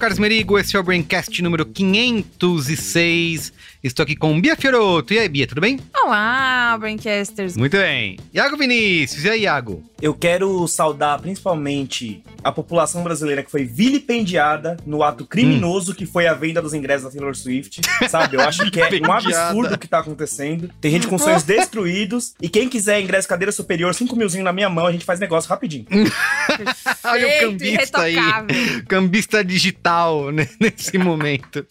Carlos 0.00 0.18
Merigo, 0.18 0.58
esse 0.58 0.74
é 0.74 0.80
o 0.80 0.82
Braincast 0.82 1.42
número 1.42 1.66
506. 1.66 3.52
Estou 3.84 4.02
aqui 4.02 4.16
com 4.16 4.40
Bia 4.40 4.56
Fioroto. 4.56 5.12
E 5.12 5.18
aí, 5.18 5.28
Bia, 5.28 5.46
tudo 5.46 5.60
bem? 5.60 5.78
Olá, 6.02 6.74
Braincasters. 6.80 7.54
Muito 7.54 7.76
bem. 7.76 8.18
Iago 8.32 8.56
Vinícius, 8.56 9.24
e 9.24 9.28
aí, 9.28 9.42
Iago? 9.42 9.84
Eu 10.02 10.14
quero 10.14 10.66
saudar 10.66 11.20
principalmente 11.20 12.22
a 12.42 12.50
população 12.50 13.02
brasileira 13.02 13.42
que 13.42 13.50
foi 13.50 13.64
vilipendiada 13.64 14.78
no 14.86 15.02
ato 15.02 15.26
criminoso 15.26 15.94
que 15.94 16.06
foi 16.06 16.26
a 16.26 16.32
venda 16.32 16.62
dos 16.62 16.72
ingressos 16.72 17.04
da 17.04 17.10
Taylor 17.10 17.36
Swift. 17.36 17.82
Sabe? 18.08 18.36
Eu 18.36 18.40
acho 18.40 18.70
que 18.70 18.80
é 18.80 18.88
um 19.06 19.12
absurdo 19.12 19.74
o 19.74 19.78
que 19.78 19.86
tá 19.86 19.98
acontecendo. 19.98 20.70
Tem 20.80 20.90
gente 20.90 21.06
com 21.06 21.18
sonhos 21.18 21.42
destruídos. 21.42 22.34
E 22.40 22.48
quem 22.48 22.68
quiser 22.68 23.00
ingresso 23.00 23.28
cadeira 23.28 23.52
superior, 23.52 23.94
5 23.94 24.16
milzinho 24.16 24.42
na 24.44 24.52
minha 24.54 24.70
mão, 24.70 24.86
a 24.86 24.92
gente 24.92 25.04
faz 25.04 25.20
negócio 25.20 25.50
rapidinho. 25.50 25.84
Olha 27.04 27.28
o 27.28 27.40
cambista 27.40 28.00
aí. 28.00 28.16
Cambista 28.88 29.44
digital 29.44 30.30
né, 30.30 30.48
nesse 30.58 30.96
momento 30.96 31.66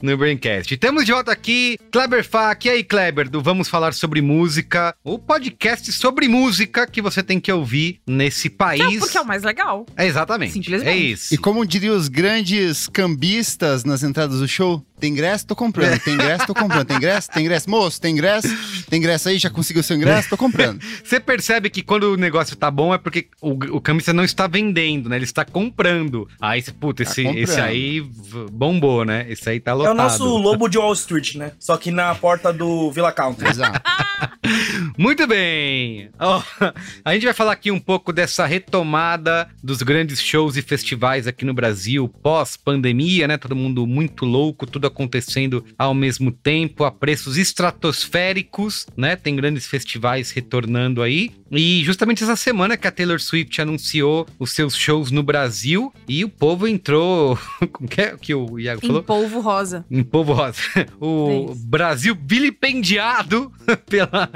no 0.00 0.16
Braincast. 0.16 0.74
Temos 0.78 1.04
de 1.04 1.12
volta 1.12 1.32
aqui 1.32 1.78
Kleber 1.92 2.26
Fak. 2.26 2.66
E 2.66 2.70
aí, 2.70 2.82
Kleber, 2.82 3.28
do 3.28 3.42
Vamos 3.42 3.68
Falar 3.68 3.92
Sobre 3.92 4.22
Música, 4.22 4.94
o 5.04 5.18
podcast 5.18 5.92
sobre 5.92 6.28
música 6.28 6.86
que 6.86 7.02
você 7.02 7.22
tem 7.22 7.38
que 7.38 7.52
ouvir 7.52 7.57
nesse 8.06 8.48
país. 8.50 8.82
Não, 8.82 8.98
porque 8.98 9.18
é 9.18 9.20
o 9.20 9.26
mais 9.26 9.42
legal. 9.42 9.86
É, 9.96 10.06
exatamente. 10.06 10.52
Simplesmente. 10.52 10.88
É 10.88 10.96
isso. 10.96 11.34
E 11.34 11.38
como 11.38 11.64
diriam 11.66 11.96
os 11.96 12.08
grandes 12.08 12.88
cambistas 12.88 13.84
nas 13.84 14.02
entradas 14.02 14.40
do 14.40 14.48
show, 14.48 14.84
tem 14.98 15.12
ingresso, 15.12 15.46
tô 15.46 15.54
comprando. 15.56 15.98
Tem 16.00 16.14
ingresso, 16.14 16.46
tô 16.46 16.54
comprando. 16.54 16.86
Tem 16.86 16.96
ingresso, 16.96 17.30
tem 17.30 17.44
ingresso. 17.44 17.70
Moço, 17.70 18.00
tem 18.00 18.12
ingresso? 18.12 18.48
Tem 18.88 18.98
ingresso 18.98 19.28
aí? 19.28 19.38
Já 19.38 19.50
conseguiu 19.50 19.82
seu 19.82 19.96
ingresso? 19.96 20.28
Tô 20.28 20.36
comprando. 20.36 20.80
Você 21.04 21.18
percebe 21.20 21.70
que 21.70 21.82
quando 21.82 22.12
o 22.12 22.16
negócio 22.16 22.56
tá 22.56 22.70
bom 22.70 22.92
é 22.94 22.98
porque 22.98 23.28
o, 23.40 23.52
o 23.76 23.80
cambista 23.80 24.12
não 24.12 24.24
está 24.24 24.46
vendendo, 24.46 25.08
né? 25.08 25.16
Ele 25.16 25.24
está 25.24 25.44
comprando. 25.44 26.28
Aí, 26.40 26.62
puta, 26.62 27.04
Tá 27.04 27.10
esse, 27.10 27.22
comprando. 27.22 27.42
esse 27.42 27.60
aí 27.60 28.00
bombou, 28.50 29.04
né? 29.04 29.26
Esse 29.28 29.48
aí 29.50 29.60
tá 29.60 29.70
É 29.70 29.74
lotado. 29.74 29.92
o 29.94 29.96
nosso 29.96 30.24
lobo 30.24 30.66
de 30.70 30.78
Wall 30.78 30.92
Street, 30.94 31.34
né? 31.36 31.52
Só 31.58 31.76
que 31.76 31.90
na 31.90 32.14
porta 32.14 32.52
do 32.52 32.90
Villa 32.90 33.12
Country. 33.12 33.48
Exato. 33.48 33.80
Muito 34.96 35.26
bem! 35.26 36.10
Ó, 36.18 36.42
a 37.04 37.12
gente 37.14 37.24
vai 37.24 37.34
falar 37.34 37.52
aqui 37.52 37.70
um 37.70 37.78
pouco 37.78 38.12
dessa 38.12 38.46
retomada 38.46 39.48
dos 39.62 39.82
grandes 39.82 40.20
shows 40.20 40.56
e 40.56 40.62
festivais 40.62 41.26
aqui 41.26 41.44
no 41.44 41.54
Brasil, 41.54 42.08
pós-pandemia, 42.22 43.28
né? 43.28 43.36
Todo 43.36 43.54
mundo 43.54 43.86
muito 43.86 44.24
louco, 44.24 44.66
tudo 44.66 44.86
acontecendo 44.88 45.64
ao 45.78 45.94
mesmo 45.94 46.30
tempo, 46.32 46.84
a 46.84 46.90
preços 46.90 47.36
estratosféricos, 47.36 48.86
né? 48.96 49.16
Tem 49.16 49.34
grandes 49.36 49.66
festivais 49.66 50.30
retornando 50.30 51.02
aí. 51.02 51.30
E 51.50 51.82
justamente 51.84 52.22
essa 52.22 52.36
semana 52.36 52.76
que 52.76 52.86
a 52.86 52.90
Taylor 52.90 53.18
Swift 53.20 53.60
anunciou 53.60 54.26
os 54.38 54.50
seus 54.50 54.76
shows 54.76 55.10
no 55.10 55.22
Brasil 55.22 55.92
e 56.06 56.22
o 56.24 56.28
povo 56.28 56.68
entrou. 56.68 57.38
Como 57.72 57.88
que 57.88 58.00
é 58.02 58.16
que 58.20 58.34
o 58.34 58.58
Iago 58.58 58.80
falou? 58.82 59.00
Em 59.00 59.04
polvo 59.04 59.40
rosa. 59.40 59.84
Em 59.90 60.02
Povo 60.02 60.32
Rosa. 60.32 60.58
O 61.00 61.52
É. 61.52 61.54
Brasil 61.66 62.16
vilipendiado 62.26 63.50
pela 63.88 64.30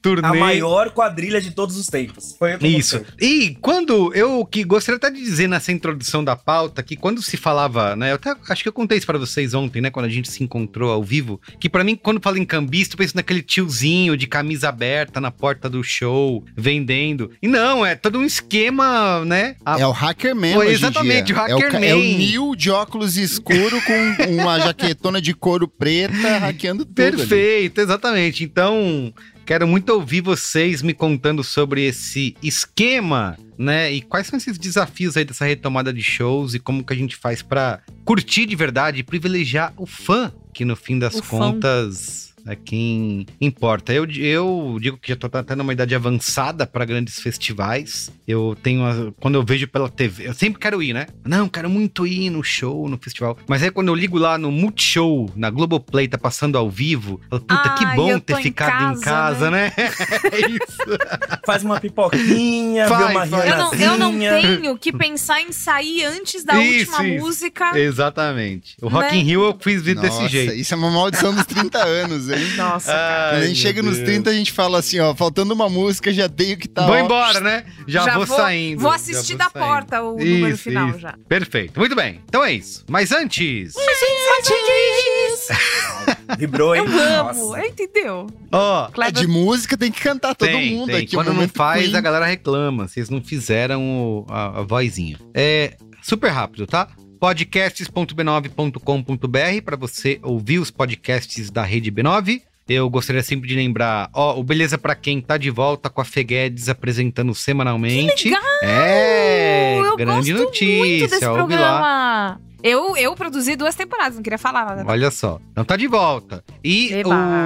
turnê. 0.00 0.26
A 0.26 0.34
maior 0.34 0.90
quadrilha 0.90 1.40
de 1.40 1.50
todos 1.50 1.76
os 1.76 1.86
tempos. 1.86 2.34
Foi 2.38 2.54
o 2.54 2.58
que 2.58 2.66
Isso. 2.66 3.02
E 3.20 3.56
quando 3.60 4.14
eu 4.14 4.44
que 4.46 4.64
gostaria 4.64 4.96
até 4.96 5.10
de 5.10 5.20
dizer 5.20 5.48
nessa 5.48 5.72
introdução 5.72 6.24
da 6.24 6.34
pauta 6.36 6.82
que 6.82 6.96
quando 6.96 7.22
se 7.22 7.36
falava, 7.36 7.94
né, 7.94 8.10
eu 8.10 8.14
até 8.14 8.34
acho 8.48 8.62
que 8.62 8.68
eu 8.68 8.72
contei 8.72 8.98
isso 8.98 9.06
para 9.06 9.18
vocês 9.18 9.54
ontem, 9.54 9.77
né, 9.80 9.90
quando 9.90 10.06
a 10.06 10.08
gente 10.10 10.30
se 10.30 10.42
encontrou 10.42 10.90
ao 10.90 11.02
vivo, 11.02 11.40
que 11.60 11.68
para 11.68 11.84
mim 11.84 11.96
quando 11.96 12.20
fala 12.20 12.38
em 12.38 12.44
cambista, 12.44 12.94
eu 12.94 12.98
penso 12.98 13.16
naquele 13.16 13.42
tiozinho 13.42 14.16
de 14.16 14.26
camisa 14.26 14.68
aberta 14.68 15.20
na 15.20 15.30
porta 15.30 15.68
do 15.68 15.82
show, 15.82 16.44
vendendo. 16.56 17.30
E 17.42 17.48
não, 17.48 17.84
é 17.84 17.94
todo 17.94 18.18
um 18.18 18.24
esquema, 18.24 19.24
né? 19.24 19.56
A- 19.64 19.78
É 19.80 19.86
o 19.86 19.90
Hackerman 19.90 20.54
Foi 20.54 20.70
exatamente, 20.70 21.32
o 21.32 21.36
É 21.36 21.54
o, 21.54 21.58
Hackerman. 21.58 21.88
é 21.90 21.94
o 21.94 21.98
Neil 22.00 22.54
de 22.56 22.70
óculos 22.70 23.16
escuro 23.16 23.80
com 23.82 24.32
uma 24.32 24.58
jaquetona 24.60 25.20
de 25.20 25.34
couro 25.34 25.68
preta 25.68 26.38
hackeando 26.38 26.84
tudo 26.84 27.00
ali. 27.02 27.16
Perfeito, 27.16 27.80
exatamente. 27.80 28.44
Então, 28.44 29.12
quero 29.48 29.66
muito 29.66 29.88
ouvir 29.94 30.20
vocês 30.20 30.82
me 30.82 30.92
contando 30.92 31.42
sobre 31.42 31.82
esse 31.82 32.36
esquema, 32.42 33.34
né? 33.56 33.90
E 33.90 34.02
quais 34.02 34.26
são 34.26 34.36
esses 34.36 34.58
desafios 34.58 35.16
aí 35.16 35.24
dessa 35.24 35.46
retomada 35.46 35.90
de 35.90 36.02
shows 36.02 36.52
e 36.52 36.58
como 36.58 36.84
que 36.84 36.92
a 36.92 36.96
gente 36.96 37.16
faz 37.16 37.40
pra 37.40 37.80
curtir 38.04 38.44
de 38.44 38.54
verdade 38.54 38.98
e 38.98 39.02
privilegiar 39.02 39.72
o 39.78 39.86
fã, 39.86 40.30
que 40.52 40.66
no 40.66 40.76
fim 40.76 40.98
das 40.98 41.14
O 41.14 41.22
fã. 41.22 42.27
É 42.48 42.56
quem 42.56 43.26
importa. 43.40 43.92
Eu, 43.92 44.04
eu 44.10 44.78
digo 44.80 44.96
que 44.96 45.08
já 45.10 45.16
tô 45.16 45.28
até 45.32 45.54
numa 45.54 45.72
idade 45.72 45.94
avançada 45.94 46.66
para 46.66 46.84
grandes 46.84 47.20
festivais. 47.20 48.10
Eu 48.26 48.56
tenho. 48.62 48.84
a- 48.84 49.12
quando 49.20 49.34
eu 49.36 49.42
vejo 49.44 49.66
pela 49.68 49.88
TV, 49.88 50.28
eu 50.28 50.34
sempre 50.34 50.58
quero 50.58 50.82
ir, 50.82 50.92
né? 50.92 51.06
Não, 51.24 51.48
quero 51.48 51.68
muito 51.70 52.06
ir 52.06 52.30
no 52.30 52.42
show, 52.42 52.88
no 52.88 52.98
festival. 52.98 53.36
Mas 53.46 53.62
aí 53.62 53.70
quando 53.70 53.88
eu 53.88 53.94
ligo 53.94 54.18
lá 54.18 54.36
no 54.38 54.50
Multishow, 54.50 55.30
na 55.36 55.50
Globoplay, 55.50 56.08
tá 56.08 56.18
passando 56.18 56.56
ao 56.58 56.70
vivo, 56.70 57.20
eu 57.30 57.38
falo, 57.38 57.42
puta, 57.42 57.74
que 57.74 57.84
Ai, 57.84 57.96
bom 57.96 58.18
ter 58.18 58.32
tô 58.34 58.38
em 58.38 58.42
ficado 58.42 58.96
em 58.96 59.00
casa, 59.00 59.04
casa, 59.04 59.50
né? 59.50 59.72
é 60.32 60.40
isso. 60.50 61.38
Faz 61.46 61.62
uma 61.62 61.80
pipoquinha, 61.80 62.86
Faz, 62.88 63.10
uma 63.10 63.26
faz. 63.26 63.46
Eu 63.46 63.56
não, 63.56 63.74
eu 63.74 63.98
não 63.98 64.18
tenho 64.18 64.78
que 64.78 64.92
pensar 64.92 65.40
em 65.40 65.52
sair 65.52 66.04
antes 66.04 66.44
da 66.44 66.58
Isso, 66.60 66.90
última 66.90 67.06
isso. 67.06 67.24
música. 67.24 67.78
Exatamente. 67.78 68.76
O 68.80 68.88
Rock 68.88 69.12
Né? 69.12 69.16
in 69.18 69.22
Rio 69.22 69.44
eu 69.44 69.56
fiz 69.60 69.82
desse 69.82 69.96
Nossa, 69.96 70.28
jeito. 70.28 70.54
isso 70.54 70.74
é 70.74 70.76
uma 70.76 70.90
maldição 70.90 71.34
dos 71.34 71.44
30 71.46 71.78
anos, 71.78 72.28
hein? 72.28 72.37
Nossa, 72.56 72.92
Ai, 72.92 73.30
Quando 73.32 73.42
a 73.42 73.46
gente 73.46 73.58
chega 73.60 73.82
nos 73.82 73.96
Deus. 73.96 74.08
30, 74.08 74.30
a 74.30 74.32
gente 74.32 74.52
fala 74.52 74.78
assim, 74.78 74.98
ó, 75.00 75.14
faltando 75.14 75.52
uma 75.54 75.68
música, 75.68 76.12
já 76.12 76.28
tenho 76.28 76.56
que 76.56 76.68
tá, 76.68 76.86
Vou 76.86 76.94
ó, 76.94 76.98
embora, 76.98 77.40
né? 77.40 77.64
Já, 77.86 78.14
vou, 78.14 78.26
saindo. 78.26 78.80
Vou 78.80 78.90
já 78.90 78.96
assistir 78.96 79.36
vou 79.36 79.38
da 79.38 79.50
saindo. 79.50 79.66
porta 79.66 80.02
o 80.02 80.12
número 80.16 80.54
Isso, 80.54 80.62
final 80.62 80.88
isso. 80.90 80.98
já. 81.00 81.14
Perfeito. 81.28 81.78
Muito 81.78 81.94
bem. 81.96 82.20
Então 82.28 82.44
é 82.44 82.52
isso. 82.52 82.84
Mas 82.88 83.10
antes. 83.12 83.74
Vibrou, 86.38 86.74
hein? 86.76 86.84
Eu 86.86 87.20
amo, 87.20 87.48
Nossa. 87.50 87.66
entendeu? 87.66 88.26
Ó, 88.52 88.86
É 88.88 88.92
Kleber 88.92 89.20
de 89.22 89.26
música 89.26 89.76
tem 89.76 89.90
que 89.90 90.00
cantar 90.00 90.34
todo 90.34 90.48
tem, 90.48 90.76
mundo 90.76 90.86
tem. 90.92 91.04
aqui. 91.04 91.14
Quando 91.16 91.32
não 91.32 91.48
faz, 91.48 91.84
Queen. 91.84 91.96
a 91.96 92.00
galera 92.00 92.26
reclama. 92.26 92.86
Vocês 92.86 93.08
não 93.10 93.22
fizeram 93.22 93.82
o- 93.82 94.26
a, 94.28 94.60
a 94.60 94.62
vozinha. 94.62 95.18
É 95.34 95.76
super 96.02 96.30
rápido, 96.30 96.66
tá? 96.66 96.88
podcasts.b9.com.br 97.18 99.62
para 99.64 99.76
você 99.76 100.18
ouvir 100.22 100.58
os 100.58 100.70
podcasts 100.70 101.50
da 101.50 101.62
Rede 101.62 101.90
B9. 101.90 102.42
Eu 102.68 102.90
gostaria 102.90 103.22
sempre 103.22 103.48
de 103.48 103.54
lembrar, 103.54 104.10
ó, 104.12 104.38
o 104.38 104.42
Beleza 104.42 104.76
Pra 104.76 104.94
Quem 104.94 105.22
tá 105.22 105.38
de 105.38 105.50
volta 105.50 105.88
com 105.88 106.02
a 106.02 106.04
Feguedes 106.04 106.68
apresentando 106.68 107.34
semanalmente. 107.34 108.28
legal! 108.28 108.42
É, 108.62 109.78
eu 109.78 109.96
grande 109.96 110.34
notícia, 110.34 111.32
ouve 111.32 111.56
lá. 111.56 112.38
Eu, 112.62 112.96
eu 112.96 113.14
produzi 113.14 113.54
duas 113.56 113.74
temporadas, 113.74 114.16
não 114.16 114.22
queria 114.22 114.38
falar 114.38 114.64
nada. 114.76 114.84
Olha 114.86 115.10
só. 115.10 115.40
Então 115.52 115.64
tá 115.64 115.76
de 115.76 115.86
volta. 115.86 116.42
E 116.64 116.90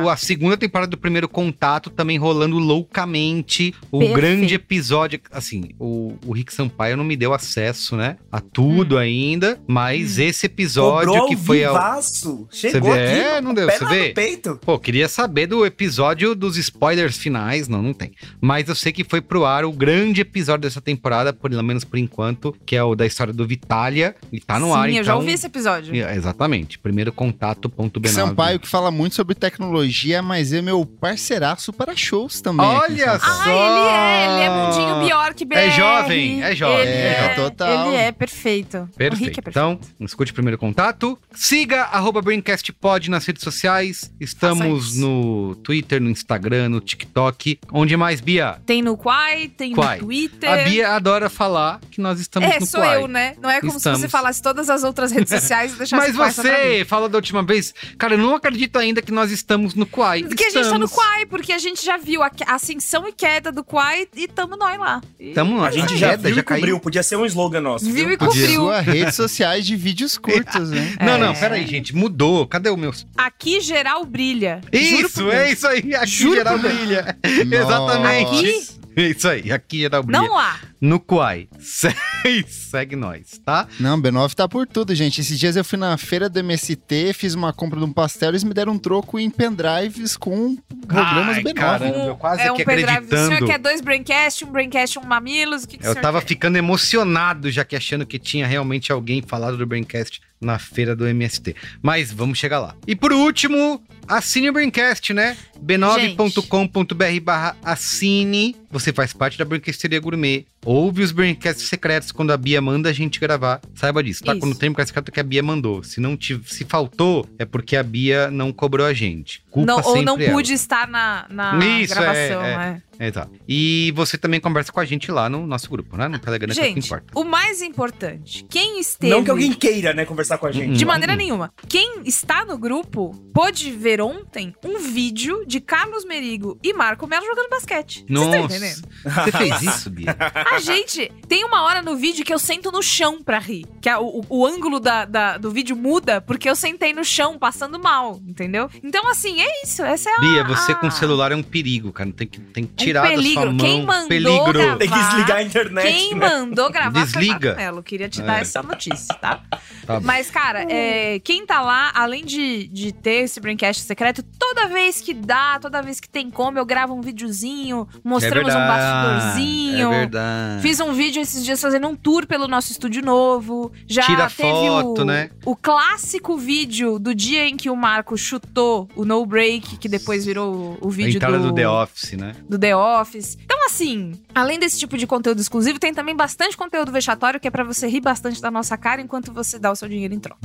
o- 0.04 0.08
a 0.08 0.16
segunda 0.16 0.56
temporada 0.56 0.90
do 0.90 0.96
primeiro 0.96 1.28
contato 1.28 1.90
também 1.90 2.16
rolando 2.18 2.58
loucamente. 2.58 3.74
O 3.90 3.98
Perfeito. 3.98 4.16
grande 4.20 4.54
episódio. 4.54 5.20
Assim, 5.30 5.70
o, 5.78 6.14
o 6.26 6.32
Rick 6.32 6.52
Sampaio 6.52 6.96
não 6.96 7.04
me 7.04 7.16
deu 7.16 7.32
acesso, 7.34 7.96
né? 7.96 8.16
A 8.30 8.40
tudo 8.40 8.96
ainda. 8.98 9.60
Mas 9.66 10.18
esse 10.18 10.46
episódio 10.46 11.08
Cobrou 11.10 11.28
que 11.28 11.34
ao 11.34 11.40
foi. 11.40 11.64
ao- 11.64 11.74
vivaço. 11.74 12.48
Chegou 12.50 12.90
Você 12.92 12.96
vê? 12.98 13.04
aqui, 13.10 13.20
É, 13.20 13.40
não 13.40 13.54
deu, 13.54 13.66
pé 13.66 13.78
você 13.78 13.84
lá 13.84 13.90
vê? 13.90 14.08
no 14.08 14.14
peito. 14.14 14.58
Pô, 14.64 14.78
queria 14.78 15.08
saber 15.08 15.46
do 15.46 15.64
episódio 15.66 16.34
dos 16.34 16.56
spoilers 16.56 17.16
finais. 17.16 17.68
Não, 17.68 17.82
não 17.82 17.92
tem. 17.92 18.12
Mas 18.40 18.68
eu 18.68 18.74
sei 18.74 18.92
que 18.92 19.04
foi 19.04 19.20
pro 19.20 19.44
ar 19.44 19.64
o 19.64 19.72
grande 19.72 20.20
episódio 20.20 20.62
dessa 20.62 20.80
temporada, 20.80 21.32
pelo 21.32 21.62
menos 21.62 21.84
por 21.84 21.98
enquanto, 21.98 22.54
que 22.64 22.76
é 22.76 22.82
o 22.82 22.94
da 22.94 23.06
história 23.06 23.32
do 23.32 23.46
Vitalia. 23.46 24.14
E 24.32 24.40
tá 24.40 24.58
no 24.58 24.68
Sim, 24.68 24.72
ar, 24.72 25.01
eu 25.02 25.06
já 25.06 25.12
Então, 25.12 25.20
ouvi 25.20 25.32
esse 25.32 25.46
episódio. 25.46 25.94
É, 25.94 26.14
Exatamente. 26.16 26.78
Primeiro 26.78 27.12
contato.b9. 27.12 28.08
Sampaio 28.08 28.58
que 28.58 28.68
fala 28.68 28.90
muito 28.90 29.14
sobre 29.14 29.34
tecnologia, 29.34 30.22
mas 30.22 30.52
é 30.52 30.62
meu 30.62 30.84
parceiraço 30.86 31.72
para 31.72 31.94
shows 31.96 32.40
também. 32.40 32.66
Olha 32.66 33.18
Paulo. 33.18 33.22
Ah, 33.22 33.48
ele 33.48 33.88
é, 33.88 34.24
ele 34.34 34.42
é 34.44 34.50
mundinho 34.50 35.06
Bjork 35.06 35.44
BR. 35.44 35.54
É 35.56 35.70
jovem, 35.70 36.42
é 36.42 36.54
jovem, 36.54 36.80
Ele 36.82 36.90
é 36.90 37.24
é, 37.24 37.34
total. 37.34 37.86
Ele 37.88 37.96
é 37.96 38.12
perfeito. 38.12 38.76
O 38.78 38.80
Rick 38.84 38.96
Perfeito. 38.96 39.22
é 39.38 39.42
perfeito. 39.42 39.48
Então, 39.48 39.80
escute 40.00 40.30
o 40.30 40.34
primeiro 40.34 40.58
contato. 40.58 41.18
Siga 41.34 41.82
arroba 41.84 42.20
BrainCastPod 42.22 43.10
nas 43.10 43.24
redes 43.26 43.42
sociais. 43.42 44.12
Estamos 44.20 44.96
no 44.96 45.54
Twitter, 45.62 46.00
no 46.00 46.10
Instagram, 46.10 46.68
no 46.68 46.80
TikTok. 46.80 47.58
Onde 47.72 47.96
mais, 47.96 48.20
Bia? 48.20 48.56
Tem 48.64 48.82
no 48.82 48.96
Quai, 48.96 49.48
tem 49.48 49.72
Quai. 49.74 49.98
no 49.98 50.04
Twitter. 50.06 50.50
A 50.50 50.56
Bia 50.64 50.90
adora 50.90 51.28
falar 51.28 51.80
que 51.90 52.00
nós 52.00 52.20
estamos 52.20 52.48
é, 52.50 52.60
no 52.60 52.66
sou 52.66 52.80
Quai. 52.80 52.96
eu, 52.96 53.08
né? 53.08 53.34
Não 53.40 53.50
é 53.50 53.60
como 53.60 53.76
Estamos. 53.76 53.98
se 53.98 54.02
você 54.06 54.08
falasse 54.08 54.40
todas 54.42 54.68
as 54.70 54.82
outras 54.84 54.91
redes 55.12 55.30
sociais 55.40 55.72
e 55.72 55.76
deixasse 55.76 56.12
Mas 56.12 56.34
você 56.34 56.84
falou 56.86 57.08
da 57.08 57.16
última 57.16 57.42
vez, 57.42 57.72
cara, 57.96 58.14
eu 58.14 58.18
não 58.18 58.34
acredito 58.34 58.76
ainda 58.78 59.00
que 59.00 59.10
nós 59.12 59.30
estamos 59.30 59.74
no 59.74 59.86
Quai. 59.86 60.22
Porque 60.24 60.44
a 60.44 60.50
gente 60.50 60.54
tá 60.68 60.78
no 60.78 60.84
Estamos. 60.84 60.92
Quai, 60.92 61.26
porque 61.26 61.52
a 61.52 61.58
gente 61.58 61.84
já 61.84 61.96
viu 61.96 62.22
a 62.22 62.28
que- 62.30 62.44
a 62.44 62.54
ascensão 62.54 63.08
e 63.08 63.12
queda 63.12 63.50
do 63.50 63.64
Quai 63.64 64.06
e 64.14 64.28
tamo 64.28 64.56
nós 64.56 64.78
lá. 64.78 65.00
E 65.18 65.32
Tamo 65.32 65.56
lá. 65.58 65.68
A 65.68 65.70
gente 65.70 65.96
já 65.96 66.10
queda, 66.10 66.28
viu 66.28 66.38
e 66.38 66.42
caiu. 66.42 66.60
cobriu. 66.60 66.80
Podia 66.80 67.02
ser 67.02 67.16
um 67.16 67.24
slogan 67.26 67.60
nosso. 67.60 67.90
Viu 67.90 68.10
e 68.12 68.16
Podia. 68.16 68.42
cobriu. 68.42 68.60
Sua 68.62 68.80
redes 68.80 69.14
sociais 69.14 69.66
de 69.66 69.74
vídeos 69.76 70.18
curtos, 70.18 70.70
né? 70.70 70.94
Não, 71.00 71.14
É. 71.14 71.18
não, 71.18 71.34
peraí, 71.34 71.66
gente. 71.66 71.94
Mudou. 71.94 72.46
Cadê 72.46 72.68
o 72.70 72.76
meu. 72.76 72.92
Aqui 73.16 73.60
geral 73.60 74.04
brilha. 74.04 74.60
Isso, 74.72 75.30
é 75.30 75.44
Deus. 75.46 75.52
isso 75.58 75.66
aí. 75.68 75.94
Aqui 75.94 76.06
Juro 76.06 76.34
geral 76.36 76.58
brilha. 76.58 77.16
Exatamente. 77.50 78.72
Isso 78.96 79.28
aí, 79.28 79.50
aqui 79.50 79.78
geral 79.80 80.02
brilha. 80.02 80.20
Não 80.20 80.34
lá. 80.34 80.58
No 80.82 80.98
Quai. 80.98 81.48
Segue, 81.60 82.44
segue 82.48 82.96
nós, 82.96 83.40
tá? 83.44 83.68
Não, 83.78 84.00
B9 84.00 84.34
tá 84.34 84.48
por 84.48 84.66
tudo, 84.66 84.92
gente. 84.96 85.20
Esses 85.20 85.38
dias 85.38 85.54
eu 85.54 85.64
fui 85.64 85.78
na 85.78 85.96
feira 85.96 86.28
do 86.28 86.38
MST, 86.40 87.12
fiz 87.14 87.34
uma 87.34 87.52
compra 87.52 87.78
de 87.78 87.84
um 87.84 87.92
pastel, 87.92 88.30
eles 88.30 88.42
me 88.42 88.52
deram 88.52 88.72
um 88.72 88.78
troco 88.78 89.18
em 89.18 89.30
pendrives 89.30 90.16
com 90.16 90.56
programas 90.88 91.36
Ai, 91.36 91.42
B9. 91.44 91.54
Caramba, 91.54 91.98
eu 91.98 92.16
quase 92.16 92.42
é 92.42 92.50
um 92.50 92.56
que 92.56 92.64
pendrive. 92.64 92.88
O 92.88 92.90
acreditando. 92.90 93.28
senhor 93.36 93.46
quer 93.46 93.58
dois 93.60 93.80
Braincast, 93.80 94.44
um 94.44 94.50
Braincast, 94.50 94.98
um 94.98 95.04
Mamilos? 95.04 95.62
O 95.62 95.68
que, 95.68 95.78
que 95.78 95.86
Eu 95.86 95.94
tava 95.94 96.20
quer? 96.20 96.26
ficando 96.26 96.56
emocionado 96.58 97.48
já 97.50 97.64
que 97.64 97.76
achando 97.76 98.04
que 98.04 98.18
tinha 98.18 98.44
realmente 98.46 98.90
alguém 98.90 99.22
falado 99.22 99.56
do 99.56 99.64
Braincast 99.66 100.20
na 100.40 100.58
feira 100.58 100.96
do 100.96 101.06
MST. 101.06 101.54
Mas 101.80 102.10
vamos 102.10 102.38
chegar 102.38 102.58
lá. 102.58 102.74
E 102.86 102.96
por 102.96 103.12
último, 103.12 103.80
assine 104.08 104.50
o 104.50 104.52
Braincast, 104.52 105.12
né? 105.12 105.36
b9.com.br 105.64 107.20
barra 107.22 107.56
assine. 107.62 108.56
Você 108.70 108.92
faz 108.92 109.12
parte 109.12 109.38
da 109.38 109.44
Braincasteria 109.44 110.00
Gourmet. 110.00 110.46
Ouve 110.64 111.02
os 111.02 111.10
Braincasts 111.10 111.68
secretos 111.68 112.12
quando 112.12 112.30
a 112.32 112.36
Bia 112.36 112.60
manda 112.60 112.88
a 112.88 112.92
gente 112.92 113.18
gravar. 113.18 113.60
Saiba 113.74 114.02
disso, 114.02 114.22
tá? 114.22 114.32
Isso. 114.32 114.40
Quando 114.40 114.54
tem 114.56 114.70
Braincast 114.70 114.88
secreto 114.90 115.08
é 115.08 115.12
que 115.12 115.20
a 115.20 115.24
Bia 115.24 115.42
mandou. 115.42 115.82
Se 115.82 116.00
não 116.00 116.16
tive, 116.16 116.48
se 116.52 116.64
faltou, 116.64 117.26
é 117.38 117.44
porque 117.44 117.76
a 117.76 117.82
Bia 117.82 118.30
não 118.30 118.52
cobrou 118.52 118.86
a 118.86 118.92
gente. 118.92 119.42
Culpa 119.50 119.66
Não, 119.66 119.82
ou 119.82 120.02
não 120.02 120.20
ela. 120.20 120.32
pude 120.32 120.52
estar 120.52 120.86
na, 120.86 121.26
na 121.28 121.58
Isso, 121.80 121.92
é, 121.92 121.96
gravação, 121.96 122.42
é. 122.42 122.82
Exato. 123.06 123.32
E 123.48 123.92
você 123.94 124.16
também 124.18 124.40
conversa 124.40 124.72
com 124.72 124.80
a 124.80 124.84
gente 124.84 125.10
lá 125.10 125.28
no 125.28 125.46
nosso 125.46 125.68
grupo, 125.70 125.96
né? 125.96 126.08
No 126.08 126.18
Telegram, 126.18 126.52
que 126.54 126.60
é 126.60 126.62
o 126.62 126.66
que 126.68 126.74
Gente, 126.74 126.86
importa. 126.86 127.06
o 127.18 127.24
mais 127.24 127.60
importante, 127.62 128.44
quem 128.48 128.78
esteve... 128.80 129.12
Não 129.12 129.24
que 129.24 129.30
alguém 129.30 129.52
queira, 129.52 129.92
né, 129.92 130.04
conversar 130.04 130.38
com 130.38 130.46
a 130.46 130.52
gente. 130.52 130.76
De 130.76 130.84
maneira 130.84 131.16
nenhuma. 131.16 131.52
Quem 131.68 132.02
está 132.04 132.44
no 132.44 132.56
grupo 132.58 133.10
pôde 133.34 133.70
ver 133.70 134.00
ontem 134.00 134.54
um 134.64 134.78
vídeo 134.78 135.44
de 135.46 135.60
Carlos 135.60 136.04
Merigo 136.04 136.58
e 136.62 136.72
Marco 136.72 137.06
Melo 137.06 137.24
jogando 137.26 137.48
basquete. 137.50 138.04
Vocês 138.08 138.20
estão 138.20 138.42
Nossa, 138.42 138.56
entendendo? 138.56 138.88
você 139.04 139.32
fez 139.32 139.62
isso, 139.62 139.90
Bia? 139.90 140.16
A 140.52 140.58
gente 140.60 141.10
tem 141.28 141.44
uma 141.44 141.62
hora 141.62 141.82
no 141.82 141.96
vídeo 141.96 142.24
que 142.24 142.32
eu 142.32 142.38
sento 142.38 142.70
no 142.70 142.82
chão 142.82 143.22
pra 143.22 143.38
rir. 143.38 143.66
Que 143.80 143.88
a- 143.88 144.00
o, 144.00 144.24
o 144.28 144.46
ângulo 144.46 144.78
da, 144.78 145.04
da- 145.04 145.38
do 145.38 145.50
vídeo 145.50 145.74
muda 145.76 146.20
porque 146.20 146.48
eu 146.48 146.54
sentei 146.54 146.92
no 146.92 147.04
chão 147.04 147.38
passando 147.38 147.78
mal, 147.80 148.20
entendeu? 148.26 148.68
Então, 148.82 149.08
assim, 149.10 149.40
é 149.40 149.64
isso. 149.64 149.82
Essa 149.82 150.10
é 150.10 150.12
a. 150.14 150.20
Bia, 150.20 150.44
você 150.44 150.74
com 150.74 150.86
a- 150.86 150.90
celular 150.90 151.32
é 151.32 151.36
um 151.36 151.42
perigo, 151.42 151.92
cara. 151.92 152.12
Tem 152.12 152.26
que, 152.26 152.40
tem 152.40 152.64
que 152.64 152.74
tirar 152.74 152.91
da 152.92 153.00
sua 153.08 153.10
peligro. 153.16 153.46
mão. 153.52 153.56
Quem 153.58 153.84
mandou 153.86 154.08
peligro. 154.08 154.52
gravar- 154.52 154.76
Tem 154.76 154.88
que 154.90 154.98
desligar 154.98 155.36
a 155.38 155.42
internet, 155.42 155.86
Quem 155.86 156.14
né? 156.14 156.28
mandou 156.28 156.70
gravar 156.70 157.04
Desliga. 157.04 157.38
foi 157.38 157.48
Marco 157.48 157.60
Melo. 157.60 157.82
Queria 157.82 158.08
te 158.08 158.22
dar 158.22 158.38
É. 158.38 158.40
essa 158.42 158.62
notícia, 158.62 159.14
tá? 159.14 159.40
Tá. 159.86 160.00
Mas, 160.00 160.30
cara, 160.30 160.64
é, 160.70 161.18
quem 161.20 161.44
tá 161.46 161.60
lá, 161.60 161.90
além 161.94 162.24
de, 162.24 162.66
de 162.68 162.92
ter 162.92 163.24
esse 163.24 163.40
Braincast 163.40 163.82
secreto, 163.82 164.22
toda 164.38 164.68
vez 164.68 165.00
que 165.00 165.12
dá, 165.14 165.58
toda 165.60 165.82
vez 165.82 165.98
que 166.00 166.08
tem 166.08 166.30
como, 166.30 166.58
eu 166.58 166.64
gravo 166.64 166.94
um 166.94 167.00
videozinho, 167.00 167.86
mostramos 168.04 168.52
é 168.52 168.56
um 168.56 168.66
bastidorzinho. 168.66 169.92
É 169.92 169.98
verdade. 170.00 170.62
Fiz 170.62 170.80
um 170.80 170.92
vídeo 170.92 171.20
esses 171.22 171.44
dias 171.44 171.60
fazendo 171.60 171.88
um 171.88 171.94
tour 171.96 172.26
pelo 172.26 172.46
nosso 172.48 172.72
estúdio 172.72 173.02
novo. 173.02 173.72
Já 173.86 174.02
Tira 174.02 174.28
teve 174.30 174.48
foto, 174.50 175.02
o, 175.02 175.04
né? 175.04 175.30
o 175.44 175.56
clássico 175.56 176.36
vídeo 176.36 176.98
do 176.98 177.14
dia 177.14 177.48
em 177.48 177.56
que 177.56 177.68
o 177.70 177.76
Marco 177.76 178.16
chutou 178.16 178.88
o 178.94 179.04
no 179.04 179.24
break, 179.26 179.76
que 179.78 179.88
depois 179.88 180.24
virou 180.24 180.78
o 180.80 180.90
vídeo 180.90 181.18
do, 181.20 181.38
do 181.38 181.54
The 181.54 181.68
Office, 181.68 182.12
né? 182.12 182.32
do 182.48 182.58
The 182.58 182.71
Office. 182.74 183.38
Então, 183.44 183.66
assim, 183.66 184.12
além 184.34 184.58
desse 184.58 184.78
tipo 184.78 184.96
de 184.96 185.06
conteúdo 185.06 185.40
exclusivo, 185.40 185.78
tem 185.78 185.92
também 185.94 186.14
bastante 186.16 186.56
conteúdo 186.56 186.90
vexatório 186.92 187.38
que 187.40 187.48
é 187.48 187.50
pra 187.50 187.64
você 187.64 187.86
rir 187.86 188.00
bastante 188.00 188.40
da 188.40 188.50
nossa 188.50 188.76
cara 188.76 189.00
enquanto 189.00 189.32
você 189.32 189.58
dá 189.58 189.70
o 189.70 189.76
seu 189.76 189.88
dinheiro 189.88 190.14
em 190.14 190.20
troca. 190.20 190.38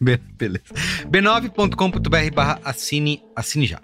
Be- 0.00 0.16
beleza. 0.36 0.64
b9.com.br 1.10 2.34
barra 2.34 2.60
assine, 2.64 3.22
assine 3.36 3.66
já. 3.66 3.80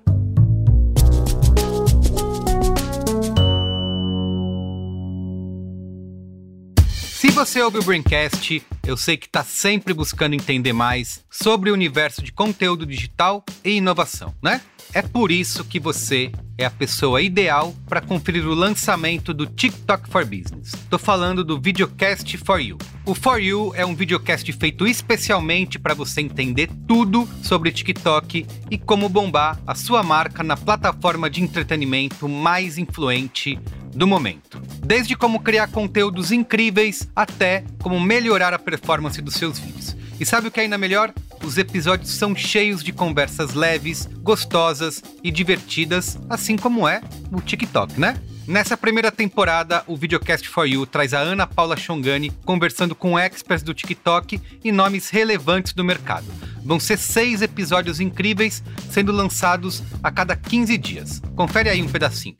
Se 6.86 7.30
você 7.30 7.62
ouve 7.62 7.78
o 7.78 7.82
Braincast, 7.82 8.62
eu 8.86 8.96
sei 8.96 9.16
que 9.16 9.26
está 9.26 9.42
sempre 9.42 9.94
buscando 9.94 10.34
entender 10.34 10.72
mais 10.72 11.24
sobre 11.30 11.70
o 11.70 11.74
universo 11.74 12.22
de 12.22 12.32
conteúdo 12.32 12.84
digital 12.84 13.42
e 13.64 13.70
inovação, 13.76 14.34
né? 14.42 14.60
É 14.94 15.02
por 15.02 15.32
isso 15.32 15.64
que 15.64 15.80
você 15.80 16.30
é 16.56 16.64
a 16.64 16.70
pessoa 16.70 17.20
ideal 17.20 17.74
para 17.88 18.00
conferir 18.00 18.46
o 18.46 18.54
lançamento 18.54 19.34
do 19.34 19.44
TikTok 19.44 20.08
for 20.08 20.24
Business. 20.24 20.70
Tô 20.88 20.96
falando 20.96 21.42
do 21.42 21.60
Videocast 21.60 22.36
for 22.36 22.60
You. 22.60 22.78
O 23.04 23.12
For 23.12 23.40
You 23.40 23.72
é 23.74 23.84
um 23.84 23.92
videocast 23.92 24.52
feito 24.52 24.86
especialmente 24.86 25.80
para 25.80 25.94
você 25.94 26.20
entender 26.20 26.70
tudo 26.86 27.28
sobre 27.42 27.72
TikTok 27.72 28.46
e 28.70 28.78
como 28.78 29.08
bombar 29.08 29.58
a 29.66 29.74
sua 29.74 30.00
marca 30.04 30.44
na 30.44 30.56
plataforma 30.56 31.28
de 31.28 31.42
entretenimento 31.42 32.28
mais 32.28 32.78
influente 32.78 33.58
do 33.92 34.06
momento. 34.06 34.62
Desde 34.78 35.16
como 35.16 35.40
criar 35.40 35.72
conteúdos 35.72 36.30
incríveis 36.30 37.10
até 37.16 37.64
como 37.82 37.98
melhorar 37.98 38.54
a 38.54 38.60
performance 38.60 39.20
dos 39.20 39.34
seus 39.34 39.58
vídeos. 39.58 39.96
E 40.20 40.24
sabe 40.24 40.46
o 40.46 40.50
que 40.52 40.60
é 40.60 40.62
ainda 40.62 40.78
melhor? 40.78 41.12
Os 41.44 41.58
episódios 41.58 42.10
são 42.10 42.34
cheios 42.34 42.82
de 42.82 42.90
conversas 42.90 43.52
leves, 43.52 44.08
gostosas 44.22 45.02
e 45.22 45.30
divertidas, 45.30 46.18
assim 46.28 46.56
como 46.56 46.88
é 46.88 47.02
o 47.30 47.40
TikTok, 47.40 48.00
né? 48.00 48.16
Nessa 48.48 48.78
primeira 48.78 49.12
temporada, 49.12 49.84
o 49.86 49.94
Videocast 49.94 50.48
for 50.48 50.66
You 50.66 50.86
traz 50.86 51.12
a 51.12 51.18
Ana 51.18 51.46
Paula 51.46 51.76
Chongani 51.76 52.30
conversando 52.46 52.94
com 52.94 53.18
experts 53.18 53.62
do 53.62 53.74
TikTok 53.74 54.40
e 54.64 54.72
nomes 54.72 55.10
relevantes 55.10 55.74
do 55.74 55.84
mercado. 55.84 56.26
Vão 56.64 56.80
ser 56.80 56.98
seis 56.98 57.42
episódios 57.42 58.00
incríveis 58.00 58.62
sendo 58.90 59.12
lançados 59.12 59.82
a 60.02 60.10
cada 60.10 60.34
15 60.34 60.78
dias. 60.78 61.20
Confere 61.36 61.68
aí 61.68 61.82
um 61.82 61.88
pedacinho. 61.88 62.36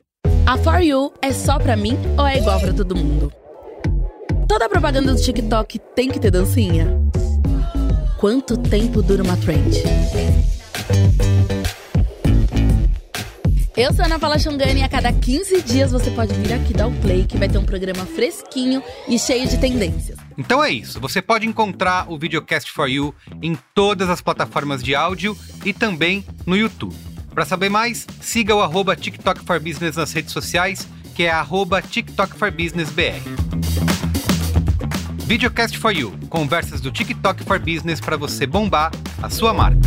A 0.47 0.57
For 0.57 0.81
You 0.81 1.13
é 1.21 1.31
só 1.31 1.59
pra 1.59 1.75
mim 1.75 1.97
ou 2.17 2.25
é 2.25 2.39
igual 2.39 2.59
pra 2.59 2.73
todo 2.73 2.95
mundo? 2.95 3.31
Toda 4.47 4.69
propaganda 4.69 5.13
do 5.13 5.21
TikTok 5.21 5.79
tem 5.95 6.09
que 6.09 6.19
ter 6.19 6.31
dancinha? 6.31 6.87
Quanto 8.17 8.57
tempo 8.57 9.01
dura 9.01 9.21
uma 9.21 9.35
trend? 9.35 9.83
Eu 13.75 13.93
sou 13.93 14.05
Ana 14.05 14.17
Paula 14.17 14.39
Xongani 14.39 14.79
e 14.79 14.83
a 14.83 14.89
cada 14.89 15.11
15 15.11 15.61
dias 15.63 15.91
você 15.91 16.09
pode 16.11 16.33
vir 16.33 16.53
aqui 16.53 16.73
dar 16.73 16.87
o 16.87 16.93
play 17.01 17.25
que 17.25 17.37
vai 17.37 17.49
ter 17.49 17.57
um 17.57 17.65
programa 17.65 18.05
fresquinho 18.05 18.81
e 19.05 19.19
cheio 19.19 19.45
de 19.49 19.57
tendências. 19.57 20.17
Então 20.37 20.63
é 20.63 20.71
isso, 20.71 20.97
você 20.99 21.21
pode 21.21 21.45
encontrar 21.45 22.09
o 22.09 22.17
Videocast 22.17 22.71
for 22.71 22.87
You 22.87 23.13
em 23.41 23.57
todas 23.73 24.09
as 24.09 24.21
plataformas 24.21 24.81
de 24.81 24.95
áudio 24.95 25.37
e 25.65 25.73
também 25.73 26.25
no 26.45 26.55
YouTube. 26.55 26.95
Para 27.33 27.43
saber 27.43 27.67
mais, 27.67 28.07
siga 28.21 28.55
o 28.55 28.61
arroba 28.61 28.95
TikTok 28.95 29.43
for 29.43 29.59
Business 29.59 29.97
nas 29.97 30.13
redes 30.13 30.31
sociais, 30.31 30.87
que 31.13 31.23
é 31.23 31.31
arroba 31.31 31.81
TikTok 31.81 32.37
for 32.37 32.49
Business 32.49 32.89
BR. 32.89 33.94
Videocast 35.25 35.75
for 35.79 35.91
You, 35.91 36.13
conversas 36.29 36.79
do 36.79 36.91
TikTok 36.91 37.43
for 37.45 37.57
Business 37.57 37.99
para 37.99 38.15
você 38.15 38.45
bombar 38.45 38.91
a 39.23 39.27
sua 39.27 39.55
marca. 39.55 39.79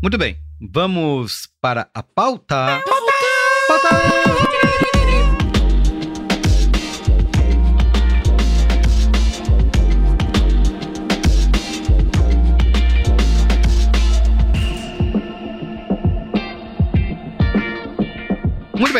Muito 0.00 0.16
bem, 0.16 0.36
vamos 0.72 1.48
para 1.60 1.88
a 1.92 2.00
pauta. 2.00 2.80
Pauta! 3.66 3.88
Muito 4.40 4.53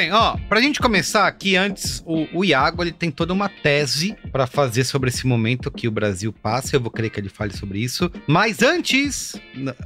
bem, 0.04 0.12
ó, 0.12 0.36
pra 0.48 0.60
gente 0.60 0.80
começar 0.80 1.26
aqui, 1.26 1.56
antes, 1.56 2.02
o, 2.06 2.26
o 2.38 2.44
Iago 2.44 2.82
ele 2.82 2.92
tem 2.92 3.10
toda 3.10 3.32
uma 3.32 3.48
tese 3.48 4.16
pra 4.30 4.46
fazer 4.46 4.84
sobre 4.84 5.08
esse 5.08 5.26
momento 5.26 5.70
que 5.70 5.88
o 5.88 5.90
Brasil 5.90 6.32
passa. 6.32 6.76
Eu 6.76 6.80
vou 6.80 6.90
querer 6.90 7.10
que 7.10 7.18
ele 7.20 7.28
fale 7.28 7.56
sobre 7.56 7.78
isso. 7.78 8.10
Mas 8.26 8.62
antes. 8.62 9.36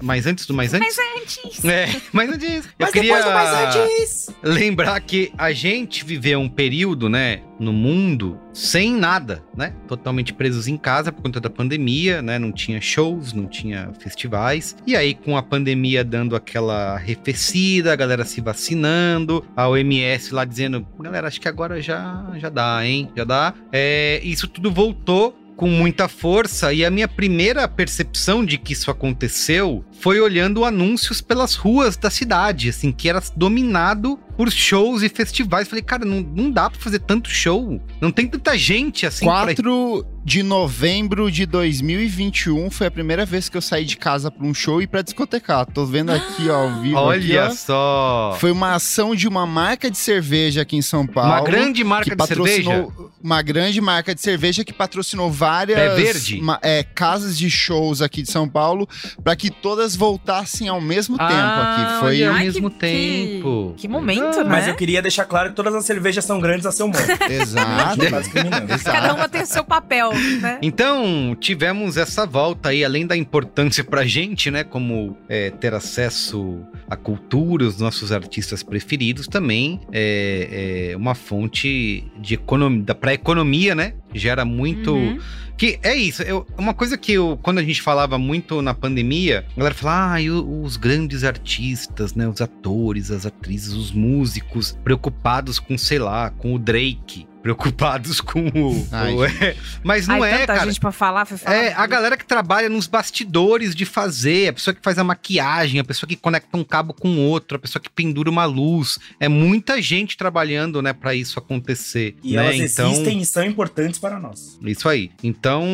Mas 0.02 0.26
antes 0.26 0.46
do 0.46 0.54
mais 0.54 0.75
antes? 0.75 0.96
Mas 0.96 1.22
antes. 1.22 1.64
É, 1.64 2.00
mas 2.12 2.30
antes. 2.30 2.48
Eu 2.78 2.87
Mas 2.87 2.90
queria 2.92 3.16
depois 3.16 3.25
do 3.25 3.30
mais 3.32 3.76
antes. 3.76 4.30
lembrar 4.42 5.00
que 5.00 5.32
a 5.37 5.52
gente 5.52 6.04
viveu 6.04 6.40
um 6.40 6.48
período, 6.48 7.08
né, 7.08 7.42
no 7.58 7.72
mundo 7.72 8.38
sem 8.59 8.93
nada, 8.93 9.41
né? 9.57 9.73
Totalmente 9.87 10.35
presos 10.35 10.67
em 10.67 10.77
casa 10.77 11.12
por 11.12 11.23
conta 11.23 11.41
da 11.41 11.49
pandemia, 11.49 12.21
né? 12.21 12.38
Não 12.38 12.50
tinha 12.50 12.81
shows, 12.81 13.33
não 13.33 13.47
tinha 13.47 13.91
festivais. 14.00 14.77
E 14.85 14.97
aí, 14.97 15.15
com 15.15 15.37
a 15.37 15.43
pandemia 15.43 16.03
dando 16.03 16.35
aquela 16.35 16.95
arrefecida, 16.95 17.93
a 17.93 17.97
galera 17.97 18.25
se 18.25 18.41
vacinando, 18.41 19.45
a 19.57 19.69
OMS 19.69 20.35
lá 20.35 20.45
dizendo, 20.45 20.85
galera, 20.99 21.29
acho 21.29 21.41
que 21.41 21.49
agora 21.49 21.81
já, 21.81 22.33
já 22.37 22.49
dá, 22.49 22.85
hein? 22.85 23.09
Já 23.17 23.25
dá. 23.25 23.55
É, 23.71 24.21
isso 24.25 24.49
tudo 24.49 24.73
voltou 24.73 25.38
com 25.59 25.69
muita 25.69 26.07
força 26.07 26.73
e 26.73 26.85
a 26.85 26.91
minha 26.91 27.09
primeira 27.09 27.67
percepção 27.67 28.45
de 28.45 28.57
que 28.57 28.73
isso 28.73 28.93
aconteceu 28.93 29.85
foi 30.00 30.21
olhando 30.21 30.65
anúncios 30.65 31.21
pelas 31.21 31.57
ruas 31.57 31.97
da 31.97 32.09
cidade, 32.11 32.69
assim, 32.69 32.93
que 32.93 33.09
era 33.09 33.21
dominado 33.35 34.17
por 34.37 34.53
shows 34.53 35.03
e 35.03 35.09
festivais. 35.09 35.67
Falei, 35.67 35.83
cara, 35.83 36.05
não, 36.05 36.21
não 36.21 36.49
dá 36.49 36.71
pra 36.71 36.79
fazer 36.79 37.00
tanto 37.00 37.29
show. 37.29 37.83
Não 38.00 38.12
tem 38.12 38.29
tanta 38.29 38.57
gente 38.57 39.05
assim 39.05 39.25
pra 39.25 39.47
4 39.47 40.07
de 40.25 40.43
novembro 40.43 41.31
de 41.31 41.47
2021 41.47 42.71
foi 42.71 42.87
a 42.87 42.91
primeira 42.91 43.25
vez 43.25 43.49
que 43.49 43.57
eu 43.57 43.62
saí 43.62 43.85
de 43.87 43.97
casa 43.97 44.31
pra 44.31 44.47
um 44.47 44.53
show 44.53 44.83
e 44.83 44.87
pra 44.87 45.00
discotecar. 45.00 45.65
Tô 45.65 45.87
vendo 45.87 46.12
aqui, 46.12 46.50
ó, 46.50 46.55
ao 46.55 46.81
vivo. 46.83 46.99
Olha 46.99 47.47
aqui, 47.47 47.57
só. 47.57 48.37
Foi 48.38 48.53
uma 48.53 48.75
ação 48.75 49.17
de 49.17 49.27
uma 49.27 49.47
marca 49.47 49.91
de 49.91 49.97
cerveja 49.97 50.61
aqui 50.61 50.77
em 50.77 50.83
São 50.83 51.07
Paulo. 51.07 51.31
Uma 51.31 51.41
grande 51.41 51.83
marca 51.83 52.15
de 52.15 52.27
cerveja. 52.27 52.87
Uma 53.22 53.42
grande 53.42 53.80
marca 53.80 54.14
de 54.14 54.20
cerveja 54.20 54.64
que 54.64 54.72
patrocinou 54.72 55.30
várias 55.30 55.78
É 55.78 55.94
verde? 55.94 56.40
ma- 56.40 56.58
é, 56.62 56.82
casas 56.82 57.37
de 57.37 57.50
shows 57.50 58.00
aqui 58.02 58.22
de 58.22 58.30
São 58.30 58.48
Paulo 58.48 58.88
para 59.22 59.34
que 59.37 59.50
todas 59.50 59.96
voltassem 59.96 60.68
ao 60.68 60.80
mesmo 60.80 61.16
tempo 61.18 61.30
aqui. 61.32 62.00
Foi 62.00 62.25
ao 62.25 62.34
Ai, 62.34 62.44
mesmo 62.44 62.70
que- 62.70 62.78
tempo. 62.78 63.75
que 63.76 63.88
momento, 63.88 64.40
Ah, 64.40 64.44
né? 64.44 64.50
Mas 64.50 64.68
eu 64.68 64.75
queria 64.75 65.02
deixar 65.02 65.25
claro 65.25 65.50
que 65.50 65.56
todas 65.56 65.75
as 65.75 65.84
cervejas 65.84 66.25
são 66.25 66.40
grandes 66.40 66.66
a 66.66 66.72
seu 66.72 66.87
modo. 66.87 66.98
exato. 67.30 68.10
Tá 68.10 68.20
discriminando. 68.20 68.66
Cada 68.66 68.75
exato. 68.98 69.14
uma 69.14 69.28
tem 69.28 69.42
o 69.42 69.46
seu 69.46 69.64
papel, 69.64 70.12
né? 70.40 70.58
Então, 70.62 71.37
tivemos 71.40 71.96
essa 71.96 72.26
volta 72.26 72.68
aí, 72.70 72.84
além 72.84 73.06
da 73.06 73.16
importância 73.16 73.82
pra 73.84 74.04
gente, 74.04 74.50
né? 74.50 74.64
Como 74.64 75.16
é, 75.28 75.50
ter 75.50 75.75
acesso 75.75 76.60
à 76.88 76.96
cultura, 76.96 77.64
os 77.64 77.78
nossos 77.78 78.12
artistas 78.12 78.62
preferidos, 78.62 79.26
também 79.26 79.80
é, 79.92 80.90
é 80.92 80.96
uma 80.96 81.14
fonte 81.14 82.04
de 82.18 82.34
economia, 82.34 82.82
pra 83.09 83.15
economia, 83.15 83.75
né? 83.75 83.95
Gera 84.15 84.45
muito. 84.45 84.93
Uhum. 84.93 85.19
Que 85.57 85.79
é 85.83 85.93
isso, 85.97 86.23
eu- 86.23 86.47
uma 86.57 86.73
coisa 86.73 86.97
que 86.97 87.15
eu, 87.15 87.37
quando 87.43 87.59
a 87.59 87.65
gente 87.65 87.83
falava 87.83 88.17
muito 88.17 88.62
na 88.62 88.73
pandemia, 88.75 89.45
a 89.57 89.59
galera 89.59 89.75
falava, 89.75 90.17
ah, 90.17 90.62
os 90.62 90.77
grandes 90.77 91.25
artistas, 91.25 92.15
né, 92.15 92.29
os 92.29 92.41
atores, 92.41 93.11
as 93.11 93.27
atrizes, 93.27 93.73
os 93.73 93.91
músicos, 93.91 94.79
preocupados 94.85 95.59
com, 95.59 95.77
sei 95.77 95.99
lá, 95.99 96.31
com 96.31 96.55
o 96.55 96.59
Drake, 96.61 97.27
preocupados 97.42 98.21
com 98.23 98.47
o... 98.49 98.88
Ai, 98.92 99.14
o- 99.14 99.25
é. 99.25 99.57
Mas 99.83 100.07
não 100.07 100.23
Ai, 100.23 100.30
é, 100.30 100.38
tanta 100.38 100.54
cara. 100.54 100.66
gente 100.66 100.80
pra 100.80 100.92
falar, 100.92 101.25
foi 101.25 101.38
falar. 101.38 101.57
É, 101.57 101.73
a 101.73 101.87
galera 101.87 102.16
que 102.16 102.25
trabalha 102.25 102.68
nos 102.68 102.87
bastidores 102.87 103.75
de 103.75 103.85
fazer, 103.85 104.49
a 104.49 104.52
pessoa 104.52 104.75
que 104.75 104.83
faz 104.83 104.99
a 104.99 105.04
maquiagem, 105.04 105.80
a 105.80 105.85
pessoa 105.85 106.09
que 106.09 106.16
conecta 106.16 106.57
um 106.57 106.64
cabo 106.64 106.92
com 106.92 107.16
outro, 107.18 107.57
a 107.57 107.61
pessoa 107.61 107.83
que 107.83 107.90
pendura 107.90 108.28
uma 108.30 108.45
luz. 108.45 108.99
É 109.21 109.28
muita 109.28 109.80
gente 109.80 110.16
trabalhando, 110.16 110.83
né, 110.83 110.92
pra 110.92 111.14
isso 111.14 111.38
acontecer. 111.38 112.16
E 112.23 112.35
né? 112.37 112.45
elas 112.45 112.57
existem 112.61 113.21
e 113.21 113.26
são 113.26 113.45
importantes 113.45 113.99
para 113.99 114.18
nós. 114.18 114.59
Isso 114.62 114.88
aí. 114.88 115.11
Então, 115.23 115.66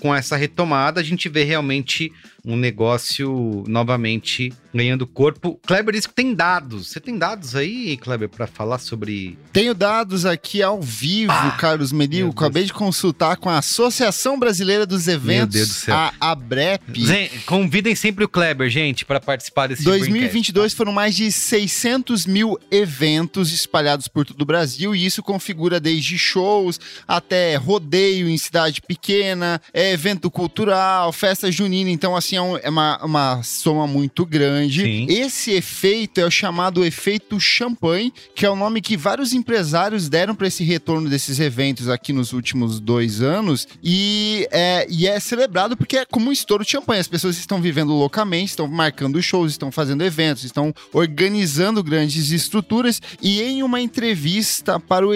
com 0.00 0.14
essa 0.14 0.36
retomada, 0.36 1.00
a 1.00 1.04
gente 1.04 1.28
vê 1.28 1.44
realmente 1.44 2.12
um 2.44 2.56
negócio 2.56 3.64
novamente 3.66 4.52
ganhando 4.72 5.06
corpo. 5.06 5.58
Kleber 5.66 5.94
disse 5.94 6.08
que 6.08 6.14
tem 6.14 6.34
dados. 6.34 6.88
Você 6.88 7.00
tem 7.00 7.16
dados 7.16 7.54
aí, 7.54 7.96
Kleber, 7.96 8.28
pra 8.28 8.46
falar 8.46 8.78
sobre. 8.78 9.38
Tenho 9.52 9.72
dados 9.74 10.26
aqui 10.26 10.62
ao 10.62 10.82
vivo, 10.82 11.32
Ah, 11.32 11.56
Carlos 11.58 11.92
Deus. 11.92 12.30
Acabei 12.32 12.64
de 12.64 12.72
consultar 12.72 13.36
com 13.36 13.48
a 13.48 13.58
Associação 13.58 14.38
Brasileira 14.38 14.84
dos 14.84 15.04
Deus 15.06 15.20
do 15.22 15.30
Eventos, 15.30 15.70
céu. 15.70 15.94
a 15.94 16.12
ABREP. 16.20 17.04
Zé, 17.06 17.30
convidem 17.46 17.94
sempre 17.94 18.24
o 18.24 18.28
Kleber, 18.28 18.68
gente, 18.68 19.04
pra 19.04 19.20
participar 19.20 19.68
desse 19.68 19.84
Braincast, 19.84 20.10
2022 20.10 20.74
foram 20.74 20.92
mais 20.92 21.14
de 21.14 21.30
600 21.30 22.26
mil 22.26 22.58
eventos 22.70 23.52
espalhados 23.52 24.08
por 24.08 24.26
todo 24.26 24.42
o 24.42 24.44
Brasil 24.44 24.94
e 24.94 25.06
isso 25.06 25.22
configura 25.22 25.78
desde 25.80 26.18
shows 26.18 26.78
até 27.06 27.54
rodeio 27.56 28.28
em 28.28 28.36
cidade 28.36 28.82
pequena, 28.82 29.60
é 29.72 29.92
evento 29.92 30.30
cultural, 30.30 31.12
festa 31.12 31.50
junina. 31.50 31.90
Então, 31.90 32.16
assim, 32.16 32.33
é, 32.36 32.40
um- 32.42 32.56
é 32.56 32.68
uma, 32.68 33.04
uma 33.04 33.42
soma 33.42 33.86
muito 33.86 34.24
grande. 34.24 34.82
Sim. 34.82 35.06
Esse 35.08 35.52
efeito 35.52 36.20
é 36.20 36.24
o 36.26 36.30
chamado 36.30 36.84
efeito 36.84 37.38
champanhe, 37.40 38.12
que 38.34 38.44
é 38.46 38.50
o 38.50 38.56
nome 38.56 38.80
que 38.80 38.96
vários 38.96 39.32
empresários 39.32 40.08
deram 40.08 40.34
para 40.34 40.46
esse 40.46 40.64
retorno 40.64 41.08
desses 41.08 41.38
eventos 41.40 41.88
aqui 41.88 42.12
nos 42.12 42.32
últimos 42.32 42.80
dois 42.80 43.20
anos. 43.20 43.66
E 43.82 44.48
é, 44.50 44.86
e 44.88 45.06
é 45.06 45.18
celebrado 45.20 45.76
porque 45.76 45.98
é 45.98 46.04
como 46.04 46.28
um 46.28 46.32
estouro 46.32 46.64
de 46.64 46.70
champanhe. 46.70 47.00
As 47.00 47.08
pessoas 47.08 47.36
estão 47.38 47.60
vivendo 47.60 47.92
loucamente, 47.92 48.50
estão 48.50 48.66
marcando 48.66 49.20
shows, 49.22 49.52
estão 49.52 49.70
fazendo 49.70 50.02
eventos, 50.04 50.44
estão 50.44 50.72
organizando 50.92 51.82
grandes 51.82 52.30
estruturas. 52.30 53.00
E 53.22 53.42
em 53.42 53.62
uma 53.62 53.80
entrevista 53.80 54.80
para, 54.80 55.06
o 55.06 55.12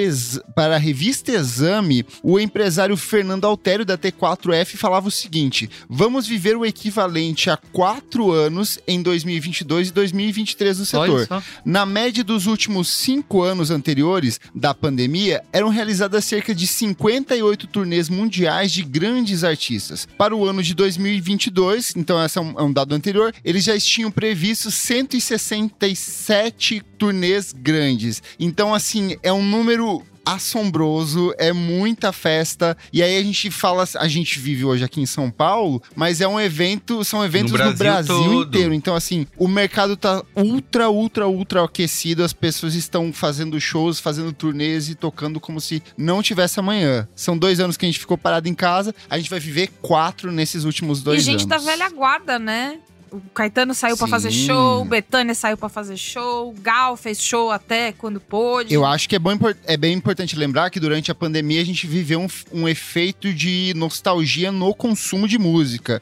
para 0.55 0.77
a 0.77 0.79
revista 0.79 1.33
Exame, 1.33 2.05
o 2.23 2.39
empresário 2.39 2.97
Fernando 2.97 3.45
Altério 3.47 3.85
da 3.85 3.97
T4F 3.99 4.77
falava 4.77 5.09
o 5.09 5.11
seguinte: 5.11 5.69
vamos 5.89 6.27
viver 6.27 6.57
o 6.57 6.65
equivalente 6.65 7.08
a 7.51 7.57
quatro 7.57 8.31
anos 8.31 8.79
em 8.87 9.03
2022 9.03 9.89
e 9.89 9.93
2023 9.93 10.79
no 10.79 10.87
setor. 10.87 11.29
Na 11.65 11.87
média 11.87 12.23
dos 12.23 12.47
últimos 12.47 12.89
cinco 12.89 13.43
anos 13.43 13.71
anteriores 13.71 14.39
da 14.55 14.75
pandemia, 14.75 15.43
eram 15.53 15.69
realizadas 15.69 16.25
cerca 16.25 16.55
de 16.55 16.67
58 16.67 17.67
turnês 17.67 18.09
mundiais 18.09 18.73
de 18.73 18.83
grandes 18.83 19.45
artistas. 19.45 20.09
Para 20.17 20.35
o 20.35 20.47
ano 20.47 20.63
de 20.63 20.73
2022, 20.75 21.93
então 21.97 22.25
esse 22.25 22.39
é 22.39 22.41
um, 22.41 22.59
é 22.59 22.63
um 22.63 22.73
dado 22.73 22.95
anterior, 22.95 23.35
eles 23.45 23.65
já 23.65 23.79
tinham 23.79 24.11
previsto 24.11 24.71
167 24.71 26.83
turnês 26.99 27.53
grandes. 27.53 28.23
Então, 28.39 28.75
assim, 28.75 29.17
é 29.23 29.33
um 29.33 29.43
número 29.43 30.03
assombroso, 30.35 31.33
é 31.39 31.53
muita 31.53 32.13
festa. 32.13 32.77
E 32.93 33.03
aí 33.03 33.17
a 33.17 33.23
gente 33.23 33.51
fala, 33.51 33.85
a 33.97 34.09
gente 34.09 34.39
vive 34.39 34.65
hoje 34.65 34.85
aqui 34.85 35.01
em 35.01 35.07
São 35.07 35.31
Paulo, 35.31 35.83
mas 35.95 36.21
é 36.21 36.29
um 36.29 36.41
evento, 36.41 37.05
são 37.05 37.25
eventos 37.25 37.53
no 37.53 37.59
Brasil 37.59 37.77
Brasil, 37.77 38.17
todo. 38.17 38.49
inteiro. 38.49 38.75
Então, 38.75 38.95
assim, 38.95 39.27
o 39.37 39.49
mercado 39.49 39.97
tá 39.97 40.23
ultra, 40.37 40.89
ultra, 40.89 41.27
ultra 41.27 41.65
aquecido. 41.65 42.23
As 42.23 42.33
pessoas 42.33 42.75
estão 42.75 43.13
fazendo 43.13 43.61
shows, 43.61 44.01
fazendo 44.01 44.33
turnês 44.33 44.89
e 44.89 44.95
tocando 44.95 45.41
como 45.41 45.61
se 45.61 45.83
não 45.97 46.23
tivesse 46.23 46.61
amanhã. 46.61 47.09
São 47.15 47.37
dois 47.37 47.61
anos 47.61 47.77
que 47.77 47.85
a 47.85 47.89
gente 47.89 47.99
ficou 47.99 48.19
parado 48.19 48.49
em 48.49 48.55
casa. 48.55 48.95
A 49.09 49.19
gente 49.19 49.31
vai 49.31 49.41
viver 49.41 49.71
quatro 49.81 50.31
nesses 50.33 50.65
últimos 50.65 51.03
dois 51.03 51.23
e 51.23 51.25
gente 51.25 51.43
anos. 51.43 51.47
da 51.47 51.59
velha 51.59 51.89
guarda, 51.91 52.39
né? 52.39 52.79
O 53.11 53.21
Caetano 53.35 53.75
saiu 53.75 53.97
pra 53.97 54.07
Sim. 54.07 54.11
fazer 54.11 54.31
show, 54.31 54.85
Betânia 54.85 55.35
saiu 55.35 55.57
pra 55.57 55.69
fazer 55.69 55.97
show, 55.97 56.55
Gal 56.61 56.97
fez 56.97 57.23
show 57.23 57.51
até 57.51 57.93
quando 57.93 58.21
pôde. 58.21 58.73
Eu 58.75 58.85
acho 58.85 59.09
que 59.09 59.17
é, 59.17 59.19
bom, 59.19 59.31
é 59.65 59.77
bem 59.77 59.95
importante 59.95 60.37
lembrar 60.37 60.71
que 60.71 60.81
durante 60.81 61.11
a 61.11 61.15
pandemia 61.15 61.61
a 61.61 61.65
gente 61.65 61.87
viveu 61.87 62.21
um, 62.21 62.29
um 62.53 62.69
efeito 62.69 63.33
de 63.33 63.73
nostalgia 63.77 64.51
no 64.53 64.75
consumo 64.75 65.27
de 65.29 65.39
música. 65.39 66.01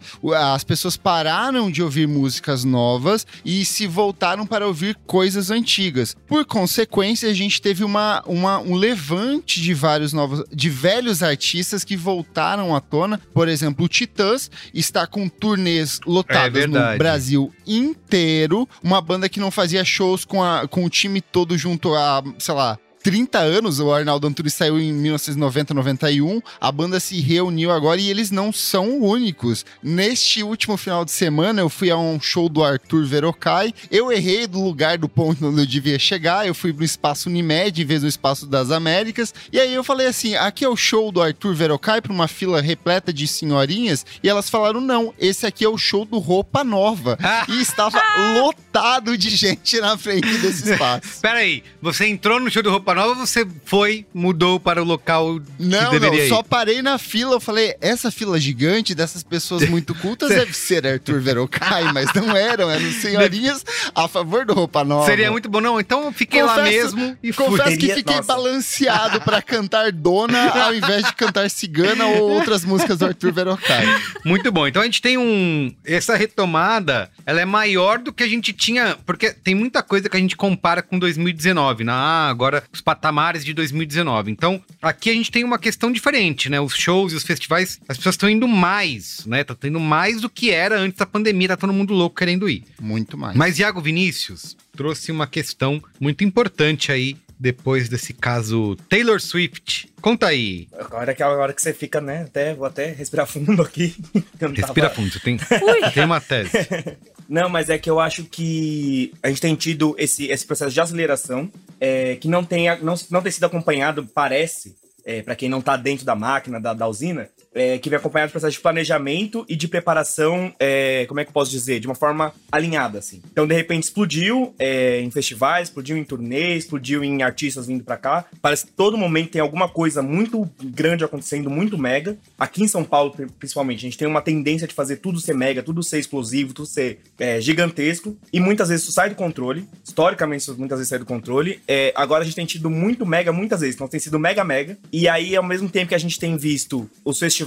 As 0.55 0.65
pessoas 0.65 0.97
pararam 0.97 1.71
de 1.71 1.83
ouvir 1.83 2.07
músicas 2.09 2.65
novas 2.65 3.27
e 3.45 3.65
se 3.65 3.87
voltaram 3.87 4.47
para 4.47 4.67
ouvir 4.67 4.97
coisas 5.07 5.51
antigas. 5.51 6.17
Por 6.27 6.45
consequência, 6.45 7.29
a 7.31 7.35
gente 7.35 7.61
teve 7.61 7.85
uma, 7.85 8.23
uma- 8.27 8.59
um 8.59 8.75
levante 8.75 9.61
de 9.61 9.75
vários 9.75 10.13
novos, 10.13 10.43
de 10.53 10.69
velhos 10.71 11.23
artistas 11.23 11.85
que 11.85 11.97
voltaram 11.97 12.75
à 12.75 12.81
tona. 12.81 13.21
Por 13.33 13.49
exemplo, 13.49 13.85
o 13.85 13.89
Titãs 13.89 14.51
está 14.75 15.07
com 15.07 15.29
turnês 15.29 16.01
lotadas 16.07 16.67
no 16.67 16.96
verdade. 16.97 16.99
Brasil 16.99 17.53
inteiro. 17.67 18.69
Uma 18.83 19.01
banda 19.01 19.29
que 19.29 19.41
não 19.41 19.51
fazia 19.51 19.85
shows 19.85 20.25
com, 20.25 20.43
a, 20.43 20.67
com 20.69 20.85
o 20.85 20.91
time 20.91 21.21
todo 21.21 21.57
junto 21.57 21.95
a, 21.95 22.23
sei 22.39 22.55
lá, 22.55 22.79
30 23.07 23.39
anos, 23.39 23.79
o 23.79 23.93
Arnaldo 23.93 24.27
Antunes 24.27 24.53
saiu 24.53 24.81
em 24.81 24.93
1990, 24.93 25.73
91. 25.73 26.43
A 26.61 26.73
banda 26.73 26.99
se 26.99 27.21
reuniu 27.21 27.71
agora 27.71 28.01
e 28.01 28.11
eles 28.11 28.33
não 28.33 28.53
são 28.53 29.01
únicos. 29.01 29.65
Neste 29.81 30.43
último 30.43 30.77
final 30.77 31.05
de 31.05 31.13
semana, 31.13 31.61
eu 31.61 31.69
fui 31.69 31.89
a 31.89 31.97
um 31.97 32.21
show 32.21 32.49
do 32.49 32.65
Arthur 32.65 33.07
Verocai. 33.07 33.73
Eu 33.93 34.11
errei 34.11 34.49
do 34.49 34.61
lugar 34.61 34.99
do 34.99 35.09
ponto 35.09 35.47
onde 35.47 35.61
eu 35.61 35.67
devia 35.67 36.01
chegar. 36.01 36.49
Eu 36.49 36.53
fui 36.53 36.73
pro 36.73 36.83
espaço 36.83 37.29
Unimed 37.29 37.81
em 37.81 37.85
vez 37.85 38.01
do 38.01 38.09
espaço 38.09 38.45
das 38.45 38.73
Américas. 38.73 39.33
E 39.53 39.61
aí 39.61 39.73
eu 39.73 39.85
falei 39.85 40.09
assim: 40.09 40.35
aqui 40.35 40.65
é 40.65 40.69
o 40.69 40.75
show 40.75 41.13
do 41.13 41.23
Arthur 41.23 41.55
Verocai 41.55 42.01
para 42.01 42.13
uma 42.13 42.27
fila 42.27 42.61
repleta 42.61 43.13
de 43.13 43.29
senhorinhas. 43.29 44.05
E 44.21 44.29
elas 44.29 44.51
falaram: 44.51 44.81
não, 44.81 45.15
esse 45.17 45.47
aqui 45.47 45.65
é 45.65 45.69
o 45.69 45.79
show 45.79 46.05
do 46.05 46.19
Roupa 46.19 46.65
Nova. 46.65 47.17
e 47.49 47.63
estava 47.63 48.03
lotado 48.35 49.17
de 49.17 49.31
gente 49.31 49.81
na 49.81 49.97
frente 49.97 50.27
desse 50.39 50.73
espaço. 50.75 51.21
Pera 51.23 51.39
aí, 51.39 51.63
você 51.81 52.05
entrou 52.09 52.41
no 52.41 52.51
show 52.51 52.65
do 52.65 52.71
Roupa 52.73 52.96
Nova 52.97 53.15
você 53.15 53.47
foi, 53.65 54.07
mudou 54.13 54.59
para 54.59 54.83
o 54.83 54.85
local 54.85 55.39
que 55.41 55.63
Não, 55.65 55.93
não, 55.93 56.29
só 56.29 56.43
parei 56.43 56.83
na 56.83 56.99
fila. 56.99 57.35
Eu 57.35 57.41
falei, 57.41 57.75
essa 57.81 58.11
fila 58.11 58.39
gigante 58.41 58.95
dessas 58.95 59.23
pessoas 59.23 59.67
muito 59.71 59.95
cultas 59.95 60.29
deve 60.29 60.53
ser 60.53 60.87
Arthur 60.87 61.21
Verocai, 61.21 61.91
mas 61.93 62.13
não 62.15 62.37
eram, 62.37 62.71
eram 62.71 62.91
senhorinhas 62.93 63.65
a 63.95 64.09
favor 64.09 64.45
do 64.45 64.55
Roupa 64.55 64.83
Nova. 64.85 65.07
Seria 65.07 65.31
muito 65.31 65.49
bom. 65.49 65.61
Não, 65.61 65.79
então 65.79 66.05
eu 66.05 66.13
fiquei 66.13 66.43
lá 66.43 66.57
Confesso- 66.57 66.97
mesmo 66.97 67.19
e 67.23 67.33
fui. 67.33 67.47
Confesso 67.47 67.71
que 67.71 67.77
Teria- 67.79 67.95
fiquei 67.97 68.17
nossa. 68.17 68.27
balanceado 68.27 69.21
pra 69.21 69.41
cantar 69.43 69.93
Dona 69.93 70.51
ao 70.51 70.75
invés 70.75 71.05
de 71.07 71.13
cantar 71.15 71.49
Cigana 71.51 72.07
ou 72.07 72.31
outras 72.31 72.65
músicas 72.65 72.99
do 72.99 73.07
Arthur 73.07 73.33
Verocai. 73.33 73.85
Muito 74.25 74.51
bom. 74.51 74.67
Então 74.67 74.83
a 74.83 74.85
gente 74.85 75.01
tem 75.03 75.17
um. 75.19 75.75
Essa 75.85 76.17
retomada, 76.17 77.11
ela 77.25 77.41
é 77.41 77.45
maior 77.45 77.99
do 77.99 78.13
que 78.13 78.23
a 78.23 78.29
gente 78.29 78.53
tinha. 78.53 78.97
Porque 79.05 79.31
tem 79.33 79.55
muita 79.55 79.83
coisa 79.83 80.09
que 80.09 80.17
a 80.17 80.21
gente 80.21 80.37
compara 80.37 80.83
com 80.83 80.99
2019, 80.99 81.85
né? 81.85 81.93
Ah, 81.93 82.29
agora 82.29 82.63
os 82.73 82.81
patamares 82.87 83.45
de 83.45 83.53
2019. 83.53 84.31
Então, 84.31 84.63
aqui 84.81 85.11
a 85.11 85.13
gente 85.13 85.33
tem 85.33 85.43
uma 85.43 85.59
questão 85.59 85.91
diferente, 85.91 86.49
né? 86.49 86.61
Os 86.61 86.73
shows 86.73 87.13
e 87.13 87.17
os 87.17 87.25
festivais, 87.25 87.81
as 87.89 87.97
pessoas 87.97 88.13
estão 88.13 88.31
indo 88.31 88.47
mais, 88.47 89.27
né? 89.27 89.43
Tá 89.43 89.57
tendo 89.57 89.81
mais 89.81 90.21
do 90.21 90.31
que 90.31 90.53
era 90.53 90.79
antes 90.79 90.97
da 90.97 91.05
pandemia, 91.05 91.49
tá 91.49 91.57
todo 91.57 91.73
mundo 91.73 91.93
louco 91.93 92.15
querendo 92.15 92.49
ir. 92.49 92.63
Muito 92.81 93.19
mais. 93.19 93.37
Mas 93.37 93.59
Iago 93.59 93.81
Vinícius 93.81 94.57
trouxe 94.77 95.11
uma 95.11 95.27
questão 95.27 95.83
muito 95.99 96.23
importante 96.23 96.93
aí. 96.93 97.17
Depois 97.39 97.89
desse 97.89 98.13
caso 98.15 98.77
Taylor 98.89 99.21
Swift. 99.21 99.89
Conta 100.01 100.27
aí. 100.29 100.69
Agora 100.79 101.15
que 101.15 101.23
é 101.23 101.27
a 101.27 101.29
hora 101.29 101.53
que 101.53 101.61
você 101.61 101.73
fica, 101.73 102.01
né? 102.01 102.23
Até, 102.23 102.55
vou 102.55 102.67
até 102.67 102.93
respirar 102.93 103.27
fundo 103.27 103.61
aqui. 103.63 103.95
Tava- 104.39 104.55
Respira 104.55 104.91
fundo. 104.91 105.11
Você 105.13 105.21
tem, 105.21 105.37
tem 105.95 106.05
uma 106.05 106.21
tese. 106.21 106.51
Não, 107.29 107.49
mas 107.49 107.69
é 107.69 107.77
que 107.77 107.91
eu 107.91 107.99
acho 107.99 108.23
que 108.25 109.13
a 109.23 109.29
gente 109.29 109.41
tem 109.41 109.55
tido 109.57 109.95
esse, 109.99 110.27
esse 110.27 110.47
processo 110.47 110.71
de 110.73 110.81
aceleração 110.81 111.51
é, 111.81 112.15
que 112.17 112.29
não 112.29 112.45
tem, 112.45 112.67
não, 112.81 112.95
não 113.11 113.21
tem 113.21 113.33
sido 113.33 113.45
acompanhado, 113.45 114.07
parece, 114.15 114.77
é, 115.05 115.23
para 115.23 115.35
quem 115.35 115.49
não 115.49 115.61
tá 115.61 115.77
dentro 115.77 116.07
da 116.07 116.15
máquina, 116.15 116.61
da, 116.61 116.73
da 116.73 116.87
usina, 116.87 117.29
é, 117.57 117.79
que 117.79 117.91
vem 117.91 117.99
acompanhado 117.99 118.31
do 118.31 118.33
processo 118.33 118.53
de 118.53 118.61
planejamento 118.61 119.45
e 119.49 119.57
de 119.57 119.67
preparação, 119.67 120.55
é, 120.61 121.05
como 121.09 121.19
é 121.19 121.25
que 121.25 121.31
eu 121.31 121.35
posso 121.35 121.51
dizer? 121.51 121.81
De 121.81 121.87
uma 121.87 121.95
forma 121.95 122.33
alinhada, 122.53 122.99
assim. 122.99 123.23
Então, 123.33 123.47
de 123.47 123.55
repente, 123.55 123.85
explodiu 123.85 124.55
é, 124.59 125.01
em 125.01 125.11
festivais, 125.11 125.69
explodiu 125.69 125.97
em 125.97 126.05
turnê, 126.05 126.57
explodiu 126.57 127.03
em 127.03 127.23
artistas 127.23 127.67
vindo 127.67 127.83
pra 127.83 127.97
cá. 127.97 128.27
Parece 128.43 128.67
que 128.67 128.73
todo 128.73 128.97
momento 128.97 129.31
tem 129.31 129.41
alguma 129.41 129.69
coisa 129.69 130.03
muito 130.03 130.49
grande 130.63 131.03
acontecendo, 131.05 131.49
muito 131.49 131.79
mega. 131.79 132.17
Aqui 132.39 132.63
em 132.63 132.69
São 132.69 132.85
Paulo, 132.85 133.13
pri- 133.13 133.27
principalmente, 133.39 133.79
a 133.79 133.83
gente 133.83 133.97
tem 133.99 134.07
uma 134.07 134.21
tendência 134.21 134.69
de 134.69 134.75
fazer 134.75 134.97
tudo 134.97 135.19
ser 135.19 135.35
mega, 135.35 135.63
tudo 135.63 135.83
ser 135.83 135.99
explosivo, 135.99 136.53
tudo 136.53 136.67
ser 136.67 137.01
é, 137.19 137.41
gigantesco. 137.41 138.17
E 138.33 138.39
muitas 138.39 138.69
vezes 138.69 138.85
isso 138.85 138.93
sai 138.93 139.09
do 139.09 139.15
controle. 139.15 139.67
Historicamente, 139.83 140.43
isso 140.43 140.55
muitas 140.59 140.79
vezes 140.79 140.91
sai 140.91 140.99
do 140.99 141.07
controle. 141.07 141.61
É, 141.67 141.93
agora 141.97 142.23
a 142.23 142.25
gente 142.27 142.37
tem 142.37 142.45
tido 142.45 142.69
muito 142.69 143.07
mega, 143.07 143.33
muitas 143.33 143.61
vezes. 143.61 143.75
Então 143.75 143.89
tem 143.89 143.99
sido 143.99 144.19
mega, 144.19 144.45
mega. 144.45 144.77
E 144.93 145.09
aí, 145.09 145.35
ao 145.35 145.43
mesmo 145.43 145.69
tempo 145.71 145.89
que 145.89 145.95
a 145.95 145.99
gente 145.99 146.19
tem 146.19 146.37
visto 146.37 146.89
os 147.05 147.19
festivais, 147.19 147.46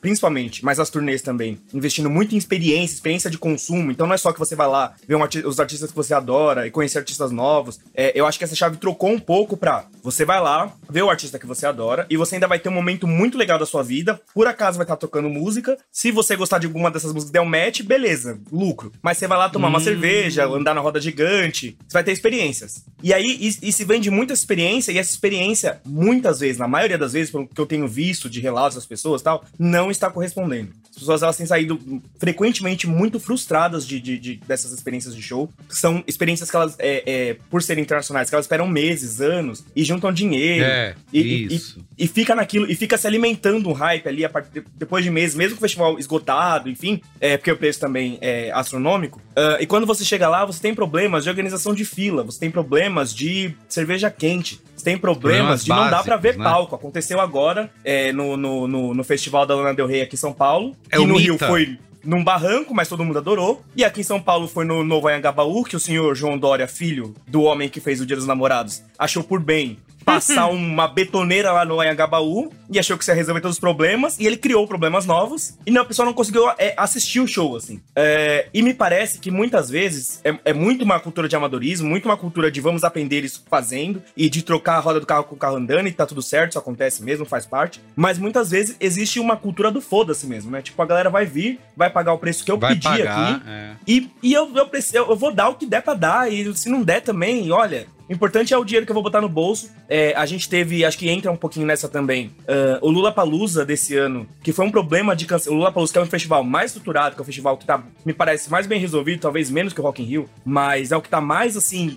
principalmente, 0.00 0.64
mas 0.64 0.80
as 0.80 0.90
turnês 0.90 1.22
também, 1.22 1.58
investindo 1.72 2.08
muito 2.10 2.34
em 2.34 2.38
experiência, 2.38 2.94
experiência 2.94 3.30
de 3.30 3.38
consumo. 3.38 3.90
Então 3.90 4.06
não 4.06 4.14
é 4.14 4.18
só 4.18 4.32
que 4.32 4.38
você 4.38 4.54
vai 4.56 4.66
lá 4.66 4.94
ver 5.06 5.14
um 5.14 5.22
arti- 5.22 5.46
os 5.46 5.60
artistas 5.60 5.90
que 5.90 5.96
você 5.96 6.14
adora 6.14 6.66
e 6.66 6.70
conhecer 6.70 6.98
artistas 6.98 7.30
novos. 7.30 7.78
É, 7.94 8.12
eu 8.18 8.26
acho 8.26 8.38
que 8.38 8.44
essa 8.44 8.54
chave 8.54 8.76
trocou 8.76 9.10
um 9.10 9.18
pouco 9.18 9.56
pra 9.56 9.86
você 10.02 10.24
vai 10.24 10.40
lá, 10.40 10.72
ver 10.88 11.02
o 11.02 11.10
artista 11.10 11.38
que 11.38 11.46
você 11.46 11.66
adora 11.66 12.06
e 12.08 12.16
você 12.16 12.36
ainda 12.36 12.46
vai 12.46 12.58
ter 12.58 12.68
um 12.68 12.72
momento 12.72 13.06
muito 13.06 13.36
legal 13.36 13.58
da 13.58 13.66
sua 13.66 13.82
vida. 13.82 14.20
Por 14.34 14.46
acaso 14.46 14.76
vai 14.78 14.84
estar 14.84 14.96
tocando 14.96 15.28
música. 15.28 15.76
Se 15.90 16.10
você 16.10 16.36
gostar 16.36 16.58
de 16.58 16.66
alguma 16.66 16.90
dessas 16.90 17.12
músicas 17.12 17.32
der 17.32 17.40
um 17.40 17.44
match, 17.44 17.82
beleza, 17.82 18.38
lucro. 18.50 18.92
Mas 19.02 19.18
você 19.18 19.26
vai 19.26 19.38
lá 19.38 19.48
tomar 19.48 19.68
uma 19.68 19.80
cerveja, 19.80 20.46
andar 20.46 20.74
na 20.74 20.80
roda 20.80 21.00
gigante, 21.00 21.76
você 21.86 21.94
vai 21.94 22.04
ter 22.04 22.12
experiências. 22.12 22.84
E 23.02 23.12
aí, 23.12 23.36
e, 23.40 23.68
e 23.68 23.72
se 23.72 23.84
vende 23.84 24.10
muita 24.10 24.32
experiência, 24.32 24.92
e 24.92 24.98
essa 24.98 25.10
experiência, 25.10 25.80
muitas 25.84 26.40
vezes, 26.40 26.58
na 26.58 26.68
maioria 26.68 26.96
das 26.98 27.12
vezes, 27.12 27.30
pelo 27.30 27.46
que 27.46 27.60
eu 27.60 27.66
tenho 27.66 27.86
visto 27.86 28.30
de 28.30 28.40
relatos 28.40 28.76
das 28.76 28.86
pessoas 28.86 29.20
tal, 29.26 29.44
não 29.58 29.90
está 29.90 30.08
correspondendo. 30.10 30.70
As 30.90 31.00
pessoas 31.00 31.22
elas 31.22 31.36
têm 31.36 31.44
saído 31.44 31.78
frequentemente 32.18 32.86
muito 32.86 33.20
frustradas 33.20 33.86
de, 33.86 34.00
de- 34.00 34.18
de- 34.18 34.36
dessas 34.48 34.72
experiências 34.72 35.14
de 35.14 35.20
show. 35.22 35.50
São 35.68 36.02
experiências 36.06 36.50
que 36.50 36.56
elas, 36.56 36.74
é, 36.78 37.02
é, 37.06 37.36
por 37.50 37.62
serem 37.62 37.82
internacionais, 37.84 38.30
que 38.30 38.34
elas 38.34 38.46
esperam 38.46 38.66
meses, 38.66 39.20
anos, 39.20 39.62
e 39.76 39.84
juntam 39.84 40.10
dinheiro. 40.10 40.64
É, 40.64 40.94
e, 41.12 41.20
e- 41.20 41.54
isso. 41.54 41.84
e- 41.98 42.04
e 42.04 42.08
fica 42.08 42.34
naquilo, 42.34 42.70
e 42.70 42.74
fica 42.74 42.96
se 42.96 43.06
alimentando 43.06 43.68
um 43.68 43.72
hype 43.74 44.08
ali 44.08 44.24
a 44.24 44.30
partir, 44.30 44.64
depois 44.74 45.04
de 45.04 45.10
meses, 45.10 45.36
mesmo 45.36 45.56
com 45.56 45.58
o 45.58 45.60
festival 45.68 45.98
esgotado, 45.98 46.70
enfim, 46.70 47.02
é, 47.20 47.36
porque 47.36 47.52
o 47.52 47.56
preço 47.58 47.78
também 47.78 48.16
é 48.22 48.50
astronômico. 48.52 49.20
Ah, 49.36 49.58
e 49.60 49.66
quando 49.66 49.86
você 49.86 50.02
chega 50.02 50.26
lá, 50.30 50.46
você 50.46 50.62
tem 50.62 50.74
problemas 50.74 51.24
de 51.24 51.28
organização 51.30 51.74
de 51.74 51.84
fila, 51.84 52.22
você 52.22 52.38
tem 52.40 52.50
problemas 52.50 53.14
de 53.14 53.54
cerveja 53.68 54.10
quente, 54.10 54.58
você 54.74 54.84
tem 54.84 54.96
problemas 54.96 55.62
Problemas 55.62 55.64
de 55.64 55.70
não 55.70 55.90
dá 55.90 56.02
pra 56.02 56.16
ver 56.16 56.36
né? 56.38 56.44
palco. 56.44 56.74
Aconteceu 56.74 57.20
agora 57.20 57.70
é, 57.84 58.12
no, 58.12 58.36
no, 58.36 58.66
no, 58.68 58.94
no 58.94 59.04
festival 59.16 59.46
da 59.46 59.54
Lana 59.54 59.74
Del 59.74 59.86
Rey 59.86 60.02
aqui 60.02 60.14
em 60.14 60.18
São 60.18 60.32
Paulo. 60.32 60.76
É 60.90 60.98
e 60.98 61.06
no. 61.06 61.16
Rio 61.16 61.38
foi 61.38 61.78
num 62.04 62.22
barranco, 62.22 62.72
mas 62.74 62.88
todo 62.88 63.04
mundo 63.04 63.18
adorou. 63.18 63.62
E 63.74 63.84
aqui 63.84 64.00
em 64.00 64.04
São 64.04 64.20
Paulo 64.20 64.46
foi 64.46 64.64
no 64.64 64.84
Novo 64.84 65.08
Anhangabaú, 65.08 65.64
que 65.64 65.74
o 65.74 65.80
senhor 65.80 66.14
João 66.14 66.38
Dória, 66.38 66.68
filho 66.68 67.14
do 67.26 67.42
homem 67.42 67.68
que 67.68 67.80
fez 67.80 68.00
o 68.00 68.06
Dia 68.06 68.16
dos 68.16 68.26
Namorados, 68.26 68.82
achou 68.98 69.24
por 69.24 69.40
bem 69.40 69.78
passar 70.06 70.46
uma 70.50 70.88
betoneira 70.88 71.52
lá 71.52 71.64
no 71.64 71.78
Anhangabaú 71.80 72.50
e 72.70 72.78
achou 72.78 72.96
que 72.96 73.02
isso 73.04 73.10
ia 73.10 73.14
resolver 73.14 73.40
todos 73.42 73.56
os 73.56 73.60
problemas. 73.60 74.18
E 74.18 74.26
ele 74.26 74.36
criou 74.38 74.66
problemas 74.66 75.04
novos. 75.04 75.58
E 75.66 75.70
não, 75.70 75.82
a 75.82 75.84
pessoa 75.84 76.06
não 76.06 76.14
conseguiu 76.14 76.48
é, 76.58 76.72
assistir 76.76 77.20
o 77.20 77.26
show, 77.26 77.56
assim. 77.56 77.80
É, 77.94 78.48
e 78.54 78.62
me 78.62 78.72
parece 78.72 79.18
que 79.18 79.30
muitas 79.30 79.68
vezes 79.68 80.20
é, 80.24 80.38
é 80.46 80.52
muito 80.54 80.82
uma 80.84 80.98
cultura 81.00 81.28
de 81.28 81.36
amadorismo, 81.36 81.88
muito 81.88 82.06
uma 82.06 82.16
cultura 82.16 82.50
de 82.50 82.60
vamos 82.60 82.84
aprender 82.84 83.24
isso 83.24 83.44
fazendo 83.50 84.02
e 84.16 84.30
de 84.30 84.42
trocar 84.42 84.76
a 84.76 84.80
roda 84.80 85.00
do 85.00 85.06
carro 85.06 85.24
com 85.24 85.34
o 85.34 85.38
carro 85.38 85.56
andando 85.56 85.88
e 85.88 85.92
tá 85.92 86.06
tudo 86.06 86.22
certo, 86.22 86.50
isso 86.52 86.58
acontece 86.58 87.02
mesmo, 87.02 87.26
faz 87.26 87.44
parte. 87.44 87.80
Mas 87.94 88.18
muitas 88.18 88.50
vezes 88.50 88.76
existe 88.80 89.18
uma 89.20 89.36
cultura 89.36 89.70
do 89.70 89.80
foda-se 89.80 90.26
mesmo, 90.26 90.50
né? 90.50 90.62
Tipo, 90.62 90.80
a 90.82 90.86
galera 90.86 91.10
vai 91.10 91.26
vir, 91.26 91.58
vai 91.76 91.90
pagar 91.90 92.12
o 92.12 92.18
preço 92.18 92.44
que 92.44 92.50
eu 92.52 92.58
Vai 92.58 92.74
pedi 92.74 92.82
pagar. 92.88 93.32
aqui. 93.34 93.42
é. 93.48 93.70
E, 93.86 94.10
e 94.22 94.32
eu, 94.32 94.50
eu, 94.54 94.66
preciso- 94.68 94.96
eu 94.98 95.16
vou 95.16 95.32
dar 95.32 95.48
o 95.48 95.54
que 95.54 95.66
der 95.66 95.82
pra 95.82 95.94
dar. 95.94 96.32
E 96.32 96.54
se 96.56 96.68
não 96.68 96.82
der 96.82 97.00
também, 97.02 97.50
olha. 97.50 97.86
O 98.08 98.12
importante 98.12 98.54
é 98.54 98.58
o 98.58 98.64
dinheiro 98.64 98.86
que 98.86 98.92
eu 98.92 98.94
vou 98.94 99.02
botar 99.02 99.20
no 99.20 99.28
bolso. 99.28 99.70
É, 99.88 100.14
a 100.16 100.24
gente 100.26 100.48
teve, 100.48 100.84
acho 100.84 100.96
que 100.98 101.08
entra 101.08 101.30
um 101.30 101.36
pouquinho 101.36 101.66
nessa 101.66 101.88
também, 101.88 102.30
ah, 102.48 102.78
o 102.82 102.90
Lula 102.90 103.10
Palusa 103.12 103.64
desse 103.64 103.96
ano, 103.96 104.26
que 104.42 104.52
foi 104.52 104.64
um 104.64 104.70
problema 104.70 105.14
de 105.16 105.26
cancelamento. 105.26 105.54
O 105.56 105.58
Lula 105.58 105.72
Palusa, 105.72 105.92
que 105.92 105.98
é 105.98 106.02
um 106.02 106.06
festival 106.06 106.44
mais 106.44 106.70
estruturado, 106.70 107.14
que 107.14 107.20
é 107.20 107.22
um 107.22 107.26
festival 107.26 107.56
que 107.56 107.64
tá, 107.66 107.82
me 108.04 108.12
parece, 108.12 108.50
mais 108.50 108.66
bem 108.66 108.78
resolvido, 108.80 109.20
talvez 109.20 109.50
menos 109.50 109.72
que 109.72 109.80
o 109.80 109.84
Rock 109.84 110.02
in 110.02 110.06
Rio, 110.06 110.28
mas 110.44 110.92
é 110.92 110.96
o 110.96 111.02
que 111.02 111.08
tá 111.08 111.20
mais, 111.20 111.56
assim, 111.56 111.96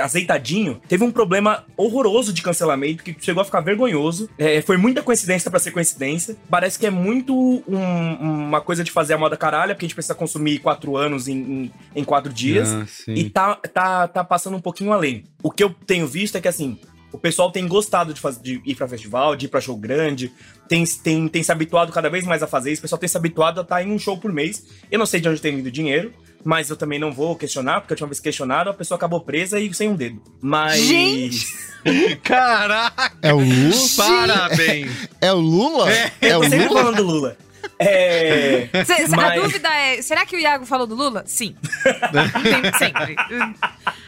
azeitadinho. 0.00 0.80
Teve 0.88 1.04
um 1.04 1.10
problema 1.10 1.64
horroroso 1.76 2.32
de 2.32 2.42
cancelamento, 2.42 3.02
que 3.02 3.14
chegou 3.20 3.40
a 3.40 3.44
ficar 3.44 3.60
vergonhoso. 3.60 4.28
É, 4.38 4.60
foi 4.62 4.76
muita 4.76 5.02
coincidência 5.02 5.50
pra 5.50 5.60
ser 5.60 5.70
coincidência. 5.70 6.36
Parece 6.48 6.78
que 6.78 6.86
é 6.86 6.90
muito 6.90 7.34
um- 7.68 8.14
uma 8.48 8.60
coisa 8.60 8.82
de 8.84 8.90
fazer 8.90 9.14
a 9.14 9.18
moda 9.18 9.36
caralho, 9.36 9.74
porque 9.74 9.84
a 9.84 9.88
gente 9.88 9.94
precisa 9.94 10.14
consumir 10.14 10.58
quatro 10.60 10.96
anos 10.96 11.28
em, 11.28 11.36
em, 11.36 11.72
em 11.96 12.04
quatro 12.04 12.32
dias. 12.32 12.72
Ah. 12.72 12.84
E 13.08 13.30
tá, 13.30 13.56
tá, 13.56 14.08
tá 14.08 14.24
passando 14.24 14.56
um 14.56 14.60
pouquinho 14.60 14.92
além. 14.92 15.24
O 15.44 15.50
que 15.50 15.62
eu 15.62 15.68
tenho 15.86 16.06
visto 16.06 16.38
é 16.38 16.40
que, 16.40 16.48
assim, 16.48 16.78
o 17.12 17.18
pessoal 17.18 17.52
tem 17.52 17.68
gostado 17.68 18.14
de, 18.14 18.20
fazer, 18.20 18.40
de 18.40 18.62
ir 18.64 18.74
pra 18.74 18.88
festival, 18.88 19.36
de 19.36 19.44
ir 19.44 19.48
pra 19.50 19.60
show 19.60 19.76
grande, 19.76 20.32
tem, 20.66 20.84
tem, 20.86 21.28
tem 21.28 21.42
se 21.42 21.52
habituado 21.52 21.92
cada 21.92 22.08
vez 22.08 22.24
mais 22.24 22.42
a 22.42 22.46
fazer 22.46 22.72
isso. 22.72 22.80
O 22.80 22.82
pessoal 22.82 22.98
tem 22.98 23.08
se 23.08 23.16
habituado 23.18 23.60
a 23.60 23.62
estar 23.62 23.82
em 23.82 23.92
um 23.92 23.98
show 23.98 24.16
por 24.16 24.32
mês. 24.32 24.64
Eu 24.90 24.98
não 24.98 25.04
sei 25.04 25.20
de 25.20 25.28
onde 25.28 25.42
tem 25.42 25.54
vindo 25.54 25.66
o 25.66 25.70
dinheiro, 25.70 26.14
mas 26.42 26.70
eu 26.70 26.76
também 26.78 26.98
não 26.98 27.12
vou 27.12 27.36
questionar, 27.36 27.82
porque 27.82 27.92
a 27.92 27.94
última 27.94 28.08
vez 28.08 28.20
questionado, 28.20 28.70
a 28.70 28.74
pessoa 28.74 28.96
acabou 28.96 29.20
presa 29.20 29.60
e 29.60 29.72
sem 29.74 29.86
um 29.86 29.94
dedo. 29.94 30.18
Mas. 30.40 30.80
Gente! 30.80 31.46
Caraca! 32.24 33.12
É 33.20 33.34
o 33.34 33.38
Lula? 33.38 33.88
Parabéns! 33.98 34.90
É 35.20 35.30
o 35.30 35.36
Lula? 35.38 35.92
É, 36.22 36.36
o 36.38 36.40
Tô 36.40 36.48
sempre 36.48 36.68
Lula? 36.68 36.80
falando 36.80 36.96
do 36.96 37.04
Lula. 37.04 37.36
É. 37.78 38.68
Cê- 38.84 38.84
cê- 38.84 39.14
A 39.14 39.16
Mas- 39.16 39.42
dúvida 39.42 39.68
é: 39.68 40.00
será 40.02 40.24
que 40.24 40.36
o 40.36 40.38
Iago 40.38 40.64
falou 40.64 40.86
do 40.86 40.94
Lula? 40.94 41.22
Sim. 41.26 41.54
Sempre. 42.78 43.16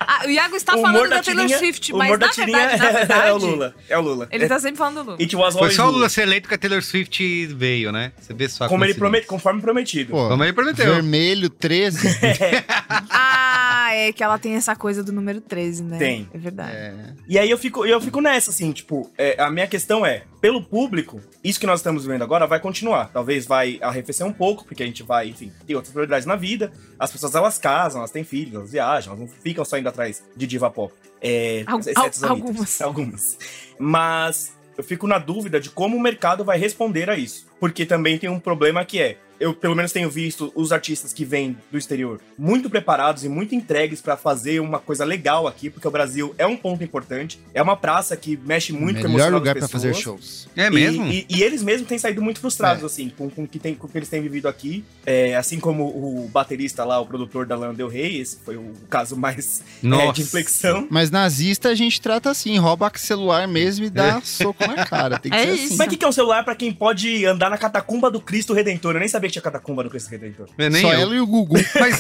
Ah, 0.01 0.23
o 0.25 0.31
Iago 0.31 0.55
está 0.57 0.77
o 0.77 0.81
falando 0.83 1.09
da 1.09 1.17
da 1.17 1.23
Taylor 1.23 1.43
tirinha- 1.45 1.59
Swift, 1.59 1.93
mas 1.93 2.11
na 2.19 2.27
verdade, 2.29 2.53
na 2.53 2.61
é- 2.63 2.93
verdade. 2.93 3.29
É 3.29 3.33
o 3.33 3.37
Lula. 3.39 3.75
É 3.89 3.99
o 3.99 4.01
Lula. 4.01 4.29
Ele 4.31 4.47
tá 4.49 4.59
sempre 4.61 4.77
falando 4.79 4.95
do 4.97 5.03
Lula. 5.03 5.17
It 5.21 5.35
was 5.37 5.55
Foi 5.55 5.71
só 5.73 5.83
o 5.83 5.87
Lula. 5.87 5.97
Lula 5.99 6.09
ser 6.09 6.23
eleito 6.23 6.49
que 6.49 6.55
a 6.55 6.59
Taylor 6.59 6.83
Swift 6.83 7.47
veio, 7.47 7.91
né? 7.91 8.13
Você 8.21 8.33
vê 8.33 8.49
só 8.49 8.69
Como 8.69 8.85
ele 8.85 8.95
promete, 8.95 9.27
conforme 9.27 9.61
prometido. 9.61 10.13
Pô, 10.13 10.29
Como 10.29 10.45
ele 10.45 10.53
prometeu. 10.53 10.87
Vermelho 10.95 11.51
13. 11.51 12.07
Ah, 13.11 13.56
é 13.93 14.13
que 14.13 14.23
ela 14.23 14.39
tem 14.39 14.55
essa 14.55 14.75
coisa 14.77 15.03
do 15.03 15.13
número 15.13 15.41
13, 15.41 15.83
né? 15.83 15.99
Tem. 15.99 16.29
É 16.33 16.39
verdade. 16.39 16.73
É. 16.77 16.95
E 17.29 17.39
aí 17.39 17.51
eu 17.51 17.59
fico, 17.59 17.85
eu 17.87 18.01
fico 18.01 18.21
nessa, 18.21 18.51
assim, 18.51 18.73
tipo, 18.73 19.11
é, 19.19 19.41
a 19.43 19.51
minha 19.51 19.67
questão 19.67 20.05
é, 20.05 20.23
pelo 20.41 20.63
público, 20.63 21.21
isso 21.43 21.59
que 21.61 21.67
nós 21.67 21.81
estamos 21.81 22.05
vendo 22.05 22.23
agora 22.23 22.47
vai 22.47 22.61
continuar. 22.61 23.11
Talvez 23.13 23.47
vai 23.47 23.79
arrefecer 23.83 24.27
um 24.27 24.33
pouco, 24.33 24.65
porque 24.65 24.83
a 24.83 24.87
gente 24.87 25.03
vai, 25.03 25.29
enfim, 25.29 25.53
ter 25.67 25.75
outras 25.75 25.93
prioridades 25.93 26.27
na 26.27 26.37
vida. 26.37 26.73
As 26.99 27.11
pessoas, 27.11 27.35
elas 27.35 27.59
casam, 27.59 28.01
elas 28.01 28.11
têm 28.11 28.25
filhos, 28.25 28.55
elas 28.55 28.71
viajam, 28.73 29.15
elas 29.15 29.29
não 29.29 29.41
ficam 29.43 29.65
só 29.65 29.77
indo 29.79 29.89
atrás 29.89 30.23
de 30.37 30.47
diva 30.47 30.71
pop. 30.71 30.93
É, 31.21 31.65
Al- 31.67 31.81
al- 31.97 32.31
algumas. 32.31 32.81
Algumas. 32.81 33.39
Mas 33.79 34.53
eu 34.77 34.85
fico 34.85 35.07
na 35.07 35.19
dúvida 35.19 35.59
de 35.61 35.71
como 35.71 35.97
o 35.97 36.01
mercado 36.01 36.45
vai 36.45 36.59
responder 36.59 37.09
a 37.09 37.17
isso. 37.17 37.46
Porque 37.61 37.85
também 37.87 38.19
tem 38.19 38.29
um 38.31 38.39
problema 38.41 38.85
que 38.85 39.01
é 39.01 39.17
eu 39.39 39.53
pelo 39.53 39.77
menos 39.77 39.93
tenho 39.93 40.09
visto 40.09 40.51
os 40.55 40.73
artistas 40.73 41.13
que 41.13 41.23
vêm 41.23 41.59
do 41.71 41.77
exterior 41.77 42.19
muito 42.39 42.71
preparados 42.71 43.23
e 43.23 43.29
muito 43.29 43.55
entregues 43.55 44.01
para 44.01 44.17
fazer 44.17 44.61
uma 44.61 44.79
coisa 44.79 45.05
legal 45.05 45.47
aqui, 45.47 45.69
porque 45.69 45.87
o 45.87 45.91
Brasil 45.91 46.35
é 46.39 46.47
um 46.47 46.57
ponto 46.57 46.83
importante, 46.83 47.39
é 47.53 47.61
uma 47.61 47.77
praça 47.77 48.17
que 48.17 48.35
mexe 48.47 48.73
muito 48.73 48.99
com 49.03 49.09
o 49.09 49.11
Melhor 49.11 49.31
lugar 49.31 49.55
das 49.55 49.65
pra 49.65 49.69
fazer 49.69 49.93
shows. 49.95 50.49
É 50.57 50.69
E- 50.69 50.71
mesmo? 50.71 51.07
E, 51.09 51.27
e 51.29 51.43
eles 51.43 51.63
mesmos 51.63 51.87
têm 51.87 51.99
saído 51.99 52.23
muito 52.23 52.41
frustrados, 52.41 52.83
É. 52.83 52.87
assim, 52.87 53.11
com, 53.11 53.29
com, 53.29 53.43
o 53.45 53.47
que 53.47 53.59
tem, 53.59 53.75
com 53.75 53.87
o 53.87 53.91
que 53.91 53.99
eles 53.99 54.09
têm 54.09 54.23
vivido 54.23 54.49
aqui. 54.49 54.83
É, 55.05 55.37
assim 55.37 55.61
como 55.61 55.85
o 55.85 56.31
baterista 56.33 56.83
lá, 56.87 56.99
o 56.99 57.05
produtor 57.05 57.45
da 57.45 57.57
Lana 57.57 57.75
Del 57.75 57.89
Rey, 57.89 58.19
esse 58.19 58.39
foi 58.43 58.57
o 58.57 58.73
caso 58.89 59.19
mais 59.19 59.63
é, 59.85 60.13
de 60.13 60.23
inflexão. 60.23 60.87
Mas 60.91 61.11
nazista 61.11 61.69
a 61.69 61.75
gente 61.75 62.01
trata 62.01 62.31
assim, 62.31 62.57
rouba 62.57 62.91
celular 62.97 63.47
mesmo 63.47 63.85
e 63.85 63.91
dá 63.91 64.19
soco 64.23 64.67
na 64.67 64.87
cara. 64.87 65.19
Tem 65.19 65.31
que 65.31 65.37
É 65.37 65.45
ser 65.45 65.53
isso. 65.53 65.65
assim. 65.67 65.77
Mas 65.77 65.87
o 65.89 65.91
que, 65.91 65.97
que 65.99 66.05
é 66.07 66.09
um 66.09 66.13
celular 66.13 66.43
pra 66.43 66.55
quem 66.55 66.73
pode 66.73 67.27
andar 67.27 67.46
na 67.51 67.59
catacumba 67.59 68.11
do 68.11 68.21
Cristo 68.21 68.53
Redentor? 68.53 68.95
Eu 68.95 69.01
nem 69.01 69.09
sabia 69.09 69.29
que 69.29 69.33
tinha 69.35 69.43
catacumba 69.43 69.83
do 69.85 69.91
Cristo 69.91 70.11
Redentor. 70.11 70.49
É, 70.59 70.69
nem 70.71 70.83
Só 70.83 70.93
eu. 70.93 71.01
ela 71.01 71.15
e 71.15 71.21
o 71.21 71.27
Gugu. 71.27 71.57
Mas, 71.81 71.99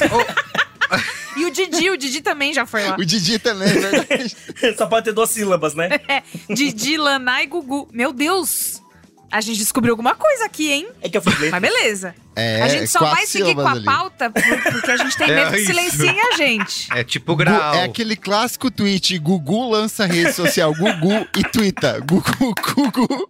E 1.36 1.44
o 1.44 1.50
Didi, 1.50 1.90
o 1.90 1.96
Didi 1.96 2.20
também 2.22 2.54
já 2.54 2.64
foi 2.64 2.84
lá. 2.84 2.96
O 2.98 3.04
Didi 3.04 3.38
também, 3.38 3.68
é 3.68 3.72
verdade. 3.72 4.36
Só 4.78 4.86
pode 4.86 5.04
ter 5.04 5.12
duas 5.12 5.30
sílabas, 5.30 5.74
né? 5.74 5.88
Didi, 6.48 6.96
Laná 6.96 7.42
e 7.42 7.46
Gugu. 7.46 7.88
Meu 7.92 8.12
Deus! 8.12 8.82
A 9.30 9.40
gente 9.40 9.58
descobriu 9.58 9.92
alguma 9.92 10.14
coisa 10.14 10.44
aqui, 10.44 10.70
hein? 10.70 10.88
É 11.02 11.08
que 11.08 11.18
eu 11.18 11.20
fiz 11.20 11.36
letra. 11.38 11.60
Mas 11.60 11.70
beleza. 11.70 12.14
É, 12.36 12.62
a 12.62 12.68
gente 12.68 12.86
só 12.86 13.00
vai 13.00 13.26
seguir 13.26 13.56
com 13.56 13.66
a 13.66 13.72
ali. 13.72 13.84
pauta 13.84 14.30
por- 14.30 14.42
porque 14.72 14.90
a 14.92 14.96
gente 14.96 15.16
tem 15.16 15.28
É 15.30 15.34
medo 15.34 15.50
que 15.50 15.66
silenciem 15.66 16.20
a 16.20 16.36
gente. 16.36 16.88
é 16.92 17.02
tipo 17.02 17.32
Gu- 17.32 17.38
grau. 17.38 17.74
É 17.74 17.82
aquele 17.84 18.14
clássico 18.14 18.70
tweet, 18.70 19.18
Gugu 19.18 19.68
lança 19.68 20.06
rede 20.06 20.32
social, 20.32 20.72
Gugu 20.72 21.26
e 21.36 21.42
twitta, 21.42 21.98
Gugu, 22.08 22.54
Gugu. 22.72 23.28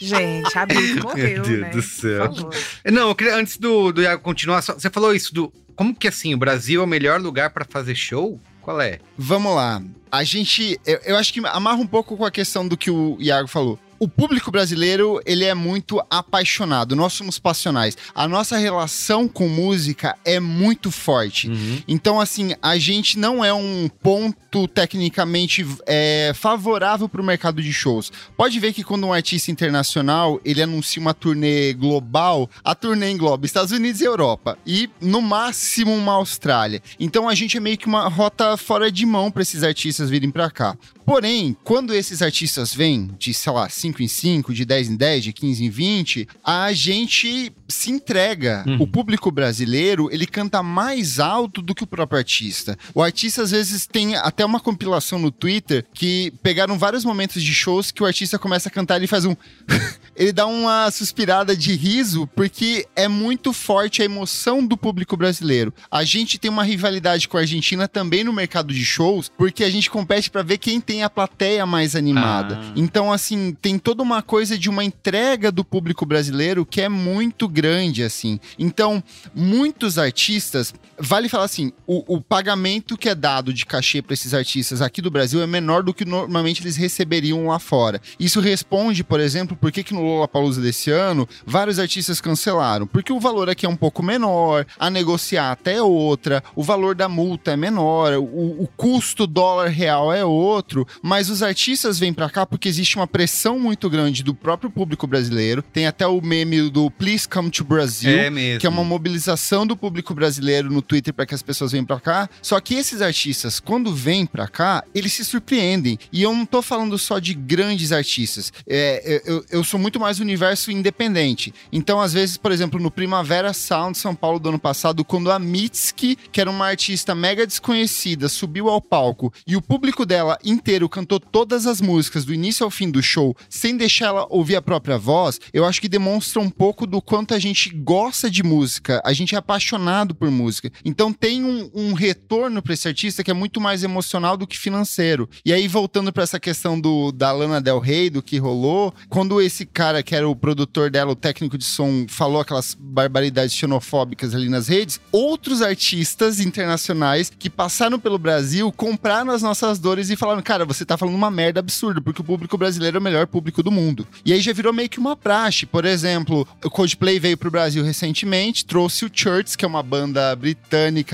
Gente, 0.00 0.58
a 0.58 0.66
Bic 0.66 1.00
morreu, 1.02 1.42
Deus 1.42 1.60
né? 1.60 1.70
do 1.70 1.82
céu. 1.82 2.34
Favor. 2.34 2.54
Não, 2.92 3.08
eu 3.08 3.14
queria, 3.14 3.36
antes 3.36 3.56
do, 3.58 3.92
do 3.92 4.02
Iago 4.02 4.22
continuar, 4.22 4.62
só- 4.62 4.74
você 4.74 4.90
falou 4.90 5.14
isso 5.14 5.34
do. 5.34 5.52
Como 5.76 5.94
que 5.94 6.06
assim, 6.08 6.34
o 6.34 6.38
Brasil 6.38 6.80
é 6.80 6.84
o 6.84 6.86
melhor 6.88 7.20
lugar 7.20 7.50
pra 7.50 7.64
fazer 7.68 7.94
show? 7.94 8.40
Qual 8.60 8.80
é? 8.80 8.98
Vamos 9.18 9.54
lá. 9.54 9.82
A 10.10 10.22
gente, 10.22 10.80
eu, 10.86 11.00
eu 11.04 11.16
acho 11.16 11.32
que 11.32 11.40
amarra 11.44 11.78
um 11.78 11.86
pouco 11.86 12.16
com 12.16 12.24
a 12.24 12.30
questão 12.30 12.66
do 12.66 12.76
que 12.76 12.90
o 12.90 13.16
Iago 13.20 13.48
falou. 13.48 13.78
O 14.04 14.08
público 14.08 14.50
brasileiro, 14.50 15.18
ele 15.24 15.46
é 15.46 15.54
muito 15.54 15.98
apaixonado, 16.10 16.94
nós 16.94 17.14
somos 17.14 17.38
passionais. 17.38 17.96
A 18.14 18.28
nossa 18.28 18.58
relação 18.58 19.26
com 19.26 19.48
música 19.48 20.14
é 20.26 20.38
muito 20.38 20.90
forte. 20.90 21.50
Então, 21.88 22.20
assim, 22.20 22.54
a 22.60 22.76
gente 22.76 23.18
não 23.18 23.42
é 23.42 23.50
um 23.54 23.88
ponto 24.02 24.68
tecnicamente 24.68 25.66
é, 25.86 26.32
favorável 26.34 27.08
para 27.08 27.22
o 27.22 27.24
mercado 27.24 27.62
de 27.62 27.72
shows. 27.72 28.12
Pode 28.36 28.60
ver 28.60 28.74
que 28.74 28.84
quando 28.84 29.06
um 29.06 29.12
artista 29.14 29.50
internacional 29.50 30.38
ele 30.44 30.60
anuncia 30.60 31.00
uma 31.00 31.14
turnê 31.14 31.72
global, 31.72 32.50
a 32.62 32.74
turnê 32.74 33.10
engloba 33.10 33.46
Estados 33.46 33.72
Unidos 33.72 34.02
e 34.02 34.04
Europa 34.04 34.58
e 34.66 34.90
no 35.00 35.22
máximo 35.22 35.94
uma 35.94 36.12
Austrália. 36.12 36.82
Então 37.00 37.26
a 37.26 37.34
gente 37.34 37.56
é 37.56 37.60
meio 37.60 37.78
que 37.78 37.86
uma 37.86 38.06
rota 38.06 38.54
fora 38.58 38.92
de 38.92 39.06
mão 39.06 39.30
para 39.30 39.40
esses 39.40 39.62
artistas 39.62 40.10
virem 40.10 40.30
para 40.30 40.50
cá. 40.50 40.76
Porém, 41.06 41.54
quando 41.62 41.94
esses 41.94 42.22
artistas 42.22 42.74
vêm 42.74 43.10
de, 43.18 43.34
sei 43.34 43.52
lá, 43.52 43.68
5 43.94 44.02
em 44.02 44.08
5, 44.08 44.54
de 44.54 44.64
10 44.64 44.88
em 44.90 44.96
10, 44.96 45.24
de 45.24 45.32
15 45.32 45.64
em 45.64 45.70
20, 45.70 46.28
a 46.44 46.72
gente 46.72 47.52
se 47.68 47.90
entrega. 47.90 48.64
Uhum. 48.66 48.82
O 48.82 48.86
público 48.86 49.30
brasileiro, 49.30 50.08
ele 50.10 50.26
canta 50.26 50.62
mais 50.62 51.18
alto 51.18 51.62
do 51.62 51.74
que 51.74 51.84
o 51.84 51.86
próprio 51.86 52.18
artista. 52.18 52.76
O 52.94 53.02
artista, 53.02 53.42
às 53.42 53.50
vezes, 53.50 53.86
tem 53.86 54.16
até 54.16 54.44
uma 54.44 54.60
compilação 54.60 55.18
no 55.18 55.30
Twitter 55.30 55.84
que 55.94 56.32
pegaram 56.42 56.78
vários 56.78 57.04
momentos 57.04 57.42
de 57.42 57.54
shows 57.54 57.90
que 57.90 58.02
o 58.02 58.06
artista 58.06 58.38
começa 58.38 58.68
a 58.68 58.72
cantar 58.72 59.02
e 59.02 59.06
faz 59.06 59.24
um. 59.24 59.36
ele 60.16 60.32
dá 60.32 60.46
uma 60.46 60.90
suspirada 60.90 61.56
de 61.56 61.74
riso 61.74 62.26
porque 62.34 62.86
é 62.94 63.08
muito 63.08 63.52
forte 63.52 64.02
a 64.02 64.04
emoção 64.04 64.64
do 64.64 64.76
público 64.76 65.16
brasileiro. 65.16 65.72
A 65.90 66.04
gente 66.04 66.38
tem 66.38 66.50
uma 66.50 66.62
rivalidade 66.62 67.28
com 67.28 67.36
a 67.36 67.40
Argentina 67.40 67.88
também 67.88 68.24
no 68.24 68.32
mercado 68.32 68.72
de 68.72 68.84
shows, 68.84 69.30
porque 69.36 69.64
a 69.64 69.70
gente 69.70 69.90
compete 69.90 70.30
para 70.30 70.42
ver 70.42 70.58
quem 70.58 70.80
tem 70.80 71.02
a 71.02 71.10
plateia 71.10 71.66
mais 71.66 71.96
animada. 71.96 72.58
Ah. 72.60 72.72
Então, 72.76 73.12
assim, 73.12 73.56
tem 73.60 73.78
toda 73.84 74.02
uma 74.02 74.22
coisa 74.22 74.58
de 74.58 74.70
uma 74.70 74.82
entrega 74.82 75.52
do 75.52 75.62
público 75.62 76.06
brasileiro 76.06 76.64
que 76.64 76.80
é 76.80 76.88
muito 76.88 77.46
grande, 77.46 78.02
assim. 78.02 78.40
Então, 78.58 79.04
muitos 79.34 79.98
artistas, 79.98 80.72
vale 80.98 81.28
falar 81.28 81.44
assim, 81.44 81.72
o, 81.86 82.16
o 82.16 82.20
pagamento 82.20 82.96
que 82.96 83.08
é 83.08 83.14
dado 83.14 83.52
de 83.52 83.66
cachê 83.66 84.00
para 84.00 84.14
esses 84.14 84.32
artistas 84.34 84.80
aqui 84.80 85.02
do 85.02 85.10
Brasil 85.10 85.42
é 85.42 85.46
menor 85.46 85.82
do 85.82 85.94
que 85.94 86.04
normalmente 86.04 86.62
eles 86.62 86.76
receberiam 86.76 87.46
lá 87.48 87.58
fora. 87.58 88.00
Isso 88.18 88.40
responde, 88.40 89.04
por 89.04 89.20
exemplo, 89.20 89.56
por 89.56 89.70
que, 89.70 89.82
que 89.82 89.94
no 89.94 90.02
Lollapalooza 90.02 90.60
desse 90.60 90.90
ano 90.90 91.28
vários 91.46 91.78
artistas 91.78 92.20
cancelaram? 92.20 92.86
Porque 92.86 93.12
o 93.12 93.20
valor 93.20 93.50
aqui 93.50 93.66
é 93.66 93.68
um 93.68 93.76
pouco 93.76 94.02
menor, 94.02 94.66
a 94.78 94.88
negociar 94.88 95.52
até 95.52 95.74
é 95.74 95.82
outra, 95.82 96.42
o 96.54 96.62
valor 96.62 96.94
da 96.94 97.08
multa 97.08 97.52
é 97.52 97.56
menor, 97.56 98.12
o, 98.14 98.62
o 98.62 98.68
custo 98.76 99.26
dólar 99.26 99.68
real 99.68 100.12
é 100.12 100.24
outro, 100.24 100.86
mas 101.02 101.28
os 101.28 101.42
artistas 101.42 101.98
vêm 101.98 102.12
pra 102.12 102.30
cá 102.30 102.46
porque 102.46 102.68
existe 102.68 102.96
uma 102.96 103.06
pressão 103.06 103.58
muito 103.58 103.90
grande 103.90 104.22
do 104.22 104.34
próprio 104.34 104.70
público 104.70 105.06
brasileiro. 105.06 105.62
Tem 105.62 105.86
até 105.86 106.06
o 106.06 106.20
meme 106.20 106.70
do 106.70 106.90
Please 106.90 107.28
Come 107.28 107.50
to 107.50 107.64
Brazil, 107.64 108.16
É 108.56 108.58
que 108.58 108.66
é 108.66 108.70
uma 108.70 108.84
mobilização 108.84 109.66
do 109.66 109.76
público 109.76 110.14
brasileiro 110.14 110.70
no 110.70 110.80
Twitter 110.84 111.12
para 111.12 111.26
que 111.26 111.34
as 111.34 111.42
pessoas 111.42 111.72
venham 111.72 111.84
pra 111.84 112.00
cá. 112.00 112.28
Só 112.40 112.60
que 112.60 112.74
esses 112.74 113.02
artistas, 113.02 113.58
quando 113.58 113.94
vêm 113.94 114.26
pra 114.26 114.46
cá, 114.46 114.84
eles 114.94 115.12
se 115.12 115.24
surpreendem. 115.24 115.98
E 116.12 116.22
eu 116.22 116.32
não 116.32 116.46
tô 116.46 116.62
falando 116.62 116.98
só 116.98 117.18
de 117.18 117.34
grandes 117.34 117.92
artistas. 117.92 118.52
É, 118.66 119.22
eu, 119.24 119.44
eu 119.50 119.64
sou 119.64 119.80
muito 119.80 119.98
mais 119.98 120.20
universo 120.20 120.70
independente. 120.70 121.52
Então, 121.72 122.00
às 122.00 122.12
vezes, 122.12 122.36
por 122.36 122.52
exemplo, 122.52 122.80
no 122.80 122.90
Primavera 122.90 123.52
Sound 123.52 123.98
São 123.98 124.14
Paulo 124.14 124.38
do 124.38 124.50
ano 124.50 124.58
passado, 124.58 125.04
quando 125.04 125.30
a 125.30 125.38
Mitski, 125.38 126.16
que 126.16 126.40
era 126.40 126.50
uma 126.50 126.66
artista 126.66 127.14
mega 127.14 127.46
desconhecida, 127.46 128.28
subiu 128.28 128.68
ao 128.68 128.80
palco 128.80 129.32
e 129.46 129.56
o 129.56 129.62
público 129.62 130.04
dela 130.06 130.38
inteiro 130.44 130.88
cantou 130.88 131.18
todas 131.18 131.66
as 131.66 131.80
músicas 131.80 132.24
do 132.24 132.34
início 132.34 132.64
ao 132.64 132.70
fim 132.70 132.90
do 132.90 133.02
show, 133.02 133.36
sem 133.48 133.76
deixar 133.76 134.06
ela 134.06 134.26
ouvir 134.30 134.56
a 134.56 134.62
própria 134.62 134.98
voz, 134.98 135.40
eu 135.52 135.64
acho 135.64 135.80
que 135.80 135.88
demonstra 135.88 136.40
um 136.40 136.50
pouco 136.50 136.86
do 136.86 137.00
quanto 137.00 137.34
a 137.34 137.38
gente 137.38 137.70
gosta 137.70 138.30
de 138.30 138.42
música, 138.42 139.00
a 139.04 139.12
gente 139.12 139.34
é 139.34 139.38
apaixonado 139.38 140.14
por 140.14 140.30
música. 140.30 140.70
Então 140.84 141.12
tem 141.12 141.44
um, 141.44 141.70
um 141.74 141.92
retorno 141.92 142.62
para 142.62 142.74
esse 142.74 142.88
artista 142.88 143.22
que 143.22 143.30
é 143.30 143.34
muito 143.34 143.60
mais 143.60 143.82
emocional 143.82 144.36
do 144.36 144.46
que 144.46 144.58
financeiro. 144.58 145.28
E 145.44 145.52
aí, 145.52 145.68
voltando 145.68 146.12
para 146.12 146.22
essa 146.22 146.40
questão 146.40 146.78
do, 146.80 147.12
da 147.12 147.32
Lana 147.32 147.60
Del 147.60 147.78
Rey, 147.78 148.10
do 148.10 148.22
que 148.22 148.38
rolou, 148.38 148.94
quando 149.08 149.40
esse 149.40 149.64
cara 149.66 150.02
que 150.02 150.14
era 150.14 150.28
o 150.28 150.36
produtor 150.36 150.90
dela, 150.90 151.12
o 151.12 151.16
técnico 151.16 151.58
de 151.58 151.64
som, 151.64 152.06
falou 152.08 152.40
aquelas 152.40 152.74
barbaridades 152.78 153.54
xenofóbicas 153.54 154.34
ali 154.34 154.48
nas 154.48 154.68
redes, 154.68 155.00
outros 155.12 155.62
artistas 155.62 156.40
internacionais 156.40 157.30
que 157.38 157.50
passaram 157.50 157.98
pelo 157.98 158.18
Brasil 158.18 158.72
compraram 158.72 159.30
as 159.30 159.42
nossas 159.42 159.78
dores 159.78 160.10
e 160.10 160.16
falaram: 160.16 160.42
cara, 160.42 160.64
você 160.64 160.84
tá 160.84 160.96
falando 160.96 161.14
uma 161.14 161.30
merda 161.30 161.60
absurda, 161.60 162.00
porque 162.00 162.20
o 162.20 162.24
público 162.24 162.58
brasileiro 162.58 162.96
é 162.96 163.00
o 163.00 163.02
melhor 163.02 163.26
público 163.26 163.62
do 163.62 163.70
mundo. 163.70 164.06
E 164.24 164.32
aí 164.32 164.40
já 164.40 164.52
virou 164.52 164.72
meio 164.72 164.88
que 164.88 164.98
uma 164.98 165.16
praxe. 165.16 165.66
Por 165.66 165.84
exemplo, 165.84 166.46
o 166.64 166.70
Coldplay 166.70 167.18
veio 167.18 167.36
pro 167.36 167.50
Brasil 167.50 167.84
recentemente, 167.84 168.64
trouxe 168.64 169.04
o 169.04 169.10
Church, 169.12 169.56
que 169.56 169.64
é 169.64 169.68
uma 169.68 169.82
banda 169.82 170.34
britânica 170.34 170.63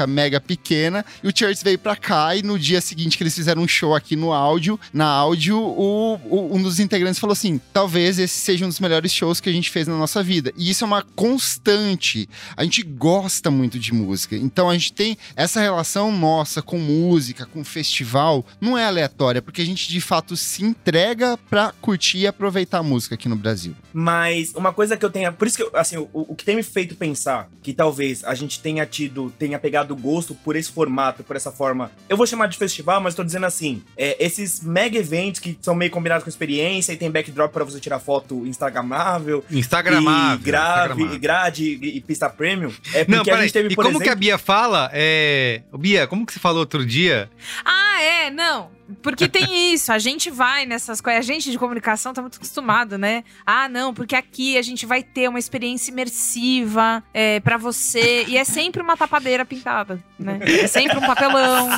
mega 0.08 0.40
pequena, 0.40 1.04
e 1.22 1.28
o 1.28 1.32
Church 1.36 1.62
veio 1.62 1.78
pra 1.78 1.96
cá 1.96 2.34
e 2.36 2.42
no 2.42 2.58
dia 2.58 2.80
seguinte 2.80 3.16
que 3.16 3.22
eles 3.22 3.34
fizeram 3.34 3.62
um 3.62 3.68
show 3.68 3.94
aqui 3.94 4.16
no 4.16 4.32
áudio, 4.32 4.78
na 4.92 5.06
áudio, 5.06 5.58
o, 5.58 6.14
o- 6.24 6.54
um 6.56 6.62
dos 6.62 6.78
integrantes 6.80 7.18
falou 7.20 7.32
assim: 7.32 7.60
talvez 7.72 8.18
esse 8.18 8.38
seja 8.40 8.64
um 8.64 8.68
dos 8.68 8.80
melhores 8.80 9.12
shows 9.12 9.40
que 9.40 9.48
a 9.48 9.52
gente 9.52 9.70
fez 9.70 9.86
na 9.86 9.96
nossa 9.96 10.22
vida. 10.22 10.52
E 10.56 10.70
isso 10.70 10.84
é 10.84 10.86
uma 10.86 11.02
constante. 11.14 12.28
A 12.56 12.64
gente 12.64 12.82
gosta 12.82 13.50
muito 13.50 13.78
de 13.78 13.92
música. 13.92 14.36
Então 14.36 14.68
a 14.70 14.74
gente 14.74 14.92
tem 14.92 15.16
essa 15.36 15.60
relação 15.60 16.12
nossa 16.12 16.62
com 16.62 16.78
música, 16.78 17.46
com 17.46 17.64
festival, 17.64 18.44
não 18.60 18.76
é 18.76 18.84
aleatória, 18.84 19.42
porque 19.42 19.62
a 19.62 19.64
gente 19.64 19.88
de 19.88 20.00
fato 20.00 20.36
se 20.36 20.64
entrega 20.64 21.36
pra 21.48 21.72
curtir 21.80 22.18
e 22.18 22.26
aproveitar 22.26 22.78
a 22.78 22.82
música 22.82 23.14
aqui 23.14 23.28
no 23.28 23.36
Brasil. 23.36 23.74
Mas 23.92 24.52
uma 24.54 24.72
coisa 24.72 24.96
que 24.96 25.04
eu 25.04 25.10
tenho. 25.10 25.32
Por 25.32 25.46
isso 25.46 25.56
que, 25.56 25.62
eu, 25.62 25.70
assim, 25.74 25.96
o, 25.96 26.08
o 26.12 26.34
que 26.34 26.44
tem 26.44 26.56
me 26.56 26.62
feito 26.62 26.94
pensar 26.94 27.48
que 27.62 27.72
talvez 27.72 28.22
a 28.24 28.34
gente 28.34 28.60
tenha 28.60 28.84
tido, 28.86 29.32
tenha 29.40 29.58
pegado 29.58 29.96
gosto 29.96 30.34
por 30.34 30.54
esse 30.54 30.70
formato, 30.70 31.24
por 31.24 31.34
essa 31.34 31.50
forma. 31.50 31.90
Eu 32.08 32.16
vou 32.16 32.26
chamar 32.26 32.46
de 32.46 32.58
festival, 32.58 33.00
mas 33.00 33.14
tô 33.14 33.24
dizendo 33.24 33.46
assim: 33.46 33.82
é, 33.96 34.22
esses 34.24 34.60
mega 34.62 34.98
eventos 34.98 35.40
que 35.40 35.58
são 35.62 35.74
meio 35.74 35.90
combinados 35.90 36.22
com 36.22 36.28
experiência 36.28 36.92
e 36.92 36.96
tem 36.98 37.10
backdrop 37.10 37.50
pra 37.50 37.64
você 37.64 37.80
tirar 37.80 37.98
foto 37.98 38.46
instagramável. 38.46 39.42
Instagramável. 39.50 40.38
E 40.40 40.42
grave, 40.44 40.80
Instagramável. 40.92 41.14
e 41.14 41.18
grade 41.18 41.64
e, 41.82 41.96
e 41.96 42.00
pista 42.02 42.28
premium. 42.28 42.70
É 42.92 43.04
porque 43.04 43.10
Não, 43.10 43.20
a 43.22 43.24
peraí. 43.24 43.42
gente 43.44 43.52
teve, 43.52 43.68
E 43.72 43.74
por 43.74 43.84
como 43.84 43.96
exemplo. 43.96 44.04
que 44.04 44.10
a 44.10 44.14
Bia 44.14 44.36
fala? 44.38 44.90
É... 44.92 45.62
Bia, 45.78 46.06
como 46.06 46.26
que 46.26 46.32
você 46.34 46.38
falou 46.38 46.60
outro 46.60 46.84
dia? 46.84 47.30
Ah, 47.64 48.02
é, 48.02 48.30
não. 48.30 48.70
Porque 49.02 49.28
tem 49.28 49.72
isso, 49.74 49.92
a 49.92 49.98
gente 49.98 50.30
vai 50.30 50.66
nessas 50.66 51.00
coisas, 51.00 51.18
a 51.20 51.26
gente 51.32 51.50
de 51.50 51.58
comunicação 51.58 52.12
tá 52.12 52.20
muito 52.20 52.36
acostumado, 52.36 52.96
né? 52.98 53.24
Ah, 53.46 53.68
não, 53.68 53.92
porque 53.94 54.14
aqui 54.16 54.56
a 54.58 54.62
gente 54.62 54.86
vai 54.86 55.02
ter 55.02 55.28
uma 55.28 55.38
experiência 55.38 55.90
imersiva 55.90 57.02
é, 57.12 57.40
para 57.40 57.56
você, 57.56 58.24
e 58.28 58.36
é 58.36 58.44
sempre 58.44 58.82
uma 58.82 58.96
tapadeira 58.96 59.44
pintada, 59.44 60.02
né? 60.18 60.38
É 60.42 60.66
sempre 60.66 60.98
um 60.98 61.02
papelão, 61.02 61.68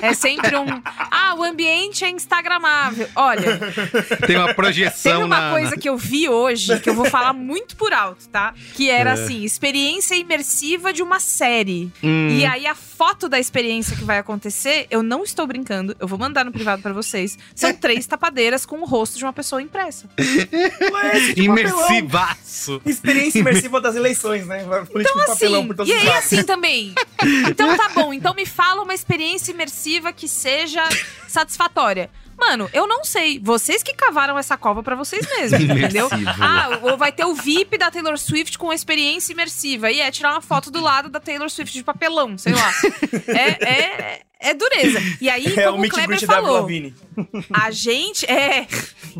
é 0.00 0.14
sempre 0.14 0.56
um... 0.56 0.66
Ah, 1.10 1.34
o 1.36 1.42
ambiente 1.42 2.04
é 2.04 2.10
instagramável. 2.10 3.08
Olha, 3.14 3.58
Tem 4.26 4.36
uma 4.36 4.54
projeção 4.54 5.12
Teve 5.12 5.24
uma 5.24 5.40
na... 5.40 5.50
coisa 5.50 5.76
que 5.76 5.88
eu 5.88 5.96
vi 5.96 6.28
hoje, 6.28 6.78
que 6.80 6.88
eu 6.88 6.94
vou 6.94 7.04
falar 7.06 7.32
muito 7.32 7.76
por 7.76 7.92
alto, 7.92 8.28
tá? 8.28 8.54
Que 8.74 8.90
era 8.90 9.10
É. 9.10 9.12
assim, 9.12 9.42
experiência 9.44 10.14
imersiva 10.14 10.92
de 10.92 11.02
uma 11.02 11.20
série. 11.20 11.90
Hum. 12.02 12.28
E 12.30 12.44
aí 12.44 12.66
a 12.66 12.74
foto 13.02 13.28
da 13.28 13.36
experiência 13.36 13.96
que 13.96 14.04
vai 14.04 14.18
acontecer, 14.18 14.86
eu 14.88 15.02
não 15.02 15.24
estou 15.24 15.44
brincando, 15.44 15.96
eu 15.98 16.06
vou 16.06 16.16
mandar 16.16 16.44
no 16.44 16.52
privado 16.52 16.80
pra 16.80 16.92
vocês. 16.92 17.36
São 17.52 17.74
três 17.74 18.06
tapadeiras 18.06 18.64
com 18.64 18.78
o 18.80 18.84
rosto 18.84 19.18
de 19.18 19.24
uma 19.24 19.32
pessoa 19.32 19.60
impressa. 19.60 20.08
Ué, 20.16 21.16
esse 21.16 21.34
de 21.34 21.48
papelão. 21.48 21.88
Imersivaço. 21.88 22.80
Experiência 22.86 23.40
imersiva 23.40 23.80
das 23.80 23.96
eleições, 23.96 24.46
né? 24.46 24.62
Então 24.62 25.20
assim, 25.24 25.66
por 25.66 25.74
todos 25.74 25.92
e 25.92 25.96
aí 25.96 26.06
lados. 26.06 26.26
assim 26.26 26.44
também. 26.44 26.94
Então 27.50 27.76
tá 27.76 27.88
bom, 27.88 28.12
então 28.12 28.34
me 28.34 28.46
fala 28.46 28.82
uma 28.82 28.94
experiência 28.94 29.50
imersiva 29.50 30.12
que 30.12 30.28
seja 30.28 30.88
satisfatória. 31.26 32.08
Mano, 32.44 32.68
eu 32.72 32.88
não 32.88 33.04
sei. 33.04 33.38
Vocês 33.38 33.82
que 33.84 33.94
cavaram 33.94 34.36
essa 34.36 34.56
cova 34.56 34.82
pra 34.82 34.96
vocês 34.96 35.24
mesmos, 35.28 35.60
entendeu? 35.62 36.08
Ah, 36.40 36.80
ou 36.82 36.96
vai 36.96 37.12
ter 37.12 37.24
o 37.24 37.34
VIP 37.34 37.78
da 37.78 37.88
Taylor 37.90 38.18
Swift 38.18 38.58
com 38.58 38.72
experiência 38.72 39.32
imersiva. 39.32 39.90
E 39.92 40.00
é 40.00 40.10
tirar 40.10 40.32
uma 40.32 40.40
foto 40.40 40.68
do 40.70 40.80
lado 40.80 41.08
da 41.08 41.20
Taylor 41.20 41.48
Swift 41.48 41.72
de 41.72 41.84
papelão, 41.84 42.36
sei 42.36 42.52
lá. 42.52 42.72
É, 43.28 43.64
é, 43.64 44.22
é 44.40 44.54
dureza. 44.54 44.98
E 45.20 45.30
aí, 45.30 45.46
É 45.56 45.68
o 45.68 45.72
como 45.72 45.84
o 45.84 45.86
and 45.86 45.88
Kleber 45.88 46.26
falou, 46.26 46.66
a 47.52 47.70
gente 47.70 48.26
é. 48.26 48.66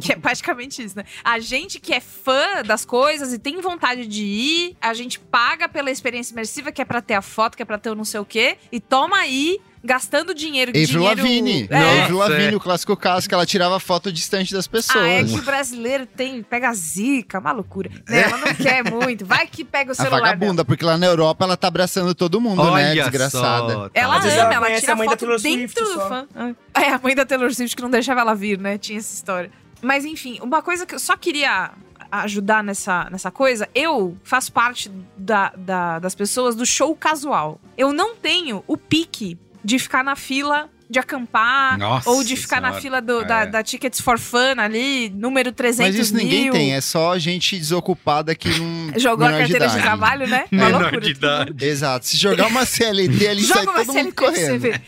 Que 0.00 0.12
é 0.12 0.16
praticamente 0.16 0.82
isso, 0.82 0.96
né? 0.96 1.04
A 1.22 1.38
gente 1.38 1.78
que 1.78 1.94
é 1.94 2.00
fã 2.00 2.62
das 2.64 2.84
coisas 2.84 3.32
e 3.32 3.38
tem 3.38 3.60
vontade 3.60 4.06
de 4.06 4.24
ir, 4.24 4.76
a 4.80 4.92
gente 4.92 5.20
paga 5.20 5.68
pela 5.68 5.90
experiência 5.90 6.32
imersiva, 6.32 6.72
que 6.72 6.82
é 6.82 6.84
pra 6.84 7.00
ter 7.00 7.14
a 7.14 7.22
foto, 7.22 7.56
que 7.56 7.62
é 7.62 7.66
pra 7.66 7.78
ter 7.78 7.90
o 7.90 7.94
não 7.94 8.04
sei 8.04 8.20
o 8.20 8.24
quê, 8.24 8.58
e 8.70 8.80
toma 8.80 9.16
aí, 9.18 9.60
gastando 9.84 10.34
dinheiro. 10.34 10.70
Avril 10.70 10.86
dinheiro 10.86 11.16
Lavigne. 11.16 11.66
É. 11.70 12.02
Avril 12.02 12.18
Nossa, 12.18 12.30
Lavigne, 12.30 12.52
é. 12.52 12.56
o 12.56 12.60
clássico 12.60 12.96
caso 12.96 13.28
que 13.28 13.34
ela 13.34 13.44
tirava 13.46 13.78
foto 13.80 14.12
distante 14.12 14.52
das 14.52 14.66
pessoas. 14.66 15.04
Ah, 15.04 15.08
é 15.08 15.24
que 15.24 15.34
o 15.38 15.42
brasileiro 15.42 16.06
tem, 16.06 16.42
pega 16.42 16.72
zica, 16.72 17.38
uma 17.38 17.52
loucura. 17.52 17.90
Né? 18.08 18.22
Ela 18.22 18.36
não 18.38 18.54
quer 18.54 18.84
muito. 18.90 19.24
Vai 19.26 19.46
que 19.46 19.64
pega 19.64 19.90
o 19.90 19.92
A 19.92 19.94
celular. 19.94 20.16
dela. 20.18 20.28
vagabunda, 20.34 20.64
porque 20.64 20.84
lá 20.84 20.96
na 20.96 21.06
Europa 21.06 21.44
ela 21.44 21.56
tá 21.56 21.68
abraçando 21.68 22.14
todo 22.14 22.40
mundo, 22.40 22.62
né? 22.64 22.70
Olha 22.70 22.94
Desgraçada. 23.02 23.72
só. 23.72 23.90
Ela 23.94 24.16
Às 24.16 24.24
vezes 24.24 24.38
ama, 24.38 24.54
ela 24.54 24.68
ela, 24.70 24.80
tira 24.80 24.92
a 24.92 24.96
mãe 24.96 25.06
da 25.06 25.10
foto 25.12 25.20
Taylor 25.20 25.38
Swift 25.40 25.74
dentro 25.74 25.84
do 25.94 26.00
fã. 26.08 26.26
Ah. 26.34 26.52
É, 26.80 26.88
a 26.92 26.98
mãe 26.98 27.14
da 27.14 27.24
Taylor 27.26 27.52
Swift 27.54 27.76
que 27.76 27.82
não 27.82 27.90
deixava 27.90 28.20
ela 28.20 28.34
vir, 28.34 28.58
né? 28.58 28.78
Tinha 28.78 28.98
essa 28.98 29.14
história. 29.14 29.50
Mas 29.80 30.04
enfim, 30.04 30.38
uma 30.42 30.62
coisa 30.62 30.86
que 30.86 30.94
eu 30.94 30.98
só 30.98 31.16
queria 31.16 31.72
ajudar 32.10 32.62
nessa, 32.62 33.08
nessa 33.10 33.30
coisa, 33.30 33.68
eu 33.74 34.16
faço 34.22 34.52
parte 34.52 34.90
da, 35.16 35.50
da- 35.56 35.98
das 35.98 36.14
pessoas 36.14 36.54
do 36.54 36.66
show 36.66 36.94
casual. 36.94 37.58
Eu 37.76 37.92
não 37.92 38.14
tenho 38.14 38.62
o 38.66 38.76
pique 38.76 39.38
de 39.64 39.78
ficar 39.78 40.02
na 40.04 40.16
fila 40.16 40.68
de 40.90 40.98
acampar 40.98 41.78
Nossa 41.78 42.10
ou 42.10 42.22
de 42.22 42.36
ficar 42.36 42.60
na 42.60 42.68
Senhora. 42.68 42.82
fila 42.82 43.00
do- 43.00 43.24
da, 43.24 43.40
É. 43.42 43.46
da 43.46 43.62
Tickets 43.62 43.98
for 43.98 44.18
Fun 44.18 44.58
ali, 44.58 45.08
número 45.08 45.50
300 45.50 45.96
Mas 45.96 46.06
isso 46.08 46.14
ninguém 46.14 46.44
mil. 46.44 46.52
tem, 46.52 46.74
é 46.74 46.82
só 46.82 47.18
gente 47.18 47.56
desocupada 47.58 48.34
que 48.34 48.50
não. 48.58 48.92
Jogou 49.00 49.24
a 49.26 49.30
menor 49.30 49.38
carteira 49.40 49.66
de, 49.68 49.72
idade. 49.72 49.82
trabalho, 49.82 50.26
né? 50.28 50.44
Uma 50.52 50.64
Menor 50.66 50.80
loucura. 50.82 51.00
de 51.00 51.10
idade. 51.12 51.64
Exato. 51.64 52.06
Se 52.06 52.16
jogar 52.18 52.46
uma 52.48 52.66
CLT 52.66 53.24
ali, 53.26 53.42
sai 53.42 53.58
Joga 53.64 53.70
uma 53.70 53.84
todo 53.86 53.94
mundo 53.94 54.12
CLT 54.12 54.20
você 54.20 54.58
correndo. 54.58 54.80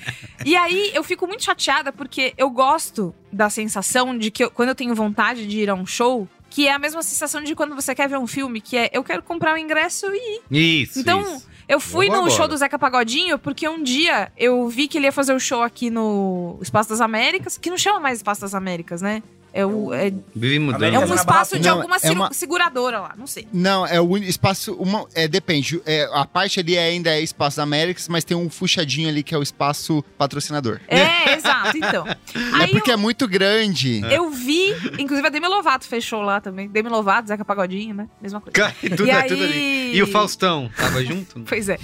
E 0.45 0.55
aí, 0.57 0.91
eu 0.93 1.03
fico 1.03 1.27
muito 1.27 1.43
chateada 1.43 1.91
porque 1.91 2.35
eu 2.37 2.51
gosto 2.51 3.15
da 3.33 3.49
sensação 3.49 4.19
de 4.19 4.31
que 4.31 4.45
eu- 4.45 4.51
quando 4.51 4.69
eu 4.71 4.75
tenho 4.75 4.95
vontade 4.95 5.47
de 5.47 5.61
ir 5.61 5.71
a 5.71 5.75
um 5.75 5.87
show, 5.87 6.29
que 6.51 6.69
é 6.69 6.73
a 6.75 6.79
mesma 6.79 7.03
sensação 7.03 7.43
de 7.43 7.55
quando 7.55 7.75
você 7.75 7.95
quer 7.95 8.11
ver 8.11 8.19
um 8.19 8.27
filme, 8.27 8.61
que 8.61 8.77
é 8.77 8.91
eu 8.93 9.03
quero 9.03 9.23
comprar 9.23 9.55
o 9.55 9.59
ingresso 9.59 10.05
e 10.13 10.37
ir. 10.53 10.83
Isso, 10.83 11.01
Então, 11.01 11.23
isso. 11.23 11.47
Eu 11.69 11.81
fui 11.81 12.09
no 12.09 12.17
agora. 12.17 12.31
show 12.31 12.49
do 12.49 12.57
Zeca 12.57 12.79
Pagodinho 12.79 13.39
porque 13.39 13.69
um 13.69 13.83
dia 13.83 14.31
eu 14.37 14.69
vi 14.69 14.87
que 14.87 14.99
ele 14.99 15.07
ia 15.07 15.13
fazer 15.13 15.33
o 15.33 15.41
show 15.41 15.63
aqui 15.63 15.91
no 15.91 16.59
Espaço 16.61 16.91
das 16.91 17.01
Américas, 17.01 17.57
que 17.57 17.71
não 17.71 17.79
chama 17.79 18.01
mais 18.01 18.19
Espaço 18.19 18.43
das 18.43 18.55
Américas, 18.55 19.01
né? 19.01 19.23
É, 19.57 19.65
o, 19.65 19.95
é, 19.95 20.13
Vive 20.35 20.59
mudando. 20.59 20.83
é 20.83 20.89
América 20.89 21.13
um 21.13 21.15
espaço 21.15 21.59
de 21.61 21.69
Não, 21.69 21.77
alguma 21.77 21.97
é 22.03 22.11
uma- 22.11 22.33
seguradora 22.33 22.99
lá, 22.99 23.15
não 23.17 23.27
sei. 23.27 23.47
Não, 23.53 23.87
é 23.87 24.01
o 24.01 24.17
espaço. 24.19 24.75
Uma, 24.75 25.07
é, 25.15 25.29
depende. 25.29 25.81
É, 25.87 26.09
a 26.13 26.25
parte 26.27 26.59
ali 26.59 26.75
é- 26.77 26.83
ainda 26.89 27.11
é 27.11 27.21
espaço 27.21 27.57
da 27.59 27.63
Américas, 27.63 28.09
mas 28.09 28.25
tem 28.25 28.37
um 28.37 28.51
fuchadinho 28.51 29.09
ali 29.09 29.23
que 29.23 29.33
é 29.33 29.39
o 29.39 29.43
espaço 29.45 30.05
patrocinador. 30.19 30.81
É, 30.89 31.35
exato, 31.39 31.77
então. 31.77 32.05
é 32.07 32.17
Aí 32.55 32.69
porque 32.73 32.91
é 32.91 32.97
muito 32.97 33.29
grande. 33.29 34.01
eu 34.11 34.29
vi, 34.31 34.71
inclusive 34.99 35.25
a 35.29 35.31
Demi 35.31 35.47
Lovato 35.47 35.87
fechou 35.87 36.21
lá 36.21 36.41
também. 36.41 36.69
Demi 36.69 36.89
Lovato, 36.89 37.29
Zeca 37.29 37.45
Pagodinho, 37.45 37.95
né? 37.95 38.09
Mesma 38.21 38.41
coisa. 38.41 38.53
Cara, 38.53 38.75
tudo, 38.81 39.07
E 39.07 39.11
é 39.11 39.15
aí- 39.15 39.29
tudo 39.29 39.45
ali. 39.45 39.95
E 39.97 40.03
o 40.03 40.07
Faustão, 40.09 40.69
tava 40.77 41.05
junto? 41.05 41.41
Pois 41.49 41.69
é. 41.69 41.79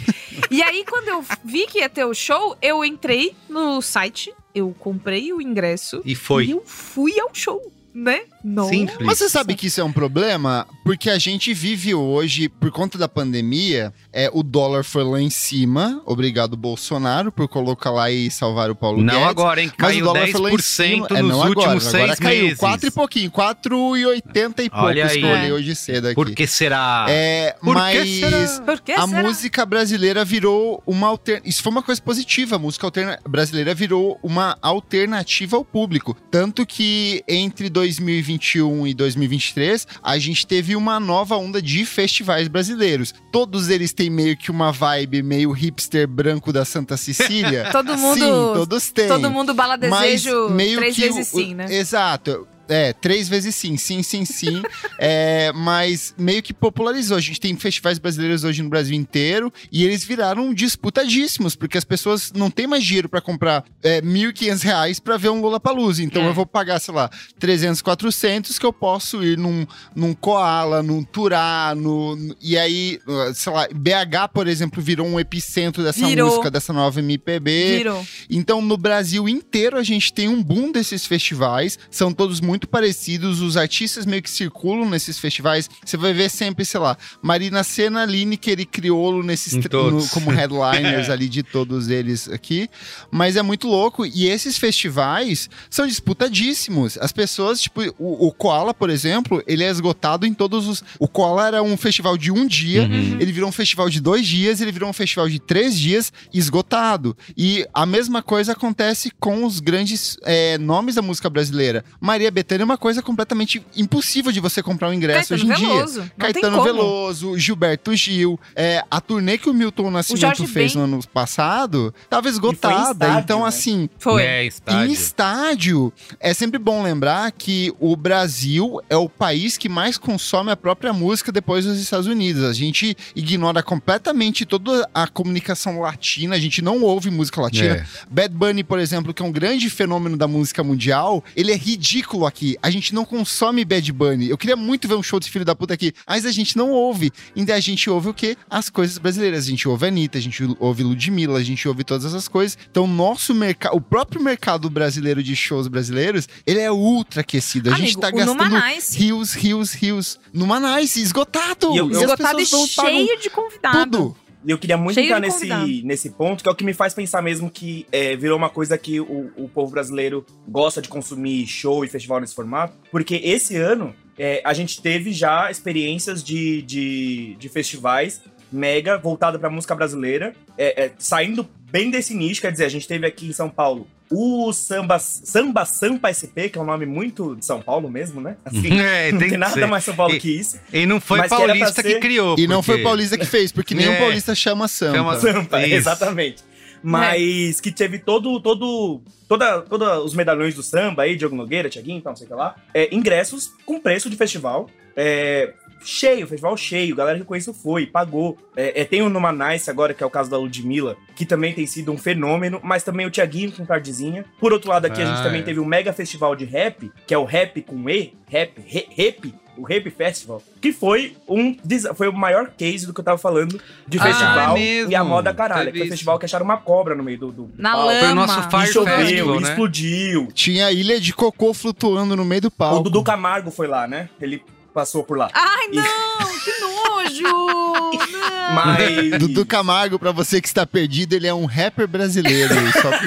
E 0.51 0.61
aí, 0.61 0.85
quando 0.89 1.07
eu 1.09 1.25
vi 1.45 1.67
que 1.69 1.79
ia 1.79 1.89
ter 1.89 2.05
o 2.05 2.13
show, 2.15 2.57
eu 2.61 2.85
entrei 2.85 3.37
no 3.49 3.81
site, 3.81 4.33
eu 4.55 4.75
comprei 4.79 5.33
o 5.33 5.41
ingresso 5.41 6.03
E 6.05 6.13
e 6.13 6.15
foi. 6.15 6.51
eu 6.51 6.63
fui 6.65 7.19
ao 7.21 7.31
show, 7.33 7.61
né? 7.95 8.21
Nossa. 8.43 8.71
Simples. 8.71 8.99
Mas 9.07 9.19
você 9.19 9.29
sabe 9.29 9.55
que 9.55 9.67
isso 9.67 9.81
é 9.81 9.85
um 9.85 9.93
problema? 9.93 10.67
Porque 10.85 11.11
a 11.11 11.19
gente 11.19 11.53
vive 11.53 11.95
hoje, 11.95 12.49
por 12.49 12.71
conta 12.71 12.97
da 12.97 13.07
pandemia, 13.09 13.93
é, 14.13 14.31
o 14.33 14.43
dólar 14.43 14.83
foi 14.85 15.05
lá 15.05 15.21
em 15.21 15.29
cima. 15.31 16.01
Obrigado, 16.07 16.57
Bolsonaro, 16.57 17.31
por 17.31 17.47
colocar 17.49 17.91
lá 17.91 18.11
e 18.11 18.31
salvar 18.31 18.71
o 18.71 18.75
Paulo 18.75 19.03
Não 19.03 19.13
Guedes. 19.15 19.29
agora, 19.29 19.61
hein? 19.63 19.69
Mas 19.69 19.77
Caiu 19.89 20.01
o 20.05 20.05
dólar 20.07 20.29
foi 20.29 20.41
lá 20.41 20.51
em 20.51 20.57
10% 20.57 20.63
cima. 20.63 21.09
nos 21.09 21.19
É, 21.19 21.23
não 21.23 21.39
últimos 21.41 21.65
agora, 21.65 21.81
seis 21.81 21.95
agora 22.05 22.17
caiu 22.17 22.43
meses. 22.45 22.59
4 22.59 22.89
e 22.89 22.91
pouquinho, 22.91 23.31
4,80 23.31 24.65
e 24.65 24.71
pouco. 24.71 24.85
Olha 24.87 25.07
aí. 25.07 25.17
Escolhi 25.21 25.49
É. 25.49 25.53
hoje 25.53 25.75
cedo 25.75 26.07
aqui. 26.07 26.15
Por 26.15 26.31
que 26.31 26.47
será? 26.47 27.07
É, 27.09 27.57
Por 27.61 27.75
que 27.75 27.81
mas 27.81 28.09
será? 28.11 28.65
Por 28.65 28.81
que 28.81 28.93
a 28.93 29.07
será? 29.07 29.23
música 29.23 29.67
brasileira 29.67 30.25
virou 30.25 30.83
uma 30.87 31.09
alternativa. 31.09 31.49
Isso 31.49 31.63
foi 31.63 31.73
uma 31.73 31.83
coisa 31.83 32.01
positiva. 32.01 32.57
A 32.57 32.59
música 32.59 32.87
alterna- 32.87 33.19
brasileira 33.29 33.75
virou 33.75 34.19
uma 34.23 34.57
alternativa 34.63 35.57
ao 35.57 35.65
público. 35.65 36.17
Tanto 36.31 36.65
que 36.67 37.23
entre 37.29 37.69
2021 37.81 38.87
e 38.87 38.93
2023, 38.95 39.87
a 40.03 40.19
gente 40.19 40.47
teve 40.47 40.77
uma 40.77 41.01
nova 41.01 41.37
onda 41.37 41.63
de 41.63 41.87
festivais 41.87 42.47
brasileiros. 42.47 43.15
Todos 43.33 43.69
eles 43.71 43.93
têm 43.93 44.11
meio 44.11 44.37
que 44.37 44.51
uma 44.51 44.71
vibe 44.71 45.23
meio 45.23 45.51
hipster 45.51 46.07
branco 46.07 46.53
da 46.53 46.65
Santa 46.65 46.97
Cecília. 46.97 47.69
Todo 47.73 47.97
mundo. 47.97 48.19
Sim, 48.21 48.31
todos 48.55 48.91
têm. 48.91 49.09
Todo 49.09 49.31
mundo 49.31 49.55
bala 49.55 49.77
desejo 49.77 50.51
meio 50.51 50.77
três 50.79 50.95
que 50.95 51.01
vezes 51.03 51.33
o- 51.33 51.37
sim, 51.39 51.55
né? 51.55 51.67
Exato. 51.71 52.47
É, 52.71 52.93
três 52.93 53.29
vezes 53.29 53.55
sim, 53.55 53.77
sim, 53.77 54.03
sim, 54.03 54.25
sim. 54.25 54.63
É, 55.03 55.51
mas 55.55 56.15
meio 56.19 56.43
que 56.43 56.53
popularizou. 56.53 57.17
A 57.17 57.21
gente 57.21 57.41
tem 57.41 57.57
festivais 57.57 57.99
brasileiros 57.99 58.45
hoje 58.45 58.63
no 58.63 58.69
Brasil 58.69 58.95
inteiro 58.95 59.51
e 59.73 59.83
eles 59.85 60.05
viraram 60.05 60.53
disputadíssimos, 60.53 61.57
porque 61.57 61.79
as 61.79 61.85
pessoas 61.85 62.33
não 62.35 62.51
têm 62.51 62.67
mais 62.67 62.85
dinheiro 62.85 63.09
pra 63.09 63.21
comprar 63.21 63.65
é, 63.83 64.03
1.500 64.03 64.63
reais 64.63 65.01
pra 65.01 65.17
ver 65.17 65.31
um 65.31 65.41
Lollapalooza. 65.41 66.03
Então 66.03 66.23
É. 66.23 66.29
eu 66.29 66.35
vou 66.35 66.45
pagar, 66.47 66.79
sei 66.81 66.93
lá, 66.95 67.11
300, 67.39 67.81
400 67.83 68.59
que 68.59 68.67
eu 68.67 68.73
posso 68.73 69.23
ir 69.25 69.39
num, 69.39 69.67
num 69.97 70.13
Koala, 70.15 70.83
num 70.83 71.03
Turá, 71.03 71.75
no, 71.75 72.17
e 72.43 72.59
aí, 72.59 72.99
sei 73.35 73.53
lá, 73.53 73.67
BH, 73.75 74.29
por 74.35 74.47
exemplo, 74.47 74.83
virou 74.83 75.07
um 75.07 75.19
epicentro 75.19 75.83
dessa 75.83 76.07
Virou. 76.07 76.29
música, 76.29 76.51
dessa 76.51 76.73
nova 76.75 77.01
MPB. 77.01 77.79
Virou. 77.79 78.07
Então, 78.29 78.61
no 78.61 78.77
Brasil 78.77 79.27
inteiro, 79.29 79.79
a 79.79 79.83
gente 79.83 80.13
tem 80.13 80.29
um 80.29 80.43
boom 80.43 80.71
desses 80.71 81.07
festivais. 81.07 81.79
São 81.91 82.13
todos 82.13 82.41
muito 82.41 82.60
parecidos. 82.69 83.41
Os 83.41 83.57
artistas 83.57 84.05
meio 84.07 84.23
que 84.23 84.31
circulam 84.31 84.89
nesses 84.89 85.19
festivais. 85.19 85.69
Você 85.85 85.97
vai 85.97 86.13
ver 86.13 86.29
sempre, 86.31 86.65
sei 86.65 86.81
lá, 86.81 86.97
Marina 87.23 87.63
Senna, 87.63 88.05
Lineker 88.05 88.59
e 88.61 88.67
Criolo 88.67 89.23
nesses 89.23 89.55
no- 89.55 90.09
como 90.09 90.31
headliners 90.31 91.09
ali 91.11 91.29
de 91.29 91.43
todos 91.43 91.89
eles 91.89 92.29
aqui. 92.29 92.69
Mas 93.11 93.37
é 93.37 93.43
muito 93.43 93.69
louco. 93.69 94.05
E 94.05 94.29
esses 94.29 94.57
festivais 94.59 95.49
são 95.69 95.87
disputadíssimos. 95.87 96.99
As 96.99 97.13
pessoas, 97.13 97.61
tipo, 97.61 97.81
o, 97.99 98.27
o 98.29 98.33
Koala, 98.33 98.75
por 98.75 98.91
exemplo, 98.91 99.43
ele 99.47 99.65
é 99.65 99.71
esgotado 99.71 100.27
em 100.27 100.35
todos 100.35 100.67
os. 100.67 100.83
O 100.99 101.09
Koala 101.09 101.47
era 101.47 101.63
um 101.63 101.77
festival 101.77 102.17
de 102.17 102.31
um 102.31 102.47
dia. 102.47 102.83
Uhum. 102.83 103.17
Ele 103.21 103.33
virou 103.33 103.49
um 103.49 103.53
festival 103.53 103.89
de 103.89 104.01
dois 104.01 104.27
dias, 104.27 104.61
ele 104.61 104.73
virou 104.73 104.89
um 104.89 104.93
festival 104.93 105.29
de 105.29 105.39
três 105.39 105.79
dias 105.79 106.13
esgotado. 106.33 107.17
E 107.37 107.67
a 107.73 107.87
mesma 107.87 108.23
coisa 108.23 108.53
acontece 108.53 109.11
com 109.19 109.45
os 109.45 109.61
grandes 109.61 110.17
é, 110.25 110.59
nomes 110.59 110.95
da 110.95 111.03
música 111.03 111.31
brasileira. 111.31 111.85
Maria 112.01 112.31
Bethânia 112.31 112.50
Caetano 112.51 112.63
é 112.63 112.65
uma 112.65 112.79
coisa 112.79 113.03
completamente 113.03 113.65
impossível 113.77 114.33
de 114.33 114.41
você 114.41 114.63
comprar 114.63 114.89
um 114.89 114.93
ingresso 114.93 115.29
Caetano 115.29 115.53
hoje 115.53 115.63
em 115.63 115.67
Veloso. 115.67 115.93
dia. 115.93 116.03
Não 116.03 116.11
Caetano. 116.19 116.63
Veloso, 116.63 117.39
Gilberto 117.39 117.95
Gil, 117.95 118.41
é, 118.57 118.85
a 118.91 119.01
turnê 119.01 119.39
que 119.39 119.49
o 119.49 119.55
Milton 119.55 119.91
Nascimento 119.91 120.21
Jorge 120.21 120.47
fez 120.47 120.75
Ben. 120.75 120.83
no 120.83 120.97
ano 120.97 121.07
passado 121.09 121.95
tava 122.09 122.29
esgotada. 122.29 122.93
estádio, 122.93 123.21
então, 123.21 123.41
né? 123.43 123.49
assim, 123.49 123.89
Foi. 123.99 124.23
É, 124.23 124.45
em 124.45 124.49
estádio. 124.49 124.93
estádio, 124.93 125.93
é 126.19 126.35
sempre 126.35 126.59
bom 126.59 126.83
lembrar 126.83 127.31
que 127.33 127.73
o 127.79 127.97
Brasil 127.97 128.81
é 128.89 128.97
o 128.97 129.09
país 129.09 129.57
que 129.57 129.69
mais 129.69 129.97
consome 129.97 130.51
a 130.51 130.57
própria 130.57 130.93
música 130.93 131.31
depois 131.31 131.65
dos 131.65 131.79
Estados 131.79 132.07
Unidos. 132.07 132.43
A 132.45 132.53
gente 132.53 132.97
ignora 133.15 133.63
completamente 133.63 134.45
toda 134.45 134.89
a 134.93 135.07
comunicação 135.07 135.81
latina, 135.81 136.35
a 136.35 136.39
gente 136.39 136.63
não 136.63 136.83
ouve 136.83 137.11
música 137.11 137.41
latina. 137.41 137.75
É. 137.75 137.87
Bad 138.11 138.35
Bunny, 138.35 138.65
por 138.65 138.79
exemplo, 138.79 139.15
que 139.15 139.23
é 139.23 139.25
um 139.25 139.33
grande 139.33 139.71
fenômeno 139.71 140.17
da 140.17 140.27
música 140.27 140.65
mundial, 140.65 141.23
ele 141.37 141.53
é 141.53 141.57
ridículo 141.57 142.27
aqui. 142.31 142.57
A 142.63 142.71
gente 142.71 142.95
não 142.95 143.05
consome 143.05 143.65
Bad 143.65 143.93
Bunny. 143.93 144.29
Eu 144.31 144.39
queria 144.39 144.57
muito 144.57 144.89
ver 144.89 144.95
um 144.95 145.03
show 145.03 145.19
desse 145.21 145.31
filho 145.31 145.45
da 145.45 145.55
puta 145.55 145.75
aqui, 145.75 145.93
mas 146.09 146.25
a 146.25 146.33
gente 146.33 146.57
não 146.57 146.71
ouve. 146.71 147.13
Então 147.37 147.55
a 147.55 147.61
gente 147.61 147.91
ouve 147.91 148.09
o 148.09 148.15
quê? 148.15 148.37
As 148.49 148.71
coisas 148.71 148.97
brasileiras. 148.99 149.45
A 149.45 149.51
gente 149.51 149.69
ouve 149.69 149.85
a 149.85 149.89
Anitta, 149.89 150.19
a 150.19 150.21
gente 150.21 150.43
ouve 150.59 150.83
Ludmilla, 150.83 151.39
a 151.39 151.43
gente 151.43 151.67
ouve 151.69 151.85
todas 151.85 152.05
essas 152.07 152.27
coisas. 152.29 152.57
Então, 152.71 152.87
nosso 152.87 153.35
mercado, 153.35 153.77
o 153.77 153.81
próprio 153.81 154.23
mercado 154.23 154.71
brasileiro 154.71 155.23
de 155.23 155.35
shows 155.37 155.69
brasileiros, 155.69 156.29
ele 156.47 156.61
é 156.61 156.71
ultra 156.73 157.21
aquecido. 157.21 157.69
A 157.71 157.75
gente 157.75 157.95
Amigo, 157.97 158.01
tá 158.01 158.09
o 158.09 158.13
gastando 158.13 158.57
rios, 158.97 159.35
rios, 159.35 159.73
rios. 159.73 160.19
Numa 160.33 160.61
Nice, 160.61 161.01
esgotado. 161.03 161.75
E 161.75 161.79
eu- 161.79 161.91
E 161.91 161.97
as 161.97 162.03
Esgotado 162.03 162.41
e 162.41 162.47
pagam 162.47 162.67
cheio 162.67 163.19
de 163.21 163.31
convidado. 163.31 163.99
tudo. 163.99 164.17
E 164.45 164.51
eu 164.51 164.59
queria 164.59 164.77
muito 164.77 164.95
Cheio 164.95 165.07
entrar 165.07 165.21
nesse, 165.21 165.83
nesse 165.83 166.11
ponto, 166.11 166.43
que 166.43 166.49
é 166.49 166.53
o 166.53 166.55
que 166.55 166.65
me 166.65 166.73
faz 166.73 166.95
pensar 166.95 167.23
mesmo 167.23 167.51
que 167.51 167.87
é, 167.93 168.17
virou 168.17 168.37
uma 168.37 168.49
coisa 168.49 168.79
que 168.79 168.99
o, 169.01 169.31
o 169.37 169.49
povo 169.49 169.71
brasileiro 169.73 170.25
gosta 170.49 170.81
de 170.81 170.89
consumir 170.89 171.47
show 171.47 171.85
e 171.85 171.89
festival 171.89 172.21
nesse 172.21 172.35
formato. 172.35 172.77
Porque 172.91 173.17
esse 173.17 173.57
ano 173.57 173.95
é, 174.19 174.41
a 174.45 174.53
gente 174.53 174.81
teve 174.81 175.13
já 175.13 175.51
experiências 175.51 176.23
de, 176.23 176.63
de, 176.63 177.37
de 177.39 177.49
festivais 177.49 178.21
mega 178.53 178.99
voltado 178.99 179.39
pra 179.39 179.49
música 179.49 179.75
brasileira, 179.75 180.35
é, 180.59 180.85
é, 180.85 180.93
saindo 180.99 181.49
bem 181.71 181.91
desse 181.91 182.15
nicho, 182.15 182.41
quer 182.41 182.51
dizer, 182.51 182.65
a 182.65 182.69
gente 182.69 182.89
teve 182.89 183.07
aqui 183.07 183.29
em 183.29 183.33
São 183.33 183.49
Paulo 183.49 183.87
o 184.11 184.53
Samba, 184.53 184.99
Samba 184.99 185.65
Sampa 185.65 186.11
SP, 186.13 186.49
que 186.51 186.59
é 186.59 186.61
um 186.61 186.65
nome 186.65 186.85
muito 186.85 187.37
de 187.37 187.45
São 187.45 187.63
Paulo 187.63 187.89
mesmo, 187.91 188.21
né? 188.21 188.37
Assim, 188.45 188.69
É, 188.81 189.13
não 189.13 189.19
tem 189.19 189.29
tem 189.29 189.31
que 189.31 189.37
nada 189.37 189.53
ser. 189.53 189.67
mais 189.67 189.85
São 189.85 189.95
Paulo 189.95 190.15
E- 190.15 190.19
que 190.19 190.31
isso. 190.31 190.59
E 190.73 190.85
não 190.85 191.01
foi 191.01 191.23
que 191.23 191.29
paulista 191.29 191.83
que 191.83 191.93
ser- 191.93 192.01
criou. 192.01 192.37
E 192.39 192.47
não 192.49 192.63
foi 192.63 192.75
porque- 192.77 192.85
Paulista 192.85 193.17
que 193.17 193.27
fez, 193.27 193.53
porque 193.53 193.75
nenhum 193.75 193.93
É. 193.93 193.99
paulista 193.99 194.35
chama 194.35 194.67
samba. 194.69 194.97
Chama 194.97 195.21
Sampa, 195.21 195.63
Isso. 195.65 195.75
exatamente. 195.75 196.43
Mas 196.83 197.61
que 197.61 197.71
teve 197.71 197.99
todo, 197.99 198.41
todo, 198.41 199.03
toda, 199.29 199.61
toda 199.63 200.01
os 200.01 200.15
medalhões 200.15 200.55
do 200.55 200.63
samba 200.63 201.03
aí, 201.03 201.15
Diogo 201.15 201.37
Nogueira, 201.37 201.69
Tiaguinho, 201.69 201.99
então, 201.99 202.11
não 202.13 202.17
sei 202.17 202.27
o 202.27 202.29
que 202.31 202.35
lá, 202.35 202.57
é, 202.75 202.93
ingressos 202.95 203.53
com 203.67 203.79
preço 203.79 204.09
de 204.11 204.17
festival. 204.17 204.69
É, 204.97 205.53
cheio, 205.83 206.27
festival 206.27 206.57
cheio, 206.57 206.95
galera 206.95 207.17
que 207.17 207.23
eu 207.23 207.27
conheço 207.27 207.53
foi, 207.55 207.87
pagou. 207.87 208.37
É, 208.57 208.83
é, 208.83 208.85
tem 208.85 209.03
o 209.03 209.09
Numa 209.09 209.33
Nice 209.33 209.71
agora, 209.71 209.95
que 209.95 210.03
é 210.03 210.07
o 210.07 210.11
caso 210.11 210.31
da 210.31 210.37
Ludmilla, 210.37 210.97
que 211.17 211.25
também 211.25 211.53
tem 211.53 211.67
sido 211.67 211.91
um 211.93 211.99
fenômeno, 211.99 212.61
mas 212.63 212.83
também 212.83 213.07
o 213.07 213.11
Tiaguinho 213.11 213.53
com 213.53 213.65
Tardezinha. 213.65 214.25
Por 214.39 214.53
outro 214.53 214.69
lado, 214.71 214.87
aqui 214.87 215.01
a 215.01 215.05
Ah, 215.05 215.15
gente 215.15 215.23
também 215.25 215.41
é. 215.41 215.45
teve 215.45 215.61
o 215.61 215.65
mega 215.65 215.93
festival 215.93 216.35
de 216.37 216.45
rap, 216.45 216.91
que 217.07 217.15
é 217.15 217.19
o 217.19 217.25
Rap 217.25 217.61
com 217.63 217.89
E, 217.89 218.15
Rap, 218.29 218.61
re, 218.67 218.87
Rap, 218.97 219.35
o 219.57 219.63
Rap 219.63 219.91
Festival, 219.91 220.43
que 220.61 220.73
foi 220.73 221.17
um 221.29 221.55
foi 221.95 222.09
o 222.09 222.13
maior 222.13 222.51
case 222.57 222.87
do 222.87 222.95
que 222.95 223.01
eu 223.01 223.05
tava 223.05 223.19
falando 223.19 223.61
de 223.87 223.99
Ah, 223.99 224.03
festival 224.05 224.57
é 224.57 224.85
e 224.85 224.95
a 224.95 225.05
moda 225.05 225.35
caralho. 225.35 225.71
Foi 225.71 225.81
um 225.81 225.83
isso. 225.83 225.91
festival 225.91 226.19
que 226.19 226.25
acharam 226.25 226.45
uma 226.47 226.57
cobra 226.57 226.95
no 226.95 227.03
meio 227.03 227.19
do, 227.19 227.33
do 227.33 227.51
Na 227.59 227.73
palco. 227.73 227.87
lama. 227.89 228.01
Foi 228.01 228.09
o 228.09 228.15
nosso 228.15 228.39
E 228.39 228.51
Fire 228.51 228.63
E 228.63 228.73
choveu, 228.73 228.97
Festival, 228.99 229.41
né? 229.41 229.49
explodiu. 229.51 230.29
Tinha 230.33 230.71
ilha 230.73 230.99
de 231.01 231.13
cocô 231.13 231.53
flutuando 231.53 232.17
no 232.17 232.25
meio 232.25 232.41
do 232.43 232.51
palco. 232.51 232.81
O 232.81 232.83
Dudu 232.85 233.03
Camargo 233.03 233.51
foi 233.51 233.67
lá, 233.67 233.87
né? 233.87 234.09
Ele 234.21 234.43
passou 234.73 235.03
por 235.05 235.17
lá. 235.19 235.31
Ai, 235.33 235.67
E- 235.73 235.77
não! 235.77 236.41
Que 236.41 236.61
nojo! 236.61 237.91
Não. 238.51 238.55
Mas. 238.57 239.19
Dudu 239.19 239.45
Camargo, 239.47 239.99
pra 239.99 240.11
você 240.11 240.41
que 240.41 240.49
está 240.49 240.67
perdido, 240.67 241.13
ele 241.15 241.27
é 241.27 241.35
um 241.35 241.45
rapper 241.45 241.87
brasileiro. 241.87 242.53
só 242.81 242.91
que... 242.99 243.07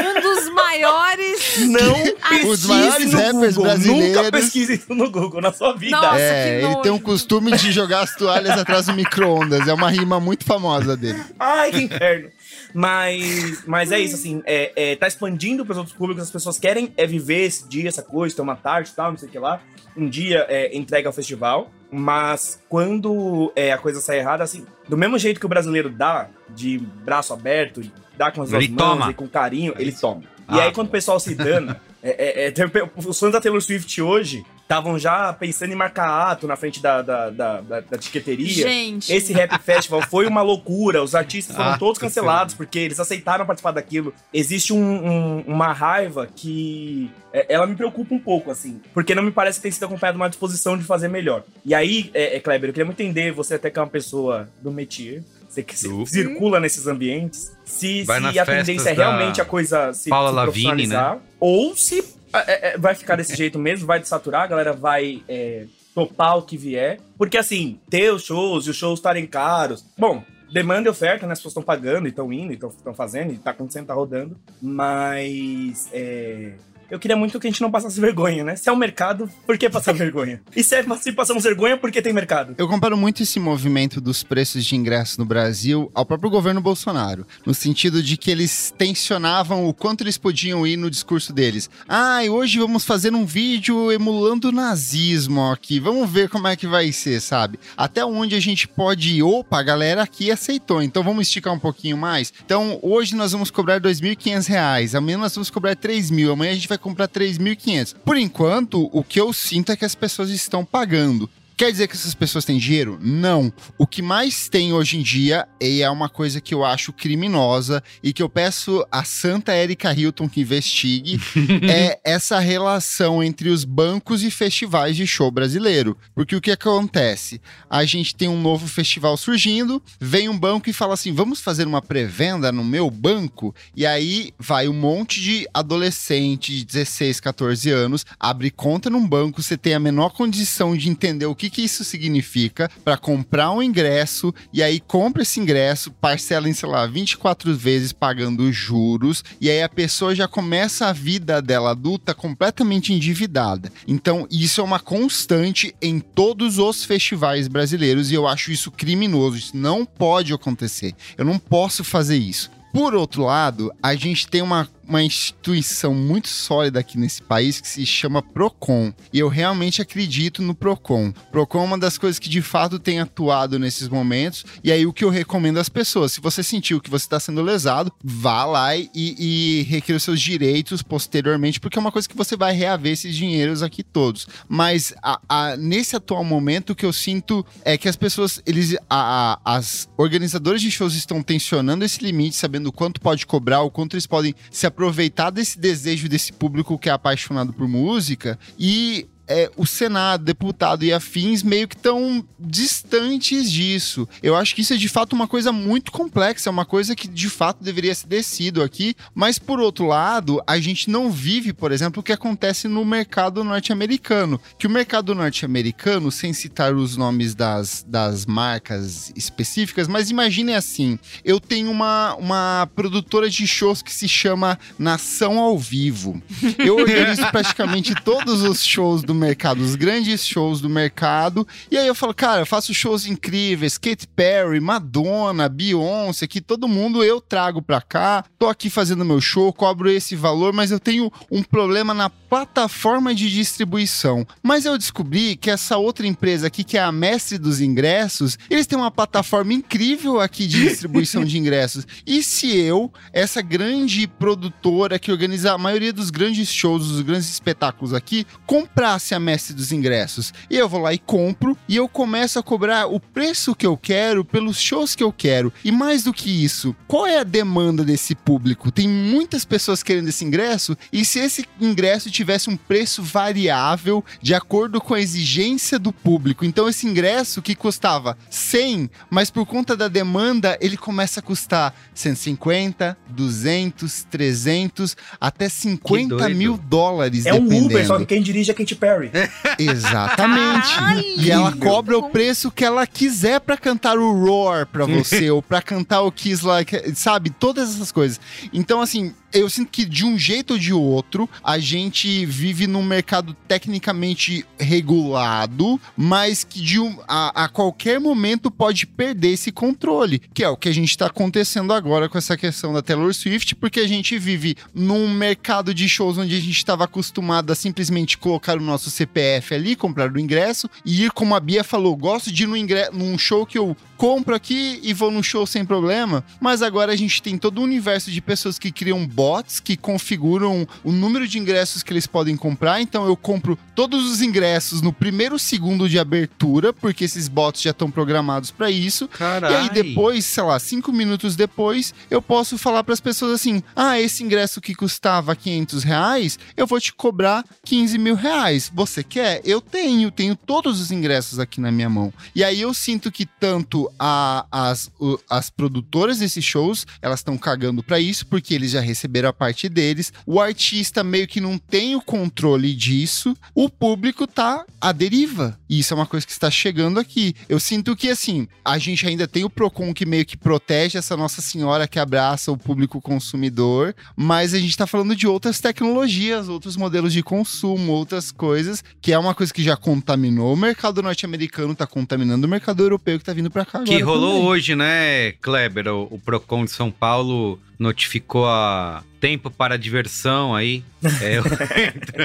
Um 0.00 0.20
dos 0.20 0.48
maiores. 0.52 1.58
Não 1.66 2.48
Os 2.50 2.64
maiores 2.66 3.12
rappers 3.12 3.54
Google. 3.54 3.62
brasileiros- 3.64 4.16
Nunca 4.16 4.30
pesquise 4.32 4.74
isso 4.74 4.94
no 4.94 5.10
Google 5.10 5.40
na 5.40 5.52
sua 5.52 5.74
vida. 5.76 5.96
Nossa, 5.96 6.18
é, 6.18 6.60
que 6.60 6.66
ele 6.66 6.76
tem 6.82 6.92
um 6.92 6.98
costume 6.98 7.56
de 7.56 7.72
jogar 7.72 8.00
as 8.02 8.14
toalhas 8.14 8.58
atrás 8.58 8.86
do 8.86 8.92
micro-ondas. 8.92 9.66
É 9.66 9.72
uma 9.72 9.90
rima 9.90 10.20
muito 10.20 10.44
famosa 10.44 10.96
dele. 10.96 11.22
Ai, 11.38 11.70
que 11.70 11.82
inferno. 11.82 12.28
Mas, 12.74 13.64
mas 13.66 13.92
é 13.92 13.98
isso, 13.98 14.14
assim, 14.14 14.42
é, 14.44 14.72
é, 14.92 14.96
tá 14.96 15.06
expandindo 15.06 15.64
para 15.64 15.72
os 15.72 15.78
outros 15.78 15.96
públicos, 15.96 16.22
as 16.22 16.30
pessoas 16.30 16.58
querem 16.58 16.92
é 16.96 17.06
viver 17.06 17.44
esse 17.44 17.68
dia, 17.68 17.88
essa 17.88 18.02
coisa, 18.02 18.34
ter 18.34 18.42
uma 18.42 18.56
tarde 18.56 18.90
e 18.90 18.94
tal, 18.94 19.10
não 19.10 19.18
sei 19.18 19.28
o 19.28 19.32
que 19.32 19.38
lá. 19.38 19.60
Um 19.96 20.08
dia 20.08 20.46
é, 20.48 20.76
entrega 20.76 21.08
ao 21.08 21.12
festival, 21.12 21.70
mas 21.90 22.62
quando 22.68 23.52
é, 23.56 23.72
a 23.72 23.78
coisa 23.78 24.00
sai 24.00 24.18
errada, 24.18 24.44
assim, 24.44 24.64
do 24.88 24.96
mesmo 24.96 25.18
jeito 25.18 25.40
que 25.40 25.46
o 25.46 25.48
brasileiro 25.48 25.88
dá, 25.90 26.28
de 26.48 26.78
braço 26.78 27.32
aberto, 27.32 27.82
dá 28.16 28.30
com 28.30 28.42
as 28.42 28.50
duas 28.50 28.62
Ele 28.64 28.72
mãos 28.72 28.98
toma. 28.98 29.10
e 29.10 29.14
com 29.14 29.28
carinho, 29.28 29.74
ele 29.78 29.92
toma. 29.92 30.22
E 30.48 30.58
Ah. 30.58 30.64
aí, 30.64 30.72
quando 30.72 30.88
o 30.88 30.90
pessoal 30.90 31.18
se 31.18 31.34
dana, 31.34 31.80
é, 32.02 32.46
é, 32.46 32.48
é, 32.48 32.90
os 32.96 33.18
fãs 33.18 33.32
da 33.32 33.40
Taylor 33.40 33.60
Swift 33.60 34.00
hoje 34.00 34.44
estavam 34.70 34.96
já 35.00 35.32
pensando 35.32 35.72
em 35.72 35.74
marcar 35.74 36.30
ato 36.30 36.46
na 36.46 36.54
frente 36.54 36.80
da, 36.80 37.02
da, 37.02 37.28
da, 37.28 37.60
da, 37.60 37.80
da 37.80 37.98
tiqueteria. 37.98 38.46
Gente. 38.48 39.12
Esse 39.12 39.32
Rap 39.32 39.58
Festival 39.60 40.00
foi 40.02 40.26
uma 40.28 40.42
loucura. 40.42 41.02
Os 41.02 41.12
artistas 41.16 41.56
foram 41.56 41.70
Ah, 41.72 41.78
todos 41.78 41.98
cancelados 41.98 42.54
porque 42.54 42.78
eles 42.78 43.00
aceitaram 43.00 43.44
participar 43.44 43.72
daquilo. 43.72 44.14
Existe 44.32 44.72
um- 44.72 44.78
um- 44.78 45.40
uma 45.44 45.72
raiva 45.72 46.28
que 46.34 47.10
é, 47.32 47.46
ela 47.52 47.66
me 47.66 47.74
preocupa 47.74 48.14
um 48.14 48.18
pouco, 48.20 48.48
assim, 48.50 48.80
porque 48.94 49.12
não 49.14 49.22
me 49.24 49.30
parece 49.32 49.58
que 49.58 49.62
tem 49.64 49.72
sido 49.72 49.84
acompanhada 49.86 50.16
uma 50.16 50.28
disposição 50.28 50.78
de 50.78 50.84
fazer 50.84 51.08
melhor. 51.08 51.42
E 51.64 51.74
aí, 51.74 52.08
é, 52.14 52.36
é, 52.36 52.40
Kleber, 52.40 52.70
eu 52.70 52.72
queria 52.72 52.84
muito 52.86 53.00
entender, 53.00 53.32
você 53.32 53.54
até 53.54 53.70
que 53.70 53.78
é 53.78 53.82
uma 53.82 53.88
pessoa 53.88 54.48
do 54.62 54.70
métier, 54.70 55.22
você 55.48 55.62
que 55.64 55.74
Do. 55.82 56.06
circula 56.06 56.60
nesses 56.60 56.86
ambientes, 56.86 57.52
se, 57.64 58.04
se 58.04 58.38
a 58.38 58.44
tendência 58.46 58.90
é 58.90 58.92
realmente 58.92 59.40
a 59.40 59.44
coisa 59.44 59.92
se, 59.92 60.08
Paula 60.10 60.30
se 60.30 60.34
Lavigne, 60.36 60.62
profissionalizar, 60.68 61.18
ou 61.40 61.74
se 61.76 62.04
é, 62.32 62.68
é, 62.68 62.78
vai 62.78 62.94
ficar 62.94 63.16
desse 63.16 63.34
jeito 63.34 63.58
mesmo, 63.58 63.86
vai 63.86 64.00
desaturar, 64.00 64.42
a 64.42 64.46
galera 64.46 64.72
vai 64.72 65.22
é, 65.28 65.66
topar 65.94 66.38
o 66.38 66.42
que 66.42 66.56
vier. 66.56 67.00
Porque 67.16 67.36
assim, 67.36 67.80
ter 67.88 68.12
os 68.12 68.22
shows 68.22 68.66
e 68.66 68.70
os 68.70 68.76
shows 68.76 68.98
estarem 68.98 69.26
caros. 69.26 69.84
Bom, 69.98 70.22
demanda 70.52 70.88
e 70.88 70.90
oferta, 70.90 71.26
né? 71.26 71.32
As 71.32 71.38
pessoas 71.38 71.52
estão 71.52 71.62
pagando 71.62 72.06
e 72.06 72.10
estão 72.10 72.32
indo, 72.32 72.52
estão 72.52 72.94
fazendo, 72.94 73.32
e 73.32 73.38
tá 73.38 73.50
acontecendo, 73.50 73.86
tá 73.86 73.94
rodando. 73.94 74.36
Mas 74.60 75.88
é, 75.92 76.54
eu 76.90 76.98
queria 76.98 77.16
muito 77.16 77.38
que 77.38 77.46
a 77.46 77.50
gente 77.50 77.60
não 77.62 77.70
passasse 77.70 78.00
vergonha, 78.00 78.42
né? 78.42 78.56
Se 78.56 78.68
é 78.68 78.72
um 78.72 78.76
mercado, 78.76 79.30
por 79.46 79.56
que 79.56 79.70
passar 79.70 79.92
vergonha? 79.92 80.40
E 80.54 80.64
se, 80.64 80.74
é, 80.74 80.84
se 80.96 81.12
passamos 81.12 81.44
vergonha, 81.44 81.76
por 81.76 81.90
que 81.90 82.02
tem 82.02 82.12
mercado? 82.12 82.54
Eu 82.58 82.68
comparo 82.68 82.96
muito 82.96 83.22
esse 83.22 83.38
movimento 83.38 84.00
dos 84.00 84.22
preços 84.22 84.64
de 84.64 84.76
ingresso 84.76 85.18
no 85.18 85.24
Brasil 85.24 85.90
ao 85.94 86.04
próprio 86.04 86.28
governo 86.28 86.60
Bolsonaro, 86.60 87.26
no 87.46 87.54
sentido 87.54 88.02
de 88.02 88.16
que 88.16 88.30
eles 88.30 88.74
tensionavam 88.76 89.66
o 89.66 89.72
quanto 89.72 90.02
eles 90.02 90.18
podiam 90.18 90.66
ir 90.66 90.76
no 90.76 90.90
discurso 90.90 91.32
deles. 91.32 91.70
Ah, 91.88 92.24
e 92.24 92.28
hoje 92.28 92.58
vamos 92.58 92.84
fazer 92.84 93.14
um 93.14 93.24
vídeo 93.24 93.90
emulando 93.92 94.48
o 94.48 94.52
nazismo 94.52 95.50
aqui, 95.50 95.78
vamos 95.78 96.10
ver 96.10 96.28
como 96.28 96.48
é 96.48 96.56
que 96.56 96.66
vai 96.66 96.92
ser, 96.92 97.20
sabe? 97.20 97.58
Até 97.76 98.04
onde 98.04 98.34
a 98.34 98.40
gente 98.40 98.66
pode 98.66 99.14
ir. 99.14 99.22
Opa, 99.22 99.60
a 99.60 99.62
galera 99.62 100.02
aqui 100.02 100.30
aceitou, 100.30 100.82
então 100.82 101.02
vamos 101.02 101.26
esticar 101.26 101.54
um 101.54 101.58
pouquinho 101.58 101.96
mais. 101.96 102.32
Então, 102.44 102.78
hoje 102.82 103.14
nós 103.14 103.32
vamos 103.32 103.50
cobrar 103.50 103.80
2.500 103.80 104.46
reais, 104.48 104.94
amanhã 104.94 105.16
nós 105.16 105.34
vamos 105.34 105.48
cobrar 105.48 105.76
3 105.76 106.10
mil, 106.10 106.32
amanhã 106.32 106.50
a 106.50 106.54
gente 106.54 106.68
vai 106.68 106.78
comprar 106.80 107.08
3.500. 107.08 107.94
Por 108.04 108.16
enquanto, 108.16 108.88
o 108.92 109.04
que 109.04 109.20
eu 109.20 109.32
sinto 109.32 109.72
é 109.72 109.76
que 109.76 109.84
as 109.84 109.94
pessoas 109.94 110.30
estão 110.30 110.64
pagando. 110.64 111.28
Quer 111.60 111.72
dizer 111.72 111.88
que 111.88 111.94
essas 111.94 112.14
pessoas 112.14 112.46
têm 112.46 112.56
dinheiro? 112.56 112.98
Não. 113.02 113.52
O 113.76 113.86
que 113.86 114.00
mais 114.00 114.48
tem 114.48 114.72
hoje 114.72 114.96
em 114.96 115.02
dia, 115.02 115.46
e 115.60 115.82
é 115.82 115.90
uma 115.90 116.08
coisa 116.08 116.40
que 116.40 116.54
eu 116.54 116.64
acho 116.64 116.90
criminosa 116.90 117.84
e 118.02 118.14
que 118.14 118.22
eu 118.22 118.30
peço 118.30 118.82
a 118.90 119.04
Santa 119.04 119.54
Erika 119.54 119.92
Hilton 119.92 120.26
que 120.26 120.40
investigue, 120.40 121.20
é 121.70 122.00
essa 122.02 122.38
relação 122.38 123.22
entre 123.22 123.50
os 123.50 123.62
bancos 123.62 124.22
e 124.22 124.30
festivais 124.30 124.96
de 124.96 125.06
show 125.06 125.30
brasileiro. 125.30 125.98
Porque 126.14 126.34
o 126.34 126.40
que 126.40 126.50
acontece? 126.50 127.42
A 127.68 127.84
gente 127.84 128.14
tem 128.14 128.26
um 128.26 128.40
novo 128.40 128.66
festival 128.66 129.18
surgindo, 129.18 129.82
vem 130.00 130.30
um 130.30 130.38
banco 130.38 130.70
e 130.70 130.72
fala 130.72 130.94
assim: 130.94 131.12
vamos 131.12 131.42
fazer 131.42 131.66
uma 131.66 131.82
pré-venda 131.82 132.50
no 132.50 132.64
meu 132.64 132.90
banco? 132.90 133.54
E 133.76 133.84
aí 133.84 134.32
vai 134.38 134.66
um 134.66 134.72
monte 134.72 135.20
de 135.20 135.46
adolescente 135.52 136.56
de 136.56 136.64
16, 136.64 137.20
14 137.20 137.68
anos, 137.68 138.06
abre 138.18 138.50
conta 138.50 138.88
num 138.88 139.06
banco, 139.06 139.42
você 139.42 139.58
tem 139.58 139.74
a 139.74 139.78
menor 139.78 140.14
condição 140.14 140.74
de 140.74 140.88
entender 140.88 141.26
o 141.26 141.34
que, 141.34 141.49
que 141.50 141.62
isso 141.62 141.84
significa 141.84 142.70
para 142.84 142.96
comprar 142.96 143.50
um 143.50 143.62
ingresso 143.62 144.32
e 144.52 144.62
aí 144.62 144.80
compra 144.80 145.22
esse 145.22 145.40
ingresso, 145.40 145.90
parcela 145.90 146.48
em, 146.48 146.52
sei 146.52 146.68
lá, 146.68 146.86
24 146.86 147.54
vezes 147.56 147.92
pagando 147.92 148.50
juros, 148.52 149.24
e 149.40 149.50
aí 149.50 149.62
a 149.62 149.68
pessoa 149.68 150.14
já 150.14 150.26
começa 150.26 150.86
a 150.86 150.92
vida 150.92 151.42
dela 151.42 151.70
adulta 151.70 152.14
completamente 152.14 152.92
endividada. 152.92 153.72
Então, 153.86 154.26
isso 154.30 154.60
é 154.60 154.64
uma 154.64 154.78
constante 154.78 155.74
em 155.80 156.00
todos 156.00 156.58
os 156.58 156.84
festivais 156.84 157.48
brasileiros 157.48 158.10
e 158.10 158.14
eu 158.14 158.26
acho 158.26 158.52
isso 158.52 158.70
criminoso. 158.70 159.36
Isso 159.36 159.56
não 159.56 159.84
pode 159.84 160.32
acontecer. 160.32 160.94
Eu 161.16 161.24
não 161.24 161.38
posso 161.38 161.82
fazer 161.82 162.16
isso. 162.16 162.50
Por 162.72 162.94
outro 162.94 163.24
lado, 163.24 163.72
a 163.82 163.96
gente 163.96 164.28
tem 164.28 164.42
uma, 164.42 164.68
uma 164.90 165.02
instituição 165.04 165.94
muito 165.94 166.26
sólida 166.26 166.80
aqui 166.80 166.98
nesse 166.98 167.22
país 167.22 167.60
que 167.60 167.68
se 167.68 167.86
chama 167.86 168.20
Procon. 168.20 168.92
E 169.12 169.20
eu 169.20 169.28
realmente 169.28 169.80
acredito 169.80 170.42
no 170.42 170.52
Procon. 170.52 171.12
Procon 171.30 171.60
é 171.60 171.64
uma 171.64 171.78
das 171.78 171.96
coisas 171.96 172.18
que 172.18 172.28
de 172.28 172.42
fato 172.42 172.76
tem 172.76 172.98
atuado 172.98 173.56
nesses 173.56 173.88
momentos. 173.88 174.44
E 174.64 174.72
aí 174.72 174.84
o 174.84 174.92
que 174.92 175.04
eu 175.04 175.08
recomendo 175.08 175.58
às 175.58 175.68
pessoas, 175.68 176.12
se 176.12 176.20
você 176.20 176.42
sentiu 176.42 176.80
que 176.80 176.90
você 176.90 177.04
está 177.04 177.20
sendo 177.20 177.40
lesado, 177.40 177.92
vá 178.02 178.44
lá 178.44 178.76
e, 178.76 178.90
e 178.94 179.62
requer 179.68 179.94
os 179.94 180.02
seus 180.02 180.20
direitos 180.20 180.82
posteriormente, 180.82 181.60
porque 181.60 181.78
é 181.78 181.80
uma 181.80 181.92
coisa 181.92 182.08
que 182.08 182.16
você 182.16 182.36
vai 182.36 182.52
reaver 182.52 182.92
esses 182.92 183.14
dinheiros 183.14 183.62
aqui 183.62 183.84
todos. 183.84 184.26
Mas 184.48 184.92
a, 185.00 185.20
a, 185.28 185.56
nesse 185.56 185.94
atual 185.94 186.24
momento, 186.24 186.70
o 186.70 186.74
que 186.74 186.84
eu 186.84 186.92
sinto 186.92 187.46
é 187.64 187.78
que 187.78 187.88
as 187.88 187.96
pessoas, 187.96 188.42
eles, 188.44 188.76
a, 188.88 189.38
as 189.44 189.88
organizadoras 189.96 190.60
de 190.60 190.70
shows 190.70 190.94
estão 190.94 191.22
tensionando 191.22 191.84
esse 191.84 192.02
limite, 192.02 192.34
sabendo 192.34 192.72
quanto 192.72 193.00
pode 193.00 193.24
cobrar, 193.24 193.62
o 193.62 193.70
quanto 193.70 193.94
eles 193.94 194.06
podem 194.06 194.34
se 194.50 194.66
aproveitar 194.80 195.28
desse 195.28 195.58
desejo 195.58 196.08
desse 196.08 196.32
público 196.32 196.78
que 196.78 196.88
é 196.88 196.92
apaixonado 196.92 197.52
por 197.52 197.68
música 197.68 198.38
e 198.58 199.06
é, 199.30 199.48
o 199.56 199.64
Senado, 199.64 200.24
deputado 200.24 200.84
e 200.84 200.92
afins 200.92 201.44
meio 201.44 201.68
que 201.68 201.76
estão 201.76 202.26
distantes 202.36 203.50
disso. 203.50 204.08
Eu 204.20 204.34
acho 204.34 204.56
que 204.56 204.62
isso 204.62 204.74
é 204.74 204.76
de 204.76 204.88
fato 204.88 205.12
uma 205.12 205.28
coisa 205.28 205.52
muito 205.52 205.92
complexa, 205.92 206.48
é 206.48 206.52
uma 206.52 206.64
coisa 206.64 206.96
que 206.96 207.06
de 207.06 207.30
fato 207.30 207.62
deveria 207.62 207.94
ser 207.94 208.08
decidido 208.08 208.60
aqui, 208.60 208.96
mas 209.14 209.38
por 209.38 209.60
outro 209.60 209.86
lado, 209.86 210.42
a 210.44 210.58
gente 210.58 210.90
não 210.90 211.12
vive, 211.12 211.52
por 211.52 211.70
exemplo, 211.70 212.00
o 212.00 212.02
que 212.02 212.12
acontece 212.12 212.66
no 212.66 212.84
mercado 212.84 213.44
norte-americano. 213.44 214.40
Que 214.58 214.66
o 214.66 214.70
mercado 214.70 215.14
norte-americano, 215.14 216.10
sem 216.10 216.32
citar 216.32 216.74
os 216.74 216.96
nomes 216.96 217.32
das, 217.32 217.86
das 217.86 218.26
marcas 218.26 219.12
específicas, 219.14 219.86
mas 219.86 220.10
imagine 220.10 220.54
assim: 220.54 220.98
eu 221.24 221.38
tenho 221.38 221.70
uma, 221.70 222.16
uma 222.16 222.68
produtora 222.74 223.30
de 223.30 223.46
shows 223.46 223.80
que 223.80 223.94
se 223.94 224.08
chama 224.08 224.58
Nação 224.76 225.38
ao 225.38 225.56
Vivo. 225.56 226.20
Eu 226.58 226.76
organizo 226.76 227.24
praticamente 227.30 227.94
todos 227.94 228.42
os 228.42 228.64
shows 228.64 229.02
do 229.02 229.19
mercado, 229.20 229.60
os 229.60 229.74
grandes 229.74 230.26
shows 230.26 230.60
do 230.60 230.68
mercado. 230.68 231.46
E 231.70 231.76
aí 231.76 231.86
eu 231.86 231.94
falo, 231.94 232.14
cara, 232.14 232.42
eu 232.42 232.46
faço 232.46 232.74
shows 232.74 233.06
incríveis, 233.06 233.78
Katy 233.78 234.08
Perry, 234.08 234.60
Madonna, 234.60 235.48
Beyoncé, 235.48 236.26
que 236.26 236.40
todo 236.40 236.66
mundo 236.66 237.04
eu 237.04 237.20
trago 237.20 237.60
pra 237.60 237.80
cá. 237.80 238.24
Tô 238.38 238.48
aqui 238.48 238.70
fazendo 238.70 239.04
meu 239.04 239.20
show, 239.20 239.52
cobro 239.52 239.90
esse 239.90 240.16
valor, 240.16 240.52
mas 240.52 240.70
eu 240.70 240.80
tenho 240.80 241.12
um 241.30 241.42
problema 241.42 241.92
na 241.92 242.08
plataforma 242.08 243.12
de 243.12 243.28
distribuição. 243.28 244.24
Mas 244.40 244.64
eu 244.64 244.78
descobri 244.78 245.36
que 245.36 245.50
essa 245.50 245.76
outra 245.76 246.06
empresa 246.06 246.46
aqui, 246.46 246.62
que 246.62 246.78
é 246.78 246.82
a 246.82 246.92
Mestre 246.92 247.36
dos 247.36 247.60
Ingressos, 247.60 248.38
eles 248.48 248.66
têm 248.66 248.78
uma 248.78 248.90
plataforma 248.90 249.52
incrível 249.52 250.20
aqui 250.20 250.46
de 250.46 250.68
distribuição 250.68 251.24
de 251.24 251.36
ingressos. 251.38 251.86
E 252.06 252.22
se 252.22 252.56
eu, 252.56 252.92
essa 253.12 253.42
grande 253.42 254.06
produtora 254.06 254.98
que 254.98 255.10
organiza 255.10 255.52
a 255.52 255.58
maioria 255.58 255.92
dos 255.92 256.10
grandes 256.10 256.48
shows, 256.52 256.88
dos 256.88 257.00
grandes 257.00 257.28
espetáculos 257.28 257.92
aqui, 257.92 258.24
comprasse 258.46 259.09
a 259.14 259.20
Mestre 259.20 259.54
dos 259.54 259.72
Ingressos? 259.72 260.32
E 260.48 260.56
eu 260.56 260.68
vou 260.68 260.80
lá 260.80 260.92
e 260.92 260.98
compro 260.98 261.56
e 261.68 261.76
eu 261.76 261.88
começo 261.88 262.38
a 262.38 262.42
cobrar 262.42 262.86
o 262.86 262.98
preço 262.98 263.54
que 263.54 263.66
eu 263.66 263.76
quero 263.76 264.24
pelos 264.24 264.60
shows 264.60 264.94
que 264.94 265.02
eu 265.02 265.12
quero. 265.12 265.52
E 265.64 265.72
mais 265.72 266.02
do 266.02 266.12
que 266.12 266.44
isso, 266.44 266.74
qual 266.86 267.06
é 267.06 267.18
a 267.18 267.24
demanda 267.24 267.84
desse 267.84 268.14
público? 268.14 268.70
Tem 268.70 268.88
muitas 268.88 269.44
pessoas 269.44 269.82
querendo 269.82 270.08
esse 270.08 270.24
ingresso 270.24 270.76
e 270.92 271.04
se 271.04 271.18
esse 271.18 271.44
ingresso 271.60 272.10
tivesse 272.10 272.50
um 272.50 272.56
preço 272.56 273.02
variável 273.02 274.04
de 274.20 274.34
acordo 274.34 274.80
com 274.80 274.94
a 274.94 275.00
exigência 275.00 275.78
do 275.78 275.92
público. 275.92 276.44
Então 276.44 276.68
esse 276.68 276.86
ingresso 276.86 277.42
que 277.42 277.54
custava 277.54 278.16
100, 278.28 278.90
mas 279.10 279.30
por 279.30 279.46
conta 279.46 279.76
da 279.76 279.88
demanda 279.88 280.58
ele 280.60 280.76
começa 280.76 281.20
a 281.20 281.22
custar 281.22 281.74
150, 281.94 282.96
200, 283.08 284.04
300, 284.04 284.96
até 285.20 285.48
50 285.48 286.28
mil 286.30 286.56
dólares. 286.56 287.26
É 287.26 287.34
um 287.34 287.64
Uber, 287.64 287.86
só 287.86 287.98
que 287.98 288.06
quem 288.06 288.22
dirige 288.22 288.50
é 288.50 288.54
Katy 288.54 288.74
Perry. 288.76 288.99
Exatamente. 289.58 290.68
e 291.16 291.30
ela 291.30 291.52
cobra 291.52 291.96
o 291.98 292.10
preço 292.10 292.50
que 292.50 292.64
ela 292.64 292.86
quiser 292.86 293.40
para 293.40 293.56
cantar 293.56 293.98
o 293.98 294.12
Roar 294.12 294.66
para 294.66 294.84
você, 294.86 295.30
ou 295.30 295.42
para 295.42 295.62
cantar 295.62 296.02
o 296.02 296.12
Kiss 296.12 296.44
Like, 296.44 296.94
sabe? 296.94 297.30
Todas 297.30 297.74
essas 297.74 297.92
coisas. 297.92 298.20
Então, 298.52 298.80
assim, 298.80 299.14
eu 299.32 299.48
sinto 299.48 299.70
que 299.70 299.84
de 299.84 300.04
um 300.04 300.18
jeito 300.18 300.54
ou 300.54 300.58
de 300.58 300.72
outro, 300.72 301.28
a 301.42 301.58
gente 301.58 302.24
vive 302.26 302.66
num 302.66 302.82
mercado 302.82 303.34
tecnicamente 303.46 304.44
regulado, 304.58 305.80
mas 305.96 306.44
que 306.44 306.60
de 306.60 306.80
um, 306.80 306.96
a, 307.06 307.44
a 307.44 307.48
qualquer 307.48 308.00
momento 308.00 308.50
pode 308.50 308.86
perder 308.86 309.32
esse 309.32 309.52
controle, 309.52 310.20
que 310.32 310.42
é 310.42 310.48
o 310.48 310.56
que 310.56 310.68
a 310.68 310.74
gente 310.74 310.90
está 310.90 311.06
acontecendo 311.06 311.72
agora 311.72 312.08
com 312.08 312.18
essa 312.18 312.36
questão 312.36 312.72
da 312.72 312.82
Taylor 312.82 313.12
Swift, 313.14 313.54
porque 313.54 313.80
a 313.80 313.88
gente 313.88 314.18
vive 314.18 314.56
num 314.74 315.08
mercado 315.08 315.72
de 315.72 315.88
shows 315.88 316.18
onde 316.18 316.36
a 316.36 316.40
gente 316.40 316.50
estava 316.50 316.84
acostumado 316.84 317.52
a 317.52 317.54
simplesmente 317.54 318.18
colocar 318.18 318.56
o 318.56 318.62
nosso 318.62 318.90
CPF 318.90 319.54
ali, 319.54 319.76
comprar 319.76 320.12
o 320.12 320.18
ingresso 320.18 320.68
e 320.84 321.04
ir, 321.04 321.12
como 321.12 321.34
a 321.34 321.40
Bia 321.40 321.64
falou, 321.64 321.96
gosto 321.96 322.32
de 322.32 322.44
ir 322.44 322.46
no 322.46 322.56
ingresso, 322.56 322.92
num 322.94 323.16
show 323.18 323.46
que 323.46 323.58
eu 323.58 323.76
compro 324.00 324.34
aqui 324.34 324.80
e 324.82 324.94
vou 324.94 325.10
no 325.10 325.22
show 325.22 325.46
sem 325.46 325.62
problema, 325.62 326.24
mas 326.40 326.62
agora 326.62 326.90
a 326.90 326.96
gente 326.96 327.20
tem 327.20 327.36
todo 327.36 327.60
um 327.60 327.64
universo 327.64 328.10
de 328.10 328.22
pessoas 328.22 328.58
que 328.58 328.72
criam 328.72 329.06
bots 329.20 329.60
que 329.60 329.76
configuram 329.76 330.66
o 330.82 330.90
número 330.90 331.28
de 331.28 331.38
ingressos 331.38 331.82
que 331.82 331.92
eles 331.92 332.06
podem 332.06 332.38
comprar. 332.38 332.80
Então 332.80 333.04
eu 333.04 333.14
compro 333.14 333.58
todos 333.74 334.10
os 334.10 334.22
ingressos 334.22 334.80
no 334.80 334.94
primeiro 334.94 335.38
segundo 335.38 335.86
de 335.90 335.98
abertura, 335.98 336.72
porque 336.72 337.04
esses 337.04 337.28
bots 337.28 337.60
já 337.60 337.68
estão 337.68 337.90
programados 337.90 338.50
para 338.50 338.70
isso. 338.70 339.06
Carai. 339.08 339.52
E 339.52 339.56
aí 339.56 339.68
depois, 339.68 340.24
sei 340.24 340.42
lá, 340.42 340.58
cinco 340.58 340.90
minutos 340.90 341.36
depois, 341.36 341.92
eu 342.10 342.22
posso 342.22 342.56
falar 342.56 342.82
para 342.82 342.94
as 342.94 343.00
pessoas 343.00 343.32
assim: 343.32 343.62
ah, 343.76 344.00
esse 344.00 344.24
ingresso 344.24 344.58
que 344.58 344.74
custava 344.74 345.36
500 345.36 345.84
reais, 345.84 346.38
eu 346.56 346.66
vou 346.66 346.80
te 346.80 346.94
cobrar 346.94 347.44
15 347.66 347.98
mil 347.98 348.14
reais. 348.14 348.72
Você 348.74 349.04
quer? 349.04 349.42
Eu 349.44 349.60
tenho, 349.60 350.10
tenho 350.10 350.34
todos 350.34 350.80
os 350.80 350.90
ingressos 350.90 351.38
aqui 351.38 351.60
na 351.60 351.70
minha 351.70 351.90
mão. 351.90 352.10
E 352.34 352.42
aí 352.42 352.62
eu 352.62 352.72
sinto 352.72 353.12
que 353.12 353.26
tanto 353.26 353.92
a, 353.98 354.46
as, 354.50 354.90
as 355.28 355.50
produtoras 355.50 356.20
desses 356.20 356.42
shows, 356.42 356.86
elas 357.02 357.20
estão 357.20 357.36
cagando 357.36 357.82
para 357.82 358.00
isso, 358.00 358.26
porque 358.26 358.54
eles 358.54 358.70
já 358.70 358.80
receberam 358.80 359.09
a 359.26 359.32
parte 359.32 359.68
deles. 359.68 360.12
O 360.26 360.40
artista 360.40 361.02
meio 361.02 361.26
que 361.26 361.40
não 361.40 361.58
tem 361.58 361.94
o 361.96 362.00
controle 362.00 362.74
disso. 362.74 363.36
O 363.54 363.68
público 363.68 364.26
tá 364.26 364.64
à 364.80 364.92
deriva. 364.92 365.58
E 365.68 365.80
isso 365.80 365.92
é 365.92 365.96
uma 365.96 366.06
coisa 366.06 366.26
que 366.26 366.32
está 366.32 366.50
chegando 366.50 366.98
aqui. 366.98 367.34
Eu 367.48 367.60
sinto 367.60 367.94
que, 367.94 368.08
assim, 368.08 368.48
a 368.64 368.78
gente 368.78 369.06
ainda 369.06 369.28
tem 369.28 369.44
o 369.44 369.50
PROCON 369.50 369.92
que 369.92 370.06
meio 370.06 370.24
que 370.24 370.36
protege 370.36 370.98
essa 370.98 371.16
Nossa 371.16 371.40
Senhora 371.40 371.86
que 371.86 371.98
abraça 371.98 372.52
o 372.52 372.56
público 372.56 373.00
consumidor, 373.00 373.94
mas 374.16 374.54
a 374.54 374.58
gente 374.58 374.76
tá 374.76 374.86
falando 374.86 375.14
de 375.14 375.26
outras 375.26 375.60
tecnologias, 375.60 376.48
outros 376.48 376.76
modelos 376.76 377.12
de 377.12 377.22
consumo, 377.22 377.92
outras 377.92 378.30
coisas, 378.30 378.82
que 379.00 379.12
é 379.12 379.18
uma 379.18 379.34
coisa 379.34 379.52
que 379.52 379.62
já 379.62 379.76
contaminou 379.76 380.52
o 380.52 380.56
mercado 380.56 381.02
norte-americano, 381.02 381.74
tá 381.74 381.86
contaminando 381.86 382.46
o 382.46 382.50
mercado 382.50 382.82
europeu 382.82 383.18
que 383.18 383.24
tá 383.24 383.32
vindo 383.32 383.50
para 383.50 383.64
cá 383.64 383.78
agora. 383.78 383.96
Que 383.96 384.02
rolou 384.02 384.34
também. 384.34 384.48
hoje, 384.48 384.74
né, 384.74 385.32
Kleber? 385.32 385.88
O, 385.88 386.08
o 386.10 386.18
Procon 386.18 386.64
de 386.64 386.70
São 386.70 386.90
Paulo 386.90 387.58
notificou 387.80 388.46
a 388.46 389.02
tempo 389.18 389.50
para 389.50 389.76
diversão 389.78 390.54
aí. 390.54 390.82
É, 391.22 391.40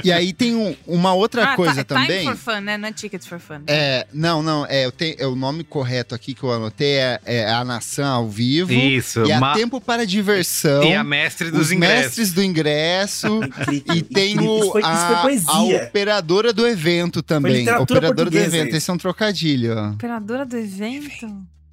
E 0.04 0.12
aí 0.12 0.32
tem 0.34 0.54
um- 0.54 0.76
uma 0.86 1.14
outra 1.14 1.52
Ah, 1.52 1.56
coisa 1.56 1.82
tá, 1.82 1.94
também. 1.96 2.20
Time 2.24 2.36
for 2.36 2.54
fun, 2.54 2.60
né? 2.60 2.76
Não 2.76 2.88
é 2.88 2.92
tickets 2.92 3.26
for 3.26 3.38
fun. 3.40 3.62
É, 3.66 4.06
não, 4.12 4.42
não, 4.42 4.66
é, 4.66 4.84
eu 4.84 4.92
tenho, 4.92 5.14
é 5.18 5.26
o 5.26 5.34
nome 5.34 5.64
correto 5.64 6.14
aqui 6.14 6.34
que 6.34 6.42
eu 6.42 6.52
anotei 6.52 6.96
é, 6.96 7.20
é 7.24 7.50
a 7.50 7.64
Nação 7.64 8.06
ao 8.06 8.28
Vivo. 8.28 8.70
isso. 8.72 9.24
E 9.24 9.32
a 9.32 9.54
Tempo 9.54 9.80
para 9.80 10.04
Diversão. 10.06 10.84
e 10.84 10.94
a 10.94 11.02
mestre 11.02 11.50
dos 11.50 11.66
os 11.66 11.72
ingressos. 11.72 12.04
mestres 12.04 12.32
do 12.34 12.42
ingresso. 12.42 13.40
E 13.94 14.02
tem 14.02 14.38
o, 14.38 14.58
Isso 14.58 14.72
foi, 14.72 14.80
isso 14.82 15.46
foi 15.46 15.54
a, 15.54 15.56
a 15.56 15.62
operadora 15.86 16.52
do 16.52 16.66
evento 16.66 17.22
também. 17.22 17.66
Operadora 17.78 18.30
do 18.30 18.38
evento. 18.38 18.68
isso. 18.68 18.76
Esse 18.76 18.90
é 18.90 18.92
um 18.94 18.98
trocadilho, 18.98 19.74
ó. 19.76 19.88
Operadora 19.90 20.44
do 20.44 20.56
evento. 20.56 21.26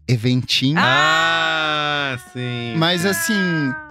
Eventinho. 0.08 0.78
Ah, 0.78 2.18
sim. 2.34 2.76
Mas 2.78 3.06
assim, 3.06 3.34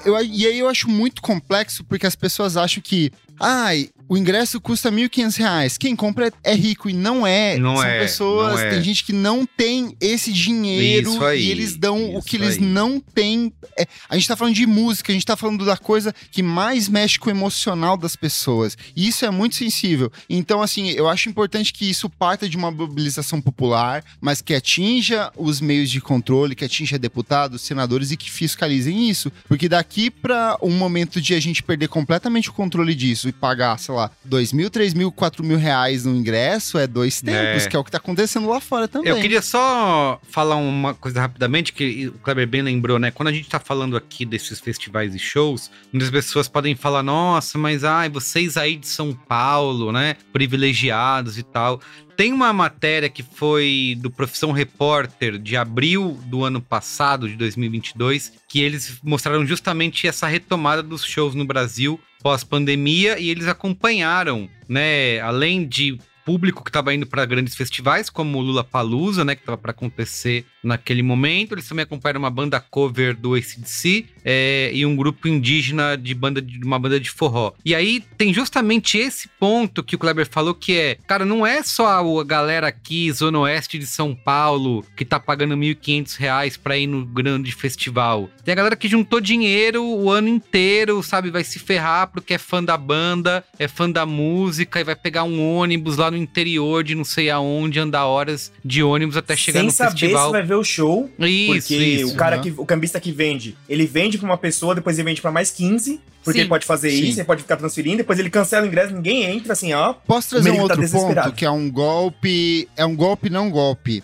eu, 0.04 0.20
e 0.22 0.46
aí 0.46 0.58
eu 0.58 0.68
acho 0.68 0.88
muito 0.88 1.22
complexo 1.22 1.84
porque 1.84 2.06
as 2.06 2.14
pessoas 2.14 2.56
acham 2.56 2.82
que, 2.82 3.10
ai, 3.40 3.88
o 4.12 4.16
ingresso 4.18 4.60
custa 4.60 4.92
1.500 4.92 5.36
reais. 5.38 5.78
Quem 5.78 5.96
compra 5.96 6.30
é 6.44 6.54
rico 6.54 6.90
e 6.90 6.92
não 6.92 7.26
é. 7.26 7.56
Não 7.56 7.76
São 7.76 7.86
é, 7.86 8.00
pessoas, 8.00 8.52
não 8.52 8.66
é. 8.66 8.70
tem 8.70 8.82
gente 8.82 9.04
que 9.04 9.12
não 9.14 9.46
tem 9.46 9.96
esse 9.98 10.30
dinheiro 10.30 11.24
aí, 11.24 11.46
e 11.46 11.50
eles 11.50 11.76
dão 11.76 12.14
o 12.14 12.22
que 12.22 12.36
eles 12.36 12.58
aí. 12.58 12.60
não 12.60 13.00
têm. 13.00 13.50
É, 13.74 13.86
a 14.10 14.14
gente 14.14 14.28
tá 14.28 14.36
falando 14.36 14.54
de 14.54 14.66
música, 14.66 15.10
a 15.10 15.14
gente 15.14 15.24
tá 15.24 15.34
falando 15.34 15.64
da 15.64 15.78
coisa 15.78 16.14
que 16.30 16.42
mais 16.42 16.90
mexe 16.90 17.18
com 17.18 17.28
o 17.28 17.32
emocional 17.32 17.96
das 17.96 18.14
pessoas. 18.14 18.76
E 18.94 19.08
isso 19.08 19.24
é 19.24 19.30
muito 19.30 19.54
sensível. 19.54 20.12
Então, 20.28 20.60
assim, 20.60 20.90
eu 20.90 21.08
acho 21.08 21.30
importante 21.30 21.72
que 21.72 21.88
isso 21.88 22.10
parta 22.10 22.46
de 22.46 22.54
uma 22.54 22.70
mobilização 22.70 23.40
popular, 23.40 24.04
mas 24.20 24.42
que 24.42 24.52
atinja 24.52 25.32
os 25.38 25.58
meios 25.58 25.90
de 25.90 26.02
controle, 26.02 26.54
que 26.54 26.66
atinja 26.66 26.98
deputados, 26.98 27.62
senadores 27.62 28.10
e 28.10 28.18
que 28.18 28.30
fiscalizem 28.30 29.08
isso. 29.08 29.32
Porque 29.48 29.70
daqui 29.70 30.10
para 30.10 30.58
um 30.60 30.72
momento 30.72 31.18
de 31.18 31.32
a 31.32 31.40
gente 31.40 31.62
perder 31.62 31.88
completamente 31.88 32.50
o 32.50 32.52
controle 32.52 32.94
disso 32.94 33.26
e 33.26 33.32
pagar, 33.32 33.78
sei 33.78 33.94
lá, 33.94 34.01
lá, 34.03 34.11
dois 34.24 34.53
mil, 34.53 34.68
três 34.70 34.94
mil, 34.94 35.11
quatro 35.11 35.42
mil 35.44 35.59
reais 35.59 36.05
no 36.05 36.14
ingresso 36.14 36.78
é 36.78 36.86
dois 36.86 37.20
tempos, 37.20 37.64
É. 37.64 37.68
que 37.68 37.76
é 37.76 37.78
o 37.78 37.84
que 37.84 37.90
tá 37.90 37.98
acontecendo 37.98 38.48
lá 38.48 38.61
fora 38.61 38.86
também. 38.86 39.09
Eu 39.11 39.20
queria 39.20 39.42
só 39.42 40.20
falar 40.30 40.57
uma 40.57 40.94
coisa 40.94 41.20
rapidamente, 41.20 41.72
que 41.72 42.09
o 42.09 42.12
Kleber 42.18 42.46
bem 42.46 42.62
lembrou, 42.62 42.98
né? 42.98 43.11
Quando 43.11 43.28
a 43.28 43.32
gente 43.32 43.48
tá 43.48 43.59
falando 43.59 43.96
aqui 43.96 44.24
desses 44.24 44.61
festivais 44.61 45.14
e 45.14 45.18
shows, 45.18 45.70
muitas 45.92 46.11
pessoas 46.11 46.48
podem 46.48 46.74
falar, 46.74 47.03
nossa, 47.03 47.59
mas 47.59 47.84
ai, 47.84 48.09
vocês 48.09 48.57
aí 48.57 48.76
de 48.76 48.86
São 48.86 49.12
Paulo, 49.12 49.92
né? 49.92 50.16
Privilegiados 50.32 51.38
e 51.38 51.42
tal. 51.42 51.80
Tem 52.16 52.32
uma 52.32 52.52
matéria 52.52 53.08
que 53.08 53.22
foi 53.22 53.96
do 54.00 54.10
Profissão 54.10 54.52
Repórter 54.52 55.38
de 55.38 55.56
abril 55.56 56.18
do 56.26 56.44
ano 56.44 56.60
passado, 56.60 57.28
de 57.28 57.36
2022, 57.36 58.32
que 58.48 58.60
eles 58.60 58.98
mostraram 59.02 59.46
justamente 59.46 60.06
essa 60.06 60.26
retomada 60.26 60.82
dos 60.82 61.04
shows 61.04 61.34
no 61.34 61.44
Brasil 61.44 61.98
pós-pandemia 62.22 63.18
e 63.18 63.28
eles 63.28 63.48
acompanharam, 63.48 64.48
né, 64.68 65.20
além 65.20 65.66
de 65.66 65.98
público 66.25 66.62
que 66.62 66.70
estava 66.70 66.95
indo 66.95 67.07
para 67.07 67.25
grandes 67.25 67.55
festivais, 67.55 68.09
como 68.09 68.39
o 68.39 68.43
Lula 68.43 68.64
Palusa, 68.64 69.25
né, 69.25 69.35
que 69.35 69.43
estava 69.43 69.59
para 69.59 69.73
acontecer 69.73 70.45
naquele 70.62 71.03
momento. 71.03 71.55
Eles 71.55 71.68
também 71.68 71.83
acompanharam 71.83 72.20
uma 72.20 72.31
banda 72.31 72.61
cover 72.61 73.16
do 73.16 73.35
ACDC 73.35 74.07
é, 74.25 74.70
e 74.73 74.87
um 74.87 74.95
grupo 74.95 75.29
indígena 75.29 75.97
de 75.97 76.14
banda 76.14 76.41
de 76.41 76.64
uma 76.64 76.79
banda 76.79 77.01
de 77.01 77.11
forró. 77.11 77.53
E 77.64 77.75
aí 77.75 78.03
tem 78.16 78.33
justamente 78.33 78.99
esse 78.99 79.29
ponto 79.29 79.83
que 79.83 79.97
o 79.97 79.99
Kleber 79.99 80.29
falou 80.29 80.55
que 80.55 80.77
é, 80.77 80.99
cara, 81.07 81.25
não 81.25 81.47
é 81.47 81.62
só 81.62 81.87
a 81.89 82.25
galera 82.25 82.68
aqui 82.68 83.11
zona 83.12 83.41
oeste 83.41 83.79
de 83.79 83.87
São 83.87 84.14
Paulo 84.14 84.85
que 84.97 85.05
tá 85.05 85.18
pagando 85.18 85.57
1.500 85.57 86.16
reais 86.16 86.57
para 86.57 86.77
ir 86.77 86.87
no 86.87 87.05
grande 87.05 87.53
festival. 87.53 88.29
Tem 88.45 88.53
a 88.53 88.57
galera 88.57 88.77
que 88.77 88.89
juntou 88.89 89.20
dinheiro 89.20 89.83
o 89.83 90.11
ano 90.11 90.29
inteiro, 90.29 91.03
sabe, 91.03 91.31
vai 91.31 91.45
se 91.45 91.59
ferrar 91.59 92.09
porque 92.09 92.35
é 92.35 92.39
fã 92.39 92.62
da 92.62 92.77
banda, 92.77 93.45
é 93.59 93.66
fã 93.66 93.91
da 93.91 94.07
música 94.07 94.81
e 94.81 94.85
vai 94.85 94.95
pegar 94.95 95.25
um 95.25 95.57
ônibus 95.57 95.97
lá 95.97 96.11
no 96.12 96.16
interior 96.16 96.84
de 96.84 96.94
não 96.94 97.04
sei 97.04 97.30
aonde, 97.30 97.80
andar 97.80 98.06
horas 98.06 98.52
de 98.64 98.82
ônibus 98.82 99.16
até 99.16 99.34
chegar 99.34 99.60
Sem 99.60 99.66
no 99.66 99.72
saber 99.72 99.90
festival. 99.98 100.26
se 100.26 100.32
vai 100.32 100.42
ver 100.42 100.54
o 100.54 100.62
show. 100.64 101.10
Isso, 101.18 101.52
porque 101.68 101.76
isso. 101.76 102.12
o 102.12 102.16
cara 102.16 102.36
Aham. 102.36 102.42
que 102.44 102.54
o 102.56 102.64
cambista 102.66 103.00
que 103.00 103.10
vende, 103.10 103.56
ele 103.68 103.86
vende 103.86 104.18
pra 104.18 104.26
uma 104.26 104.38
pessoa, 104.38 104.74
depois 104.74 104.98
ele 104.98 105.08
vende 105.08 105.20
pra 105.20 105.32
mais 105.32 105.50
15, 105.50 106.00
porque 106.22 106.38
Sim. 106.38 106.42
ele 106.42 106.48
pode 106.48 106.64
fazer 106.66 106.90
Sim. 106.90 107.02
isso, 107.04 107.18
ele 107.20 107.26
pode 107.26 107.42
ficar 107.42 107.56
transferindo, 107.56 107.96
depois 107.98 108.18
ele 108.18 108.30
cancela 108.30 108.64
o 108.64 108.68
ingresso, 108.68 108.94
ninguém 108.94 109.24
entra 109.24 109.52
assim, 109.54 109.72
ó. 109.72 109.92
Posso 109.94 110.30
trazer 110.30 110.50
um 110.50 110.56
tá 110.56 110.62
outro 110.62 110.80
desesperado. 110.80 111.28
ponto, 111.30 111.36
que 111.38 111.44
é 111.44 111.50
um 111.50 111.70
golpe. 111.70 112.68
É 112.76 112.84
um 112.86 112.94
golpe, 112.94 113.28
não 113.28 113.50
golpe. 113.50 114.02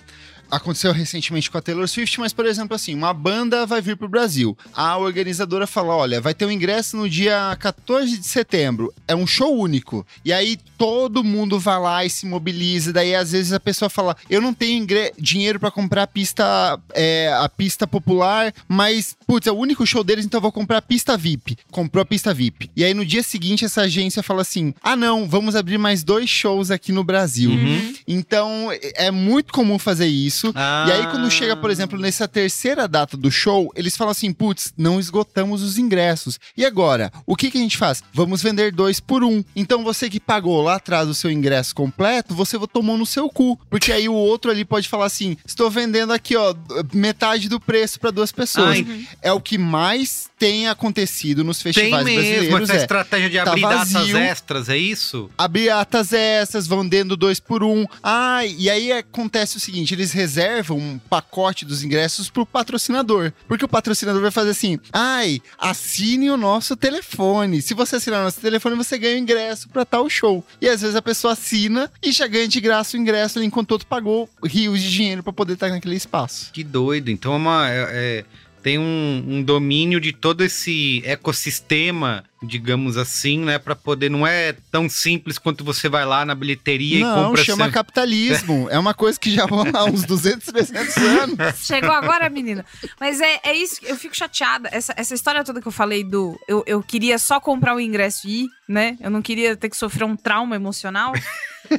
Aconteceu 0.50 0.92
recentemente 0.92 1.50
com 1.50 1.58
a 1.58 1.62
Taylor 1.62 1.86
Swift, 1.86 2.18
mas, 2.20 2.32
por 2.32 2.46
exemplo, 2.46 2.74
assim, 2.74 2.94
uma 2.94 3.12
banda 3.12 3.66
vai 3.66 3.80
vir 3.82 3.96
pro 3.96 4.08
Brasil. 4.08 4.56
A 4.74 4.96
organizadora 4.96 5.66
fala: 5.66 5.94
olha, 5.94 6.20
vai 6.20 6.34
ter 6.34 6.46
um 6.46 6.50
ingresso 6.50 6.96
no 6.96 7.08
dia 7.08 7.56
14 7.60 8.16
de 8.16 8.26
setembro. 8.26 8.92
É 9.06 9.14
um 9.14 9.26
show 9.26 9.54
único. 9.58 10.06
E 10.24 10.32
aí 10.32 10.58
todo 10.78 11.24
mundo 11.24 11.58
vai 11.58 11.78
lá 11.78 12.04
e 12.04 12.10
se 12.10 12.26
mobiliza. 12.26 12.92
Daí, 12.92 13.14
às 13.14 13.32
vezes, 13.32 13.52
a 13.52 13.60
pessoa 13.60 13.90
fala: 13.90 14.16
eu 14.30 14.40
não 14.40 14.54
tenho 14.54 14.86
dinheiro 15.18 15.60
pra 15.60 15.70
comprar 15.70 16.04
a 16.04 16.06
pista, 16.06 16.78
é, 16.94 17.30
a 17.38 17.48
pista 17.48 17.86
popular, 17.86 18.52
mas, 18.66 19.16
putz, 19.26 19.46
é 19.46 19.52
o 19.52 19.56
único 19.56 19.86
show 19.86 20.02
deles, 20.02 20.24
então 20.24 20.38
eu 20.38 20.42
vou 20.42 20.52
comprar 20.52 20.78
a 20.78 20.82
pista 20.82 21.16
VIP. 21.16 21.58
Comprou 21.70 22.02
a 22.02 22.06
pista 22.06 22.32
VIP. 22.32 22.70
E 22.74 22.84
aí, 22.84 22.94
no 22.94 23.04
dia 23.04 23.22
seguinte, 23.22 23.64
essa 23.64 23.82
agência 23.82 24.22
fala 24.22 24.42
assim: 24.42 24.72
ah, 24.82 24.96
não, 24.96 25.28
vamos 25.28 25.56
abrir 25.56 25.78
mais 25.78 26.02
dois 26.02 26.30
shows 26.30 26.70
aqui 26.70 26.92
no 26.92 27.04
Brasil. 27.04 27.50
Uhum. 27.50 27.94
Então, 28.06 28.68
é 28.94 29.10
muito 29.10 29.52
comum 29.52 29.78
fazer 29.78 30.06
isso. 30.06 30.37
Ah. 30.54 30.86
E 30.88 30.92
aí, 30.92 31.06
quando 31.08 31.30
chega, 31.30 31.56
por 31.56 31.70
exemplo, 31.70 31.98
nessa 31.98 32.28
terceira 32.28 32.86
data 32.88 33.16
do 33.16 33.30
show, 33.30 33.72
eles 33.74 33.96
falam 33.96 34.12
assim: 34.12 34.32
putz, 34.32 34.72
não 34.76 34.98
esgotamos 34.98 35.62
os 35.62 35.78
ingressos. 35.78 36.38
E 36.56 36.64
agora? 36.64 37.12
O 37.26 37.36
que, 37.36 37.50
que 37.50 37.58
a 37.58 37.60
gente 37.60 37.76
faz? 37.76 38.02
Vamos 38.12 38.42
vender 38.42 38.72
dois 38.72 39.00
por 39.00 39.24
um. 39.24 39.42
Então, 39.54 39.84
você 39.84 40.08
que 40.08 40.20
pagou 40.20 40.62
lá 40.62 40.76
atrás 40.76 41.08
o 41.08 41.14
seu 41.14 41.30
ingresso 41.30 41.74
completo, 41.74 42.34
você 42.34 42.58
tomou 42.72 42.96
no 42.96 43.06
seu 43.06 43.28
cu. 43.28 43.58
Porque 43.70 43.92
aí 43.92 44.08
o 44.08 44.14
outro 44.14 44.50
ali 44.50 44.64
pode 44.64 44.88
falar 44.88 45.06
assim: 45.06 45.36
estou 45.44 45.70
vendendo 45.70 46.12
aqui, 46.12 46.36
ó, 46.36 46.54
metade 46.92 47.48
do 47.48 47.60
preço 47.60 47.98
para 48.00 48.10
duas 48.10 48.32
pessoas. 48.32 48.78
Ai. 48.78 49.06
É 49.22 49.32
o 49.32 49.40
que 49.40 49.58
mais 49.58 50.27
tem 50.38 50.68
acontecido 50.68 51.42
nos 51.44 51.58
Tem 51.62 51.72
festivais 51.72 52.04
mesmo 52.04 52.20
brasileiros. 52.22 52.70
essa 52.70 52.78
é 52.78 52.82
estratégia 52.82 53.30
de 53.30 53.36
tá 53.36 53.50
abrir 53.50 53.62
datas 53.62 53.92
vazio. 53.92 54.16
extras, 54.16 54.68
é 54.68 54.76
isso? 54.76 55.30
abrir 55.36 55.70
atas 55.70 56.12
essas, 56.12 56.66
vendendo 56.66 57.16
dois 57.16 57.40
por 57.40 57.62
um. 57.62 57.84
Ah, 58.02 58.44
e 58.46 58.70
aí 58.70 58.92
acontece 58.92 59.56
o 59.56 59.60
seguinte: 59.60 59.94
eles 59.94 60.12
reservam 60.12 60.78
um 60.78 60.98
pacote 60.98 61.64
dos 61.64 61.82
ingressos 61.82 62.30
pro 62.30 62.46
patrocinador. 62.46 63.32
Porque 63.46 63.64
o 63.64 63.68
patrocinador 63.68 64.22
vai 64.22 64.30
fazer 64.30 64.50
assim: 64.50 64.78
ai, 64.92 65.40
assine 65.58 66.30
o 66.30 66.36
nosso 66.36 66.76
telefone. 66.76 67.60
Se 67.62 67.74
você 67.74 67.96
assinar 67.96 68.20
o 68.20 68.24
nosso 68.24 68.40
telefone, 68.40 68.76
você 68.76 68.96
ganha 68.98 69.16
o 69.16 69.18
ingresso 69.18 69.68
pra 69.68 69.84
tal 69.84 70.08
show. 70.08 70.44
E 70.60 70.68
às 70.68 70.80
vezes 70.80 70.96
a 70.96 71.02
pessoa 71.02 71.32
assina 71.32 71.90
e 72.02 72.12
já 72.12 72.26
ganha 72.26 72.46
de 72.48 72.60
graça 72.60 72.96
o 72.96 73.00
ingresso 73.00 73.42
enquanto 73.42 73.70
o 73.70 73.74
outro 73.74 73.86
pagou 73.88 74.28
rios 74.44 74.80
de 74.82 74.90
dinheiro 74.90 75.22
pra 75.22 75.32
poder 75.32 75.54
estar 75.54 75.68
naquele 75.68 75.96
espaço. 75.96 76.50
Que 76.52 76.62
doido. 76.64 77.10
Então 77.10 77.32
é 77.32 77.36
uma. 77.36 77.68
é- 77.70 77.86
é- 77.90 78.24
tem 78.62 78.78
um, 78.78 79.24
um 79.26 79.42
domínio 79.42 80.00
de 80.00 80.12
todo 80.12 80.42
esse 80.42 81.02
ecossistema, 81.04 82.24
digamos 82.42 82.96
assim, 82.96 83.40
né? 83.40 83.58
Pra 83.58 83.74
poder. 83.74 84.08
Não 84.10 84.26
é 84.26 84.54
tão 84.70 84.88
simples 84.88 85.38
quanto 85.38 85.64
você 85.64 85.88
vai 85.88 86.04
lá 86.04 86.24
na 86.24 86.34
bilheteria 86.34 86.98
e 86.98 87.02
Não, 87.02 87.26
compra. 87.28 87.44
chama 87.44 87.64
seu- 87.64 87.72
capitalismo. 87.72 88.68
é 88.70 88.78
uma 88.78 88.94
coisa 88.94 89.18
que 89.18 89.30
já 89.30 89.46
vão 89.46 89.64
há 89.74 89.84
uns 89.84 90.04
200, 90.04 90.46
300 90.46 90.96
anos. 90.96 91.38
Chegou 91.66 91.90
agora, 91.92 92.28
menina. 92.30 92.64
Mas 93.00 93.20
é, 93.20 93.40
é 93.44 93.54
isso, 93.56 93.80
eu 93.82 93.96
fico 93.96 94.16
chateada. 94.16 94.68
Essa, 94.72 94.94
essa 94.96 95.14
história 95.14 95.42
toda 95.44 95.60
que 95.60 95.68
eu 95.68 95.72
falei 95.72 96.04
do. 96.04 96.38
Eu, 96.46 96.62
eu 96.66 96.82
queria 96.82 97.18
só 97.18 97.40
comprar 97.40 97.74
o 97.74 97.80
ingresso 97.80 98.26
e 98.28 98.44
ir, 98.44 98.48
né? 98.68 98.96
Eu 99.00 99.10
não 99.10 99.22
queria 99.22 99.56
ter 99.56 99.68
que 99.68 99.76
sofrer 99.76 100.04
um 100.04 100.16
trauma 100.16 100.54
emocional. 100.56 101.12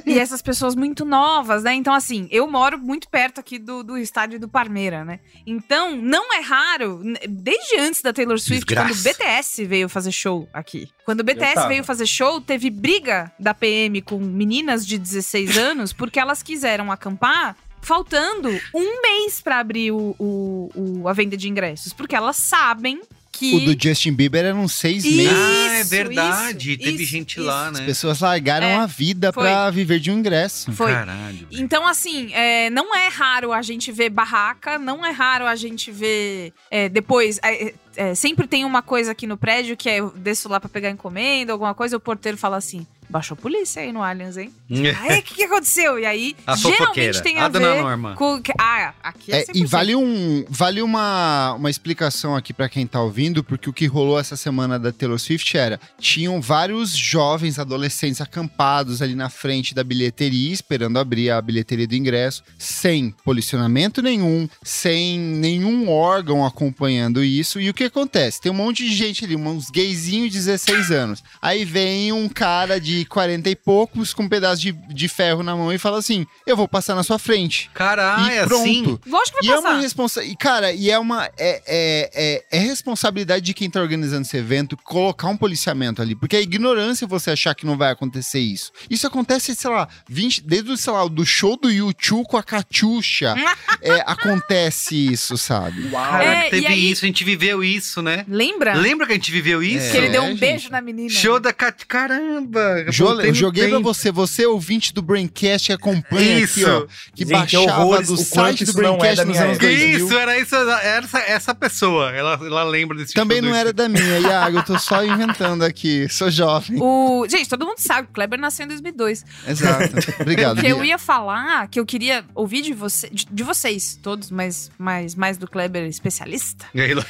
e 0.06 0.20
essas 0.20 0.42
pessoas 0.42 0.76
muito 0.76 1.04
novas, 1.06 1.64
né? 1.64 1.74
Então, 1.74 1.94
assim, 1.94 2.28
eu 2.30 2.50
moro 2.50 2.78
muito 2.78 3.08
perto 3.10 3.40
aqui 3.40 3.58
do, 3.58 3.82
do 3.82 3.98
estádio 3.98 4.40
do 4.40 4.48
Parmeira, 4.48 5.04
né? 5.04 5.20
Então, 5.48 5.96
não 5.96 6.34
é 6.36 6.42
raro, 6.42 7.02
desde 7.28 7.78
antes 7.78 8.02
da 8.02 8.14
Taylor 8.14 8.38
Swift, 8.40 8.66
Desgraça. 8.66 8.90
quando 8.94 9.00
o 9.00 9.04
BTS 9.04 9.66
veio 9.66 9.90
fazer 9.90 10.12
show 10.12 10.48
aqui. 10.54 10.90
Quando 11.06 11.22
o 11.22 11.24
BTS 11.24 11.68
veio 11.68 11.84
fazer 11.84 12.06
show, 12.06 12.40
teve 12.42 12.70
briga 12.70 13.32
da 13.40 13.54
PM 13.54 14.02
com 14.02 14.18
meninas 14.20 14.86
de 14.86 14.98
16 14.98 15.56
anos, 15.58 15.94
porque 15.94 16.20
elas 16.20 16.42
quiseram 16.44 16.92
acampar 16.92 17.56
faltando 17.82 18.50
um 18.76 19.02
mês 19.02 19.42
pra 19.42 19.60
abrir 19.60 19.92
o, 19.92 20.14
o- 20.20 20.70
o- 20.76 21.08
a 21.08 21.14
venda 21.14 21.38
de 21.38 21.48
ingressos. 21.50 21.94
Porque 21.94 22.16
elas 22.16 22.36
sabem 22.36 23.02
que. 23.40 23.56
O 23.56 23.74
do 23.74 23.82
Justin 23.82 24.14
Bieber 24.14 24.46
eram 24.46 24.68
seis 24.68 25.04
Isso, 25.06 25.16
meses. 25.18 25.34
Ah, 25.34 25.74
é 25.80 25.84
verdade. 25.84 26.72
isso, 26.72 26.80
Teve 26.80 27.04
isso, 27.04 27.12
gente 27.12 27.32
isso. 27.38 27.44
lá, 27.44 27.68
As 27.70 27.80
né? 27.80 27.86
pessoas 27.86 28.20
largaram 28.20 28.68
É, 28.68 28.76
a 28.76 28.86
vida 28.86 29.32
foi. 29.34 29.44
pra 29.44 29.70
viver 29.72 30.00
de 30.00 30.12
um 30.12 30.20
ingresso. 30.20 30.72
Foi. 30.74 30.92
Caralho. 30.92 31.48
Então, 31.52 31.88
assim, 31.88 32.32
é, 32.34 32.70
não 32.70 32.96
é 32.96 33.08
raro 33.08 33.52
a 33.54 33.62
gente 33.62 33.92
ver 33.92 34.10
barraca, 34.10 34.78
não 34.78 35.06
é 35.06 35.12
raro 35.12 35.46
a 35.46 35.56
gente 35.56 35.92
ver 35.92 36.54
é, 36.70 36.90
depois. 36.90 37.40
é, 37.44 37.74
é, 37.96 38.16
sempre 38.16 38.48
tem 38.48 38.64
uma 38.66 38.82
coisa 38.82 39.12
aqui 39.12 39.26
no 39.28 39.38
prédio 39.38 39.76
que 39.76 39.90
é 39.90 39.98
eu 40.00 40.12
desço 40.16 40.48
lá 40.50 40.60
pra 40.60 40.70
pegar 40.70 40.90
encomenda, 40.90 41.52
alguma 41.54 41.74
coisa, 41.74 41.98
o 41.98 42.00
porteiro 42.00 42.38
fala 42.38 42.58
assim: 42.58 42.86
baixou 43.10 43.36
a 43.36 43.42
polícia 43.42 43.82
aí 43.82 43.92
no 43.92 44.02
Allianz, 44.04 44.38
hein? 44.38 44.52
Aí, 44.70 45.20
o 45.20 45.24
que, 45.24 45.34
que 45.36 45.44
aconteceu? 45.46 45.98
E 45.98 46.06
aí, 46.06 46.36
A 46.46 46.56
geralmente 46.56 47.24
tem 47.24 47.40
A 47.40 47.46
a, 47.46 47.48
dona 47.50 47.74
ver 47.74 47.82
Norma. 47.82 48.14
com. 48.16 48.40
Ah, 48.60 48.94
aqui 49.02 49.32
é, 49.32 49.40
É, 49.40 49.46
e 49.56 49.64
100%. 49.64 49.68
vale, 49.68 49.96
um, 49.96 50.46
vale 50.48 50.82
uma, 50.84 51.54
uma 51.54 51.70
explicação 51.72 52.36
aqui 52.36 52.54
pra 52.54 52.70
quem 52.70 52.86
tá 52.86 53.02
ouvindo, 53.02 53.44
porque 53.44 53.68
o 53.70 53.74
que 53.74 53.88
rolou 53.88 54.20
essa 54.20 54.36
semana 54.36 54.78
da 54.78 54.92
Taylor 54.92 55.18
Swift 55.18 55.58
era: 55.58 55.80
tinham 56.00 56.40
vários 56.40 56.96
jovens 56.96 57.58
adolescentes 57.58 58.22
acampados 58.22 59.02
ali 59.02 59.16
na 59.16 59.28
frente 59.30 59.74
da 59.74 59.84
bilheteria, 59.84 60.54
esperando 60.54 61.00
abrir 61.00 61.32
a 61.32 61.42
bilheteria 61.42 61.88
do 61.88 61.96
ingresso, 61.96 62.44
sem 62.60 63.10
policionamento 63.26 64.04
nenhum, 64.04 64.48
sem 64.64 65.18
nenhum 65.18 65.90
órgão 65.90 66.46
acompanhando 66.46 67.24
isso. 67.24 67.60
E 67.60 67.70
o 67.70 67.74
que 67.74 67.86
acontece? 67.86 68.40
Tem 68.40 68.52
um 68.52 68.56
monte 68.56 68.84
de 68.88 68.94
gente 68.96 69.26
ali, 69.26 69.36
uns 69.36 69.72
gayzinhos 69.72 70.32
de 70.32 70.38
16 70.38 70.92
anos. 70.92 71.24
Aí 71.42 71.66
vem 71.66 72.12
um 72.12 72.30
cara 72.30 72.80
de 72.80 72.99
40 73.06 73.50
e 73.50 73.56
poucos 73.56 74.14
com 74.14 74.24
um 74.24 74.30
pedaço 74.30 74.62
de, 74.62 74.72
de 74.72 75.08
ferro 75.08 75.44
na 75.44 75.56
mão 75.56 75.72
e 75.74 75.78
fala 75.78 75.98
assim: 76.00 76.26
Eu 76.46 76.56
vou 76.58 76.68
passar 76.68 76.96
na 76.96 77.04
sua 77.04 77.20
frente. 77.20 77.70
Caralho, 77.74 78.32
e 78.34 78.38
é 78.38 78.46
pronto. 78.46 78.62
assim. 78.62 79.00
Lógico 79.08 79.40
que 79.40 79.46
E 79.46 79.50
vai 79.50 79.58
é 79.58 79.62
passar. 79.62 79.74
uma 79.76 79.82
responsabilidade. 79.82 80.38
Cara, 80.38 80.72
e 80.74 80.90
é 80.90 81.00
uma. 81.00 81.26
É, 81.38 81.62
é, 81.68 82.10
é, 82.52 82.58
é 82.58 82.60
responsabilidade 82.60 83.46
de 83.46 83.54
quem 83.54 83.70
tá 83.70 83.82
organizando 83.82 84.22
esse 84.24 84.38
evento 84.38 84.76
colocar 84.78 85.28
um 85.28 85.38
policiamento 85.38 86.02
ali. 86.02 86.16
Porque 86.16 86.36
é 86.36 86.42
ignorância 86.42 87.06
você 87.08 87.32
achar 87.32 87.54
que 87.56 87.66
não 87.66 87.78
vai 87.78 87.92
acontecer 87.92 88.40
isso. 88.40 88.72
Isso 88.90 89.06
acontece, 89.08 89.56
sei 89.56 89.70
lá, 89.70 89.88
20, 90.08 90.42
desde, 90.46 90.78
sei 90.78 90.94
lá, 90.94 91.08
do 91.08 91.26
show 91.26 91.58
do 91.58 91.70
YouTube 91.72 92.26
com 92.28 92.38
a 92.38 92.44
Catiuxa. 92.44 93.36
é, 93.82 94.04
acontece 94.06 94.96
isso, 95.12 95.38
sabe? 95.38 95.90
Uau. 95.92 96.04
Caraca, 96.12 96.24
É, 96.26 96.48
e 96.48 96.50
teve 96.52 96.68
aí- 96.68 96.92
isso, 96.92 97.06
a 97.06 97.08
gente 97.08 97.24
viveu 97.24 97.64
isso, 97.64 98.02
né? 98.02 98.26
Lembra? 98.28 98.74
Lembra 98.76 99.06
que 99.06 99.14
a 99.14 99.16
gente 99.16 99.32
viveu 99.32 99.62
isso? 99.64 99.92
Que 99.92 99.98
ele 99.98 100.08
É, 100.08 100.12
deu 100.12 100.24
um 100.24 100.28
gente. 100.30 100.40
beijo 100.40 100.70
na 100.70 100.82
menina. 100.82 101.10
Show 101.10 101.40
da 101.40 101.54
Cat... 101.54 101.86
Caramba! 101.86 102.89
Jo- 102.92 103.22
eu 103.22 103.28
no 103.28 103.34
joguei 103.34 103.68
pra 103.68 103.78
tempo. 103.78 103.94
você, 103.94 104.12
você 104.12 104.46
ouvinte 104.46 104.94
do 104.94 105.02
Braincast 105.02 105.68
que 105.68 105.74
acompanha 105.74 106.40
Isso. 106.40 106.60
aqui, 106.62 106.70
ó. 106.70 106.86
Que 107.16 107.24
Gente, 107.24 107.32
baixava 107.32 107.82
horrores, 107.84 108.08
do 108.08 108.18
site 108.18 108.66
do 108.66 108.74
não 108.74 108.96
é 108.96 108.98
Braincast 108.98 109.16
da 109.18 109.26
nos 109.26 109.38
anos 109.38 109.52
época. 109.58 109.68
2000. 109.68 109.98
Isso, 110.06 110.18
era 110.18 110.40
isso, 110.40 110.56
era 110.56 110.82
essa, 110.86 111.20
essa 111.20 111.56
pessoa. 111.56 112.12
Ela, 112.12 112.34
ela 112.42 112.64
lembra 112.64 112.98
desse 112.98 113.14
Também 113.14 113.40
show 113.40 113.50
não 113.50 113.56
era 113.56 113.72
da 113.74 113.88
minha, 113.90 114.20
Iago. 114.20 114.58
Eu 114.60 114.64
tô 114.64 114.78
só 114.80 115.04
inventando 115.04 115.64
aqui. 115.64 116.08
Sou 116.10 116.30
jovem. 116.32 116.78
O... 116.82 117.26
Gente, 117.30 117.48
todo 117.50 117.66
mundo 117.66 117.80
sabe 117.80 118.08
que 118.08 118.12
o 118.12 118.14
Kleber 118.16 118.40
nasceu 118.40 118.66
em 118.66 118.68
2002. 118.68 119.24
Exato. 119.48 119.96
Obrigado. 120.22 120.62
Que 120.62 120.68
eu 120.68 120.84
ia 120.84 120.98
falar, 120.98 121.68
que 121.68 121.80
eu 121.80 121.86
queria 121.86 122.24
ouvir 122.36 122.62
de, 122.62 122.74
você, 122.74 123.10
de, 123.10 123.26
de 123.30 123.44
vocês, 123.44 124.00
todos, 124.02 124.30
mas 124.32 124.72
mais, 124.78 125.16
mais 125.16 125.38
do 125.38 125.48
Kleber 125.48 125.84
especialista. 125.86 126.66
E 126.74 126.82
aí, 126.82 126.92
Ela 126.92 127.06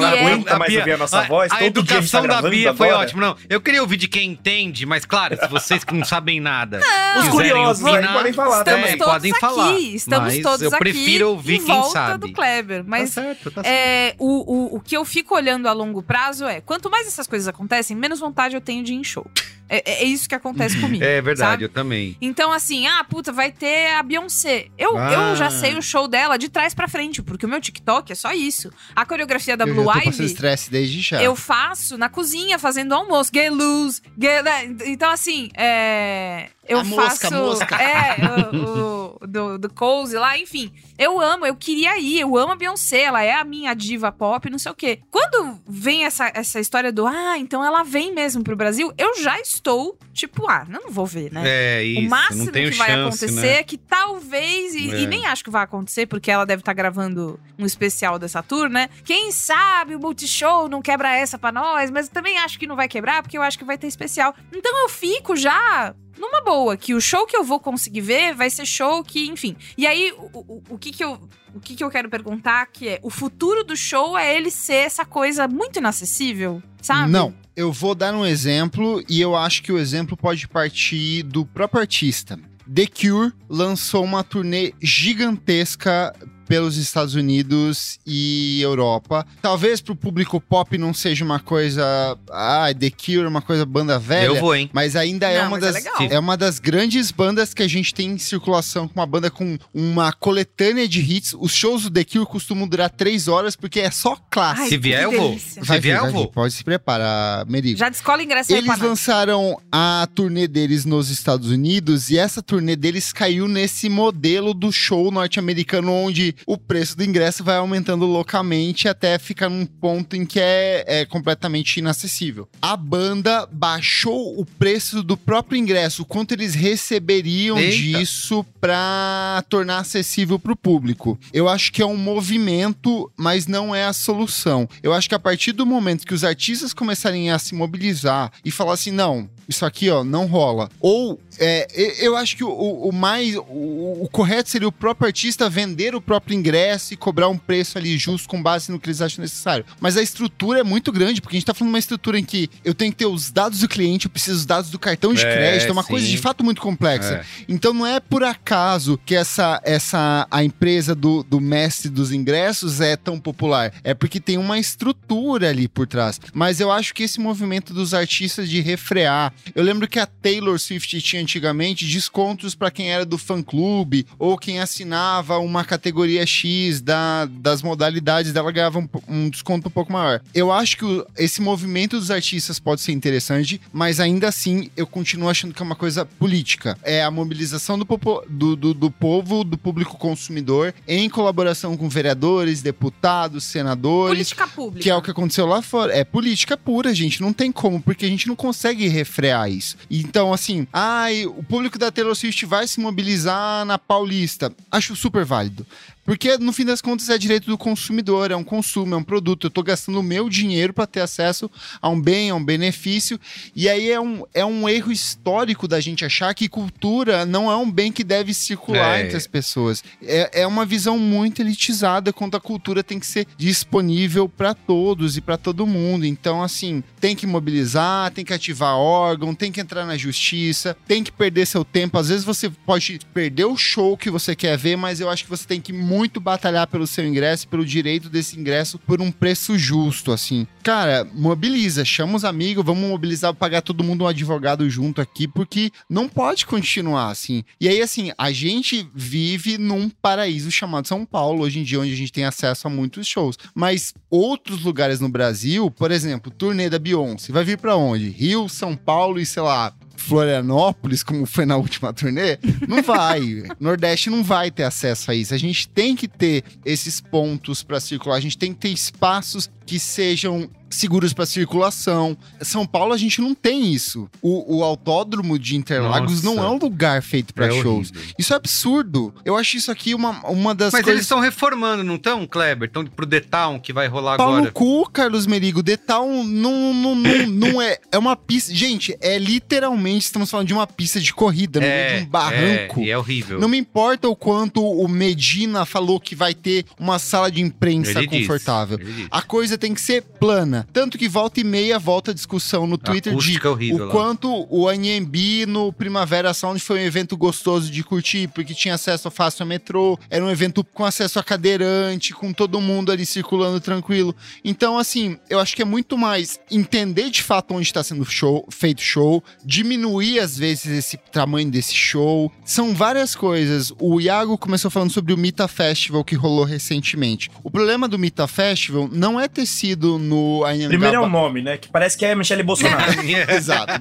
não 0.00 0.08
E 0.10 0.14
é- 0.14 0.20
aguenta 0.26 0.58
mais 0.58 0.70
Bia- 0.70 0.78
ouvir 0.80 0.92
a 0.92 0.96
nossa 0.98 1.18
a, 1.20 1.22
voz. 1.26 1.50
A 1.52 1.56
todo 1.58 1.82
dia 1.82 1.98
a 1.98 2.00
gente 2.00 2.10
tá 2.10 2.18
educação 2.18 2.22
da 2.22 2.26
gravando 2.28 2.50
Bia 2.54 2.74
foi 2.74 2.88
agora. 2.88 3.02
ótima. 3.04 3.20
Não, 3.20 3.36
eu 3.48 3.60
queria 3.60 3.80
ouvir 3.82 3.96
de 3.96 4.08
quem 4.08 4.30
entende, 4.30 4.86
mas 4.86 5.04
claro, 5.04 5.19
se 5.28 5.48
vocês 5.48 5.84
que 5.84 5.94
não 5.94 6.04
sabem 6.04 6.40
nada. 6.40 6.78
Os 6.78 7.28
quiserem 7.28 7.30
curiosos 7.30 7.84
aí 7.86 7.94
opinar, 7.94 8.12
podem 8.14 8.32
falar 8.32 8.58
Estamos 8.58 8.80
é, 8.80 8.82
também. 8.82 8.98
todos 8.98 9.12
podem 9.12 9.30
aqui, 9.32 9.40
falar, 9.40 9.72
estamos 9.78 10.34
mas 10.34 10.42
todos 10.42 10.62
eu 10.62 10.68
aqui 10.68 10.78
prefiro 10.78 11.28
ouvir 11.30 11.54
em 11.56 11.64
quem 11.64 11.74
volta 11.74 11.90
sabe. 11.90 12.26
do 12.28 12.32
Kleber. 12.32 12.84
Mas 12.86 13.14
tá 13.14 13.22
certo, 13.22 13.50
tá 13.50 13.62
certo. 13.62 13.66
é, 13.66 14.14
o, 14.18 14.74
o, 14.74 14.76
o 14.76 14.80
que 14.80 14.96
eu 14.96 15.04
fico 15.04 15.34
olhando 15.34 15.68
a 15.68 15.72
longo 15.72 16.02
prazo 16.02 16.44
é, 16.46 16.60
quanto 16.60 16.90
mais 16.90 17.06
essas 17.06 17.26
coisas 17.26 17.46
acontecem, 17.48 17.96
menos 17.96 18.18
vontade 18.20 18.54
eu 18.54 18.60
tenho 18.60 18.82
de 18.82 18.92
ir 18.92 18.96
em 18.96 19.04
show. 19.04 19.26
É, 19.68 20.02
é 20.02 20.04
isso 20.04 20.28
que 20.28 20.34
acontece 20.34 20.76
comigo. 20.80 21.04
É 21.04 21.20
verdade, 21.20 21.50
sabe? 21.52 21.64
eu 21.64 21.68
também. 21.68 22.16
Então, 22.20 22.50
assim, 22.52 22.86
ah, 22.88 23.04
puta, 23.04 23.32
vai 23.32 23.52
ter 23.52 23.90
a 23.94 24.02
Beyoncé. 24.02 24.66
Eu, 24.76 24.96
Ah. 24.98 25.12
eu 25.12 25.36
já 25.36 25.48
sei 25.50 25.76
o 25.78 25.82
show 25.82 26.08
dela 26.08 26.36
de 26.36 26.48
trás 26.48 26.74
pra 26.74 26.88
frente, 26.88 27.22
porque 27.22 27.46
o 27.46 27.48
meu 27.48 27.60
TikTok 27.60 28.10
é 28.10 28.14
só 28.16 28.32
isso. 28.32 28.70
A 28.96 29.06
coreografia 29.06 29.56
da 29.56 29.64
eu 29.64 29.72
Blue 29.74 29.86
Ivy. 29.92 30.24
estresse 30.24 30.70
desde 30.70 31.00
já. 31.00 31.22
Eu 31.22 31.36
faço 31.36 31.96
na 31.96 32.08
cozinha, 32.08 32.58
fazendo 32.58 32.92
almoço. 32.94 33.30
Get 33.32 33.52
loose. 33.52 34.02
Get... 34.18 34.42
né? 34.42 34.74
Então, 35.10 35.14
assim, 35.14 35.48
é... 35.56 36.50
Eu 36.70 36.78
A 36.78 36.84
mosca, 36.84 37.28
faço... 37.28 37.34
a 37.34 37.38
mosca. 37.38 37.76
É, 37.82 38.16
o, 38.56 39.16
o- 39.22 39.26
do, 39.26 39.58
do 39.58 39.68
Cozy 39.72 40.16
lá, 40.16 40.38
enfim. 40.38 40.72
Eu 40.96 41.20
amo, 41.20 41.44
eu 41.44 41.54
queria 41.56 41.98
ir. 41.98 42.20
Eu 42.20 42.36
amo 42.38 42.52
a 42.52 42.56
Beyoncé, 42.56 43.02
ela 43.02 43.22
é 43.22 43.32
a 43.32 43.44
minha 43.44 43.74
diva 43.74 44.10
pop, 44.12 44.48
não 44.48 44.58
sei 44.58 44.72
o 44.72 44.74
quê. 44.74 45.00
Quando 45.10 45.58
vem 45.68 46.04
essa, 46.04 46.30
essa 46.34 46.58
história 46.60 46.90
do, 46.92 47.06
ah, 47.06 47.36
então 47.36 47.64
ela 47.64 47.82
vem 47.82 48.14
mesmo 48.14 48.42
pro 48.44 48.56
Brasil, 48.56 48.92
eu 48.96 49.20
já 49.20 49.38
estou, 49.40 49.98
tipo, 50.12 50.48
ah, 50.48 50.64
eu 50.72 50.80
não 50.80 50.90
vou 50.90 51.04
ver, 51.06 51.32
né? 51.32 51.42
É 51.44 51.84
isso. 51.84 52.06
o 52.06 52.10
máximo 52.10 52.44
não 52.44 52.52
tenho 52.52 52.70
que 52.70 52.76
vai 52.78 52.88
chance, 52.88 53.24
acontecer 53.24 53.46
né? 53.46 53.58
é 53.58 53.62
que 53.62 53.76
talvez, 53.76 54.74
e, 54.74 54.90
É. 54.92 55.00
e 55.00 55.06
nem 55.06 55.26
acho 55.26 55.44
que 55.44 55.50
vai 55.50 55.64
acontecer, 55.64 56.06
porque 56.06 56.30
ela 56.30 56.46
deve 56.46 56.60
estar 56.60 56.72
gravando 56.72 57.38
um 57.58 57.66
especial 57.66 58.18
dessa 58.18 58.42
tour, 58.42 58.68
né? 58.68 58.88
Quem 59.04 59.30
sabe 59.32 59.94
o 59.94 60.00
Multishow 60.00 60.68
não 60.68 60.80
quebra 60.80 61.14
essa 61.14 61.38
pra 61.38 61.52
nós, 61.52 61.90
mas 61.90 62.08
também 62.08 62.38
acho 62.38 62.58
que 62.58 62.66
não 62.66 62.76
vai 62.76 62.88
quebrar, 62.88 63.22
porque 63.22 63.36
eu 63.36 63.42
acho 63.42 63.58
que 63.58 63.64
vai 63.64 63.76
ter 63.76 63.86
especial. 63.86 64.34
Então 64.54 64.82
eu 64.82 64.88
fico 64.88 65.36
já 65.36 65.94
numa 66.20 66.42
boa, 66.42 66.76
que 66.76 66.94
o 66.94 67.00
show 67.00 67.26
que 67.26 67.36
eu 67.36 67.42
vou 67.42 67.58
conseguir 67.58 68.02
ver 68.02 68.34
vai 68.34 68.50
ser 68.50 68.66
show 68.66 69.02
que, 69.02 69.26
enfim. 69.28 69.56
E 69.76 69.86
aí, 69.86 70.12
o, 70.12 70.38
o, 70.38 70.62
o 70.70 70.78
que 70.78 70.92
que 70.92 71.02
eu. 71.02 71.18
O 71.52 71.58
que, 71.58 71.74
que 71.74 71.82
eu 71.82 71.90
quero 71.90 72.08
perguntar 72.08 72.66
que 72.66 72.88
é 72.88 73.00
o 73.02 73.10
futuro 73.10 73.64
do 73.64 73.76
show 73.76 74.16
é 74.16 74.36
ele 74.36 74.52
ser 74.52 74.86
essa 74.86 75.04
coisa 75.04 75.48
muito 75.48 75.80
inacessível, 75.80 76.62
sabe? 76.80 77.10
Não, 77.10 77.34
eu 77.56 77.72
vou 77.72 77.92
dar 77.92 78.14
um 78.14 78.24
exemplo 78.24 79.02
e 79.08 79.20
eu 79.20 79.34
acho 79.34 79.60
que 79.60 79.72
o 79.72 79.78
exemplo 79.78 80.16
pode 80.16 80.46
partir 80.46 81.24
do 81.24 81.44
próprio 81.44 81.80
artista. 81.80 82.38
The 82.72 82.86
Cure 82.86 83.32
lançou 83.48 84.04
uma 84.04 84.22
turnê 84.22 84.72
gigantesca 84.80 86.14
pelos 86.50 86.76
Estados 86.76 87.14
Unidos 87.14 88.00
e 88.04 88.60
Europa. 88.60 89.24
Talvez 89.40 89.80
pro 89.80 89.94
público 89.94 90.40
pop 90.40 90.76
não 90.76 90.92
seja 90.92 91.24
uma 91.24 91.38
coisa, 91.38 92.18
ah, 92.28 92.66
The 92.76 92.90
Cure, 92.90 93.24
uma 93.28 93.40
coisa 93.40 93.64
banda 93.64 94.00
velha. 94.00 94.26
Eu 94.26 94.40
vou, 94.40 94.52
hein? 94.56 94.68
Mas 94.72 94.96
ainda 94.96 95.28
é 95.28 95.38
Não, 95.38 95.44
uma 95.46 95.50
mas 95.60 95.62
é 95.62 95.66
das 95.66 95.74
legal. 95.76 96.08
é 96.10 96.18
uma 96.18 96.36
das 96.36 96.58
grandes 96.58 97.12
bandas 97.12 97.54
que 97.54 97.62
a 97.62 97.68
gente 97.68 97.94
tem 97.94 98.08
em 98.10 98.18
circulação 98.18 98.88
com 98.88 98.98
uma 98.98 99.06
banda 99.06 99.30
com 99.30 99.56
uma 99.72 100.12
coletânea 100.12 100.88
de 100.88 101.00
hits. 101.00 101.36
Os 101.38 101.54
shows 101.54 101.84
do 101.84 101.90
The 101.92 102.02
Cure 102.02 102.26
costumam 102.26 102.66
durar 102.66 102.90
três 102.90 103.28
horas 103.28 103.54
porque 103.54 103.78
é 103.78 103.90
só 103.92 104.16
clássico. 104.28 104.62
Ai, 104.64 104.68
Se 104.70 104.76
vier, 104.76 105.04
eu 105.04 105.12
vou. 105.12 105.38
Se 105.38 105.60
Vai 105.60 105.78
vier, 105.78 106.00
vir, 106.00 106.06
eu 106.08 106.12
vou. 106.12 106.24
vir. 106.24 106.32
Pode 106.32 106.52
se 106.52 106.64
preparar, 106.64 107.46
Merigo. 107.46 107.78
Já 107.78 107.88
descola 107.88 108.24
ingresso 108.24 108.50
aí 108.52 108.58
Eles 108.58 108.66
nós. 108.68 108.80
lançaram 108.80 109.56
a 109.70 110.08
turnê 110.16 110.48
deles 110.48 110.84
nos 110.84 111.10
Estados 111.10 111.48
Unidos 111.48 112.10
e 112.10 112.18
essa 112.18 112.42
turnê 112.42 112.74
deles 112.74 113.12
caiu 113.12 113.46
nesse 113.46 113.88
modelo 113.88 114.52
do 114.52 114.72
show 114.72 115.12
norte-americano 115.12 115.92
onde 115.92 116.34
o 116.46 116.56
preço 116.56 116.96
do 116.96 117.04
ingresso 117.04 117.44
vai 117.44 117.56
aumentando 117.56 118.06
loucamente 118.06 118.88
até 118.88 119.18
ficar 119.18 119.48
num 119.48 119.66
ponto 119.66 120.16
em 120.16 120.24
que 120.24 120.40
é, 120.40 120.84
é 120.86 121.04
completamente 121.04 121.78
inacessível. 121.78 122.48
A 122.60 122.76
banda 122.76 123.48
baixou 123.50 124.38
o 124.38 124.44
preço 124.44 125.02
do 125.02 125.16
próprio 125.16 125.58
ingresso, 125.58 126.02
o 126.02 126.04
quanto 126.04 126.32
eles 126.32 126.54
receberiam 126.54 127.58
Eita. 127.58 127.76
disso 127.76 128.44
para 128.60 129.42
tornar 129.48 129.78
acessível 129.78 130.38
para 130.38 130.52
o 130.52 130.56
público. 130.56 131.18
Eu 131.32 131.48
acho 131.48 131.72
que 131.72 131.82
é 131.82 131.86
um 131.86 131.96
movimento, 131.96 133.10
mas 133.16 133.46
não 133.46 133.74
é 133.74 133.84
a 133.84 133.92
solução. 133.92 134.68
Eu 134.82 134.92
acho 134.92 135.08
que 135.08 135.14
a 135.14 135.18
partir 135.18 135.52
do 135.52 135.66
momento 135.66 136.06
que 136.06 136.14
os 136.14 136.24
artistas 136.24 136.72
começarem 136.72 137.30
a 137.30 137.38
se 137.38 137.54
mobilizar 137.54 138.32
e 138.44 138.50
falar 138.50 138.74
assim, 138.74 138.90
não, 138.90 139.28
isso 139.48 139.64
aqui, 139.64 139.90
ó, 139.90 140.04
não 140.04 140.26
rola. 140.26 140.68
Ou, 140.80 141.20
é, 141.38 141.66
eu 142.00 142.16
acho 142.16 142.36
que 142.36 142.44
o, 142.44 142.50
o 142.50 142.92
mais, 142.92 143.36
o, 143.36 144.02
o 144.02 144.08
correto 144.10 144.48
seria 144.50 144.68
o 144.68 144.72
próprio 144.72 145.06
artista 145.06 145.48
vender 145.48 145.94
o 145.94 146.00
próprio 146.00 146.36
ingresso 146.36 146.94
e 146.94 146.96
cobrar 146.96 147.28
um 147.28 147.36
preço 147.36 147.78
ali 147.78 147.96
justo 147.98 148.28
com 148.28 148.42
base 148.42 148.70
no 148.70 148.78
que 148.78 148.88
eles 148.88 149.00
acham 149.00 149.22
necessário. 149.22 149.64
Mas 149.80 149.96
a 149.96 150.02
estrutura 150.02 150.60
é 150.60 150.64
muito 150.64 150.92
grande, 150.92 151.20
porque 151.20 151.36
a 151.36 151.38
gente 151.38 151.46
tá 151.46 151.54
falando 151.54 151.70
de 151.70 151.74
uma 151.74 151.78
estrutura 151.78 152.18
em 152.18 152.24
que 152.24 152.48
eu 152.64 152.74
tenho 152.74 152.92
que 152.92 152.98
ter 152.98 153.06
os 153.06 153.30
dados 153.30 153.60
do 153.60 153.68
cliente, 153.68 154.06
eu 154.06 154.10
preciso 154.10 154.36
dos 154.36 154.46
dados 154.46 154.70
do 154.70 154.78
cartão 154.78 155.12
de 155.12 155.24
É, 155.24 155.32
crédito, 155.32 155.68
é 155.68 155.72
uma 155.72 155.82
sim. 155.82 155.88
coisa 155.88 156.06
de 156.06 156.18
fato 156.18 156.44
muito 156.44 156.60
complexa. 156.60 157.14
É. 157.14 157.24
Então 157.48 157.72
não 157.72 157.86
é 157.86 158.00
por 158.00 158.22
acaso 158.22 158.98
que 159.04 159.14
essa, 159.14 159.60
essa 159.64 160.26
a 160.30 160.44
empresa 160.44 160.94
do, 160.94 161.22
do 161.22 161.40
mestre 161.40 161.88
dos 161.90 162.12
ingressos 162.12 162.80
é 162.80 162.96
tão 162.96 163.18
popular. 163.18 163.72
É 163.82 163.94
porque 163.94 164.20
tem 164.20 164.38
uma 164.38 164.58
estrutura 164.58 165.48
ali 165.50 165.68
por 165.68 165.86
trás. 165.86 166.20
Mas 166.32 166.60
eu 166.60 166.70
acho 166.70 166.94
que 166.94 167.02
esse 167.02 167.20
movimento 167.20 167.72
dos 167.72 167.94
artistas 167.94 168.48
de 168.48 168.60
refrear. 168.60 169.32
Eu 169.54 169.62
lembro 169.62 169.86
que 169.88 169.98
a 169.98 170.06
Taylor 170.06 170.58
Swift 170.58 171.00
tinha 171.00 171.22
antigamente 171.22 171.86
descontos 171.86 172.54
para 172.54 172.70
quem 172.70 172.90
era 172.90 173.04
do 173.04 173.18
fã 173.18 173.42
clube 173.42 174.06
ou 174.18 174.36
quem 174.38 174.60
assinava 174.60 175.38
uma 175.38 175.64
categoria 175.64 176.24
X 176.26 176.80
da, 176.80 177.26
das 177.26 177.62
modalidades 177.62 178.32
dela 178.32 178.50
ganhava 178.52 178.78
um, 178.78 178.88
um 179.08 179.28
desconto 179.30 179.68
um 179.68 179.70
pouco 179.70 179.92
maior. 179.92 180.20
Eu 180.34 180.52
acho 180.52 180.76
que 180.76 180.84
o- 180.84 181.06
esse 181.16 181.40
movimento 181.40 181.98
dos 181.98 182.10
artistas 182.10 182.58
pode 182.58 182.80
ser 182.80 182.92
interessante, 182.92 183.60
mas 183.72 184.00
ainda 184.00 184.28
assim 184.28 184.70
eu 184.76 184.86
continuo 184.86 185.28
achando 185.28 185.54
que 185.54 185.62
é 185.62 185.64
uma 185.64 185.76
coisa 185.76 186.04
política. 186.04 186.76
É 186.82 187.02
a 187.02 187.10
mobilização 187.10 187.78
do, 187.78 187.86
popo- 187.86 188.22
do, 188.28 188.56
do, 188.56 188.74
do 188.74 188.90
povo, 188.90 189.44
do 189.44 189.56
público 189.58 189.96
consumidor, 189.98 190.74
em 190.86 191.08
colaboração 191.08 191.76
com 191.76 191.88
vereadores, 191.88 192.62
deputados, 192.62 193.44
senadores. 193.44 194.10
Política 194.16 194.46
pública. 194.48 194.82
Que 194.82 194.90
é 194.90 194.96
o 194.96 195.02
que 195.02 195.10
aconteceu 195.10 195.46
lá 195.46 195.62
fora. 195.62 195.94
É 195.96 196.04
política 196.04 196.56
pura, 196.56 196.94
gente. 196.94 197.20
Não 197.20 197.32
tem 197.32 197.50
como, 197.52 197.80
porque 197.80 198.04
a 198.04 198.08
gente 198.08 198.26
não 198.28 198.36
consegue 198.36 198.88
refrear 199.20 199.50
isso. 199.50 199.76
Então, 199.90 200.32
assim, 200.32 200.66
ai, 200.72 201.26
o 201.26 201.42
público 201.42 201.78
da 201.78 201.90
Taylor 201.90 202.14
Swift 202.14 202.46
vai 202.46 202.66
se 202.66 202.80
mobilizar 202.80 203.64
na 203.64 203.78
Paulista. 203.78 204.52
Acho 204.70 204.96
super 204.96 205.24
válido. 205.24 205.66
Porque, 206.10 206.36
no 206.38 206.52
fim 206.52 206.64
das 206.64 206.80
contas, 206.80 207.08
é 207.08 207.16
direito 207.16 207.46
do 207.46 207.56
consumidor, 207.56 208.32
é 208.32 208.36
um 208.36 208.42
consumo, 208.42 208.96
é 208.96 208.98
um 208.98 209.02
produto. 209.04 209.46
Eu 209.46 209.50
tô 209.50 209.62
gastando 209.62 210.00
o 210.00 210.02
meu 210.02 210.28
dinheiro 210.28 210.72
para 210.72 210.84
ter 210.84 211.02
acesso 211.02 211.48
a 211.80 211.88
um 211.88 212.00
bem, 212.00 212.30
a 212.30 212.34
um 212.34 212.44
benefício. 212.44 213.16
E 213.54 213.68
aí 213.68 213.92
é 213.92 214.00
um, 214.00 214.24
é 214.34 214.44
um 214.44 214.68
erro 214.68 214.90
histórico 214.90 215.68
da 215.68 215.78
gente 215.78 216.04
achar 216.04 216.34
que 216.34 216.48
cultura 216.48 217.24
não 217.24 217.48
é 217.48 217.54
um 217.54 217.70
bem 217.70 217.92
que 217.92 218.02
deve 218.02 218.34
circular 218.34 218.98
É. 218.98 219.04
entre 219.04 219.16
as 219.16 219.28
pessoas. 219.28 219.84
É, 220.02 220.40
é 220.40 220.46
uma 220.48 220.66
visão 220.66 220.98
muito 220.98 221.42
elitizada 221.42 222.12
quanto 222.12 222.36
a 222.36 222.40
cultura 222.40 222.82
tem 222.82 222.98
que 222.98 223.06
ser 223.06 223.24
disponível 223.36 224.28
para 224.28 224.52
todos 224.52 225.16
e 225.16 225.20
para 225.20 225.36
todo 225.36 225.64
mundo. 225.64 226.04
Então, 226.04 226.42
assim, 226.42 226.82
tem 227.00 227.14
que 227.14 227.24
mobilizar, 227.24 228.10
tem 228.10 228.24
que 228.24 228.34
ativar 228.34 228.74
órgão, 228.74 229.32
tem 229.32 229.52
que 229.52 229.60
entrar 229.60 229.86
na 229.86 229.96
justiça, 229.96 230.76
tem 230.88 231.04
que 231.04 231.12
perder 231.12 231.46
seu 231.46 231.64
tempo. 231.64 231.96
Às 231.96 232.08
vezes 232.08 232.24
você 232.24 232.50
pode 232.50 232.98
perder 233.14 233.44
o 233.44 233.56
show 233.56 233.96
que 233.96 234.10
você 234.10 234.34
quer 234.34 234.58
ver, 234.58 234.74
mas 234.74 234.98
eu 234.98 235.08
acho 235.08 235.22
que 235.22 235.30
você 235.30 235.46
tem 235.46 235.60
que 235.60 235.72
muito 235.72 235.99
batalhar 236.20 236.66
pelo 236.66 236.86
seu 236.86 237.06
ingresso, 237.06 237.48
pelo 237.48 237.64
direito 237.64 238.08
desse 238.08 238.38
ingresso 238.38 238.78
por 238.78 239.00
um 239.00 239.10
preço 239.10 239.58
justo, 239.58 240.12
assim. 240.12 240.46
Cara, 240.62 241.06
mobiliza, 241.12 241.84
chama 241.84 242.16
os 242.16 242.24
amigos, 242.24 242.64
vamos 242.64 242.88
mobilizar, 242.88 243.34
pagar 243.34 243.62
todo 243.62 243.84
mundo 243.84 244.04
um 244.04 244.06
advogado 244.06 244.68
junto 244.70 245.00
aqui, 245.00 245.26
porque 245.26 245.70
não 245.88 246.08
pode 246.08 246.46
continuar 246.46 247.10
assim. 247.10 247.44
E 247.60 247.68
aí, 247.68 247.82
assim, 247.82 248.12
a 248.16 248.30
gente 248.32 248.88
vive 248.94 249.58
num 249.58 249.88
paraíso 249.88 250.50
chamado 250.50 250.86
São 250.86 251.04
Paulo, 251.04 251.42
hoje 251.42 251.60
em 251.60 251.64
dia, 251.64 251.80
onde 251.80 251.92
a 251.92 251.96
gente 251.96 252.12
tem 252.12 252.24
acesso 252.24 252.66
a 252.66 252.70
muitos 252.70 253.06
shows. 253.06 253.36
Mas 253.54 253.92
outros 254.10 254.62
lugares 254.62 255.00
no 255.00 255.08
Brasil, 255.08 255.70
por 255.70 255.90
exemplo, 255.90 256.30
turnê 256.30 256.70
da 256.70 256.78
Beyoncé, 256.78 257.32
vai 257.32 257.44
vir 257.44 257.58
pra 257.58 257.76
onde? 257.76 258.08
Rio, 258.08 258.48
São 258.48 258.76
Paulo 258.76 259.20
e, 259.20 259.26
sei 259.26 259.42
lá, 259.42 259.74
Florianópolis, 260.00 261.02
como 261.02 261.26
foi 261.26 261.44
na 261.44 261.56
última 261.56 261.92
turnê, 261.94 262.38
não 262.66 262.82
vai. 262.82 263.44
Nordeste 263.60 264.10
não 264.10 264.24
vai 264.24 264.50
ter 264.50 264.64
acesso 264.64 265.10
a 265.10 265.14
isso. 265.14 265.34
A 265.34 265.38
gente 265.38 265.68
tem 265.68 265.94
que 265.94 266.08
ter 266.08 266.42
esses 266.64 267.00
pontos 267.00 267.62
para 267.62 267.78
circular, 267.78 268.16
a 268.16 268.20
gente 268.20 268.38
tem 268.38 268.52
que 268.52 268.60
ter 268.60 268.70
espaços 268.70 269.50
que 269.66 269.78
sejam 269.78 270.50
seguros 270.70 271.12
para 271.12 271.26
circulação. 271.26 272.16
São 272.40 272.64
Paulo 272.66 272.92
a 272.92 272.96
gente 272.96 273.20
não 273.20 273.34
tem 273.34 273.72
isso. 273.72 274.08
O, 274.22 274.58
o 274.58 274.64
autódromo 274.64 275.38
de 275.38 275.56
Interlagos 275.56 276.22
Nossa. 276.22 276.36
não 276.36 276.44
é 276.44 276.50
um 276.50 276.58
lugar 276.58 277.02
feito 277.02 277.34
para 277.34 277.46
É 277.46 277.50
shows. 277.50 277.90
horrível. 277.90 278.14
Isso 278.18 278.32
é 278.32 278.36
absurdo. 278.36 279.14
Eu 279.24 279.36
acho 279.36 279.56
isso 279.56 279.70
aqui 279.70 279.94
uma, 279.94 280.20
uma 280.28 280.54
das 280.54 280.72
Mas 280.72 280.80
eles 280.80 280.84
coisas. 280.86 281.02
estão 281.02 281.20
reformando, 281.20 281.82
não 281.84 281.96
estão, 281.96 282.26
Kleber? 282.26 282.68
Estão 282.68 282.84
pro 282.86 283.06
The 283.06 283.20
Town, 283.20 283.58
que 283.58 283.72
vai 283.72 283.86
rolar 283.88 284.14
agora. 284.14 284.42
no 284.46 284.52
cu, 284.52 284.88
Carlos 284.90 285.26
Merigo. 285.26 285.62
The 285.62 285.76
Town 285.76 286.24
não, 286.24 286.72
não, 286.72 286.94
não, 286.94 287.26
não 287.26 287.62
é. 287.62 287.78
É 287.90 287.98
uma 287.98 288.16
pista. 288.16 288.54
Gente, 288.54 288.96
é 289.00 289.18
literalmente, 289.18 290.04
estamos 290.06 290.30
falando 290.30 290.46
de 290.46 290.54
uma 290.54 290.66
pista 290.66 291.00
de 291.00 291.12
corrida, 291.12 291.60
no 291.60 291.66
meio 291.66 291.98
de 291.98 292.04
um 292.04 292.06
barranco. 292.08 292.80
É, 292.80 292.88
é 292.90 292.98
horrível. 292.98 293.40
Não 293.40 293.48
me 293.48 293.58
importa 293.58 294.08
o 294.08 294.14
quanto 294.16 294.64
o 294.64 294.86
Medina 294.88 295.64
falou 295.64 295.98
que 296.00 296.14
vai 296.14 296.34
ter 296.34 296.64
uma 296.78 296.98
sala 296.98 297.30
de 297.30 297.40
imprensa 297.40 297.98
Ele 297.98 298.06
confortável. 298.06 298.78
disse. 298.78 299.06
A 299.10 299.22
coisa 299.22 299.58
tem 299.58 299.74
que 299.74 299.80
ser 299.80 300.02
plana. 300.02 300.59
Tanto 300.72 300.98
que 300.98 301.08
volta 301.08 301.40
e 301.40 301.44
meia 301.44 301.78
volta 301.78 302.10
a 302.10 302.14
discussão 302.14 302.66
no 302.66 302.78
Twitter 302.78 303.14
de 303.14 303.46
horrível 303.46 303.84
o 303.84 303.86
lá. 303.86 303.92
quanto 303.92 304.46
o 304.50 304.68
Anhembi 304.68 305.46
no 305.46 305.72
Primavera 305.72 306.32
Sound 306.34 306.60
foi 306.60 306.80
um 306.80 306.84
evento 306.84 307.16
gostoso 307.16 307.70
de 307.70 307.82
curtir, 307.82 308.28
porque 308.28 308.54
tinha 308.54 308.74
acesso 308.74 309.10
fácil 309.10 309.42
ao 309.42 309.48
metrô, 309.48 309.98
era 310.08 310.24
um 310.24 310.30
evento 310.30 310.64
com 310.64 310.84
acesso 310.84 311.18
a 311.18 311.22
cadeirante, 311.22 312.12
com 312.12 312.32
todo 312.32 312.60
mundo 312.60 312.92
ali 312.92 313.04
circulando 313.04 313.60
tranquilo. 313.60 314.14
Então, 314.44 314.78
assim, 314.78 315.18
eu 315.28 315.38
acho 315.38 315.54
que 315.54 315.62
é 315.62 315.64
muito 315.64 315.96
mais 315.96 316.40
entender 316.50 317.10
de 317.10 317.22
fato 317.22 317.54
onde 317.54 317.66
está 317.66 317.82
sendo 317.82 318.04
show, 318.04 318.46
feito 318.50 318.80
show, 318.80 319.22
diminuir 319.44 320.20
às 320.20 320.36
vezes 320.36 320.66
esse 320.66 320.96
tamanho 320.96 321.50
desse 321.50 321.74
show. 321.74 322.30
São 322.44 322.74
várias 322.74 323.14
coisas. 323.14 323.72
O 323.78 324.00
Iago 324.00 324.38
começou 324.38 324.70
falando 324.70 324.90
sobre 324.90 325.12
o 325.12 325.18
Mita 325.18 325.48
Festival 325.48 326.04
que 326.04 326.14
rolou 326.14 326.44
recentemente. 326.44 327.30
O 327.42 327.50
problema 327.50 327.88
do 327.88 327.98
Mita 327.98 328.26
Festival 328.26 328.88
não 328.92 329.20
é 329.20 329.28
ter 329.28 329.46
sido 329.46 329.98
no 329.98 330.44
Primeiro 330.68 330.96
é 330.96 331.00
o 331.00 331.08
nome, 331.08 331.42
né? 331.42 331.56
Que 331.56 331.68
parece 331.68 331.96
que 331.96 332.04
é 332.04 332.14
Michele 332.14 332.42
Bolsonaro. 332.42 332.92
Exato. 333.30 333.72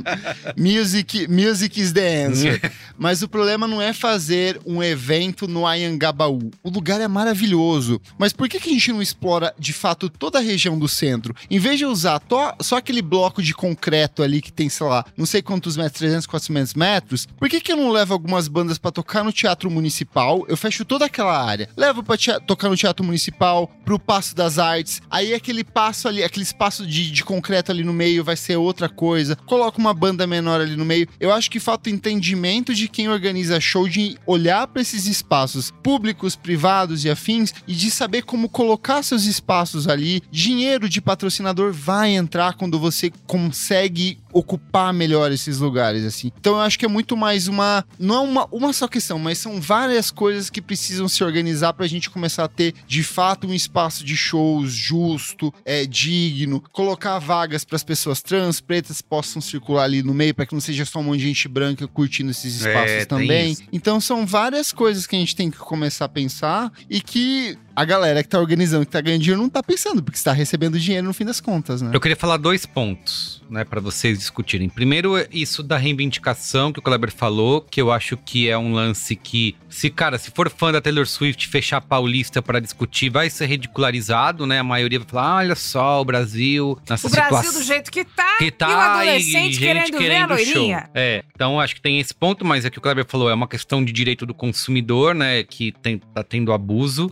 Music, 0.58 1.28
music 1.28 1.80
is 1.80 1.92
the 1.94 2.26
answer. 2.26 2.72
Mas 2.98 3.22
o 3.22 3.30
problema 3.30 3.68
não 3.68 3.82
é 3.82 3.94
fazer 3.94 4.60
um 4.66 4.84
evento 4.84 5.48
no 5.48 5.66
Ayangabaú. 5.66 6.52
O 6.64 6.70
lugar 6.70 7.00
é 7.00 7.08
maravilhoso. 7.08 8.02
Mas 8.18 8.34
por 8.34 8.50
que, 8.50 8.60
que 8.60 8.70
a 8.70 8.74
gente 8.74 8.92
não 8.92 9.02
explora 9.02 9.54
de 9.58 9.72
fato 9.72 10.10
toda 10.10 10.40
a 10.40 10.42
região 10.42 10.78
do 10.78 10.88
centro? 10.88 11.34
Em 11.50 11.60
vez 11.60 11.78
de 11.78 11.86
usar 11.86 12.20
to- 12.20 12.54
só 12.62 12.78
aquele 12.78 13.02
bloco 13.02 13.42
de 13.42 13.54
concreto 13.54 14.22
ali 14.22 14.42
que 14.42 14.52
tem, 14.52 14.68
sei 14.70 14.86
lá, 14.86 15.06
não 15.16 15.26
sei 15.26 15.42
quantos 15.42 15.78
metros, 15.78 16.00
300, 16.00 16.26
400 16.26 16.74
metros, 16.74 17.26
por 17.38 17.48
que, 17.50 17.62
que 17.62 17.72
eu 17.72 17.78
não 17.78 17.90
levo 17.92 18.14
algumas 18.14 18.48
bandas 18.48 18.78
pra 18.78 18.92
tocar 18.92 19.24
no 19.24 19.32
Teatro 19.32 19.70
Municipal? 19.72 20.46
Eu 20.50 20.58
fecho 20.58 20.84
toda 20.84 21.06
aquela 21.06 21.42
área. 21.42 21.70
Levo 21.78 22.04
pra 22.04 22.18
tocar 22.46 22.70
no 22.70 22.76
Teatro 22.76 23.06
Municipal, 23.06 23.68
pro 23.86 23.98
Passo 24.00 24.36
das 24.36 24.60
Artes. 24.60 25.02
Aí 25.10 25.34
aquele 25.34 25.64
passo 25.64 26.08
ali, 26.08 26.24
aquele 26.24 26.44
espaço 26.60 26.86
de, 26.86 27.10
de 27.10 27.24
concreto 27.24 27.72
ali 27.72 27.86
no 27.86 27.94
meio 27.94 28.22
vai 28.22 28.36
ser 28.36 28.58
outra 28.58 28.90
coisa. 28.90 29.38
Coloca 29.46 29.80
uma 29.80 29.94
banda 29.94 30.28
menor 30.28 30.60
ali 30.60 30.76
no 30.76 30.84
meio. 30.84 31.08
Eu 31.18 31.32
acho 31.32 31.50
que 31.50 31.58
falta 31.58 31.90
entendimento 31.90 32.74
de 32.74 32.90
quem 32.90 33.08
organiza 33.08 33.62
show, 33.62 33.88
de 33.88 34.18
olhar 34.26 34.68
para 34.68 34.82
esses 34.82 35.06
espaços 35.06 35.72
públicos, 35.82 36.36
privados 36.36 37.06
e 37.06 37.10
afins 37.10 37.54
e 37.66 37.74
de 37.74 37.90
saber 37.90 38.24
como 38.24 38.50
colocar 38.50 39.02
seus 39.04 39.24
espaços 39.24 39.88
ali. 39.88 40.22
Dinheiro 40.30 40.90
de 40.90 41.00
patrocinador 41.00 41.72
vai 41.72 42.14
entrar 42.14 42.56
quando 42.56 42.78
você 42.78 43.10
consegue 43.26 44.20
ocupar 44.32 44.94
melhor 44.94 45.32
esses 45.32 45.60
lugares, 45.60 46.04
assim. 46.04 46.32
Então 46.40 46.54
eu 46.54 46.62
acho 46.62 46.78
que 46.78 46.86
é 46.86 46.88
muito 46.88 47.16
mais 47.18 47.48
uma. 47.48 47.86
Não 47.98 48.16
é 48.16 48.20
uma, 48.20 48.48
uma 48.52 48.74
só 48.74 48.88
questão, 48.88 49.20
mas 49.20 49.38
são 49.38 49.60
várias 49.60 50.12
coisas 50.12 50.50
que 50.50 50.62
precisam 50.62 51.08
se 51.08 51.24
organizar 51.24 51.74
pra 51.74 51.88
gente 51.88 52.10
começar 52.10 52.44
a 52.44 52.48
ter, 52.48 52.74
de 52.88 53.04
fato, 53.04 53.48
um 53.48 53.54
espaço 53.54 54.04
de 54.04 54.16
shows 54.16 54.72
justo, 54.72 55.54
é, 55.66 55.86
digno, 55.86 56.62
colocar 56.72 57.20
vagas 57.20 57.64
para 57.64 57.76
as 57.76 57.84
pessoas 57.84 58.22
trans, 58.22 58.60
pretas 58.60 59.02
possam 59.02 59.42
circular 59.42 59.84
ali 59.84 60.04
no 60.04 60.14
meio, 60.14 60.34
para 60.34 60.46
que 60.46 60.54
não 60.54 60.62
seja 60.62 60.86
só 60.86 61.00
um 61.00 61.04
monte 61.04 61.20
de 61.20 61.28
gente 61.28 61.48
branca 61.48 61.88
curtindo 61.88 62.32
esses 62.32 62.66
É, 62.66 62.70
espaços 62.70 62.96
tem 62.98 63.06
também. 63.06 63.58
Então 63.72 64.00
são 64.00 64.26
várias 64.26 64.72
coisas 64.72 65.08
que 65.08 65.16
a 65.16 65.20
gente 65.20 65.36
tem 65.36 65.50
que 65.50 65.58
começar 65.58 66.06
a 66.06 66.10
pensar 66.10 66.72
e 66.90 67.02
que 67.02 67.58
a 67.80 67.86
galera 67.86 68.22
que 68.22 68.28
tá 68.28 68.38
organizando, 68.38 68.86
que 68.86 68.92
tá 68.92 69.00
ganhando 69.00 69.22
dinheiro, 69.22 69.42
não 69.42 69.50
tá 69.50 69.64
pensando, 69.64 70.04
porque 70.04 70.18
está 70.18 70.34
recebendo 70.34 70.78
dinheiro 70.78 71.08
no 71.08 71.14
fim 71.14 71.24
das 71.24 71.40
contas, 71.40 71.82
né? 71.82 71.92
Eu 71.94 72.02
queria 72.02 72.18
falar 72.18 72.36
dois 72.36 72.66
pontos, 72.66 73.42
né, 73.50 73.64
para 73.64 73.80
vocês 73.80 74.20
discutirem. 74.20 74.68
Primeiro, 74.68 75.14
isso 75.32 75.64
da 75.64 75.78
reivindicação 75.78 76.74
que 76.74 76.80
o 76.80 76.82
Kleber 76.82 77.10
falou, 77.10 77.62
que 77.62 77.82
eu 77.82 77.90
acho 77.90 78.18
que 78.18 78.50
é 78.50 78.58
um 78.58 78.74
lance 78.74 79.16
que, 79.16 79.56
se 79.70 79.90
cara, 79.90 80.18
se 80.18 80.30
for 80.30 80.50
fã 80.50 80.74
da 80.74 80.82
Taylor 80.82 81.08
Swift 81.08 81.48
fechar 81.48 81.78
a 81.78 81.82
Paulista 81.82 82.42
para 82.42 82.60
discutir, 82.60 83.10
vai 83.10 83.30
ser 83.30 83.46
ridicularizado, 83.46 84.46
né? 84.46 84.60
A 84.60 84.64
maioria 84.64 85.00
vai 85.00 85.08
falar: 85.08 85.32
ah, 85.32 85.36
olha 85.38 85.56
só, 85.56 86.02
o 86.02 86.06
Brasil 86.06 86.78
nessa 86.90 87.08
O 87.08 87.10
Brasil 87.10 87.38
situação 87.38 87.62
do 87.62 87.66
jeito 87.66 87.90
que 87.90 88.04
tá, 88.04 88.38
que 88.40 88.44
e 88.44 88.48
o 88.50 88.52
tá 88.52 88.96
adolescente 88.96 89.54
gente 89.54 89.92
querendo, 89.94 89.98
ver 89.98 90.16
a 90.16 90.28
show. 90.28 90.36
loirinha. 90.36 90.90
É, 90.94 91.24
então 91.34 91.62
acho 91.62 91.76
que 91.76 91.82
tem 91.82 91.98
esse 91.98 92.14
ponto, 92.14 92.44
mas 92.44 92.66
é 92.66 92.70
que 92.70 92.78
o 92.78 92.82
Kleber 92.82 93.06
falou, 93.06 93.30
é 93.30 93.34
uma 93.34 93.48
questão 93.48 93.82
de 93.82 93.94
direito 93.94 94.26
do 94.26 94.34
consumidor, 94.34 95.16
né, 95.16 95.44
que 95.44 95.72
tem, 95.72 95.98
tá 95.98 96.24
tendo 96.24 96.52
abuso 96.52 97.10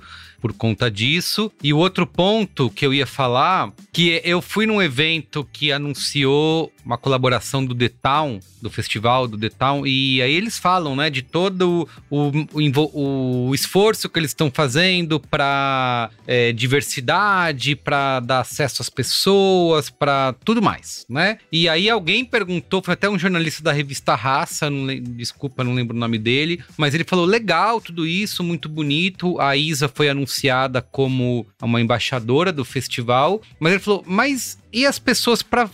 por 0.48 0.54
conta 0.54 0.90
disso. 0.90 1.52
E 1.62 1.74
o 1.74 1.78
outro 1.78 2.08
ponto 2.08 2.70
que 2.70 2.86
eu 2.86 2.94
ia 2.94 3.06
falar, 3.06 3.74
que 3.92 4.22
eu 4.24 4.42
fui 4.42 4.66
num 4.66 4.82
evento 4.82 5.48
que 5.52 5.74
anunciou 5.74 6.72
uma 6.86 6.98
colaboração 6.98 7.66
do 7.66 7.76
The 7.76 7.90
Town, 7.90 8.40
do 8.62 8.70
festival 8.70 9.28
do 9.28 9.38
The 9.38 9.50
Town, 9.50 9.86
e 9.86 10.22
aí 10.22 10.34
eles 10.34 10.58
falam, 10.58 10.96
né, 10.96 11.10
de 11.10 11.22
todo 11.22 11.88
o, 12.10 12.32
o, 12.54 13.50
o 13.50 13.54
esforço 13.54 14.08
que 14.08 14.18
eles 14.18 14.32
estão 14.32 14.50
fazendo 14.50 15.20
para 15.20 16.10
diversidade, 16.56 17.76
para 17.76 18.22
dar 18.22 18.40
acesso 18.40 18.82
às 18.82 18.90
pessoas, 18.90 19.90
para 19.90 20.34
tudo 20.46 20.62
mais, 20.62 21.06
né? 21.10 21.40
E 21.52 21.68
aí 21.68 21.90
alguém 21.90 22.24
perguntou, 22.24 22.82
foi 22.82 22.94
até 22.94 23.10
um 23.10 23.20
jornalista 23.20 23.62
da 23.62 23.74
revista 23.74 24.16
Raça, 24.16 24.70
não 24.70 24.88
desculpa, 25.02 25.64
não 25.64 25.74
lembro 25.74 25.96
o 25.96 26.00
nome 26.00 26.18
dele, 26.18 26.64
mas 26.78 26.96
ele 26.96 27.04
falou: 27.04 27.26
legal, 27.26 27.82
tudo 27.82 28.08
isso, 28.08 28.44
muito 28.44 28.70
bonito. 28.70 29.40
A 29.42 29.58
Isa 29.58 29.90
foi 29.94 30.08
anunciada 30.10 30.37
como 30.82 31.46
uma 31.62 31.82
embaixadora 31.82 32.52
do 32.52 32.66
festival, 32.66 33.42
mas 33.60 33.74
ele 33.74 33.82
falou: 33.82 34.04
mas 34.06 34.58
e 34.72 34.86
as 34.86 35.00
pessoas 35.00 35.42
para 35.42 35.70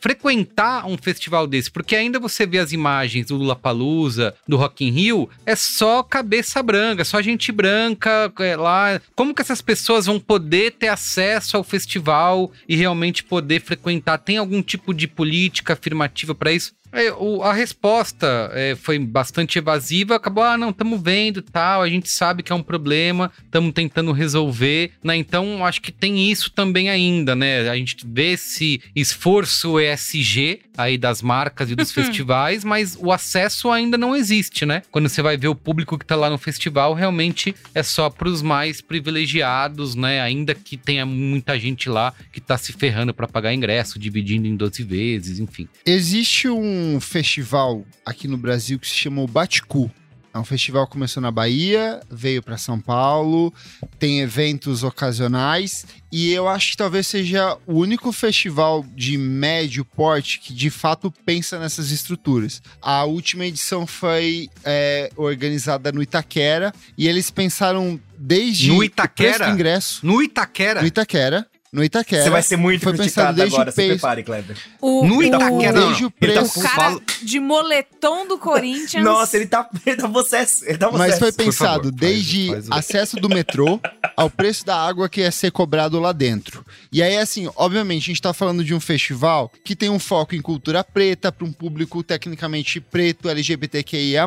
frequentar 0.00 0.86
um 0.86 0.96
festival 0.96 1.46
desse? 1.46 1.70
Porque 1.70 1.96
ainda 1.96 2.20
você 2.20 2.46
vê 2.46 2.58
as 2.58 2.70
imagens 2.70 3.26
do 3.26 3.36
Lula 3.36 3.56
Palusa, 3.56 4.34
do 4.46 4.56
Rock 4.56 4.84
in 4.84 4.90
Rio, 4.90 5.28
é 5.44 5.56
só 5.56 6.02
cabeça 6.02 6.62
branca, 6.62 7.04
só 7.04 7.20
gente 7.22 7.50
branca 7.50 8.32
é, 8.38 8.56
lá. 8.56 9.00
Como 9.14 9.34
que 9.34 9.42
essas 9.42 9.62
pessoas 9.62 10.06
vão 10.06 10.20
poder 10.20 10.72
ter 10.72 10.88
acesso 10.88 11.56
ao 11.56 11.64
festival 11.64 12.52
e 12.68 12.76
realmente 12.76 13.24
poder 13.24 13.60
frequentar? 13.60 14.18
Tem 14.18 14.36
algum 14.36 14.62
tipo 14.62 14.92
de 14.92 15.08
política 15.08 15.72
afirmativa 15.72 16.34
para 16.34 16.52
isso? 16.52 16.72
É, 16.96 17.12
o- 17.12 17.42
a 17.42 17.52
resposta 17.52 18.50
é, 18.54 18.74
foi 18.74 18.98
bastante 18.98 19.58
evasiva, 19.58 20.16
acabou, 20.16 20.42
ah, 20.42 20.56
não, 20.56 20.70
estamos 20.70 21.00
vendo 21.00 21.42
tal, 21.42 21.82
a 21.82 21.88
gente 21.88 22.08
sabe 22.08 22.42
que 22.42 22.50
é 22.50 22.54
um 22.54 22.62
problema, 22.62 23.30
estamos 23.44 23.72
tentando 23.74 24.12
resolver, 24.12 24.92
né? 25.04 25.14
Então, 25.16 25.64
acho 25.66 25.80
que 25.82 25.92
tem 25.92 26.30
isso 26.30 26.50
também 26.50 26.88
ainda, 26.88 27.34
né? 27.36 27.68
A 27.68 27.76
gente 27.76 27.96
vê 28.06 28.32
esse 28.32 28.80
esforço 28.94 29.78
ESG 29.78 30.60
aí 30.76 30.96
das 30.98 31.22
marcas 31.22 31.70
e 31.70 31.74
dos 31.74 31.90
festivais, 31.92 32.64
mas 32.64 32.96
o 33.00 33.10
acesso 33.12 33.70
ainda 33.70 33.96
não 33.98 34.14
existe, 34.16 34.64
né? 34.66 34.82
Quando 34.90 35.08
você 35.08 35.20
vai 35.22 35.36
ver 35.36 35.48
o 35.48 35.54
público 35.54 35.98
que 35.98 36.04
tá 36.06 36.16
lá 36.16 36.30
no 36.30 36.38
festival, 36.38 36.94
realmente 36.94 37.54
é 37.74 37.82
só 37.82 38.08
para 38.10 38.28
os 38.28 38.40
mais 38.42 38.80
privilegiados, 38.80 39.94
né? 39.94 40.20
Ainda 40.20 40.54
que 40.54 40.76
tenha 40.76 41.04
muita 41.04 41.58
gente 41.58 41.88
lá 41.88 42.12
que 42.32 42.40
tá 42.40 42.56
se 42.56 42.72
ferrando 42.72 43.12
para 43.12 43.26
pagar 43.26 43.52
ingresso, 43.54 43.98
dividindo 43.98 44.46
em 44.46 44.56
12 44.56 44.82
vezes, 44.82 45.38
enfim. 45.40 45.68
Existe 45.84 46.48
um 46.48 46.85
festival 47.00 47.84
aqui 48.04 48.26
no 48.28 48.36
Brasil 48.36 48.78
que 48.78 48.86
se 48.88 48.94
chama 48.94 49.22
o 49.22 49.26
Baticu. 49.26 49.90
É 50.34 50.38
um 50.38 50.44
festival 50.44 50.84
que 50.86 50.92
começou 50.92 51.22
na 51.22 51.30
Bahia, 51.30 51.98
veio 52.10 52.42
para 52.42 52.58
São 52.58 52.78
Paulo, 52.78 53.50
tem 53.98 54.20
eventos 54.20 54.82
ocasionais 54.84 55.86
e 56.12 56.30
eu 56.30 56.46
acho 56.46 56.72
que 56.72 56.76
talvez 56.76 57.06
seja 57.06 57.56
o 57.66 57.72
único 57.78 58.12
festival 58.12 58.84
de 58.94 59.16
médio 59.16 59.82
porte 59.82 60.38
que 60.38 60.52
de 60.52 60.68
fato 60.68 61.10
pensa 61.24 61.58
nessas 61.58 61.90
estruturas. 61.90 62.60
A 62.82 63.04
última 63.04 63.46
edição 63.46 63.86
foi 63.86 64.50
é, 64.62 65.10
organizada 65.16 65.90
no 65.90 66.02
Itaquera 66.02 66.70
e 66.98 67.08
eles 67.08 67.30
pensaram 67.30 67.98
desde 68.18 68.68
No 68.68 68.78
o 68.80 68.84
Itaquera? 68.84 69.48
ingresso 69.48 70.04
No 70.04 70.22
Itaquera. 70.22 70.82
no 70.82 70.86
Itaquera. 70.86 71.46
No 71.72 71.82
Itaquera. 71.84 72.22
Você 72.22 72.30
vai 72.30 72.42
ser 72.42 72.56
muito 72.56 72.82
foi 72.82 72.92
criticado 72.94 73.36
desde 73.36 73.54
agora, 73.54 73.70
se 73.70 73.74
preço- 73.76 73.90
prepare, 73.94 74.22
Kleber. 74.22 74.56
O, 74.80 75.04
No 75.06 75.16
o- 75.18 75.22
Itaquera, 75.22 75.80
Desde 75.80 76.04
o 76.04 76.12
Ele 76.20 76.32
tá 76.34 76.40
preço. 76.40 76.60
o 76.60 76.62
cara 76.62 76.96
de 77.22 77.40
moletom 77.40 78.26
do 78.26 78.38
Corinthians. 78.38 79.04
Nossa, 79.04 79.36
ele 79.36 79.46
tá, 79.46 79.68
ele 79.84 79.96
tá 79.96 80.08
possesso. 80.08 80.64
Ele 80.64 80.78
tá 80.78 80.90
Mas 80.92 81.18
foi 81.18 81.32
pensado 81.32 81.74
favor, 81.74 81.82
faz- 81.84 81.94
desde 81.96 82.46
faz 82.48 82.68
o- 82.68 82.74
acesso 82.74 83.16
do 83.16 83.28
metrô 83.28 83.80
ao 84.16 84.30
preço 84.30 84.64
da 84.64 84.76
água 84.76 85.08
que 85.08 85.20
ia 85.20 85.30
ser 85.30 85.50
cobrado 85.50 85.98
lá 86.00 86.12
dentro. 86.12 86.64
E 86.92 87.02
aí, 87.02 87.18
assim, 87.18 87.50
obviamente, 87.56 88.04
a 88.04 88.06
gente 88.06 88.22
tá 88.22 88.32
falando 88.32 88.64
de 88.64 88.72
um 88.72 88.80
festival 88.80 89.52
que 89.64 89.76
tem 89.76 89.90
um 89.90 89.98
foco 89.98 90.34
em 90.34 90.40
cultura 90.40 90.82
preta, 90.84 91.30
para 91.32 91.46
um 91.46 91.52
público 91.52 92.02
tecnicamente 92.02 92.80
preto, 92.80 93.28
LGBTQIA. 93.28 94.24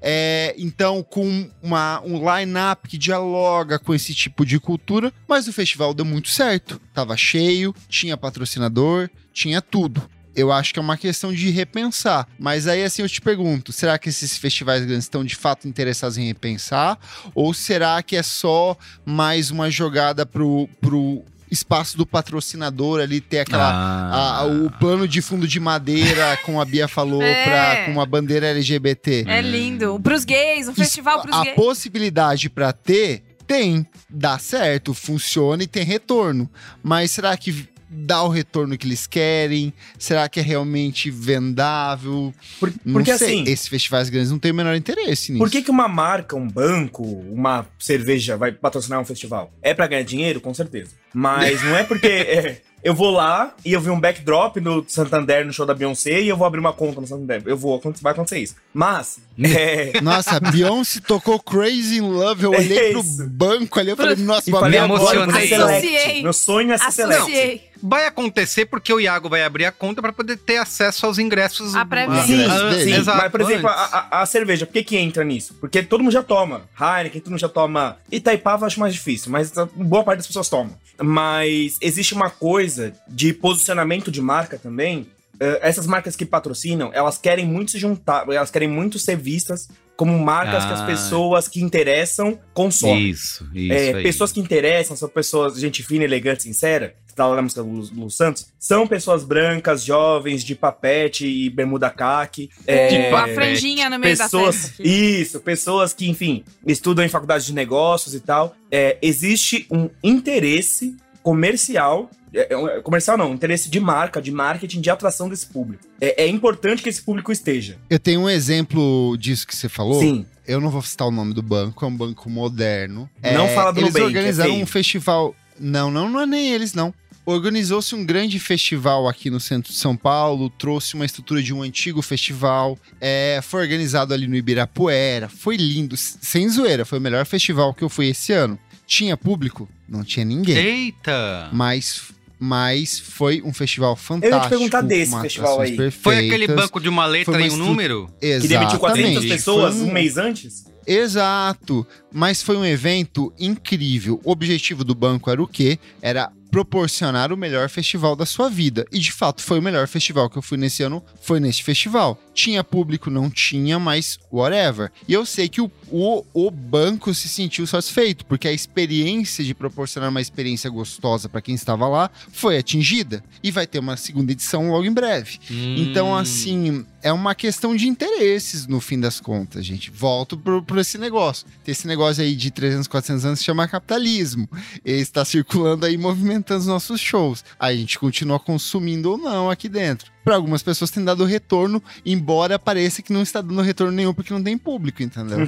É, 0.00 0.54
então, 0.58 1.02
com 1.02 1.50
uma, 1.62 2.00
um 2.04 2.18
line-up 2.36 2.88
que 2.88 2.98
dialoga 2.98 3.78
com 3.78 3.94
esse 3.94 4.14
tipo 4.14 4.44
de 4.44 4.60
cultura, 4.60 5.12
mas 5.26 5.48
o 5.48 5.52
festival 5.52 5.92
deu 5.94 6.04
muito 6.04 6.28
certo. 6.28 6.57
Tava 6.94 7.16
cheio, 7.16 7.74
tinha 7.88 8.16
patrocinador, 8.16 9.08
tinha 9.32 9.60
tudo 9.62 10.02
eu 10.36 10.52
acho 10.52 10.72
que 10.72 10.78
é 10.78 10.82
uma 10.82 10.96
questão 10.96 11.32
de 11.32 11.50
repensar. 11.50 12.24
Mas 12.38 12.68
aí, 12.68 12.84
assim, 12.84 13.02
eu 13.02 13.08
te 13.08 13.20
pergunto: 13.20 13.72
será 13.72 13.98
que 13.98 14.08
esses 14.08 14.36
festivais 14.36 14.84
grandes 14.84 15.04
estão 15.06 15.24
de 15.24 15.34
fato 15.34 15.66
interessados 15.66 16.16
em 16.16 16.26
repensar? 16.28 16.96
Ou 17.34 17.52
será 17.52 18.00
que 18.04 18.14
é 18.14 18.22
só 18.22 18.76
mais 19.04 19.50
uma 19.50 19.68
jogada 19.68 20.24
pro, 20.24 20.68
pro 20.80 21.24
espaço 21.50 21.96
do 21.96 22.06
patrocinador 22.06 23.00
ali 23.00 23.20
ter 23.20 23.40
aquela 23.40 23.68
Ah. 23.68 24.40
a- 24.42 24.44
o 24.46 24.70
plano 24.78 25.08
de 25.08 25.20
fundo 25.20 25.48
de 25.48 25.58
madeira, 25.58 26.36
como 26.44 26.60
a 26.60 26.64
Bia 26.64 26.86
falou, 26.86 27.20
É. 27.24 27.42
pra, 27.44 27.84
com 27.86 27.90
uma 27.92 28.06
bandeira 28.06 28.46
LGBT. 28.46 29.24
É 29.26 29.40
lindo. 29.42 29.98
Pros 30.00 30.24
gays, 30.24 30.68
um 30.68 30.74
festival 30.74 31.20
pros 31.20 31.34
a 31.34 31.42
gays. 31.42 31.56
possibilidade 31.56 32.48
pra 32.48 32.72
ter 32.72 33.24
tem, 33.48 33.84
dá 34.08 34.38
certo, 34.38 34.92
funciona 34.94 35.62
e 35.62 35.66
tem 35.66 35.82
retorno. 35.82 36.48
Mas 36.82 37.10
será 37.10 37.36
que 37.36 37.66
dá 37.90 38.22
o 38.22 38.28
retorno 38.28 38.76
que 38.76 38.86
eles 38.86 39.06
querem? 39.06 39.72
Será 39.98 40.28
que 40.28 40.38
é 40.38 40.42
realmente 40.42 41.10
vendável? 41.10 42.34
Por- 42.60 42.70
porque 42.92 43.10
assim, 43.10 43.42
Esses 43.44 43.66
festivais 43.66 44.10
grandes 44.10 44.30
não 44.30 44.38
têm 44.38 44.52
o 44.52 44.54
menor 44.54 44.76
interesse 44.76 45.32
nisso. 45.32 45.42
por 45.42 45.50
que, 45.50 45.62
que 45.62 45.70
uma 45.70 45.88
marca, 45.88 46.36
um 46.36 46.46
banco, 46.46 47.02
uma 47.02 47.66
cerveja 47.78 48.36
vai 48.36 48.52
patrocinar 48.52 49.00
um 49.00 49.04
festival? 49.06 49.50
É 49.62 49.72
pra 49.72 49.86
ganhar 49.86 50.02
dinheiro? 50.02 50.40
Com 50.40 50.52
certeza. 50.52 50.90
Mas 51.14 51.62
não 51.64 51.74
é 51.76 51.82
porque 51.82 52.06
é, 52.06 52.60
eu 52.82 52.94
vou 52.94 53.10
lá 53.10 53.54
e 53.64 53.72
eu 53.72 53.80
vi 53.80 53.90
um 53.90 54.00
backdrop 54.00 54.56
no 54.60 54.84
Santander 54.88 55.44
no 55.44 55.52
show 55.52 55.66
da 55.66 55.74
Beyoncé 55.74 56.20
e 56.20 56.28
eu 56.28 56.36
vou 56.36 56.46
abrir 56.46 56.60
uma 56.60 56.72
conta 56.72 57.00
no 57.00 57.06
Santander. 57.06 57.42
Eu 57.46 57.56
vou, 57.56 57.80
vai 58.00 58.12
acontecer 58.12 58.38
isso. 58.38 58.54
Mas, 58.72 59.18
é, 59.42 60.00
Nossa, 60.00 60.36
a 60.36 60.40
Beyoncé 60.40 61.00
tocou 61.06 61.40
Crazy 61.40 61.98
in 61.98 62.02
Love. 62.02 62.44
Eu 62.44 62.50
olhei 62.58 62.92
pro 62.92 63.00
Isso. 63.00 63.26
banco 63.28 63.80
ali, 63.80 63.90
eu 63.90 63.96
falei, 63.96 64.16
nossa, 64.16 64.48
e 64.48 64.52
falei 64.52 64.70
me 64.70 64.78
agora 64.78 65.16
emocionei. 65.16 65.48
pro 65.48 65.56
Select. 65.56 65.86
Associei. 65.88 66.22
Meu 66.22 66.32
sonho 66.32 66.72
é 66.72 66.78
ser 66.78 66.92
Select. 66.92 67.67
Vai 67.82 68.06
acontecer 68.06 68.66
porque 68.66 68.92
o 68.92 69.00
Iago 69.00 69.28
vai 69.28 69.42
abrir 69.42 69.64
a 69.66 69.72
conta 69.72 70.00
para 70.02 70.12
poder 70.12 70.36
ter 70.36 70.56
acesso 70.58 71.06
aos 71.06 71.18
ingressos. 71.18 71.74
A 71.74 71.84
pré-venda. 71.84 72.20
Ah, 72.20 72.26
Sim, 72.26 72.44
Ah, 72.44 72.72
sim. 72.82 72.92
exato, 72.94 73.18
Mas, 73.18 73.30
por 73.30 73.40
exemplo, 73.40 73.68
a, 73.68 73.72
a- 74.10 74.22
a 74.22 74.26
cerveja, 74.26 74.66
por 74.66 74.72
que 74.72 74.82
que 74.82 74.96
entra 74.96 75.24
nisso? 75.24 75.54
Porque 75.60 75.82
todo 75.82 76.02
mundo 76.02 76.12
já 76.12 76.22
toma. 76.22 76.62
Heineken, 76.80 77.20
todo 77.20 77.30
mundo 77.30 77.40
já 77.40 77.48
toma. 77.48 77.96
Itaipava 78.10 78.62
eu 78.64 78.66
acho 78.66 78.80
mais 78.80 78.92
difícil, 78.94 79.30
mas 79.30 79.56
a 79.56 79.64
boa 79.66 80.02
parte 80.04 80.18
das 80.18 80.26
pessoas 80.26 80.48
toma. 80.48 80.70
Mas 81.00 81.76
existe 81.80 82.14
uma 82.14 82.28
coisa 82.30 82.92
de 83.06 83.32
posicionamento 83.32 84.10
de 84.10 84.20
marca 84.20 84.58
também. 84.58 85.06
Eh, 85.40 85.60
essas 85.62 85.86
marcas 85.86 86.16
que 86.16 86.24
patrocinam, 86.26 86.90
elas 86.92 87.16
querem 87.18 87.46
muito 87.46 87.70
se 87.70 87.78
juntar, 87.78 88.28
elas 88.28 88.50
querem 88.50 88.68
muito 88.68 88.98
ser 88.98 89.16
vistas 89.16 89.68
como 89.98 90.16
marcas 90.16 90.64
que 90.64 90.72
as 90.74 90.80
Ah. 90.80 90.86
pessoas 90.86 91.48
que 91.48 91.60
interessam 91.60 92.38
consomem. 92.54 93.10
Isso, 93.10 93.44
isso. 93.52 93.72
É, 93.72 93.94
aí. 93.96 94.02
pessoas 94.04 94.30
que 94.30 94.38
interessam, 94.38 94.96
são 94.96 95.08
pessoas, 95.08 95.58
gente 95.58 95.82
fina, 95.82 96.04
elegante, 96.04 96.44
sincera, 96.44 96.94
que 97.08 97.12
tá 97.12 97.26
lá 97.26 97.34
na 97.34 97.42
música 97.42 97.64
do 97.64 97.68
Lu, 97.68 97.88
Lu 98.04 98.08
Santos, 98.08 98.46
são 98.60 98.86
pessoas 98.86 99.24
brancas, 99.24 99.82
jovens, 99.82 100.44
de 100.44 100.54
papete 100.54 101.26
e 101.26 101.50
bermuda 101.50 101.90
caque. 101.90 102.48
é, 102.64 103.10
franjinha 103.34 103.90
no 103.90 103.98
meio 103.98 104.16
pessoas, 104.16 104.54
da 104.54 104.62
festa. 104.68 104.82
Isso, 104.84 105.40
pessoas 105.40 105.92
que, 105.92 106.08
enfim, 106.08 106.44
estudam 106.64 107.04
em 107.04 107.08
faculdade 107.08 107.44
de 107.46 107.52
negócios 107.52 108.14
e 108.14 108.20
tal. 108.20 108.54
É, 108.70 108.98
existe 109.02 109.66
um 109.68 109.90
interesse 110.00 110.96
comercial. 111.24 112.08
É, 112.34 112.52
é, 112.52 112.80
comercial 112.80 113.16
não, 113.16 113.32
interesse 113.34 113.68
de 113.70 113.80
marca, 113.80 114.20
de 114.20 114.30
marketing, 114.30 114.80
de 114.80 114.90
atração 114.90 115.28
desse 115.28 115.46
público. 115.46 115.82
É, 116.00 116.24
é 116.24 116.28
importante 116.28 116.82
que 116.82 116.88
esse 116.88 117.02
público 117.02 117.30
esteja. 117.32 117.78
Eu 117.88 117.98
tenho 117.98 118.20
um 118.22 118.28
exemplo 118.30 119.16
disso 119.18 119.46
que 119.46 119.54
você 119.56 119.68
falou. 119.68 120.00
Sim. 120.00 120.26
Eu 120.46 120.60
não 120.60 120.70
vou 120.70 120.80
citar 120.82 121.06
o 121.06 121.10
nome 121.10 121.34
do 121.34 121.42
banco, 121.42 121.84
é 121.84 121.88
um 121.88 121.96
banco 121.96 122.30
moderno. 122.30 123.08
Não 123.22 123.44
É, 123.46 123.54
fala 123.54 123.72
do 123.72 123.80
Eles 123.80 123.92
Nubank, 123.92 124.06
organizaram 124.06 124.50
é 124.50 124.52
feio. 124.54 124.64
um 124.64 124.66
festival. 124.66 125.34
Não, 125.60 125.90
não, 125.90 126.08
não 126.08 126.20
é 126.20 126.26
nem 126.26 126.52
eles, 126.52 126.72
não. 126.72 126.94
Organizou-se 127.26 127.94
um 127.94 128.06
grande 128.06 128.38
festival 128.38 129.06
aqui 129.06 129.28
no 129.28 129.38
centro 129.38 129.70
de 129.70 129.78
São 129.78 129.94
Paulo, 129.94 130.48
trouxe 130.48 130.94
uma 130.94 131.04
estrutura 131.04 131.42
de 131.42 131.52
um 131.52 131.60
antigo 131.62 132.00
festival, 132.00 132.78
é, 132.98 133.40
foi 133.42 133.60
organizado 133.60 134.14
ali 134.14 134.26
no 134.26 134.34
Ibirapuera, 134.34 135.28
foi 135.28 135.56
lindo, 135.58 135.94
sem 135.98 136.48
zoeira, 136.48 136.86
foi 136.86 136.98
o 136.98 137.02
melhor 137.02 137.26
festival 137.26 137.74
que 137.74 137.84
eu 137.84 137.90
fui 137.90 138.06
esse 138.08 138.32
ano. 138.32 138.58
Tinha 138.86 139.14
público? 139.14 139.68
Não 139.86 140.02
tinha 140.02 140.24
ninguém, 140.24 140.56
Eita! 140.56 141.50
mas, 141.52 142.00
mas 142.38 142.98
foi 143.00 143.42
um 143.42 143.52
festival 143.52 143.96
fantástico. 143.96 144.48
perguntar 144.48 144.82
com 144.82 144.88
desse 144.88 145.20
festival 145.20 145.60
aí. 145.60 145.76
Foi 145.90 146.14
aquele 146.16 146.30
perfeitas. 146.46 146.56
banco 146.56 146.80
de 146.80 146.88
uma 146.88 147.06
letra 147.06 147.38
e 147.40 147.44
um 147.44 147.46
estru- 147.46 147.64
número? 147.64 148.10
Exatamente. 148.20 148.42
Que 148.42 148.48
demitiu 148.48 148.78
400 148.78 149.24
pessoas 149.26 149.74
Foi 149.76 149.84
um 149.84 149.92
mês 149.92 150.16
antes? 150.16 150.64
Exato, 150.86 151.86
mas 152.12 152.42
foi 152.42 152.56
um 152.56 152.64
evento 152.64 153.32
incrível. 153.38 154.20
O 154.24 154.30
objetivo 154.30 154.84
do 154.84 154.94
banco 154.94 155.30
era 155.30 155.42
o 155.42 155.46
quê? 155.46 155.78
Era 156.00 156.30
proporcionar 156.50 157.30
o 157.32 157.36
melhor 157.36 157.68
festival 157.68 158.16
da 158.16 158.24
sua 158.24 158.48
vida. 158.48 158.86
E 158.90 158.98
de 158.98 159.12
fato 159.12 159.42
foi 159.42 159.58
o 159.58 159.62
melhor 159.62 159.86
festival 159.86 160.30
que 160.30 160.38
eu 160.38 160.42
fui 160.42 160.56
nesse 160.56 160.82
ano, 160.82 161.04
foi 161.20 161.40
neste 161.40 161.62
festival. 161.62 162.18
Tinha 162.38 162.62
público, 162.62 163.10
não 163.10 163.28
tinha, 163.28 163.80
mas 163.80 164.16
whatever. 164.32 164.92
E 165.08 165.12
eu 165.12 165.26
sei 165.26 165.48
que 165.48 165.60
o, 165.60 165.68
o, 165.90 166.24
o 166.32 166.50
banco 166.52 167.12
se 167.12 167.28
sentiu 167.28 167.66
satisfeito, 167.66 168.24
porque 168.26 168.46
a 168.46 168.52
experiência 168.52 169.42
de 169.44 169.52
proporcionar 169.54 170.08
uma 170.08 170.20
experiência 170.20 170.70
gostosa 170.70 171.28
para 171.28 171.42
quem 171.42 171.56
estava 171.56 171.88
lá 171.88 172.08
foi 172.30 172.56
atingida. 172.56 173.24
E 173.42 173.50
vai 173.50 173.66
ter 173.66 173.80
uma 173.80 173.96
segunda 173.96 174.30
edição 174.30 174.70
logo 174.70 174.84
em 174.84 174.92
breve. 174.92 175.40
Então, 175.50 176.10
Hum. 176.10 176.14
assim, 176.14 176.86
é 177.02 177.12
uma 177.12 177.34
questão 177.34 177.74
de 177.74 177.88
interesses 177.88 178.68
no 178.68 178.80
fim 178.80 179.00
das 179.00 179.20
contas, 179.20 179.66
gente. 179.66 179.90
Volto 179.90 180.38
pro 180.38 180.80
esse 180.80 180.96
negócio. 180.96 181.44
Tem 181.64 181.72
esse 181.72 181.88
negócio 181.88 182.22
aí 182.22 182.36
de 182.36 182.52
300, 182.52 182.86
400 182.86 183.24
anos 183.24 183.38
que 183.40 183.44
chama 183.46 183.66
capitalismo. 183.66 184.48
Ele 184.84 185.00
está 185.00 185.24
circulando 185.24 185.86
aí, 185.86 185.98
movimentando 185.98 186.60
os 186.60 186.66
nossos 186.68 187.00
shows. 187.00 187.44
A 187.58 187.74
gente 187.74 187.98
continua 187.98 188.38
consumindo 188.38 189.10
ou 189.10 189.18
não 189.18 189.50
aqui 189.50 189.68
dentro. 189.68 190.12
Para 190.24 190.34
algumas 190.36 190.62
pessoas 190.62 190.90
tem 190.90 191.02
dado 191.04 191.24
retorno, 191.24 191.82
embora 192.04 192.58
pareça 192.58 193.00
que 193.02 193.12
não 193.12 193.22
está 193.22 193.40
dando 193.40 193.62
retorno 193.62 193.92
nenhum 193.92 194.12
porque 194.12 194.32
não 194.32 194.42
tem 194.42 194.58
público, 194.58 195.02
entendeu? 195.02 195.38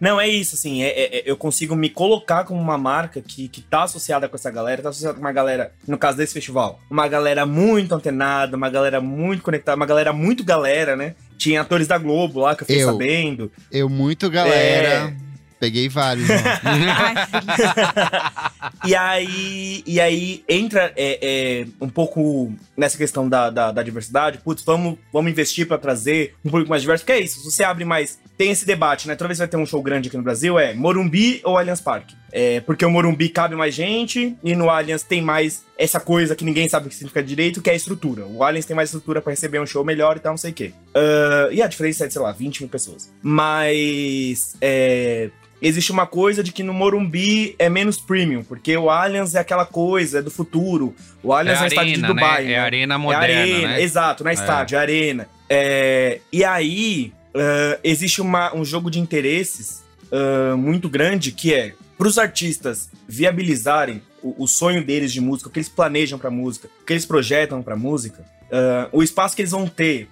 Não, 0.00 0.18
é 0.20 0.26
isso, 0.28 0.54
assim, 0.54 0.82
é, 0.82 0.88
é- 0.88 1.18
é- 1.18 1.22
eu 1.26 1.36
consigo 1.36 1.76
me 1.76 1.90
colocar 1.90 2.44
como 2.44 2.60
uma 2.60 2.78
marca 2.78 3.20
que, 3.20 3.48
que 3.48 3.60
tá 3.60 3.82
associada 3.82 4.28
com 4.28 4.36
essa 4.36 4.50
galera, 4.50 4.82
tá 4.82 4.88
associada 4.88 5.14
com 5.14 5.20
uma 5.20 5.32
galera, 5.32 5.72
no 5.86 5.98
caso 5.98 6.16
desse 6.16 6.32
festival, 6.32 6.80
uma 6.90 7.06
galera 7.08 7.44
muito 7.44 7.94
antenada, 7.94 8.56
uma 8.56 8.70
galera 8.70 9.00
muito 9.00 9.42
conectada, 9.42 9.76
uma 9.76 9.86
galera 9.86 10.12
muito 10.12 10.42
galera, 10.42 10.96
né? 10.96 11.14
Tinha 11.36 11.60
atores 11.60 11.86
da 11.86 11.98
Globo 11.98 12.40
lá 12.40 12.56
que 12.56 12.62
eu 12.62 12.66
fiquei 12.66 12.82
Eu. 12.82 12.90
sabendo. 12.92 13.52
Eu 13.70 13.88
muito, 13.90 14.30
galera. 14.30 15.12
É. 15.22 15.25
Peguei 15.58 15.88
vários, 15.88 16.28
E 18.84 18.94
aí, 18.94 19.82
e 19.86 20.00
aí 20.00 20.44
entra 20.48 20.92
é, 20.96 21.18
é, 21.22 21.66
um 21.80 21.88
pouco 21.88 22.52
nessa 22.76 22.96
questão 22.96 23.28
da, 23.28 23.50
da, 23.50 23.72
da 23.72 23.82
diversidade. 23.82 24.38
Putz, 24.38 24.62
vamos, 24.64 24.98
vamos 25.12 25.30
investir 25.30 25.66
pra 25.66 25.78
trazer 25.78 26.34
um 26.44 26.50
público 26.50 26.70
mais 26.70 26.82
diverso. 26.82 27.04
Porque 27.04 27.18
é 27.18 27.20
isso, 27.20 27.40
se 27.40 27.50
você 27.50 27.64
abre 27.64 27.84
mais. 27.84 28.18
Tem 28.36 28.50
esse 28.50 28.66
debate, 28.66 29.08
né? 29.08 29.16
Toda 29.16 29.28
vez 29.28 29.38
que 29.38 29.42
vai 29.42 29.48
ter 29.48 29.56
um 29.56 29.66
show 29.66 29.82
grande 29.82 30.08
aqui 30.08 30.16
no 30.16 30.22
Brasil 30.22 30.58
é 30.58 30.74
Morumbi 30.74 31.40
ou 31.42 31.56
Allianz 31.56 31.80
Parque. 31.80 32.14
É, 32.38 32.60
porque 32.60 32.84
o 32.84 32.90
Morumbi 32.90 33.30
cabe 33.30 33.56
mais 33.56 33.74
gente 33.74 34.36
e 34.44 34.54
no 34.54 34.68
Allianz 34.68 35.02
tem 35.02 35.22
mais 35.22 35.64
essa 35.78 35.98
coisa 35.98 36.36
que 36.36 36.44
ninguém 36.44 36.68
sabe 36.68 36.84
o 36.86 36.90
que 36.90 36.94
significa 36.94 37.22
direito, 37.22 37.62
que 37.62 37.70
é 37.70 37.72
a 37.72 37.76
estrutura. 37.76 38.26
O 38.26 38.44
Allianz 38.44 38.66
tem 38.66 38.76
mais 38.76 38.90
estrutura 38.90 39.22
pra 39.22 39.30
receber 39.30 39.58
um 39.58 39.64
show 39.64 39.82
melhor 39.82 40.18
e 40.18 40.20
tal, 40.20 40.32
não 40.32 40.36
sei 40.36 40.50
o 40.50 40.54
quê. 40.54 40.72
Ah, 40.94 41.48
e 41.50 41.62
a 41.62 41.66
diferença 41.66 42.04
é 42.04 42.08
de, 42.08 42.12
sei 42.12 42.20
lá, 42.20 42.32
20 42.32 42.60
mil 42.60 42.68
pessoas. 42.68 43.10
Mas. 43.22 44.54
É, 44.60 45.30
existe 45.62 45.90
uma 45.90 46.06
coisa 46.06 46.42
de 46.42 46.52
que 46.52 46.62
no 46.62 46.74
Morumbi 46.74 47.54
é 47.58 47.70
menos 47.70 47.96
premium, 47.96 48.44
porque 48.44 48.76
o 48.76 48.90
Allianz 48.90 49.34
é 49.34 49.38
aquela 49.38 49.64
coisa, 49.64 50.18
é 50.18 50.22
do 50.22 50.30
futuro. 50.30 50.94
O 51.22 51.32
Allianz 51.32 51.60
é, 51.60 51.64
um 51.64 51.66
estádio 51.68 51.94
de 51.94 52.04
arena, 52.04 52.08
Dubai. 52.08 52.44
né? 52.44 52.52
É 52.52 52.56
né? 52.56 52.60
arena 52.60 52.98
moderna, 52.98 53.26
é 53.26 53.40
arena, 53.40 53.68
né? 53.68 53.82
exato, 53.82 54.22
não 54.22 54.30
é 54.30 54.34
estádio, 54.34 54.76
é, 54.76 54.78
arena. 54.78 55.28
É, 55.48 56.20
e 56.30 56.44
aí, 56.44 57.14
ah, 57.34 57.78
existe 57.82 58.20
uma- 58.20 58.54
um 58.54 58.62
jogo 58.62 58.90
de 58.90 59.00
interesses 59.00 59.82
ah, 60.12 60.54
muito 60.54 60.86
grande 60.90 61.32
que 61.32 61.54
é 61.54 61.72
para 61.96 62.08
os 62.08 62.18
artistas 62.18 62.88
viabilizarem 63.08 64.02
o, 64.22 64.44
o 64.44 64.46
sonho 64.46 64.84
deles 64.84 65.12
de 65.12 65.20
música, 65.20 65.48
o 65.48 65.52
que 65.52 65.58
eles 65.58 65.68
planejam 65.68 66.18
para 66.18 66.30
música, 66.30 66.68
o 66.82 66.84
que 66.84 66.92
eles 66.92 67.06
projetam 67.06 67.62
para 67.62 67.76
música, 67.76 68.24
ah, 68.50 68.88
o 68.92 69.02
espaço 69.02 69.34
que 69.34 69.42
eles 69.42 69.52
vão 69.52 69.66
ter 69.66 70.08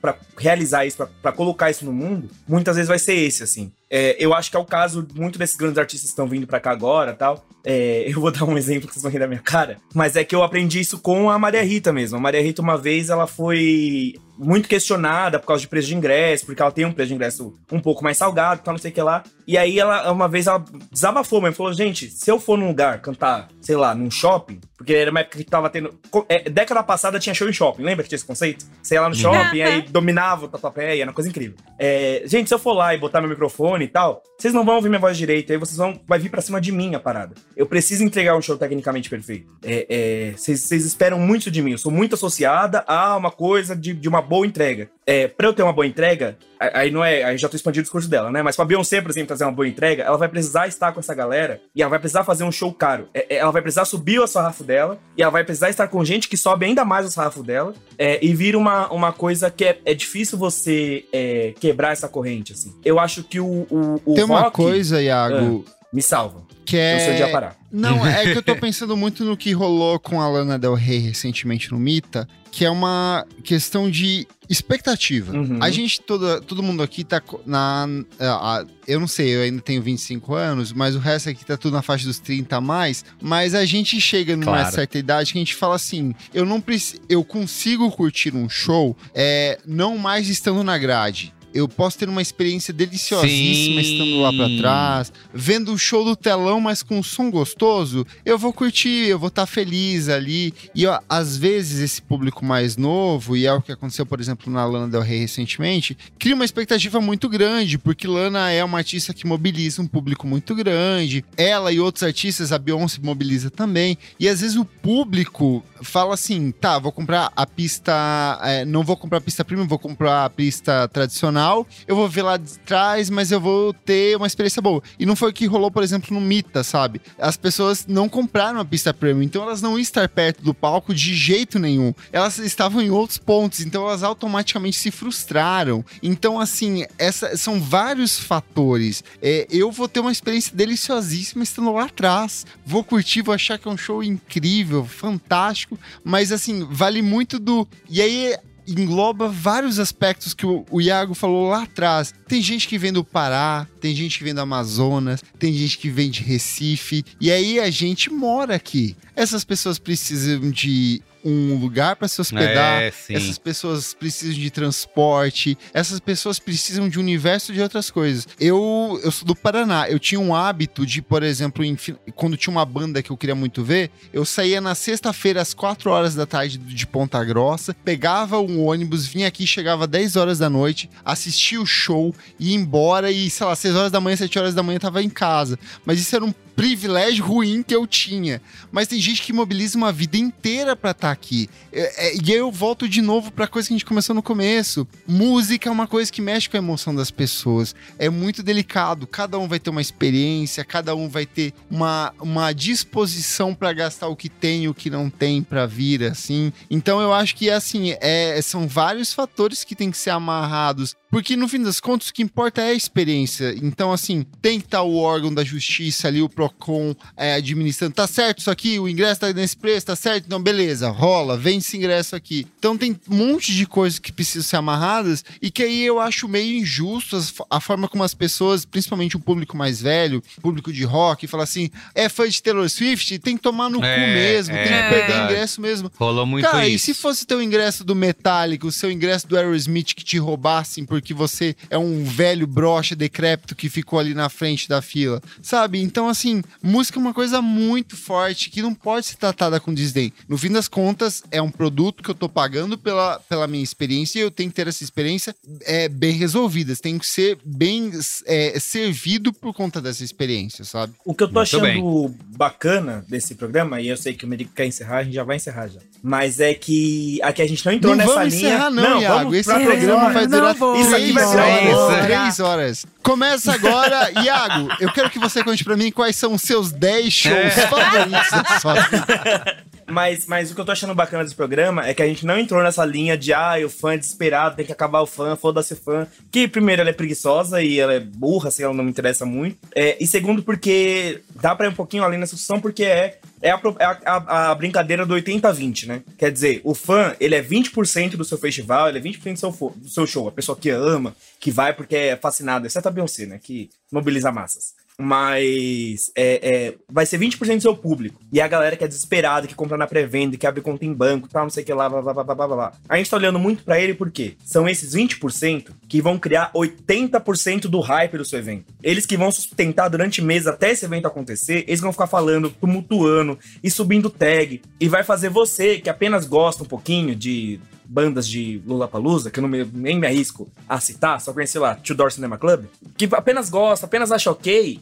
para 0.00 0.16
realizar 0.38 0.86
isso, 0.86 1.08
para 1.20 1.32
colocar 1.32 1.70
isso 1.70 1.84
no 1.84 1.92
mundo, 1.92 2.30
muitas 2.46 2.76
vezes 2.76 2.88
vai 2.88 2.98
ser 2.98 3.14
esse, 3.14 3.42
assim. 3.42 3.72
É, 3.96 4.16
eu 4.18 4.34
acho 4.34 4.50
que 4.50 4.56
é 4.56 4.58
o 4.58 4.64
caso, 4.64 5.06
muito 5.14 5.38
desses 5.38 5.54
grandes 5.54 5.78
artistas 5.78 6.10
que 6.10 6.14
estão 6.14 6.26
vindo 6.26 6.48
pra 6.48 6.58
cá 6.58 6.72
agora 6.72 7.14
tal. 7.14 7.46
É, 7.64 8.02
eu 8.08 8.20
vou 8.20 8.28
dar 8.34 8.42
um 8.42 8.58
exemplo 8.58 8.88
que 8.88 8.94
vocês 8.94 9.04
vão 9.04 9.12
rir 9.12 9.20
da 9.20 9.28
minha 9.28 9.40
cara, 9.40 9.76
mas 9.94 10.16
é 10.16 10.24
que 10.24 10.34
eu 10.34 10.42
aprendi 10.42 10.80
isso 10.80 10.98
com 10.98 11.30
a 11.30 11.38
Maria 11.38 11.62
Rita 11.62 11.92
mesmo. 11.92 12.18
A 12.18 12.20
Maria 12.20 12.42
Rita, 12.42 12.60
uma 12.60 12.76
vez, 12.76 13.08
ela 13.08 13.28
foi 13.28 14.16
muito 14.36 14.68
questionada 14.68 15.38
por 15.38 15.46
causa 15.46 15.60
de 15.60 15.68
preço 15.68 15.88
de 15.88 15.94
ingresso, 15.94 16.44
porque 16.44 16.60
ela 16.60 16.72
tem 16.72 16.84
um 16.84 16.92
preço 16.92 17.08
de 17.08 17.14
ingresso 17.14 17.54
um 17.70 17.80
pouco 17.80 18.02
mais 18.02 18.16
salgado, 18.16 18.62
tal, 18.62 18.74
não 18.74 18.78
sei 18.78 18.90
o 18.90 18.94
que 18.94 19.00
lá. 19.00 19.22
E 19.46 19.56
aí 19.56 19.78
ela, 19.78 20.10
uma 20.10 20.28
vez, 20.28 20.46
ela 20.46 20.64
desabafou, 20.90 21.40
mas 21.40 21.56
falou, 21.56 21.72
gente, 21.72 22.08
se 22.10 22.30
eu 22.30 22.40
for 22.40 22.58
num 22.58 22.68
lugar 22.68 23.00
cantar, 23.00 23.48
sei 23.60 23.76
lá, 23.76 23.94
num 23.94 24.10
shopping, 24.10 24.60
porque 24.76 24.92
era 24.92 25.10
uma 25.10 25.20
época 25.20 25.38
que 25.38 25.44
tava 25.44 25.70
tendo. 25.70 25.94
É, 26.28 26.50
década 26.50 26.82
passada 26.82 27.18
tinha 27.18 27.34
show 27.34 27.48
em 27.48 27.52
shopping, 27.52 27.82
lembra 27.82 28.02
que 28.02 28.08
tinha 28.08 28.16
esse 28.16 28.26
conceito? 28.26 28.66
Você 28.82 28.94
ia 28.94 29.00
lá 29.00 29.08
no 29.08 29.14
shopping, 29.14 29.62
aí 29.62 29.82
dominava 29.82 30.46
o 30.46 30.48
tatuapé, 30.48 30.98
era 30.98 31.08
uma 31.08 31.14
coisa 31.14 31.30
incrível. 31.30 31.56
É, 31.78 32.22
gente, 32.26 32.48
se 32.48 32.54
eu 32.54 32.58
for 32.58 32.72
lá 32.72 32.94
e 32.94 32.98
botar 32.98 33.20
meu 33.20 33.30
microfone 33.30 33.83
e 33.84 33.88
tal, 33.88 34.22
vocês 34.38 34.52
não 34.52 34.64
vão 34.64 34.76
ouvir 34.76 34.88
minha 34.88 35.00
voz 35.00 35.16
direito, 35.16 35.52
aí 35.52 35.58
vocês 35.58 35.76
vão. 35.76 36.00
Vai 36.06 36.18
vir 36.18 36.30
pra 36.30 36.40
cima 36.40 36.60
de 36.60 36.72
mim 36.72 36.94
a 36.94 37.00
parada. 37.00 37.34
Eu 37.56 37.66
preciso 37.66 38.02
entregar 38.02 38.36
um 38.36 38.42
show 38.42 38.56
tecnicamente 38.56 39.08
perfeito. 39.08 39.52
É, 39.62 40.32
vocês 40.36 40.70
é, 40.72 40.76
esperam 40.76 41.18
muito 41.18 41.50
de 41.50 41.62
mim. 41.62 41.72
Eu 41.72 41.78
sou 41.78 41.92
muito 41.92 42.14
associada 42.14 42.84
a 42.86 43.16
uma 43.16 43.30
coisa 43.30 43.76
de, 43.76 43.94
de 43.94 44.08
uma 44.08 44.20
boa 44.20 44.46
entrega. 44.46 44.90
É, 45.06 45.28
pra 45.28 45.48
eu 45.48 45.52
ter 45.52 45.62
uma 45.62 45.72
boa 45.72 45.86
entrega, 45.86 46.36
aí 46.58 46.90
não 46.90 47.04
é. 47.04 47.24
Aí 47.24 47.36
já 47.38 47.48
tô 47.48 47.56
expandindo 47.56 47.80
o 47.80 47.84
discurso 47.84 48.08
dela, 48.08 48.30
né? 48.30 48.42
Mas 48.42 48.56
pra 48.56 48.64
Beyoncé, 48.64 49.00
por 49.00 49.10
exemplo, 49.10 49.28
fazer 49.28 49.44
uma 49.44 49.52
boa 49.52 49.68
entrega, 49.68 50.02
ela 50.02 50.16
vai 50.16 50.28
precisar 50.28 50.66
estar 50.66 50.92
com 50.92 51.00
essa 51.00 51.14
galera 51.14 51.60
e 51.74 51.82
ela 51.82 51.90
vai 51.90 51.98
precisar 51.98 52.24
fazer 52.24 52.44
um 52.44 52.52
show 52.52 52.72
caro. 52.72 53.08
É, 53.12 53.34
é 53.34 53.38
ela 53.38 53.50
vai 53.50 53.62
precisar 53.62 53.84
subir 53.84 54.18
o 54.18 54.26
sarrafo 54.26 54.64
dela 54.64 54.98
e 55.16 55.22
ela 55.22 55.30
vai 55.30 55.44
precisar 55.44 55.68
estar 55.68 55.88
com 55.88 56.04
gente 56.04 56.28
que 56.28 56.36
sobe 56.36 56.64
ainda 56.64 56.84
mais 56.84 57.06
o 57.06 57.10
sarrafo 57.10 57.42
dela 57.42 57.74
é, 57.98 58.24
e 58.24 58.34
vira 58.34 58.56
uma, 58.56 58.90
uma 58.90 59.12
coisa 59.12 59.50
que 59.50 59.64
é, 59.64 59.78
é 59.84 59.94
difícil 59.94 60.38
você 60.38 61.04
é, 61.12 61.54
quebrar 61.60 61.92
essa 61.92 62.08
corrente, 62.08 62.52
assim. 62.52 62.74
Eu 62.84 62.98
acho 62.98 63.24
que 63.24 63.40
o. 63.40 63.66
o, 63.70 64.00
o 64.04 64.14
Tem 64.14 64.24
rock, 64.24 64.42
uma 64.42 64.50
coisa, 64.50 65.02
Iago. 65.02 65.64
Ah, 65.66 65.86
me 65.92 66.02
salva. 66.02 66.42
Que 66.64 66.76
é. 66.76 66.94
Eu 66.94 67.00
sei 67.00 67.14
dia 67.16 67.28
parar. 67.30 67.56
Não, 67.70 68.06
é 68.06 68.22
que 68.32 68.38
eu 68.38 68.42
tô 68.42 68.54
pensando 68.56 68.96
muito 68.96 69.24
no 69.24 69.36
que 69.36 69.52
rolou 69.52 69.98
com 69.98 70.20
a 70.20 70.28
Lana 70.28 70.58
Del 70.58 70.74
Rey 70.74 70.98
recentemente 70.98 71.70
no 71.72 71.78
Mita, 71.78 72.26
que 72.50 72.64
é 72.64 72.70
uma 72.70 73.26
questão 73.42 73.90
de 73.90 74.26
expectativa. 74.48 75.32
Uhum. 75.36 75.58
A 75.60 75.70
gente, 75.70 76.00
todo, 76.00 76.40
todo 76.42 76.62
mundo 76.62 76.82
aqui 76.82 77.02
tá 77.02 77.20
na. 77.44 77.86
A, 78.20 78.64
eu 78.86 79.00
não 79.00 79.08
sei, 79.08 79.34
eu 79.34 79.42
ainda 79.42 79.60
tenho 79.60 79.82
25 79.82 80.34
anos, 80.34 80.72
mas 80.72 80.94
o 80.94 80.98
resto 81.00 81.30
aqui 81.30 81.44
tá 81.44 81.56
tudo 81.56 81.72
na 81.74 81.82
faixa 81.82 82.06
dos 82.06 82.18
30 82.20 82.56
a 82.56 82.60
mais. 82.60 83.04
Mas 83.20 83.54
a 83.54 83.64
gente 83.64 84.00
chega 84.00 84.36
numa 84.36 84.52
Claro. 84.52 84.74
certa 84.74 84.96
idade 84.98 85.32
que 85.32 85.38
a 85.38 85.40
gente 85.40 85.54
fala 85.56 85.74
assim: 85.74 86.14
eu 86.32 86.46
não 86.46 86.60
preciso. 86.60 87.02
Eu 87.08 87.24
consigo 87.24 87.90
curtir 87.90 88.34
um 88.36 88.48
show 88.48 88.96
é, 89.12 89.58
não 89.66 89.98
mais 89.98 90.28
estando 90.28 90.62
na 90.62 90.78
grade. 90.78 91.33
Eu 91.54 91.68
posso 91.68 91.96
ter 91.96 92.08
uma 92.08 92.20
experiência 92.20 92.74
deliciosíssima 92.74 93.80
Sim. 93.80 93.92
estando 93.92 94.20
lá 94.20 94.32
pra 94.32 94.48
trás, 94.58 95.12
vendo 95.32 95.72
o 95.72 95.78
show 95.78 96.04
do 96.04 96.16
telão, 96.16 96.60
mas 96.60 96.82
com 96.82 96.98
um 96.98 97.02
som 97.02 97.30
gostoso. 97.30 98.04
Eu 98.24 98.36
vou 98.36 98.52
curtir, 98.52 99.06
eu 99.06 99.18
vou 99.20 99.28
estar 99.28 99.46
feliz 99.46 100.08
ali. 100.08 100.52
E 100.74 100.84
ó, 100.84 100.98
às 101.08 101.36
vezes 101.36 101.80
esse 101.80 102.02
público 102.02 102.44
mais 102.44 102.76
novo, 102.76 103.36
e 103.36 103.46
é 103.46 103.52
o 103.52 103.62
que 103.62 103.70
aconteceu, 103.70 104.04
por 104.04 104.20
exemplo, 104.20 104.52
na 104.52 104.66
Lana 104.66 104.88
Del 104.88 105.00
Rey 105.00 105.20
recentemente, 105.20 105.96
cria 106.18 106.34
uma 106.34 106.44
expectativa 106.44 107.00
muito 107.00 107.28
grande, 107.28 107.78
porque 107.78 108.08
Lana 108.08 108.50
é 108.50 108.64
uma 108.64 108.78
artista 108.78 109.14
que 109.14 109.26
mobiliza 109.26 109.80
um 109.80 109.86
público 109.86 110.26
muito 110.26 110.56
grande. 110.56 111.24
Ela 111.36 111.70
e 111.72 111.78
outros 111.78 112.02
artistas, 112.02 112.50
a 112.50 112.58
Beyoncé 112.58 112.98
mobiliza 113.00 113.48
também. 113.48 113.96
E 114.18 114.28
às 114.28 114.40
vezes 114.40 114.56
o 114.56 114.64
público 114.64 115.62
fala 115.84 116.14
assim: 116.14 116.50
tá, 116.50 116.78
vou 116.78 116.92
comprar 116.92 117.32
a 117.34 117.46
pista. 117.46 118.38
é, 118.42 118.64
não 118.64 118.82
vou 118.82 118.96
comprar 118.96 119.18
a 119.18 119.20
pista 119.20 119.44
premium, 119.44 119.66
vou 119.66 119.78
comprar 119.78 120.24
a 120.24 120.30
pista 120.30 120.88
tradicional. 120.88 121.66
Eu 121.86 121.96
vou 121.96 122.08
ver 122.08 122.22
lá 122.22 122.36
de 122.36 122.58
trás, 122.60 123.10
mas 123.10 123.30
eu 123.30 123.40
vou 123.40 123.72
ter 123.72 124.16
uma 124.16 124.26
experiência 124.26 124.60
boa. 124.60 124.82
E 124.98 125.06
não 125.06 125.16
foi 125.16 125.30
o 125.30 125.32
que 125.32 125.46
rolou, 125.46 125.70
por 125.70 125.82
exemplo, 125.82 126.14
no 126.14 126.20
Mita, 126.20 126.64
sabe? 126.64 127.00
As 127.18 127.36
pessoas 127.36 127.86
não 127.86 128.08
compraram 128.08 128.58
a 128.58 128.64
pista 128.64 128.92
premium, 128.92 129.22
então 129.22 129.42
elas 129.42 129.62
não 129.62 129.72
iam 129.72 129.80
estar 129.80 130.08
perto 130.08 130.42
do 130.42 130.54
palco 130.54 130.94
de 130.94 131.14
jeito 131.14 131.58
nenhum. 131.58 131.92
Elas 132.12 132.38
estavam 132.38 132.80
em 132.80 132.90
outros 132.90 133.18
pontos, 133.18 133.60
então 133.60 133.86
elas 133.86 134.02
automaticamente 134.02 134.76
se 134.76 134.90
frustraram. 134.90 135.84
Então, 136.02 136.40
assim, 136.40 136.84
essa, 136.98 137.36
são 137.36 137.60
vários 137.60 138.18
fatores. 138.18 139.04
É, 139.22 139.46
eu 139.50 139.70
vou 139.70 139.88
ter 139.88 140.00
uma 140.00 140.12
experiência 140.12 140.54
deliciosíssima 140.54 141.42
estando 141.42 141.72
lá 141.72 141.84
atrás. 141.84 142.46
Vou 142.64 142.84
curtir, 142.84 143.22
vou 143.22 143.34
achar 143.34 143.58
que 143.58 143.68
é 143.68 143.70
um 143.70 143.76
show 143.76 144.02
incrível, 144.02 144.84
fantástico, 144.84 145.73
mas 146.02 146.32
assim, 146.32 146.66
vale 146.70 147.02
muito 147.02 147.38
do. 147.38 147.66
E 147.88 148.00
aí 148.00 148.36
engloba 148.66 149.28
vários 149.28 149.78
aspectos 149.78 150.32
que 150.32 150.46
o, 150.46 150.64
o 150.70 150.80
Iago 150.80 151.14
falou 151.14 151.50
lá 151.50 151.64
atrás. 151.64 152.14
Tem 152.26 152.40
gente 152.40 152.66
que 152.66 152.78
vem 152.78 152.92
do 152.92 153.04
Pará, 153.04 153.66
tem 153.84 153.94
gente 153.94 154.16
que 154.16 154.24
vem 154.24 154.32
do 154.32 154.40
Amazonas, 154.40 155.22
tem 155.38 155.52
gente 155.52 155.76
que 155.76 155.90
vem 155.90 156.08
de 156.08 156.22
Recife, 156.22 157.04
e 157.20 157.30
aí 157.30 157.60
a 157.60 157.70
gente 157.70 158.08
mora 158.08 158.54
aqui. 158.54 158.96
Essas 159.14 159.44
pessoas 159.44 159.78
precisam 159.78 160.50
de 160.50 161.02
um 161.24 161.56
lugar 161.58 161.96
para 161.96 162.06
se 162.06 162.20
hospedar, 162.20 162.82
É, 162.82 162.92
essas 163.16 163.38
pessoas 163.38 163.94
precisam 163.94 164.34
de 164.34 164.50
transporte, 164.50 165.56
essas 165.72 165.98
pessoas 165.98 166.38
precisam 166.38 166.88
de 166.88 166.98
um 166.98 167.02
universo 167.02 167.52
de 167.52 167.62
outras 167.62 167.90
coisas. 167.90 168.28
Eu, 168.38 169.00
eu 169.02 169.10
sou 169.10 169.26
do 169.26 169.34
Paraná, 169.34 169.88
eu 169.88 169.98
tinha 169.98 170.20
um 170.20 170.34
hábito 170.34 170.84
de, 170.84 171.00
por 171.00 171.22
exemplo, 171.22 171.64
em 171.64 171.76
quando 172.14 172.36
tinha 172.36 172.52
uma 172.52 172.64
banda 172.66 173.02
que 173.02 173.10
eu 173.10 173.16
queria 173.16 173.34
muito 173.34 173.64
ver, 173.64 173.90
eu 174.12 174.24
saía 174.24 174.60
na 174.60 174.74
sexta-feira 174.74 175.40
às 175.40 175.54
4 175.54 175.90
horas 175.90 176.14
da 176.14 176.26
tarde 176.26 176.58
de 176.58 176.86
Ponta 176.86 177.24
Grossa, 177.24 177.72
pegava 177.72 178.38
um 178.38 178.62
ônibus, 178.66 179.06
vinha 179.06 179.26
aqui, 179.26 179.46
chegava 179.46 179.86
10 179.86 180.16
horas 180.16 180.38
da 180.38 180.50
noite, 180.50 180.90
assistia 181.02 181.60
o 181.60 181.66
show, 181.66 182.14
ia 182.38 182.54
embora 182.54 183.10
e, 183.10 183.30
sei 183.30 183.46
lá, 183.46 183.56
6 183.56 183.73
horas 183.74 183.92
da 183.92 184.00
manhã, 184.00 184.16
7 184.16 184.38
horas 184.38 184.54
da 184.54 184.62
manhã 184.62 184.78
tava 184.78 185.02
em 185.02 185.10
casa. 185.10 185.58
Mas 185.84 186.00
isso 186.00 186.14
era 186.14 186.24
um 186.24 186.32
privilégio 186.54 187.24
ruim 187.24 187.62
que 187.62 187.74
eu 187.74 187.86
tinha. 187.86 188.40
Mas 188.70 188.88
tem 188.88 189.00
gente 189.00 189.22
que 189.22 189.32
mobiliza 189.32 189.76
uma 189.76 189.92
vida 189.92 190.16
inteira 190.16 190.76
pra 190.76 190.92
estar 190.92 191.10
aqui. 191.10 191.48
É, 191.72 192.08
é, 192.08 192.16
e 192.16 192.32
eu 192.32 192.50
volto 192.50 192.88
de 192.88 193.02
novo 193.02 193.30
pra 193.30 193.46
coisa 193.46 193.68
que 193.68 193.74
a 193.74 193.76
gente 193.76 193.84
começou 193.84 194.14
no 194.14 194.22
começo. 194.22 194.86
Música 195.06 195.68
é 195.68 195.72
uma 195.72 195.86
coisa 195.86 196.10
que 196.10 196.22
mexe 196.22 196.48
com 196.48 196.56
a 196.56 196.58
emoção 196.58 196.94
das 196.94 197.10
pessoas. 197.10 197.74
É 197.98 198.08
muito 198.08 198.42
delicado. 198.42 199.06
Cada 199.06 199.38
um 199.38 199.48
vai 199.48 199.58
ter 199.58 199.70
uma 199.70 199.80
experiência, 199.80 200.64
cada 200.64 200.94
um 200.94 201.08
vai 201.08 201.26
ter 201.26 201.52
uma, 201.70 202.12
uma 202.20 202.52
disposição 202.52 203.54
pra 203.54 203.72
gastar 203.72 204.08
o 204.08 204.16
que 204.16 204.28
tem 204.28 204.64
e 204.64 204.68
o 204.68 204.74
que 204.74 204.90
não 204.90 205.10
tem 205.10 205.42
pra 205.42 205.66
vir, 205.66 206.04
assim. 206.04 206.52
Então 206.70 207.00
eu 207.00 207.12
acho 207.12 207.34
que, 207.34 207.50
assim, 207.50 207.96
é, 208.00 208.40
são 208.42 208.66
vários 208.66 209.12
fatores 209.12 209.64
que 209.64 209.74
tem 209.74 209.90
que 209.90 209.98
ser 209.98 210.10
amarrados. 210.10 210.94
Porque 211.10 211.36
no 211.36 211.46
fim 211.46 211.62
das 211.62 211.78
contas, 211.78 212.08
o 212.08 212.12
que 212.12 212.24
importa 212.24 212.60
é 212.60 212.70
a 212.70 212.74
experiência. 212.74 213.54
Então, 213.62 213.92
assim, 213.92 214.26
tem 214.42 214.58
que 214.58 214.66
estar 214.66 214.82
o 214.82 214.96
órgão 214.96 215.32
da 215.32 215.44
justiça 215.44 216.08
ali, 216.08 216.20
o 216.20 216.28
PROCON, 216.48 216.94
é, 217.16 217.34
administrando. 217.34 217.94
Tá 217.94 218.06
certo 218.06 218.38
isso 218.40 218.50
aqui? 218.50 218.78
O 218.78 218.88
ingresso 218.88 219.20
tá 219.20 219.32
nesse 219.32 219.56
preço, 219.56 219.86
tá 219.86 219.96
certo? 219.96 220.24
Então, 220.26 220.40
beleza, 220.42 220.88
rola, 220.90 221.36
vem 221.36 221.58
esse 221.58 221.76
ingresso 221.76 222.14
aqui. 222.16 222.46
Então, 222.58 222.76
tem 222.76 222.98
um 223.08 223.16
monte 223.16 223.52
de 223.54 223.66
coisas 223.66 223.98
que 223.98 224.12
precisam 224.12 224.42
ser 224.42 224.56
amarradas 224.56 225.24
e 225.40 225.50
que 225.50 225.62
aí 225.62 225.84
eu 225.84 226.00
acho 226.00 226.28
meio 226.28 226.56
injusto 226.58 227.18
a 227.50 227.60
forma 227.60 227.88
como 227.88 228.02
as 228.02 228.14
pessoas, 228.14 228.64
principalmente 228.64 229.16
o 229.16 229.20
público 229.20 229.56
mais 229.56 229.80
velho, 229.80 230.22
público 230.40 230.72
de 230.72 230.84
rock, 230.84 231.26
fala 231.26 231.44
assim: 231.44 231.70
é 231.94 232.08
fã 232.08 232.28
de 232.28 232.42
Taylor 232.42 232.68
Swift, 232.68 233.18
tem 233.18 233.36
que 233.36 233.42
tomar 233.42 233.68
no 233.70 233.78
cu 233.78 233.84
É, 233.84 234.14
mesmo, 234.14 234.54
é 234.54 234.64
tem 234.64 234.72
que 234.72 234.88
perder 234.88 234.94
verdade. 235.06 235.32
ingresso 235.32 235.60
mesmo. 235.60 235.90
Rolou 235.96 236.26
muito 236.26 236.44
Cara, 236.44 236.66
e 236.68 236.74
isso. 236.74 236.86
se 236.86 236.94
fosse 236.94 237.26
teu 237.26 237.42
ingresso 237.42 237.84
do 237.84 237.94
Metallica, 237.94 238.66
o 238.66 238.72
seu 238.72 238.90
ingresso 238.90 239.26
do 239.26 239.36
Aerosmith 239.36 239.94
que 239.94 240.04
te 240.04 240.18
roubassem 240.18 240.84
porque 240.84 241.12
você 241.14 241.54
é 241.70 241.78
um 241.78 242.04
velho 242.04 242.46
brocha 242.46 242.94
decrépito 242.96 243.54
que 243.54 243.68
ficou 243.68 243.98
ali 243.98 244.14
na 244.14 244.28
frente 244.28 244.68
da 244.68 244.80
fila, 244.82 245.22
sabe? 245.42 245.80
Então, 245.80 246.08
assim, 246.08 246.33
música 246.62 246.98
é 246.98 247.00
uma 247.00 247.14
coisa 247.14 247.40
muito 247.42 247.96
forte 247.96 248.50
que 248.50 248.62
não 248.62 248.74
pode 248.74 249.06
ser 249.06 249.16
tratada 249.16 249.58
com 249.60 249.72
desdém. 249.74 250.12
No 250.28 250.38
fim 250.38 250.50
das 250.50 250.68
contas, 250.68 251.22
é 251.30 251.40
um 251.40 251.50
produto 251.50 252.02
que 252.02 252.10
eu 252.10 252.14
tô 252.14 252.28
pagando 252.28 252.76
pela, 252.78 253.20
pela 253.28 253.46
minha 253.46 253.62
experiência 253.62 254.18
e 254.18 254.22
eu 254.22 254.30
tenho 254.30 254.50
que 254.50 254.56
ter 254.56 254.68
essa 254.68 254.82
experiência 254.84 255.34
é, 255.62 255.88
bem 255.88 256.12
resolvida. 256.12 256.74
Tem 256.76 256.98
que 256.98 257.06
ser 257.06 257.38
bem 257.44 257.90
é, 258.26 258.58
servido 258.58 259.32
por 259.32 259.52
conta 259.54 259.80
dessa 259.80 260.04
experiência, 260.04 260.64
sabe? 260.64 260.94
O 261.04 261.14
que 261.14 261.22
eu 261.22 261.28
tô 261.28 261.34
Muito 261.34 261.56
achando 261.56 262.14
bacana 262.36 263.04
desse 263.08 263.34
programa, 263.34 263.80
e 263.80 263.88
eu 263.88 263.96
sei 263.96 264.14
que 264.14 264.24
o 264.24 264.28
Merico 264.28 264.52
quer 264.54 264.66
encerrar, 264.66 264.98
a 264.98 265.04
gente 265.04 265.14
já 265.14 265.24
vai 265.24 265.36
encerrar 265.36 265.68
já. 265.68 265.80
Mas 266.02 266.40
é 266.40 266.54
que 266.54 267.20
aqui 267.22 267.42
a 267.42 267.46
gente 267.46 267.64
não 267.64 267.72
entrou 267.72 267.94
Não 267.94 267.98
nessa 268.04 268.14
vamos 268.14 268.34
linha. 268.34 268.48
encerrar, 268.48 268.70
não, 268.70 269.00
Iago. 269.00 269.18
vamos 269.18 269.36
Esse 269.38 269.52
programa 269.54 270.10
vai 270.12 270.26
Não 270.26 270.38
durar 270.38 270.54
vou. 270.54 270.76
Isso 270.80 270.94
aqui 270.94 271.12
vai 271.12 271.32
três 271.32 271.74
horas. 271.74 272.04
Três 272.06 272.40
horas. 272.40 272.86
Começa 273.02 273.52
agora, 273.52 274.10
Iago. 274.22 274.68
Eu 274.80 274.92
quero 274.92 275.10
que 275.10 275.18
você 275.18 275.42
conte 275.44 275.62
pra 275.64 275.76
mim 275.76 275.90
quais 275.90 276.16
são 276.16 276.23
os 276.32 276.42
seus 276.42 276.72
10 276.72 277.12
shows 277.12 277.36
É. 277.36 277.50
favoritos 277.68 278.30
da 278.30 278.60
sua 278.60 278.74
vida. 278.74 279.64
Mas, 279.86 280.26
mas 280.26 280.50
o 280.50 280.54
que 280.54 280.60
eu 280.60 280.64
tô 280.64 280.72
achando 280.72 280.94
bacana 280.94 281.22
desse 281.24 281.36
programa 281.36 281.86
é 281.86 281.92
que 281.92 282.02
a 282.02 282.06
gente 282.06 282.24
não 282.24 282.38
entrou 282.38 282.62
nessa 282.62 282.82
linha 282.86 283.18
de, 283.18 283.34
ah, 283.34 283.54
o 283.64 283.68
fã 283.68 283.92
é 283.92 283.98
desesperado, 283.98 284.56
tem 284.56 284.64
que 284.64 284.72
acabar 284.72 285.02
o 285.02 285.06
fã, 285.06 285.36
foda-se 285.36 285.74
o 285.74 285.76
fã. 285.76 286.06
Que, 286.32 286.48
primeiro, 286.48 286.80
ela 286.80 286.88
é 286.88 286.92
preguiçosa 286.94 287.62
e 287.62 287.78
ela 287.78 287.92
é 287.92 288.00
burra, 288.00 288.48
assim, 288.48 288.62
ela 288.62 288.72
não 288.72 288.82
me 288.82 288.88
interessa 288.90 289.26
muito. 289.26 289.58
É, 289.74 289.96
e 290.02 290.06
segundo, 290.06 290.42
porque 290.42 291.20
dá 291.38 291.54
pra 291.54 291.66
ir 291.66 291.68
um 291.68 291.74
pouquinho 291.74 292.02
além 292.02 292.18
nessa 292.18 292.34
discussão, 292.34 292.60
porque 292.60 292.82
é, 292.82 293.18
É 293.42 293.50
a, 293.50 293.60
é 293.78 293.84
a- 294.06 294.50
a- 294.50 294.54
brincadeira 294.54 295.04
do 295.04 295.12
80-20, 295.14 295.86
né? 295.86 296.02
Quer 296.16 296.32
dizer, 296.32 296.62
o 296.64 296.74
fã, 296.74 297.14
ele 297.20 297.34
é 297.34 297.42
20% 297.42 298.16
do 298.16 298.24
seu 298.24 298.38
festival, 298.38 298.88
ele 298.88 298.98
é 298.98 299.02
20% 299.02 299.34
do 299.34 299.38
seu, 299.38 299.72
do 299.76 299.88
seu 299.90 300.06
show. 300.06 300.26
A 300.26 300.32
pessoa 300.32 300.56
que 300.56 300.70
ama, 300.70 301.14
que 301.38 301.50
vai 301.50 301.74
porque 301.74 301.94
é 301.94 302.16
fascinada, 302.16 302.66
exceto 302.66 302.88
a 302.88 302.90
Beyoncé, 302.90 303.26
né? 303.26 303.38
Que 303.42 303.68
mobiliza 303.92 304.32
massas. 304.32 304.72
Mas 304.98 306.10
é, 306.16 306.40
é, 306.42 306.74
vai 306.88 307.04
ser 307.04 307.18
20% 307.18 307.56
do 307.56 307.62
seu 307.62 307.76
público. 307.76 308.20
E 308.32 308.40
a 308.40 308.46
galera 308.46 308.76
que 308.76 308.84
é 308.84 308.88
desesperada, 308.88 309.46
que 309.46 309.54
compra 309.54 309.76
na 309.76 309.86
pré-venda, 309.86 310.36
que 310.36 310.46
abre 310.46 310.60
conta 310.60 310.84
em 310.84 310.92
banco, 310.92 311.28
tal, 311.28 311.44
não 311.44 311.50
sei 311.50 311.62
o 311.62 311.66
que 311.66 311.72
lá, 311.72 311.88
blá, 311.88 312.00
blá, 312.00 312.14
blá, 312.14 312.24
blá, 312.24 312.34
blá, 312.34 312.46
blá. 312.48 312.72
A 312.88 312.96
gente 312.96 313.10
tá 313.10 313.16
olhando 313.16 313.38
muito 313.38 313.64
pra 313.64 313.80
ele 313.80 313.94
porque 313.94 314.36
são 314.44 314.68
esses 314.68 314.94
20% 314.94 315.70
que 315.88 316.00
vão 316.00 316.18
criar 316.18 316.52
80% 316.52 317.62
do 317.62 317.80
hype 317.80 318.18
do 318.18 318.24
seu 318.24 318.38
evento. 318.38 318.72
Eles 318.82 319.06
que 319.06 319.16
vão 319.16 319.32
sustentar 319.32 319.88
durante 319.88 320.22
meses 320.22 320.46
até 320.46 320.70
esse 320.70 320.84
evento 320.84 321.06
acontecer, 321.06 321.64
eles 321.66 321.80
vão 321.80 321.92
ficar 321.92 322.06
falando, 322.06 322.50
tumultuando 322.50 323.38
e 323.62 323.70
subindo 323.70 324.10
tag. 324.10 324.62
E 324.78 324.88
vai 324.88 325.02
fazer 325.02 325.28
você, 325.28 325.78
que 325.78 325.90
apenas 325.90 326.26
gosta 326.26 326.62
um 326.62 326.66
pouquinho 326.66 327.14
de 327.14 327.60
bandas 327.94 328.26
de 328.26 328.60
Lollapalooza, 328.66 329.30
que 329.30 329.38
eu 329.38 329.42
não 329.42 329.48
me, 329.48 329.64
nem 329.72 330.00
me 330.00 330.06
arrisco 330.06 330.48
a 330.68 330.80
citar, 330.80 331.20
só 331.20 331.32
conheci 331.32 331.56
lá, 331.60 331.76
Two 331.76 331.94
Door 331.94 332.10
Cinema 332.10 332.36
Club, 332.36 332.64
que 332.96 333.08
apenas 333.12 333.48
gosta, 333.48 333.86
apenas 333.86 334.10
acha 334.10 334.32
ok, 334.32 334.80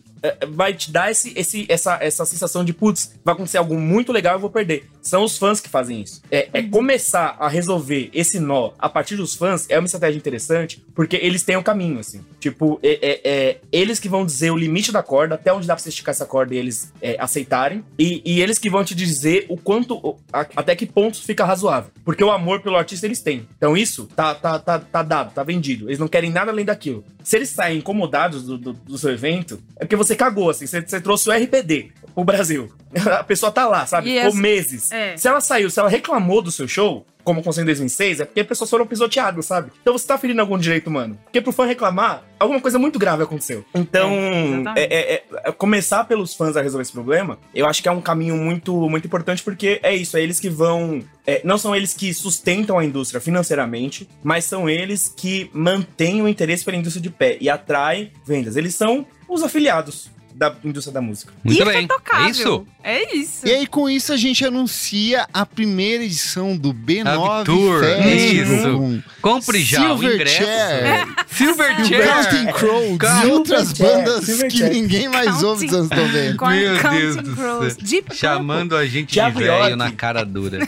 vai 0.50 0.72
te 0.74 0.90
dar 0.90 1.10
esse, 1.10 1.32
esse, 1.36 1.66
essa, 1.68 1.98
essa 2.00 2.24
sensação 2.24 2.64
de, 2.64 2.72
putz, 2.72 3.12
vai 3.24 3.34
acontecer 3.34 3.58
algo 3.58 3.78
muito 3.78 4.12
legal, 4.12 4.34
eu 4.34 4.40
vou 4.40 4.50
perder. 4.50 4.84
São 5.00 5.24
os 5.24 5.36
fãs 5.36 5.60
que 5.60 5.68
fazem 5.68 6.00
isso. 6.02 6.22
É, 6.30 6.48
é 6.52 6.62
começar 6.62 7.36
a 7.40 7.48
resolver 7.48 8.10
esse 8.12 8.38
nó 8.38 8.70
a 8.78 8.88
partir 8.88 9.16
dos 9.16 9.34
fãs 9.34 9.66
é 9.68 9.78
uma 9.78 9.86
estratégia 9.86 10.18
interessante, 10.18 10.84
porque 10.94 11.16
eles 11.16 11.42
têm 11.42 11.56
o 11.56 11.62
caminho, 11.62 11.98
assim. 11.98 12.20
Tipo, 12.38 12.78
é, 12.82 12.98
é- 13.02 13.20
é 13.24 13.58
eles 13.72 13.98
que 13.98 14.08
vão 14.08 14.24
dizer 14.24 14.50
o 14.50 14.56
limite 14.56 14.92
da 14.92 15.02
corda, 15.02 15.34
até 15.34 15.52
onde 15.52 15.66
dá 15.66 15.74
pra 15.74 15.82
você 15.82 15.88
esticar 15.88 16.12
essa 16.12 16.26
corda 16.26 16.54
e 16.54 16.58
eles 16.58 16.92
é, 17.00 17.16
aceitarem, 17.18 17.84
e, 17.98 18.22
e 18.24 18.40
eles 18.40 18.58
que 18.58 18.70
vão 18.70 18.84
te 18.84 18.94
dizer 18.94 19.46
o 19.48 19.56
quanto, 19.56 20.16
a- 20.32 20.46
até 20.56 20.76
que 20.76 20.86
ponto 20.86 21.20
fica 21.22 21.44
razoável. 21.44 21.90
Porque 22.04 22.22
o 22.22 22.30
amor 22.30 22.60
pelo 22.60 22.76
artista 22.76 23.06
eles 23.06 23.20
têm. 23.20 23.46
Então 23.56 23.76
isso 23.76 24.08
tá, 24.14 24.34
tá, 24.34 24.58
tá, 24.58 24.78
tá 24.78 25.02
dado, 25.02 25.32
tá 25.34 25.42
vendido. 25.42 25.88
Eles 25.88 25.98
não 25.98 26.08
querem 26.08 26.30
nada 26.30 26.50
além 26.50 26.64
daquilo. 26.64 27.04
Se 27.24 27.36
eles 27.36 27.50
saem 27.50 27.78
incomodados 27.78 28.44
do, 28.44 28.58
do, 28.58 28.72
do 28.72 28.98
seu 28.98 29.10
evento, 29.10 29.60
é 29.76 29.84
porque 29.84 29.94
você 29.96 30.11
cagou, 30.14 30.50
assim. 30.50 30.66
Você, 30.66 30.80
você 30.80 31.00
trouxe 31.00 31.28
o 31.28 31.32
RPD 31.32 31.90
pro 32.14 32.24
Brasil. 32.24 32.68
A 33.18 33.24
pessoa 33.24 33.50
tá 33.50 33.66
lá, 33.66 33.86
sabe? 33.86 34.10
E 34.10 34.14
Ficou 34.14 34.28
essa- 34.28 34.38
meses. 34.38 34.92
é. 34.92 35.16
Se 35.16 35.26
ela 35.28 35.40
saiu, 35.40 35.70
se 35.70 35.80
ela 35.80 35.88
reclamou 35.88 36.42
do 36.42 36.50
seu 36.52 36.68
show, 36.68 37.06
como 37.24 37.38
aconteceu 37.40 37.62
em 37.62 37.66
2006, 37.66 38.20
é 38.20 38.24
porque 38.24 38.40
as 38.40 38.46
pessoas 38.46 38.68
foram 38.68 38.84
pisoteadas, 38.84 39.46
sabe? 39.46 39.70
Então 39.80 39.96
você 39.96 40.04
tá 40.06 40.18
ferindo 40.18 40.40
algum 40.40 40.58
direito 40.58 40.88
humano. 40.88 41.16
Porque 41.22 41.40
pro 41.40 41.52
fã 41.52 41.64
reclamar, 41.64 42.24
alguma 42.38 42.60
coisa 42.60 42.78
muito 42.80 42.98
grave 42.98 43.22
aconteceu. 43.22 43.64
Então, 43.72 44.10
É, 44.10 44.44
exatamente. 44.44 44.78
é, 44.92 45.14
é- 45.14 45.22
é- 45.44 45.52
começar 45.52 46.02
pelos 46.04 46.34
fãs 46.34 46.56
a 46.56 46.60
resolver 46.60 46.82
esse 46.82 46.92
problema, 46.92 47.38
eu 47.54 47.64
acho 47.66 47.80
que 47.80 47.88
é 47.88 47.92
um 47.92 48.00
caminho 48.00 48.36
muito, 48.36 48.74
muito 48.90 49.06
importante, 49.06 49.40
porque 49.42 49.78
é 49.84 49.94
isso, 49.94 50.16
é 50.16 50.20
eles 50.22 50.38
que 50.40 50.50
vão. 50.50 51.00
é, 51.24 51.40
não 51.44 51.56
são 51.56 51.74
eles 51.76 51.94
que 51.94 52.12
sustentam 52.12 52.76
a 52.76 52.84
indústria 52.84 53.20
financeiramente, 53.20 54.08
mas 54.24 54.44
são 54.44 54.68
eles 54.68 55.08
que 55.16 55.48
mantêm 55.54 56.20
o 56.20 56.26
interesse 56.28 56.64
pela 56.64 56.76
indústria 56.76 57.00
de 57.02 57.10
pé 57.10 57.38
e 57.40 57.48
atraem 57.48 58.10
vendas. 58.26 58.56
Eles 58.56 58.74
são 58.74 59.06
os 59.32 59.42
afiliados 59.42 60.10
da 60.34 60.54
indústria 60.64 60.94
da 60.94 61.00
música. 61.00 61.32
Muito 61.44 61.60
e 61.60 61.64
bem. 61.64 61.88
É 62.14 62.30
isso? 62.30 62.66
É 62.82 63.16
isso. 63.16 63.46
E 63.46 63.50
aí, 63.52 63.66
com 63.66 63.88
isso, 63.88 64.12
a 64.12 64.16
gente 64.16 64.44
anuncia 64.44 65.28
a 65.32 65.44
primeira 65.44 66.02
edição 66.04 66.56
do 66.56 66.72
B9 66.72 67.44
Tour. 67.44 67.80
Festival. 67.80 68.82
Isso. 68.92 69.04
Compre 69.20 69.62
já 69.62 69.92
o 69.92 69.98
Silver 69.98 70.14
ingresso. 70.14 70.36
Chair, 70.36 71.06
Silverchair. 71.28 72.08
Counting 72.08 72.52
Crows 72.52 73.24
e 73.24 73.26
outras 73.30 73.72
bandas 73.74 74.42
que 74.44 74.62
ninguém 74.64 75.08
mais 75.08 75.42
ouve 75.42 75.66
dos 75.66 75.76
anos 75.76 75.90
90. 75.90 76.36
Com- 76.36 76.48
Meu 76.48 76.80
Counting 76.80 76.98
Deus 76.98 77.16
do 77.16 77.36
céu. 77.36 77.76
Deep 77.82 78.16
Chamando 78.16 78.76
a 78.76 78.86
gente 78.86 79.12
de 79.12 79.30
velho 79.30 79.76
na 79.76 79.92
cara 79.92 80.24
dura. 80.24 80.58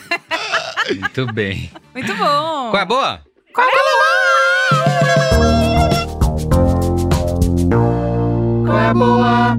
Muito 1.01 1.33
bem. 1.33 1.71
Muito 1.95 2.15
bom. 2.15 2.71
Qual 2.71 2.77
é 2.77 2.83
a 2.83 2.85
boa? 2.85 3.21
Qual 3.55 3.67
é 3.67 3.71
É 8.77 8.93
boa? 8.93 9.57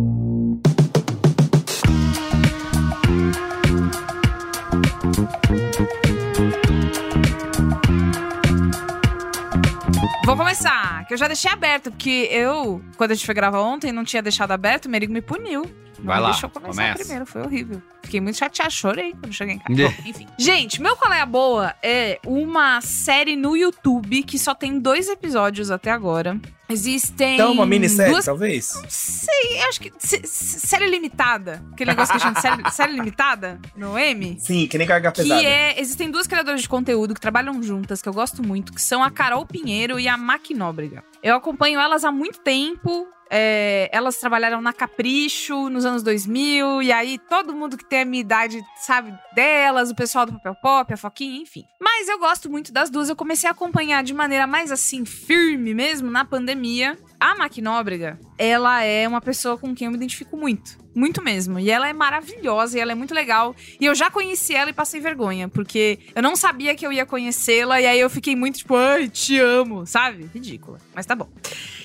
Vou 10.26 10.36
começar, 10.36 11.06
que 11.08 11.14
eu 11.14 11.18
já 11.18 11.28
deixei 11.28 11.50
aberto, 11.50 11.92
porque 11.92 12.28
eu, 12.30 12.82
quando 12.98 13.12
a 13.12 13.14
gente 13.14 13.26
foi 13.26 13.34
gravar 13.34 13.62
ontem, 13.62 13.92
não 13.92 14.04
tinha 14.04 14.22
deixado 14.22 14.52
aberto, 14.52 14.86
o 14.86 14.90
Merigo 14.90 15.14
me 15.14 15.22
puniu. 15.22 15.64
Não 16.00 16.06
Vai 16.06 16.20
lá, 16.20 16.32
deixou 16.32 16.48
eu 16.48 16.52
começar 16.54 16.72
começa. 16.74 17.00
primeiro, 17.00 17.26
foi 17.26 17.42
horrível. 17.42 17.82
Fiquei 18.04 18.22
muito 18.22 18.38
chateada, 18.38 18.70
chorei 18.70 19.14
quando 19.14 19.34
cheguei 19.34 19.56
em 19.56 19.60
casa. 19.60 19.74
Bom, 19.90 19.94
enfim. 20.10 20.28
Gente, 20.38 20.82
meu 20.82 20.96
Qual 20.96 21.12
é 21.12 21.22
a 21.22 21.26
Boa 21.26 21.74
é 21.82 22.20
uma 22.26 22.80
série 22.82 23.36
no 23.36 23.56
YouTube 23.58 24.22
que 24.24 24.38
só 24.38 24.54
tem 24.54 24.80
dois 24.80 25.10
episódios 25.10 25.72
até 25.72 25.90
agora. 25.92 26.40
Existem. 26.70 27.36
Então, 27.36 27.52
uma 27.52 27.66
minissérie, 27.66 28.12
duas 28.12 28.26
talvez? 28.26 28.74
Sei, 28.90 29.62
eu 29.62 29.70
acho 29.70 29.80
que. 29.80 29.92
série 30.00 30.88
limitada. 30.88 31.64
Aquele 31.74 31.92
negócio 31.92 32.16
que 32.18 32.24
a 32.24 32.28
gente 32.28 32.42
chama 32.42 32.64
de 32.64 32.64
série, 32.64 32.76
série 32.76 32.94
limitada 32.94 33.60
no 33.76 33.98
M. 33.98 34.38
Sim, 34.40 34.68
que 34.68 34.78
nem 34.78 34.88
carga 34.88 35.12
Que 35.12 35.22
pesada. 35.24 35.44
é. 35.44 35.80
Existem 35.80 36.10
duas 36.10 36.26
criadoras 36.28 36.62
de 36.62 36.70
conteúdo 36.70 37.14
que 37.14 37.22
trabalham 37.22 37.62
juntas, 37.62 38.02
que 38.02 38.10
eu 38.10 38.14
gosto 38.14 38.42
muito, 38.44 38.74
que 38.74 38.82
são 38.82 39.04
a 39.04 39.12
Carol 39.12 39.46
Pinheiro 39.46 40.00
e 40.00 40.08
a 40.08 40.18
Mac 40.18 40.50
Nóbrega. 40.52 41.04
Eu 41.22 41.36
acompanho 41.36 41.80
elas 41.80 42.04
há 42.04 42.12
muito 42.12 42.40
tempo. 42.40 43.08
É, 43.30 43.90
elas 43.92 44.18
trabalharam 44.18 44.62
na 44.62 44.74
Capricho 44.74 45.70
nos 45.70 45.86
anos 45.86 46.04
2000, 46.04 46.82
e 46.82 46.92
aí 46.92 47.18
todo 47.18 47.54
mundo 47.54 47.78
que 47.78 47.86
tem 47.86 48.02
a 48.02 48.06
minha 48.06 48.22
idade 48.22 48.62
sabe 48.78 49.14
delas, 49.34 49.90
o 49.90 49.96
pessoal 49.96 50.26
do 50.26 50.34
Papel 50.34 50.56
Pop, 50.56 50.94
a 50.94 50.98
Foquinha, 50.98 51.42
enfim. 51.42 51.64
Mas 51.80 52.08
eu 52.08 52.20
gosto 52.20 52.50
muito 52.50 52.72
das 52.72 52.90
duas, 52.90 53.10
eu 53.10 53.16
comecei 53.16 53.50
a 53.50 53.52
acompanhar 53.52 54.04
de 54.04 54.14
maneira 54.14 54.46
mais 54.46 54.72
assim, 54.72 55.06
firme 55.06 55.74
mesmo, 55.74 56.10
na 56.10 56.26
pandemia. 56.26 56.98
A 57.20 57.34
Mac 57.36 57.58
Nóbrega, 57.58 58.20
ela 58.38 58.84
é 58.84 59.08
uma 59.08 59.22
pessoa 59.22 59.58
com 59.58 59.74
quem 59.74 59.86
eu 59.86 59.92
me 59.92 59.98
identifico 59.98 60.36
muito. 60.36 60.78
Muito 60.94 61.22
mesmo. 61.22 61.60
E 61.60 61.70
ela 61.70 61.90
é 61.90 61.94
maravilhosa 61.94 62.78
e 62.78 62.82
ela 62.82 62.92
é 62.92 62.96
muito 62.96 63.14
legal. 63.14 63.56
E 63.80 63.86
eu 63.86 63.96
já 63.96 64.12
conheci 64.12 64.54
ela 64.54 64.70
e 64.70 64.74
passei 64.74 65.02
vergonha, 65.02 65.50
porque 65.50 66.00
eu 66.14 66.22
não 66.22 66.36
sabia 66.36 66.76
que 66.76 66.86
eu 66.86 66.92
ia 66.92 67.06
conhecê-la, 67.06 67.82
e 67.82 67.88
aí 67.88 68.00
eu 68.00 68.10
fiquei 68.10 68.36
muito 68.36 68.60
tipo, 68.60 68.76
ai, 68.76 69.10
te 69.10 69.40
amo, 69.40 69.86
sabe? 69.86 70.30
Ridícula. 70.34 70.78
Mas 70.94 71.06
tá 71.06 71.16
bom. 71.16 71.30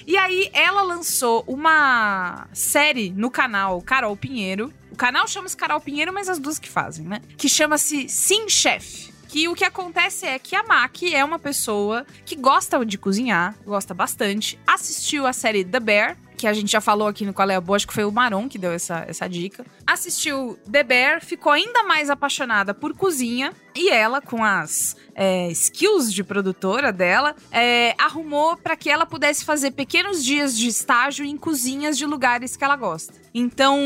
E 0.06 0.16
aí 0.16 0.50
ela 0.52 0.82
lançou 0.82 1.44
uma 1.46 2.46
série 2.52 3.10
no 3.10 3.30
canal 3.30 3.80
Carol 3.82 4.16
Pinheiro. 4.16 4.72
O 4.90 4.96
canal 4.96 5.26
chama-se 5.28 5.56
Carol 5.56 5.80
Pinheiro, 5.80 6.12
mas 6.12 6.28
as 6.28 6.38
duas 6.38 6.58
que 6.58 6.68
fazem, 6.68 7.06
né? 7.06 7.20
Que 7.36 7.48
chama-se 7.48 8.08
Sim 8.08 8.48
Chef. 8.48 9.10
Que 9.28 9.46
o 9.48 9.54
que 9.54 9.64
acontece 9.64 10.26
é 10.26 10.38
que 10.40 10.56
a 10.56 10.64
Mac 10.64 11.02
é 11.04 11.24
uma 11.24 11.38
pessoa 11.38 12.04
que 12.24 12.34
gosta 12.34 12.84
de 12.84 12.98
cozinhar, 12.98 13.54
gosta 13.64 13.94
bastante, 13.94 14.58
assistiu 14.66 15.24
a 15.24 15.32
série 15.32 15.64
The 15.64 15.78
Bear, 15.78 16.16
que 16.40 16.46
a 16.46 16.52
gente 16.54 16.72
já 16.72 16.80
falou 16.80 17.06
aqui 17.06 17.26
no 17.26 17.34
Qual 17.34 17.48
é 17.50 17.54
a 17.54 17.60
Boa, 17.60 17.76
acho 17.76 17.86
que 17.86 17.92
foi 17.92 18.04
o 18.04 18.10
Maron 18.10 18.48
que 18.48 18.58
deu 18.58 18.72
essa, 18.72 19.04
essa 19.06 19.28
dica. 19.28 19.64
Assistiu 19.86 20.58
The 20.70 20.82
Bear, 20.82 21.24
ficou 21.24 21.52
ainda 21.52 21.82
mais 21.82 22.08
apaixonada 22.08 22.72
por 22.72 22.94
cozinha, 22.94 23.52
e 23.74 23.90
ela, 23.90 24.20
com 24.20 24.42
as 24.42 24.96
é, 25.14 25.48
skills 25.50 26.12
de 26.12 26.24
produtora 26.24 26.92
dela, 26.92 27.36
é, 27.52 27.94
arrumou 27.98 28.56
para 28.56 28.74
que 28.74 28.88
ela 28.88 29.04
pudesse 29.04 29.44
fazer 29.44 29.72
pequenos 29.72 30.24
dias 30.24 30.56
de 30.56 30.66
estágio 30.66 31.24
em 31.24 31.36
cozinhas 31.36 31.96
de 31.96 32.06
lugares 32.06 32.56
que 32.56 32.64
ela 32.64 32.76
gosta. 32.76 33.12
Então, 33.34 33.78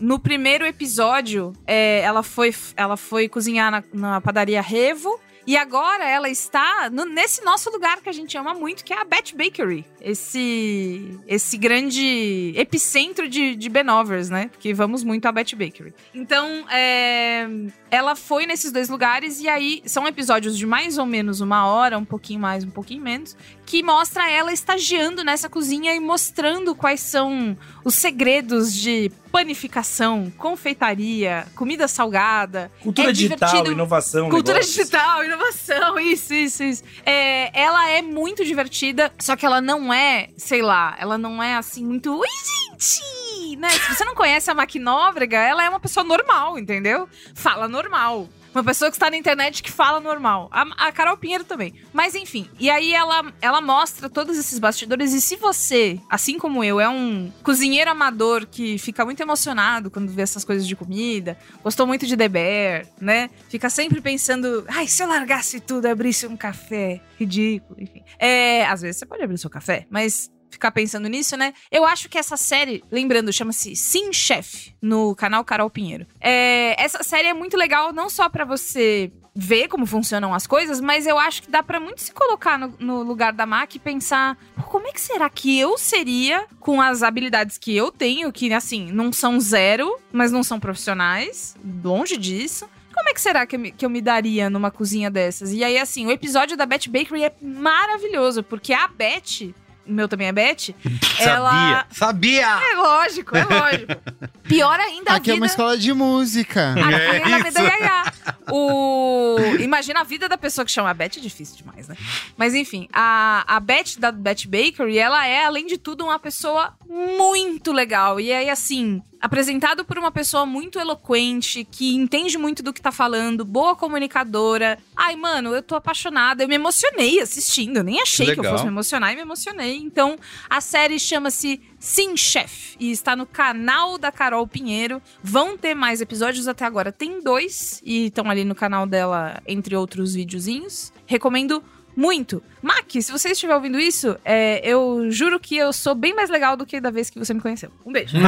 no 0.00 0.18
primeiro 0.18 0.66
episódio, 0.66 1.52
é, 1.66 2.00
ela, 2.00 2.22
foi, 2.22 2.54
ela 2.76 2.96
foi 2.96 3.28
cozinhar 3.28 3.70
na, 3.70 3.84
na 3.92 4.20
padaria 4.20 4.60
Revo. 4.62 5.20
E 5.50 5.56
agora 5.56 6.04
ela 6.08 6.28
está 6.28 6.88
no- 6.90 7.04
nesse 7.04 7.42
nosso 7.44 7.70
lugar 7.70 8.00
que 8.00 8.08
a 8.08 8.12
gente 8.12 8.38
ama 8.38 8.54
muito, 8.54 8.84
que 8.84 8.92
é 8.92 9.00
a 9.00 9.04
Bat 9.04 9.34
Bakery. 9.34 9.84
Esse, 10.00 11.18
esse 11.26 11.56
grande 11.58 12.52
epicentro 12.56 13.28
de, 13.28 13.56
de 13.56 13.68
Benovers, 13.68 14.30
né? 14.30 14.46
Porque 14.46 14.72
vamos 14.72 15.02
muito 15.02 15.26
à 15.26 15.32
Bat 15.32 15.56
Bakery. 15.56 15.92
Então, 16.14 16.46
é, 16.70 17.48
ela 17.90 18.14
foi 18.14 18.46
nesses 18.46 18.70
dois 18.70 18.88
lugares 18.88 19.40
e 19.40 19.48
aí 19.48 19.82
são 19.86 20.06
episódios 20.06 20.56
de 20.56 20.64
mais 20.66 20.98
ou 20.98 21.04
menos 21.06 21.40
uma 21.40 21.66
hora, 21.66 21.98
um 21.98 22.04
pouquinho 22.04 22.38
mais, 22.38 22.62
um 22.62 22.70
pouquinho 22.70 23.02
menos, 23.02 23.36
que 23.70 23.84
mostra 23.84 24.28
ela 24.28 24.52
estagiando 24.52 25.22
nessa 25.22 25.48
cozinha 25.48 25.94
e 25.94 26.00
mostrando 26.00 26.74
quais 26.74 26.98
são 26.98 27.56
os 27.84 27.94
segredos 27.94 28.74
de 28.74 29.12
panificação, 29.30 30.28
confeitaria, 30.36 31.46
comida 31.54 31.86
salgada. 31.86 32.68
Cultura 32.82 33.10
É 33.10 33.12
digital, 33.12 33.48
divertido. 33.48 33.72
inovação. 33.72 34.28
Cultura 34.28 34.54
negócios. 34.58 34.74
digital, 34.76 35.22
inovação, 35.22 35.98
isso, 36.02 36.34
isso, 36.34 36.64
isso. 36.64 36.82
É, 37.06 37.56
ela 37.56 37.88
é 37.88 38.02
muito 38.02 38.44
divertida, 38.44 39.12
só 39.20 39.36
que 39.36 39.46
ela 39.46 39.60
não 39.60 39.94
é, 39.94 40.30
sei 40.36 40.62
lá, 40.62 40.96
ela 40.98 41.16
não 41.16 41.40
é 41.40 41.54
assim 41.54 41.86
muito. 41.86 42.12
Oi, 42.18 42.26
gente! 42.26 43.56
Né? 43.56 43.70
Se 43.70 43.94
você 43.94 44.04
não 44.04 44.16
conhece 44.16 44.50
a 44.50 44.54
Maquinóbrega, 44.54 45.36
ela 45.38 45.62
é 45.62 45.68
uma 45.68 45.78
pessoa 45.78 46.02
normal, 46.02 46.58
entendeu? 46.58 47.08
Fala 47.36 47.68
normal. 47.68 48.28
Uma 48.54 48.64
pessoa 48.64 48.90
que 48.90 48.96
está 48.96 49.08
na 49.08 49.16
internet 49.16 49.62
que 49.62 49.70
fala 49.70 50.00
normal. 50.00 50.48
A, 50.50 50.88
a 50.88 50.92
Carol 50.92 51.16
Pinheiro 51.16 51.44
também. 51.44 51.74
Mas 51.92 52.14
enfim, 52.14 52.48
e 52.58 52.68
aí 52.68 52.92
ela, 52.92 53.32
ela 53.40 53.60
mostra 53.60 54.08
todos 54.08 54.36
esses 54.36 54.58
bastidores. 54.58 55.12
E 55.12 55.20
se 55.20 55.36
você, 55.36 56.00
assim 56.08 56.38
como 56.38 56.64
eu, 56.64 56.80
é 56.80 56.88
um 56.88 57.30
cozinheiro 57.42 57.90
amador 57.90 58.46
que 58.46 58.76
fica 58.78 59.04
muito 59.04 59.20
emocionado 59.20 59.90
quando 59.90 60.10
vê 60.10 60.22
essas 60.22 60.44
coisas 60.44 60.66
de 60.66 60.74
comida, 60.74 61.38
gostou 61.62 61.86
muito 61.86 62.06
de 62.06 62.16
The 62.16 62.28
Bear, 62.28 62.86
né? 63.00 63.30
Fica 63.48 63.70
sempre 63.70 64.00
pensando, 64.00 64.64
ai, 64.68 64.86
se 64.86 65.02
eu 65.02 65.08
largasse 65.08 65.60
tudo, 65.60 65.86
abrisse 65.86 66.26
um 66.26 66.36
café. 66.36 67.00
Ridículo, 67.18 67.80
enfim. 67.80 68.02
É, 68.18 68.66
às 68.66 68.82
vezes 68.82 68.98
você 68.98 69.06
pode 69.06 69.22
abrir 69.22 69.34
o 69.34 69.38
seu 69.38 69.50
café, 69.50 69.86
mas 69.90 70.30
ficar 70.50 70.70
pensando 70.70 71.08
nisso, 71.08 71.36
né? 71.36 71.54
Eu 71.70 71.84
acho 71.84 72.08
que 72.08 72.18
essa 72.18 72.36
série, 72.36 72.82
lembrando, 72.90 73.32
chama-se 73.32 73.74
Sim 73.76 74.12
Chef, 74.12 74.74
no 74.80 75.14
canal 75.14 75.44
Carol 75.44 75.70
Pinheiro. 75.70 76.06
É, 76.20 76.80
essa 76.82 77.02
série 77.02 77.28
é 77.28 77.34
muito 77.34 77.56
legal, 77.56 77.92
não 77.92 78.10
só 78.10 78.28
para 78.28 78.44
você 78.44 79.12
ver 79.34 79.68
como 79.68 79.86
funcionam 79.86 80.34
as 80.34 80.46
coisas, 80.46 80.80
mas 80.80 81.06
eu 81.06 81.18
acho 81.18 81.42
que 81.42 81.50
dá 81.50 81.62
para 81.62 81.78
muito 81.78 82.00
se 82.02 82.12
colocar 82.12 82.58
no, 82.58 82.74
no, 82.78 83.02
lugar 83.02 83.32
da 83.32 83.46
Mac 83.46 83.74
e 83.74 83.78
pensar 83.78 84.36
como 84.66 84.88
é 84.88 84.92
que 84.92 85.00
será 85.00 85.30
que 85.30 85.58
eu 85.58 85.78
seria 85.78 86.46
com 86.58 86.80
as 86.80 87.02
habilidades 87.02 87.56
que 87.56 87.74
eu 87.74 87.92
tenho, 87.92 88.32
que 88.32 88.52
assim, 88.52 88.90
não 88.90 89.12
são 89.12 89.38
zero, 89.38 89.96
mas 90.12 90.32
não 90.32 90.42
são 90.42 90.58
profissionais, 90.58 91.56
longe 91.82 92.16
disso 92.16 92.68
como 92.92 93.08
é 93.08 93.14
que 93.14 93.20
será 93.20 93.46
que 93.46 93.56
eu, 93.56 93.60
me, 93.60 93.72
que 93.72 93.86
eu 93.86 93.88
me 93.88 94.02
daria 94.02 94.50
numa 94.50 94.70
cozinha 94.70 95.10
dessas? 95.10 95.52
E 95.52 95.64
aí, 95.64 95.78
assim, 95.78 96.06
o 96.06 96.10
episódio 96.10 96.56
da 96.56 96.66
Beth 96.66 96.88
Bakery 96.88 97.24
é 97.24 97.34
maravilhoso, 97.40 98.42
porque 98.42 98.74
a 98.74 98.86
Beth, 98.88 99.54
meu 99.90 100.08
também 100.08 100.28
é 100.28 100.32
Beth, 100.32 100.74
ela... 101.18 101.86
Sabia! 101.90 102.46
É 102.46 102.76
lógico, 102.76 103.36
é 103.36 103.44
lógico. 103.44 103.92
Pior 104.44 104.78
ainda, 104.80 105.12
a 105.12 105.16
Aqui 105.16 105.24
vida... 105.26 105.36
é 105.36 105.36
uma 105.36 105.46
escola 105.46 105.76
de 105.76 105.92
música. 105.92 106.72
Aqui 106.72 106.80
É 106.80 107.18
na 107.20 107.36
isso. 107.36 107.44
Medaiaiá. 107.44 108.12
O... 108.50 109.36
Imagina 109.60 110.00
a 110.00 110.04
vida 110.04 110.28
da 110.28 110.36
pessoa 110.38 110.64
que 110.64 110.72
chama 110.72 110.90
a 110.90 110.94
Beth, 110.94 111.16
é 111.16 111.20
difícil 111.20 111.56
demais, 111.56 111.88
né? 111.88 111.96
Mas 112.36 112.54
enfim, 112.54 112.88
a, 112.92 113.44
a 113.46 113.60
Beth 113.60 113.98
da 113.98 114.10
Beth 114.10 114.46
Bakery, 114.46 114.98
ela 114.98 115.26
é, 115.26 115.44
além 115.44 115.66
de 115.66 115.78
tudo, 115.78 116.04
uma 116.04 116.18
pessoa 116.18 116.74
muito 116.88 117.72
legal. 117.72 118.18
E 118.20 118.32
aí, 118.32 118.50
assim, 118.50 119.02
apresentado 119.20 119.84
por 119.84 119.98
uma 119.98 120.10
pessoa 120.10 120.46
muito 120.46 120.78
eloquente, 120.78 121.64
que 121.64 121.94
entende 121.94 122.38
muito 122.38 122.62
do 122.62 122.72
que 122.72 122.80
tá 122.80 122.90
falando, 122.90 123.44
boa 123.44 123.76
comunicadora. 123.76 124.78
Ai, 124.96 125.14
mano, 125.16 125.54
eu 125.54 125.62
tô 125.62 125.74
apaixonada. 125.74 126.42
Eu 126.42 126.48
me 126.48 126.54
emocionei 126.54 127.20
assistindo. 127.20 127.78
Eu 127.78 127.84
nem 127.84 128.00
achei 128.00 128.34
que 128.34 128.40
eu 128.40 128.44
fosse 128.44 128.64
me 128.64 128.70
emocionar 128.70 129.12
e 129.12 129.16
me 129.16 129.22
emocionei. 129.22 129.76
Então, 129.76 130.18
a 130.48 130.60
série 130.60 130.98
chama-se 130.98 131.60
Sim 131.78 132.16
Chef 132.16 132.76
e 132.80 132.90
está 132.90 133.14
no 133.14 133.26
canal 133.26 133.98
da 133.98 134.10
Carol 134.10 134.46
Pinheiro. 134.46 135.02
Vão 135.22 135.56
ter 135.56 135.74
mais 135.74 136.00
episódios 136.00 136.48
até 136.48 136.64
agora. 136.64 136.90
Tem 136.90 137.22
dois 137.22 137.80
e 137.84 138.06
estão 138.06 138.30
ali 138.30 138.44
no 138.44 138.54
canal 138.54 138.86
dela, 138.86 139.42
entre 139.46 139.76
outros 139.76 140.14
videozinhos. 140.14 140.92
Recomendo 141.06 141.62
muito. 141.96 142.42
Mac, 142.62 142.90
se 142.90 143.10
você 143.10 143.30
estiver 143.30 143.54
ouvindo 143.54 143.78
isso, 143.78 144.16
é, 144.24 144.60
eu 144.66 145.10
juro 145.10 145.38
que 145.40 145.56
eu 145.56 145.72
sou 145.72 145.94
bem 145.94 146.14
mais 146.14 146.30
legal 146.30 146.56
do 146.56 146.66
que 146.66 146.80
da 146.80 146.90
vez 146.90 147.10
que 147.10 147.18
você 147.18 147.34
me 147.34 147.40
conheceu. 147.40 147.70
Um 147.84 147.92
beijo. 147.92 148.16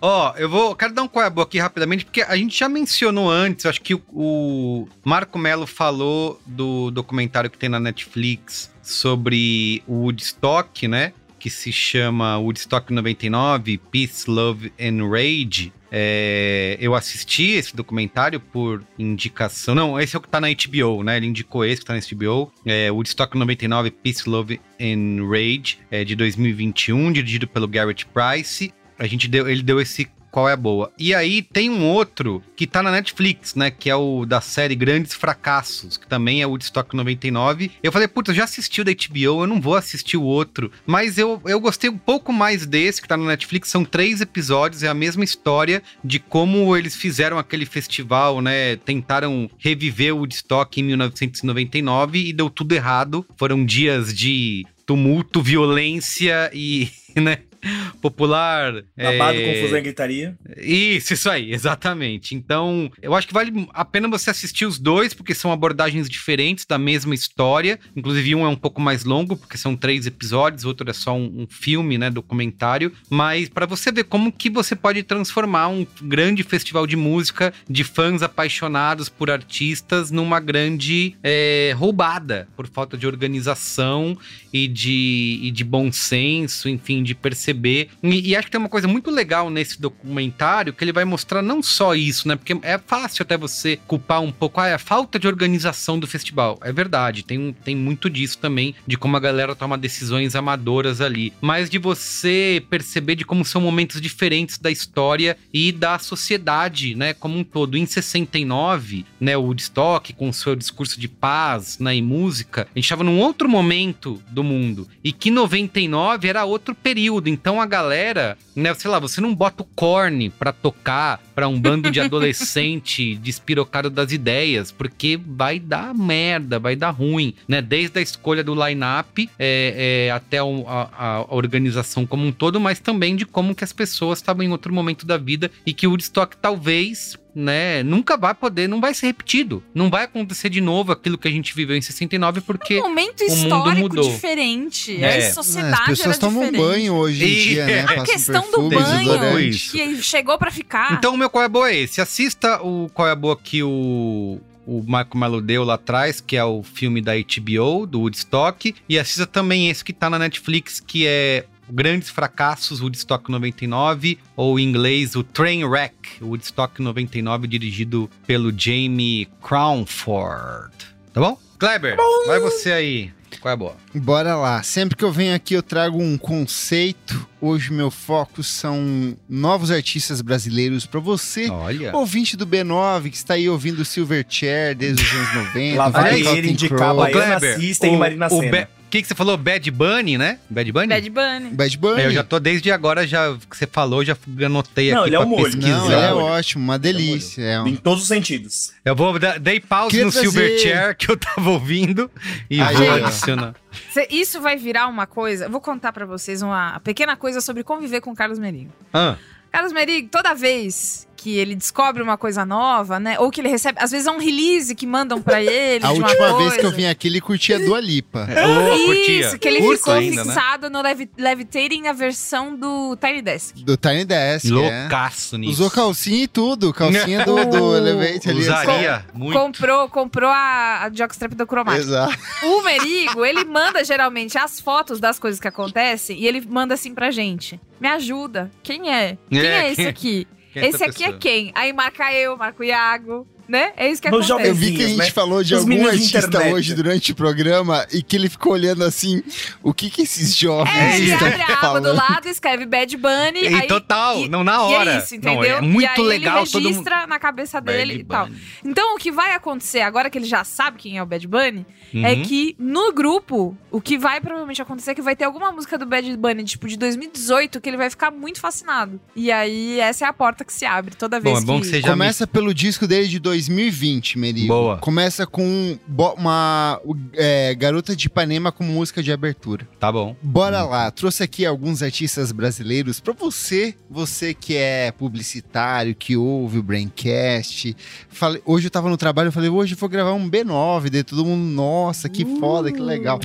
Ó, 0.00 0.34
eu 0.36 0.48
vou. 0.48 0.74
Quero 0.76 0.92
dar 0.92 1.02
um 1.02 1.08
boa 1.08 1.44
aqui 1.44 1.58
rapidamente, 1.58 2.04
porque 2.04 2.22
a 2.22 2.36
gente 2.36 2.58
já 2.58 2.68
mencionou 2.68 3.30
antes, 3.30 3.64
acho 3.66 3.80
que 3.80 3.94
o, 3.94 4.02
o 4.12 4.88
Marco 5.04 5.38
Melo 5.38 5.66
falou 5.66 6.40
do 6.46 6.90
documentário 6.90 7.50
que 7.50 7.56
tem 7.56 7.68
na 7.68 7.80
Netflix 7.80 8.70
sobre 8.82 9.82
o 9.86 10.02
Woodstock, 10.02 10.86
né? 10.86 11.12
Que 11.38 11.48
se 11.48 11.72
chama 11.72 12.36
Woodstock 12.38 12.92
99, 12.92 13.78
Peace, 13.90 14.28
Love 14.30 14.72
and 14.78 15.08
Rage. 15.08 15.72
É, 15.90 16.76
eu 16.80 16.94
assisti 16.94 17.52
esse 17.52 17.74
documentário 17.74 18.40
por 18.40 18.84
indicação. 18.98 19.74
Não, 19.74 19.98
esse 19.98 20.14
é 20.14 20.18
o 20.18 20.22
que 20.22 20.28
tá 20.28 20.40
na 20.40 20.48
HBO, 20.48 21.02
né? 21.02 21.16
Ele 21.16 21.26
indicou 21.26 21.64
esse 21.64 21.80
que 21.80 21.86
tá 21.86 21.94
na 21.94 22.00
HBO. 22.00 22.52
É, 22.64 22.90
Woodstock 22.90 23.36
99, 23.36 23.90
Peace, 23.90 24.28
Love 24.28 24.60
and 24.80 25.28
Rage, 25.28 25.78
é, 25.90 26.04
de 26.04 26.14
2021, 26.14 27.12
dirigido 27.12 27.46
pelo 27.46 27.66
Garrett 27.66 28.06
Price. 28.06 28.72
A 28.98 29.06
gente 29.06 29.28
deu, 29.28 29.48
ele 29.48 29.62
deu 29.62 29.80
esse 29.80 30.08
qual 30.38 30.48
é 30.48 30.52
a 30.52 30.56
boa. 30.56 30.92
E 30.96 31.12
aí 31.12 31.42
tem 31.42 31.68
um 31.68 31.84
outro 31.84 32.40
que 32.54 32.64
tá 32.64 32.80
na 32.80 32.92
Netflix, 32.92 33.56
né? 33.56 33.72
Que 33.72 33.90
é 33.90 33.96
o 33.96 34.24
da 34.24 34.40
série 34.40 34.76
Grandes 34.76 35.12
Fracassos, 35.14 35.96
que 35.96 36.06
também 36.06 36.40
é 36.40 36.46
o 36.46 36.50
Woodstock 36.50 36.94
99. 36.94 37.72
Eu 37.82 37.90
falei, 37.90 38.06
puta, 38.06 38.30
eu 38.30 38.36
já 38.36 38.44
assisti 38.44 38.80
o 38.80 38.84
da 38.84 38.92
HBO, 38.92 39.42
eu 39.42 39.46
não 39.48 39.60
vou 39.60 39.74
assistir 39.74 40.16
o 40.16 40.22
outro. 40.22 40.70
Mas 40.86 41.18
eu, 41.18 41.42
eu 41.44 41.58
gostei 41.58 41.90
um 41.90 41.98
pouco 41.98 42.32
mais 42.32 42.64
desse 42.66 43.02
que 43.02 43.08
tá 43.08 43.16
na 43.16 43.24
Netflix. 43.24 43.68
São 43.68 43.84
três 43.84 44.20
episódios, 44.20 44.84
é 44.84 44.88
a 44.88 44.94
mesma 44.94 45.24
história 45.24 45.82
de 46.04 46.20
como 46.20 46.76
eles 46.76 46.94
fizeram 46.94 47.36
aquele 47.36 47.66
festival, 47.66 48.40
né? 48.40 48.76
Tentaram 48.76 49.50
reviver 49.58 50.14
o 50.14 50.18
Woodstock 50.18 50.80
em 50.80 50.84
1999 50.84 52.28
e 52.28 52.32
deu 52.32 52.48
tudo 52.48 52.72
errado. 52.74 53.26
Foram 53.36 53.64
dias 53.64 54.14
de 54.14 54.64
tumulto, 54.86 55.42
violência 55.42 56.48
e, 56.54 56.88
né? 57.20 57.38
Popular. 58.00 58.84
Babado, 58.96 59.38
é, 59.38 59.54
confusão 59.54 59.78
e 59.78 59.82
gritaria. 59.82 60.36
isso, 60.56 61.14
isso 61.14 61.30
aí, 61.30 61.52
exatamente. 61.52 62.34
Então, 62.34 62.90
eu 63.02 63.14
acho 63.14 63.26
que 63.26 63.34
vale 63.34 63.68
a 63.72 63.84
pena 63.84 64.08
você 64.08 64.30
assistir 64.30 64.66
os 64.66 64.78
dois, 64.78 65.14
porque 65.14 65.34
são 65.34 65.52
abordagens 65.52 66.08
diferentes 66.08 66.64
da 66.64 66.78
mesma 66.78 67.14
história. 67.14 67.78
Inclusive, 67.96 68.34
um 68.34 68.44
é 68.44 68.48
um 68.48 68.56
pouco 68.56 68.80
mais 68.80 69.04
longo, 69.04 69.36
porque 69.36 69.58
são 69.58 69.76
três 69.76 70.06
episódios, 70.06 70.64
outro 70.64 70.88
é 70.88 70.92
só 70.92 71.16
um, 71.16 71.42
um 71.42 71.46
filme, 71.48 71.98
né, 71.98 72.10
documentário. 72.10 72.92
Mas 73.10 73.48
para 73.48 73.66
você 73.66 73.90
ver 73.90 74.04
como 74.04 74.32
que 74.32 74.50
você 74.50 74.74
pode 74.74 75.02
transformar 75.02 75.68
um 75.68 75.86
grande 76.02 76.42
festival 76.42 76.86
de 76.86 76.96
música 76.96 77.52
de 77.68 77.84
fãs 77.84 78.22
apaixonados 78.22 79.08
por 79.08 79.30
artistas 79.30 80.10
numa 80.10 80.40
grande 80.40 81.16
é, 81.22 81.74
roubada 81.76 82.48
por 82.56 82.66
falta 82.66 82.96
de 82.96 83.06
organização 83.06 84.16
e 84.52 84.68
de, 84.68 85.40
e 85.42 85.50
de 85.50 85.64
bom 85.64 85.90
senso, 85.92 86.68
enfim, 86.68 87.02
de 87.02 87.14
perceber. 87.14 87.57
E, 88.02 88.30
e 88.30 88.36
acho 88.36 88.46
que 88.46 88.52
tem 88.52 88.60
uma 88.60 88.68
coisa 88.68 88.88
muito 88.88 89.10
legal 89.10 89.50
nesse 89.50 89.80
documentário 89.80 90.72
que 90.72 90.84
ele 90.84 90.92
vai 90.92 91.04
mostrar 91.04 91.42
não 91.42 91.62
só 91.62 91.94
isso, 91.94 92.28
né? 92.28 92.36
Porque 92.36 92.56
é 92.62 92.78
fácil 92.78 93.22
até 93.22 93.36
você 93.36 93.78
culpar 93.86 94.20
um 94.20 94.32
pouco 94.32 94.60
ah, 94.60 94.68
é 94.68 94.74
a 94.74 94.78
falta 94.78 95.18
de 95.18 95.26
organização 95.26 95.98
do 95.98 96.06
festival. 96.06 96.58
É 96.62 96.72
verdade, 96.72 97.24
tem, 97.24 97.54
tem 97.64 97.76
muito 97.76 98.08
disso 98.08 98.38
também, 98.38 98.74
de 98.86 98.96
como 98.96 99.16
a 99.16 99.20
galera 99.20 99.54
toma 99.54 99.78
decisões 99.78 100.34
amadoras 100.34 101.00
ali. 101.00 101.32
Mas 101.40 101.68
de 101.68 101.78
você 101.78 102.62
perceber 102.70 103.14
de 103.14 103.24
como 103.24 103.44
são 103.44 103.60
momentos 103.60 104.00
diferentes 104.00 104.58
da 104.58 104.70
história 104.70 105.36
e 105.52 105.72
da 105.72 105.98
sociedade, 105.98 106.94
né? 106.94 107.12
Como 107.14 107.38
um 107.38 107.44
todo. 107.44 107.76
Em 107.76 107.86
69, 107.86 109.04
né? 109.20 109.36
O 109.36 109.42
Woodstock, 109.42 110.12
com 110.12 110.28
o 110.28 110.32
seu 110.32 110.54
discurso 110.54 111.00
de 111.00 111.08
paz 111.08 111.78
né, 111.78 111.96
e 111.96 112.02
música, 112.02 112.62
a 112.62 112.78
gente 112.78 112.84
estava 112.84 113.04
num 113.04 113.18
outro 113.18 113.48
momento 113.48 114.22
do 114.30 114.42
mundo. 114.42 114.88
E 115.02 115.12
que 115.12 115.30
99 115.30 116.28
era 116.28 116.44
outro 116.44 116.74
período. 116.74 117.28
Então 117.40 117.60
a 117.60 117.66
galera, 117.66 118.36
né? 118.56 118.74
Sei 118.74 118.90
lá, 118.90 118.98
você 118.98 119.20
não 119.20 119.34
bota 119.34 119.62
o 119.62 119.66
corne 119.66 120.28
pra 120.28 120.52
tocar 120.52 121.20
pra 121.34 121.46
um 121.46 121.60
bando 121.60 121.90
de 121.90 122.00
adolescente 122.02 123.14
despirocado 123.16 123.88
das 123.90 124.10
ideias, 124.12 124.72
porque 124.72 125.18
vai 125.24 125.58
dar 125.60 125.94
merda, 125.94 126.58
vai 126.58 126.74
dar 126.74 126.90
ruim, 126.90 127.34
né? 127.46 127.62
Desde 127.62 127.98
a 127.98 128.02
escolha 128.02 128.42
do 128.42 128.54
line-up 128.54 129.30
é, 129.38 130.06
é, 130.08 130.10
até 130.10 130.42
o- 130.42 130.64
a, 130.66 130.90
a 131.20 131.34
organização 131.34 132.04
como 132.06 132.26
um 132.26 132.32
todo, 132.32 132.58
mas 132.60 132.80
também 132.80 133.14
de 133.14 133.24
como 133.24 133.54
que 133.54 133.62
as 133.64 133.72
pessoas 133.72 134.18
estavam 134.18 134.42
em 134.42 134.50
outro 134.50 134.72
momento 134.74 135.06
da 135.06 135.16
vida 135.16 135.50
e 135.64 135.72
que 135.72 135.86
o 135.86 135.90
Woodstock 135.90 136.36
talvez 136.36 137.16
né, 137.40 137.84
nunca 137.84 138.16
vai 138.16 138.34
poder, 138.34 138.68
não 138.68 138.80
vai 138.80 138.92
ser 138.92 139.06
repetido. 139.06 139.62
Não 139.72 139.88
vai 139.88 140.04
acontecer 140.04 140.48
de 140.50 140.60
novo 140.60 140.90
aquilo 140.90 141.16
que 141.16 141.28
a 141.28 141.30
gente 141.30 141.54
viveu 141.54 141.76
em 141.76 141.80
69, 141.80 142.40
porque 142.40 142.80
um 142.80 142.88
momento 142.88 143.20
o 143.22 143.28
mundo 143.30 143.36
histórico 143.36 143.80
mudou. 143.80 144.10
diferente. 144.10 145.02
É. 145.02 145.28
A 145.28 145.32
sociedade 145.34 145.82
As 145.82 145.86
pessoas 145.98 146.06
era 146.16 146.18
tomam 146.18 146.44
diferente. 146.50 146.66
banho 146.68 146.94
hoje 146.94 147.24
em 147.24 147.28
E- 147.28 147.42
dia, 147.44 147.66
né? 147.66 147.80
A 147.88 148.02
questão 148.02 148.42
do 148.50 148.68
perfume, 148.68 149.04
banho. 149.18 149.52
Que 149.52 150.02
chegou 150.02 150.36
pra 150.36 150.50
ficar. 150.50 150.92
Então, 150.94 151.14
o 151.14 151.16
meu 151.16 151.30
qual 151.30 151.44
é 151.44 151.48
boa 151.48 151.70
é 151.70 151.76
esse. 151.76 152.00
Assista 152.00 152.60
o 152.62 152.90
qual 152.92 153.06
é 153.08 153.14
boa 153.14 153.36
que 153.36 153.62
o, 153.62 154.40
o 154.66 154.82
Marco 154.86 155.16
Melo 155.16 155.40
deu 155.40 155.62
lá 155.62 155.74
atrás, 155.74 156.20
que 156.20 156.36
é 156.36 156.44
o 156.44 156.62
filme 156.64 157.00
da 157.00 157.12
HBO, 157.14 157.86
do 157.86 158.00
Woodstock. 158.00 158.74
E 158.88 158.98
assista 158.98 159.26
também 159.26 159.70
esse 159.70 159.84
que 159.84 159.92
tá 159.92 160.10
na 160.10 160.18
Netflix, 160.18 160.80
que 160.80 161.06
é 161.06 161.44
Grandes 161.70 162.10
Fracassos, 162.10 162.80
Woodstock 162.80 163.30
99, 163.30 164.18
ou 164.36 164.58
em 164.58 164.64
inglês, 164.64 165.14
o 165.14 165.22
Trainwreck, 165.22 166.22
Woodstock 166.22 166.80
99, 166.80 167.46
dirigido 167.46 168.10
pelo 168.26 168.52
Jamie 168.56 169.28
Crownford. 169.42 170.72
Tá 171.12 171.20
bom? 171.20 171.38
Kleber, 171.58 171.96
vai 172.26 172.38
você 172.38 172.72
aí. 172.72 173.12
Qual 173.40 173.50
é 173.50 173.52
a 173.52 173.56
boa? 173.56 173.76
Bora 173.94 174.34
lá. 174.36 174.62
Sempre 174.62 174.96
que 174.96 175.04
eu 175.04 175.12
venho 175.12 175.34
aqui, 175.34 175.54
eu 175.54 175.62
trago 175.62 176.02
um 176.02 176.16
conceito. 176.16 177.26
Hoje, 177.40 177.72
meu 177.72 177.90
foco 177.90 178.42
são 178.42 179.16
novos 179.28 179.70
artistas 179.70 180.20
brasileiros 180.20 180.86
para 180.86 180.98
você. 180.98 181.48
Olha. 181.48 181.94
Ouvinte 181.94 182.36
do 182.36 182.46
B9, 182.46 183.10
que 183.10 183.16
está 183.16 183.34
aí 183.34 183.48
ouvindo 183.48 183.84
Silverchair 183.84 184.74
desde 184.74 185.04
os 185.04 185.12
anos 185.12 185.34
90. 185.54 185.76
Lá 185.76 185.88
vai 185.88 186.20
ele 186.20 186.50
indicar. 186.50 186.94
Baiana 186.94 187.38
System 187.40 187.94
e 187.94 187.96
Marina 187.96 188.26
o, 188.26 188.40
Sena. 188.40 188.68
Be- 188.88 188.90
que, 188.90 189.02
que 189.02 189.08
você 189.08 189.14
falou? 189.14 189.36
Bad 189.36 189.70
Bunny, 189.70 190.16
né? 190.18 190.38
Bad 190.48 190.72
Bunny? 190.72 190.86
Bad 190.88 191.10
Bunny. 191.10 191.50
Bad 191.50 191.78
Bunny. 191.78 192.00
É, 192.02 192.06
eu 192.06 192.10
já 192.12 192.24
tô 192.24 192.38
desde 192.40 192.70
agora, 192.72 193.06
já 193.06 193.36
que 193.50 193.56
você 193.56 193.66
falou, 193.66 194.04
já 194.04 194.16
anotei 194.44 194.92
Não, 194.92 195.00
aqui 195.00 195.08
ele 195.10 195.16
é 195.16 195.18
pra 195.18 195.26
um 195.26 195.30
molho. 195.30 195.44
pesquisar. 195.44 195.68
Não, 195.78 195.86
ele 195.86 195.94
é 195.94 196.12
Olha. 196.12 196.24
ótimo, 196.24 196.64
uma 196.64 196.78
delícia. 196.78 197.42
É 197.42 197.60
um- 197.60 197.66
Em 197.66 197.76
todos 197.76 198.02
os 198.02 198.08
sentidos. 198.08 198.72
Eu 198.84 198.94
vou 198.96 199.18
dar 199.18 199.38
dei 199.38 199.60
pause 199.60 199.90
Queria 199.90 200.06
no 200.06 200.12
trazer- 200.12 200.28
Silverchair 200.30 200.96
que 200.96 201.10
eu 201.10 201.16
tava 201.16 201.50
ouvindo 201.50 202.10
e 202.50 202.60
Aí, 202.60 202.74
vou 202.76 202.86
ó. 202.88 202.94
adicionar. 203.06 203.54
Cê- 203.90 204.06
Isso 204.10 204.40
vai 204.40 204.56
virar 204.56 204.86
uma 204.86 205.06
coisa. 205.06 205.46
Eu 205.46 205.50
vou 205.50 205.60
contar 205.60 205.92
pra 205.92 206.06
vocês 206.06 206.42
uma 206.42 206.78
pequena 206.80 207.16
coisa 207.16 207.40
sobre 207.40 207.62
conviver 207.64 208.00
com 208.00 208.10
o 208.10 208.14
Carlos 208.14 208.38
Merigo. 208.38 208.72
Ah, 208.92 209.16
Carlos 209.50 209.72
Merigo, 209.72 210.08
toda 210.10 210.34
vez 210.34 211.07
que 211.20 211.36
ele 211.36 211.56
descobre 211.56 212.00
uma 212.00 212.16
coisa 212.16 212.46
nova, 212.46 213.00
né? 213.00 213.18
Ou 213.18 213.28
que 213.28 213.40
ele 213.40 213.48
recebe. 213.48 213.76
Às 213.82 213.90
vezes 213.90 214.06
é 214.06 214.10
um 214.12 214.18
release 214.20 214.72
que 214.72 214.86
mandam 214.86 215.20
pra 215.20 215.42
ele. 215.42 215.84
A 215.84 215.92
de 215.92 215.98
uma 215.98 216.08
última 216.08 216.26
vez 216.28 216.38
coisa. 216.38 216.58
que 216.58 216.64
eu 216.66 216.70
vim 216.70 216.86
aqui, 216.86 217.08
ele 217.08 217.20
curtia 217.20 217.56
a 217.56 217.58
Dua 217.58 217.80
Lipa. 217.80 218.24
Ô, 218.30 218.86
curtia. 218.86 219.26
Isso, 219.26 219.38
que 219.38 219.48
ele 219.48 219.58
Curto 219.58 219.78
ficou 219.78 219.94
ainda, 219.94 220.24
né? 220.24 220.32
fixado 220.32 220.70
no 220.70 220.80
Levi 220.80 221.10
Levitating, 221.18 221.88
a 221.88 221.92
versão 221.92 222.54
do 222.56 222.96
Tiny 222.96 223.20
Desk. 223.20 223.56
Do 223.64 223.76
Tiny 223.76 224.04
Desk. 224.04 224.46
é. 224.46 224.50
Loucaço 224.52 225.36
nisso. 225.36 225.52
Usou 225.54 225.70
calcinha 225.70 226.22
e 226.22 226.28
tudo. 226.28 226.72
Calcinha 226.72 227.24
do, 227.24 227.44
do 227.46 227.64
O- 227.64 227.76
Elevate 227.76 228.30
ali. 228.30 228.40
Usaria 228.42 229.04
muito. 229.12 229.36
Comprou, 229.36 229.88
comprou 229.88 230.30
a, 230.30 230.84
a 230.84 230.90
jockstrap 230.94 231.34
do 231.34 231.46
cromático. 231.48 231.82
Exato. 231.84 232.16
O 232.44 232.62
Merigo, 232.62 233.24
ele 233.24 233.44
manda 233.44 233.82
geralmente 233.82 234.38
as 234.38 234.60
fotos 234.60 235.00
das 235.00 235.18
coisas 235.18 235.40
que 235.40 235.48
acontecem 235.48 236.16
e 236.18 236.26
ele 236.28 236.40
manda 236.48 236.74
assim 236.74 236.94
pra 236.94 237.10
gente. 237.10 237.60
Me 237.80 237.88
ajuda. 237.88 238.50
Quem 238.62 238.92
é? 238.92 239.18
Quem 239.28 239.40
É, 239.40 239.44
é, 239.46 239.66
esse 239.66 239.76
quem- 239.76 239.86
aqui? 239.86 240.28
Quem 240.60 240.70
esse 240.70 240.84
aqui 240.84 241.04
é 241.04 241.12
quem? 241.12 241.52
Aí 241.54 241.72
marca 241.72 242.12
eu, 242.12 242.36
marca 242.36 242.60
o 242.60 242.64
Iago, 242.64 243.26
né? 243.48 243.72
É 243.76 243.90
isso 243.90 244.00
que 244.02 244.08
acontece. 244.08 244.32
Eu 244.32 244.54
vi 244.54 244.72
que 244.76 244.84
a 244.84 244.88
gente 244.88 244.98
né? 244.98 245.10
falou 245.10 245.42
de 245.42 245.54
Os 245.54 245.60
algum 245.62 245.76
de 245.78 245.88
artista 245.88 246.18
internet. 246.18 246.52
hoje 246.54 246.74
durante 246.74 247.12
o 247.12 247.14
programa 247.14 247.86
e 247.92 248.02
que 248.02 248.16
ele 248.16 248.28
ficou 248.28 248.52
olhando 248.52 248.84
assim, 248.84 249.22
o 249.62 249.72
que 249.72 249.88
que 249.90 250.02
esses 250.02 250.34
jovens 250.36 250.74
É, 250.76 250.96
ele 250.98 251.12
estão 251.12 251.26
abre 251.28 251.42
a 251.42 251.58
aba 251.60 251.80
do 251.80 251.92
lado, 251.94 252.28
escreve 252.28 252.66
Bad 252.66 252.96
Bunny. 252.96 253.42
E 253.42 253.48
aí, 253.48 253.66
total, 253.66 254.18
e- 254.18 254.28
não 254.28 254.44
na 254.44 254.52
E 254.54 254.56
hora. 254.74 254.94
é 254.94 254.98
isso, 254.98 255.14
Não, 255.22 255.32
entendeu? 255.34 255.56
é 255.56 255.60
muito 255.60 256.00
e 256.00 256.04
legal 256.04 256.38
ele 256.42 256.46
todo 256.50 256.62
mundo. 256.62 256.68
registra 256.70 257.06
na 257.06 257.18
cabeça 257.18 257.60
dele 257.60 257.94
Bad 257.94 258.00
e 258.00 258.04
tal. 258.04 258.26
Bunny. 258.26 258.40
Então, 258.64 258.94
o 258.94 258.98
que 258.98 259.10
vai 259.10 259.32
acontecer 259.34 259.80
agora 259.80 260.10
que 260.10 260.18
ele 260.18 260.26
já 260.26 260.44
sabe 260.44 260.76
quem 260.78 260.98
é 260.98 261.02
o 261.02 261.06
Bad 261.06 261.26
Bunny, 261.26 261.64
é 261.94 262.12
Uhum. 262.12 262.22
que 262.22 262.54
no 262.58 262.92
grupo, 262.92 263.56
o 263.70 263.80
que 263.80 263.96
vai 263.96 264.20
provavelmente 264.20 264.60
acontecer 264.60 264.90
é 264.90 264.94
que 264.94 265.02
vai 265.02 265.16
ter 265.16 265.24
alguma 265.24 265.50
música 265.50 265.78
do 265.78 265.86
Bad 265.86 266.16
Bunny, 266.16 266.44
tipo, 266.44 266.68
de 266.68 266.76
2018, 266.76 267.60
que 267.60 267.68
ele 267.68 267.76
vai 267.76 267.88
ficar 267.88 268.10
muito 268.10 268.40
fascinado. 268.40 269.00
E 269.16 269.32
aí, 269.32 269.80
essa 269.80 270.04
é 270.04 270.08
a 270.08 270.12
porta 270.12 270.44
que 270.44 270.52
se 270.52 270.66
abre 270.66 270.94
toda 270.94 271.18
vez 271.18 271.34
Bom, 271.36 271.40
é 271.42 271.44
bom 271.44 271.54
que... 271.60 271.66
que 271.66 271.70
você 271.70 271.80
já 271.80 271.88
Começa 271.88 272.26
pelo 272.26 272.52
disco 272.52 272.86
dele 272.86 273.08
de 273.08 273.18
2020, 273.46 274.18
Merigo. 274.18 274.48
Boa. 274.48 274.78
Começa 274.78 275.26
com 275.26 275.78
uma 276.16 276.80
é, 277.14 277.54
Garota 277.54 277.94
de 277.94 278.06
Ipanema 278.06 278.50
com 278.50 278.64
música 278.64 279.02
de 279.02 279.12
abertura. 279.12 279.68
Tá 279.78 279.92
bom. 279.92 280.16
Bora 280.22 280.64
lá, 280.64 280.90
trouxe 280.90 281.22
aqui 281.22 281.46
alguns 281.46 281.82
artistas 281.82 282.32
brasileiros 282.32 283.00
pra 283.00 283.12
você, 283.12 283.74
você 283.88 284.34
que 284.34 284.56
é 284.56 284.90
publicitário, 284.92 285.94
que 285.94 286.16
ouve 286.16 286.58
o 286.58 286.62
Braincast. 286.62 287.76
Falei, 288.08 288.42
hoje 288.44 288.66
eu 288.66 288.70
tava 288.70 288.88
no 288.88 288.96
trabalho, 288.96 289.28
eu 289.28 289.32
falei, 289.32 289.48
hoje 289.48 289.74
eu 289.74 289.78
vou 289.78 289.88
gravar 289.88 290.12
um 290.12 290.28
B9, 290.28 290.90
daí 290.90 291.04
todo 291.04 291.24
mundo, 291.24 291.44
nossa, 291.44 292.08
que 292.08 292.24
foda, 292.38 292.72
que 292.72 292.80
legal. 292.80 293.20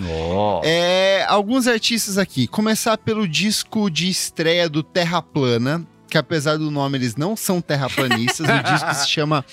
É, 0.63 1.25
alguns 1.27 1.67
artistas 1.67 2.17
aqui. 2.17 2.47
Começar 2.47 2.97
pelo 2.97 3.27
disco 3.27 3.89
de 3.89 4.09
estreia 4.09 4.69
do 4.69 4.83
Terra 4.83 5.21
Plana, 5.21 5.85
que 6.09 6.17
apesar 6.17 6.57
do 6.57 6.69
nome 6.69 6.97
eles 6.97 7.15
não 7.15 7.35
são 7.35 7.59
terraplanistas, 7.59 8.47
o 8.47 8.63
disco 8.71 8.93
se 9.01 9.09
chama 9.09 9.43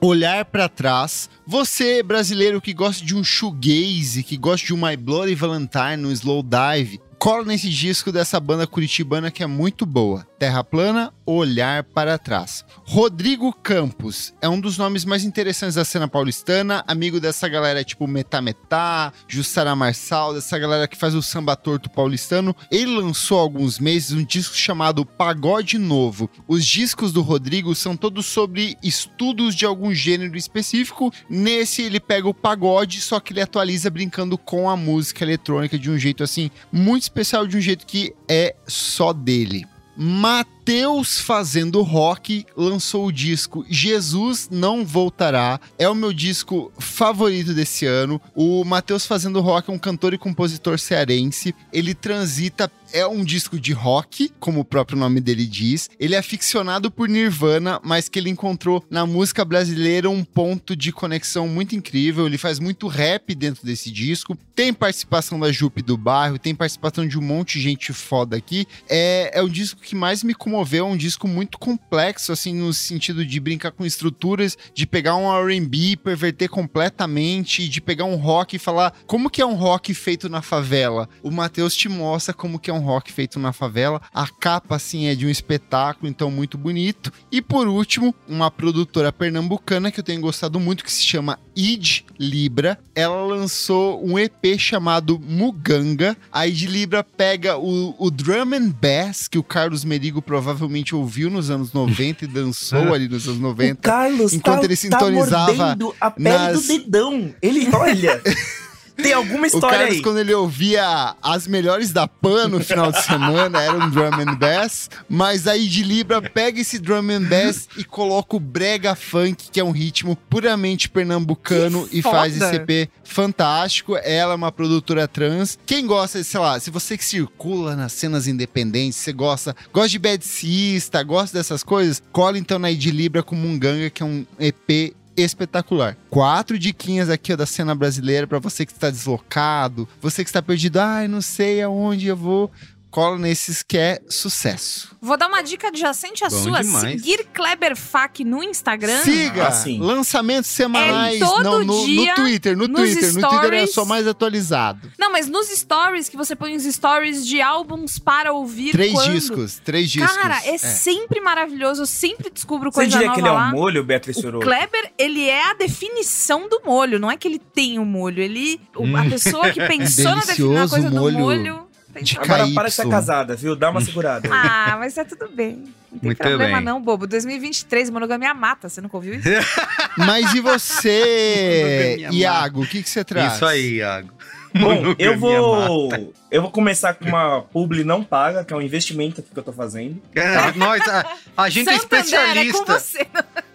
Olhar 0.00 0.44
pra 0.44 0.68
Trás. 0.68 1.28
Você, 1.44 2.04
brasileiro 2.04 2.60
que 2.60 2.72
gosta 2.72 3.04
de 3.04 3.16
um 3.16 3.24
shoegaze, 3.24 4.22
que 4.22 4.36
gosta 4.36 4.64
de 4.64 4.72
um 4.72 4.76
My 4.76 4.96
Bloody 4.96 5.34
Valentine, 5.34 6.06
um 6.06 6.12
slow 6.12 6.40
dive, 6.40 7.00
cola 7.18 7.44
nesse 7.44 7.68
disco 7.68 8.12
dessa 8.12 8.38
banda 8.38 8.64
curitibana 8.64 9.28
que 9.28 9.42
é 9.42 9.46
muito 9.46 9.84
boa. 9.84 10.24
Terra 10.38 10.62
Plana, 10.62 11.12
Olhar 11.26 11.82
para 11.82 12.16
Trás. 12.16 12.64
Rodrigo 12.84 13.52
Campos 13.52 14.32
é 14.40 14.48
um 14.48 14.60
dos 14.60 14.78
nomes 14.78 15.04
mais 15.04 15.24
interessantes 15.24 15.74
da 15.74 15.84
cena 15.84 16.06
paulistana, 16.06 16.84
amigo 16.86 17.18
dessa 17.18 17.48
galera 17.48 17.82
tipo 17.82 18.06
Metá 18.06 18.40
Metá, 18.40 19.12
Jussara 19.26 19.74
Marçal, 19.74 20.32
dessa 20.32 20.56
galera 20.58 20.86
que 20.86 20.96
faz 20.96 21.14
o 21.14 21.22
samba 21.22 21.56
torto 21.56 21.90
paulistano. 21.90 22.54
Ele 22.70 22.96
lançou 22.96 23.38
há 23.38 23.42
alguns 23.42 23.80
meses 23.80 24.12
um 24.12 24.24
disco 24.24 24.54
chamado 24.54 25.04
Pagode 25.04 25.76
Novo. 25.76 26.30
Os 26.46 26.64
discos 26.64 27.12
do 27.12 27.20
Rodrigo 27.20 27.74
são 27.74 27.96
todos 27.96 28.26
sobre 28.26 28.76
estudos 28.80 29.56
de 29.56 29.66
algum 29.66 29.92
gênero 29.92 30.36
específico. 30.36 31.12
Nesse 31.28 31.82
ele 31.82 31.98
pega 31.98 32.28
o 32.28 32.34
pagode, 32.34 33.00
só 33.00 33.18
que 33.18 33.32
ele 33.32 33.42
atualiza 33.42 33.90
brincando 33.90 34.38
com 34.38 34.70
a 34.70 34.76
música 34.76 35.24
eletrônica 35.24 35.76
de 35.76 35.90
um 35.90 35.98
jeito 35.98 36.22
assim 36.22 36.48
muito 36.70 37.02
especial, 37.02 37.46
de 37.46 37.56
um 37.56 37.60
jeito 37.60 37.84
que 37.84 38.14
é 38.28 38.54
só 38.66 39.12
dele 39.12 39.66
mata 39.98 40.57
Mateus 40.68 41.18
fazendo 41.18 41.80
rock 41.80 42.44
lançou 42.54 43.06
o 43.06 43.12
disco 43.12 43.64
Jesus 43.70 44.50
Não 44.52 44.84
Voltará. 44.84 45.58
É 45.78 45.88
o 45.88 45.94
meu 45.94 46.12
disco 46.12 46.70
favorito 46.78 47.54
desse 47.54 47.86
ano. 47.86 48.20
O 48.34 48.62
Mateus 48.66 49.06
fazendo 49.06 49.40
rock 49.40 49.70
é 49.70 49.72
um 49.72 49.78
cantor 49.78 50.12
e 50.12 50.18
compositor 50.18 50.78
cearense. 50.78 51.54
Ele 51.72 51.94
transita 51.94 52.70
é 52.92 53.06
um 53.06 53.24
disco 53.24 53.58
de 53.58 53.72
rock, 53.72 54.30
como 54.40 54.60
o 54.60 54.64
próprio 54.64 54.98
nome 54.98 55.20
dele 55.20 55.46
diz. 55.46 55.90
Ele 55.98 56.14
é 56.14 56.18
aficionado 56.18 56.90
por 56.90 57.08
Nirvana, 57.08 57.80
mas 57.84 58.08
que 58.08 58.18
ele 58.18 58.30
encontrou 58.30 58.84
na 58.90 59.04
música 59.06 59.44
brasileira 59.44 60.08
um 60.08 60.24
ponto 60.24 60.74
de 60.74 60.92
conexão 60.92 61.48
muito 61.48 61.74
incrível. 61.76 62.26
Ele 62.26 62.38
faz 62.38 62.58
muito 62.58 62.86
rap 62.86 63.34
dentro 63.34 63.64
desse 63.64 63.90
disco. 63.90 64.36
Tem 64.54 64.72
participação 64.72 65.38
da 65.38 65.52
Jupe 65.52 65.82
do 65.82 65.96
bairro, 65.96 66.38
tem 66.38 66.54
participação 66.54 67.06
de 67.06 67.18
um 67.18 67.22
monte 67.22 67.58
de 67.58 67.64
gente 67.64 67.92
foda 67.92 68.36
aqui. 68.36 68.66
É, 68.88 69.30
é 69.34 69.42
o 69.42 69.48
disco 69.48 69.80
que 69.80 69.94
mais 69.94 70.22
me 70.22 70.34
comoveu, 70.34 70.57
é 70.62 70.82
um 70.82 70.96
disco 70.96 71.26
muito 71.26 71.58
complexo, 71.58 72.32
assim, 72.32 72.54
no 72.54 72.72
sentido 72.72 73.24
de 73.24 73.40
brincar 73.40 73.72
com 73.72 73.84
estruturas, 73.84 74.56
de 74.74 74.86
pegar 74.86 75.16
um 75.16 75.30
R&B, 75.30 75.96
perverter 75.96 76.48
completamente, 76.48 77.68
de 77.68 77.80
pegar 77.80 78.04
um 78.04 78.16
rock 78.16 78.56
e 78.56 78.58
falar 78.58 78.92
como 79.06 79.30
que 79.30 79.42
é 79.42 79.46
um 79.46 79.54
rock 79.54 79.94
feito 79.94 80.28
na 80.28 80.42
favela. 80.42 81.08
O 81.22 81.30
Matheus 81.30 81.74
te 81.74 81.88
mostra 81.88 82.34
como 82.34 82.58
que 82.58 82.70
é 82.70 82.74
um 82.74 82.80
rock 82.80 83.12
feito 83.12 83.38
na 83.38 83.52
favela. 83.52 84.00
A 84.12 84.26
capa, 84.26 84.76
assim, 84.76 85.06
é 85.06 85.14
de 85.14 85.26
um 85.26 85.30
espetáculo, 85.30 86.08
então 86.08 86.30
muito 86.30 86.58
bonito. 86.58 87.12
E 87.30 87.40
por 87.40 87.68
último, 87.68 88.14
uma 88.26 88.50
produtora 88.50 89.12
pernambucana 89.12 89.90
que 89.90 90.00
eu 90.00 90.04
tenho 90.04 90.20
gostado 90.20 90.58
muito, 90.58 90.84
que 90.84 90.92
se 90.92 91.02
chama 91.02 91.38
Id 91.56 92.04
Libra. 92.18 92.78
Ela 92.94 93.24
lançou 93.24 94.04
um 94.04 94.18
EP 94.18 94.58
chamado 94.58 95.18
Muganga. 95.18 96.16
A 96.32 96.46
Id 96.46 96.64
Libra 96.64 97.02
pega 97.02 97.58
o, 97.58 97.94
o 97.98 98.10
drum 98.10 98.54
and 98.54 98.70
bass, 98.70 99.28
que 99.28 99.38
o 99.38 99.42
Carlos 99.42 99.84
Merigo 99.84 100.22
provavelmente 100.22 100.47
ouviu 100.94 101.30
nos 101.30 101.50
anos 101.50 101.72
90 101.72 102.24
e 102.24 102.28
dançou 102.28 102.92
ali 102.94 103.08
nos 103.08 103.26
anos 103.26 103.38
O 103.38 103.42
90. 103.42 103.80
Carlos 103.82 104.32
Enquanto 104.32 104.60
tá, 104.60 104.64
ele 104.64 104.76
sintonizava 104.76 105.46
tá 105.46 105.54
mordendo 105.54 105.94
a 106.00 106.10
pele 106.10 106.28
nas- 106.28 106.62
do 106.62 106.68
dedão. 106.68 107.34
Ele, 107.40 107.68
olha... 107.74 108.20
Tem 109.02 109.12
alguma 109.12 109.44
O 109.44 109.46
história 109.46 109.78
Carlos, 109.78 109.96
aí. 109.96 110.02
quando 110.02 110.18
ele 110.18 110.34
ouvia 110.34 111.14
as 111.22 111.46
melhores 111.46 111.92
da 111.92 112.08
PAN 112.08 112.48
no 112.48 112.60
final 112.60 112.90
de 112.90 113.00
semana, 113.04 113.62
era 113.62 113.76
um 113.76 113.88
drum 113.90 114.12
and 114.20 114.34
bass. 114.34 114.90
Mas 115.08 115.46
aí 115.46 115.68
de 115.68 115.84
Libra 115.84 116.20
pega 116.20 116.60
esse 116.60 116.78
drum 116.80 117.08
and 117.10 117.22
bass 117.22 117.68
e 117.76 117.84
coloca 117.84 118.36
o 118.36 118.40
brega 118.40 118.94
funk, 118.96 119.50
que 119.52 119.60
é 119.60 119.64
um 119.64 119.70
ritmo 119.70 120.16
puramente 120.28 120.88
pernambucano, 120.88 121.88
e 121.92 122.02
faz 122.02 122.36
esse 122.36 122.56
EP 122.56 122.90
fantástico. 123.04 123.96
Ela 123.96 124.32
é 124.32 124.36
uma 124.36 124.50
produtora 124.50 125.06
trans. 125.06 125.58
Quem 125.64 125.86
gosta, 125.86 126.22
sei 126.24 126.40
lá, 126.40 126.58
se 126.58 126.70
você 126.70 126.98
que 126.98 127.04
circula 127.04 127.76
nas 127.76 127.92
cenas 127.92 128.26
independentes, 128.26 128.98
você 128.98 129.12
gosta, 129.12 129.54
gosta 129.72 129.88
de 129.90 129.98
bad 129.98 130.24
Sista, 130.24 131.02
gosta 131.02 131.38
dessas 131.38 131.62
coisas, 131.62 132.02
cola 132.10 132.36
então 132.36 132.58
na 132.58 132.70
Id 132.70 132.86
Libra 132.86 133.22
com 133.22 133.36
Munganga, 133.36 133.90
que 133.90 134.02
é 134.02 134.06
um 134.06 134.26
EP 134.40 134.94
espetacular. 135.22 135.96
Quatro 136.10 136.58
diquinhas 136.58 137.10
aqui 137.10 137.32
ó, 137.32 137.36
da 137.36 137.46
cena 137.46 137.74
brasileira 137.74 138.26
pra 138.26 138.38
você 138.38 138.64
que 138.64 138.72
está 138.72 138.90
deslocado, 138.90 139.88
você 140.00 140.24
que 140.24 140.30
está 140.30 140.42
perdido, 140.42 140.78
ai, 140.78 141.08
não 141.08 141.20
sei 141.20 141.62
aonde 141.62 142.06
eu 142.06 142.16
vou. 142.16 142.50
Cola 142.90 143.18
nesses 143.18 143.62
que 143.62 143.76
é 143.76 144.00
sucesso. 144.08 144.96
Vou 145.00 145.16
dar 145.16 145.28
uma 145.28 145.42
dica 145.42 145.68
adjacente 145.68 146.24
à 146.24 146.28
Bom 146.28 146.42
sua. 146.42 146.62
demais. 146.62 147.00
Seguir 147.02 147.26
Kleber 147.34 147.76
Fak 147.76 148.24
no 148.24 148.42
Instagram. 148.42 149.02
Siga! 149.02 149.48
Ah, 149.48 149.52
sim. 149.52 149.78
Lançamentos 149.78 150.50
semanais 150.50 151.20
É 151.20 151.24
todo 151.24 151.42
não, 151.44 151.64
no, 151.64 151.84
dia, 151.84 152.10
no 152.12 152.22
Twitter. 152.22 152.56
No 152.56 152.68
Twitter. 152.68 153.12
No 153.12 153.20
Twitter 153.20 153.52
é 153.52 153.66
stories. 153.66 153.74
só 153.74 153.84
mais 153.84 154.06
atualizado. 154.06 154.90
Não, 154.98 155.12
mas 155.12 155.28
nos 155.28 155.48
stories, 155.48 156.08
que 156.08 156.16
você 156.16 156.34
põe 156.34 156.56
os 156.56 156.64
stories 156.64 157.26
de 157.26 157.42
álbuns 157.42 157.98
para 157.98 158.32
ouvir 158.32 158.72
Três 158.72 158.92
quando? 158.92 159.12
discos. 159.12 159.60
Três 159.62 159.90
discos. 159.90 160.16
Cara, 160.16 160.40
é, 160.46 160.56
sempre 160.56 161.20
maravilhoso. 161.20 161.82
Eu 161.82 161.86
sempre 161.86 162.30
descubro 162.30 162.70
Você 162.70 162.74
coisa 162.76 162.90
diria 162.90 163.06
nova 163.08 163.14
que 163.14 163.20
ele 163.20 163.28
é 163.28 163.32
lá. 163.32 163.48
um 163.48 163.52
molho, 163.52 163.84
Beatriz 163.84 164.16
O 164.16 164.20
Soro? 164.22 164.40
Kleber, 164.40 164.92
ele 164.98 165.28
é 165.28 165.50
a 165.50 165.54
definição 165.54 166.48
do 166.48 166.62
molho. 166.64 166.98
Não 166.98 167.10
é 167.10 167.16
que 167.16 167.28
ele 167.28 167.38
tem 167.38 167.78
o 167.78 167.84
molho. 167.84 168.22
Ele, 168.22 168.60
o- 168.74 168.96
a 168.96 169.04
pessoa 169.04 169.50
que 169.50 169.60
pensou 169.68 170.04
na, 170.16 170.20
defini- 170.22 170.48
na 170.54 170.66
Delicioso 170.66 170.70
coisa 170.74 170.90
do 170.90 170.96
molho 171.00 171.18
molho... 171.18 171.67
de 172.02 172.18
Agora 172.18 172.44
KY. 172.44 172.54
para 172.54 172.68
de 172.68 172.74
ser 172.74 172.88
casada, 172.88 173.34
viu? 173.34 173.56
Dá 173.56 173.70
uma 173.70 173.80
segurada. 173.80 174.28
Ah, 174.32 174.76
mas 174.78 174.94
tá 174.94 175.04
tudo 175.04 175.28
bem. 175.34 175.64
Não 175.90 175.98
tem 175.98 176.08
Muito 176.08 176.18
problema 176.18 176.56
bem. 176.56 176.64
não, 176.64 176.80
bobo. 176.80 177.06
2023, 177.06 177.90
monogamia 177.90 178.34
mata. 178.34 178.68
Você 178.68 178.80
nunca 178.80 178.96
ouviu 178.96 179.14
isso? 179.14 179.28
Mas 179.96 180.34
e 180.34 180.40
você, 180.40 182.06
Iago? 182.10 182.62
O 182.62 182.66
que, 182.66 182.82
que 182.82 182.90
você 182.90 183.02
traz? 183.02 183.34
Isso 183.34 183.46
aí, 183.46 183.76
Iago. 183.76 184.10
Bom, 184.58 184.94
eu 184.98 185.18
vou. 185.18 185.88
Eu 186.30 186.42
vou 186.42 186.50
começar 186.50 186.94
com 186.94 187.06
uma 187.06 187.42
publi 187.42 187.84
não 187.84 188.02
paga, 188.04 188.44
que 188.44 188.52
é 188.52 188.56
um 188.56 188.62
investimento 188.62 189.22
que 189.22 189.38
eu 189.38 189.42
tô 189.42 189.52
fazendo. 189.52 190.00
É, 190.14 190.52
nós, 190.56 190.86
a, 190.88 191.06
a 191.36 191.48
gente 191.48 191.68
é 191.70 191.78
Santander, 191.78 191.98
é 191.98 192.52
com 192.52 192.62
especialista. 192.62 192.64
você. 192.78 193.06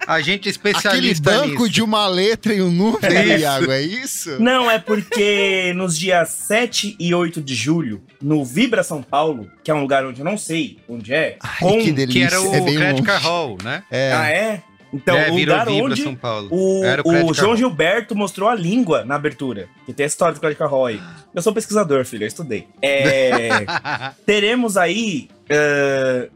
A 0.08 0.22
gente 0.22 0.50
é 0.50 0.52
Aquele 0.52 0.72
especialista 0.72 1.32
banco 1.32 1.64
nisso. 1.64 1.70
de 1.70 1.82
uma 1.82 2.08
letra 2.08 2.54
e 2.54 2.62
um 2.62 2.72
número, 2.72 3.14
Isso. 3.14 3.40
Iago, 3.40 3.72
é 3.72 3.82
isso? 3.82 4.40
Não, 4.42 4.70
é 4.70 4.80
porque 4.80 5.74
nos 5.76 5.98
dias 5.98 6.30
7 6.30 6.96
e 7.00 7.14
8 7.14 7.42
de 7.42 7.56
julho, 7.56 8.02
no 8.22 8.44
Vibra 8.44 8.84
São 8.84 9.02
Paulo, 9.02 9.50
que 9.64 9.72
é 9.72 9.74
um 9.74 9.82
lugar 9.82 10.06
onde 10.06 10.20
eu 10.22 10.26
não 10.26 10.38
sei 10.38 10.78
onde 10.88 11.14
é, 11.14 11.38
Ai, 11.40 11.60
com... 11.60 11.80
que 11.80 11.92
delícia. 11.92 12.28
Que 12.28 12.36
era 12.36 12.42
o 12.42 12.54
é 12.54 12.76
Credit. 12.76 13.04
Card 13.04 13.24
Hall, 13.24 13.58
né? 13.64 13.84
É. 13.90 14.12
Ah, 14.14 14.30
é? 14.30 14.62
Então, 14.94 15.18
é, 15.18 15.32
o 15.32 15.36
lugar 15.36 15.66
Vibra 15.66 15.86
onde 15.86 16.04
São 16.04 16.16
Paulo. 16.16 16.50
o, 16.52 16.84
Era 16.84 17.02
o 17.04 17.10
o 17.26 17.34
João 17.34 17.50
Hall. 17.50 17.58
Gilberto 17.58 18.16
mostrou 18.16 18.48
a 18.48 18.54
língua 18.54 19.04
na 19.04 19.16
abertura. 19.16 19.68
Que 19.88 19.94
tem 19.94 20.04
a 20.04 20.08
história 20.08 20.36
do 20.36 20.40
Credit 20.40 20.60
Card 20.60 20.72
Hall 20.72 20.86
aí. 20.86 21.02
Eu 21.34 21.42
sou 21.42 21.52
pesquisador, 21.52 22.06
filho, 22.06 22.24
eu 22.24 22.28
estudei. 22.28 22.68
É, 22.80 23.50
teremos 24.24 24.78
aí 24.78 25.30
eh, 25.50 26.30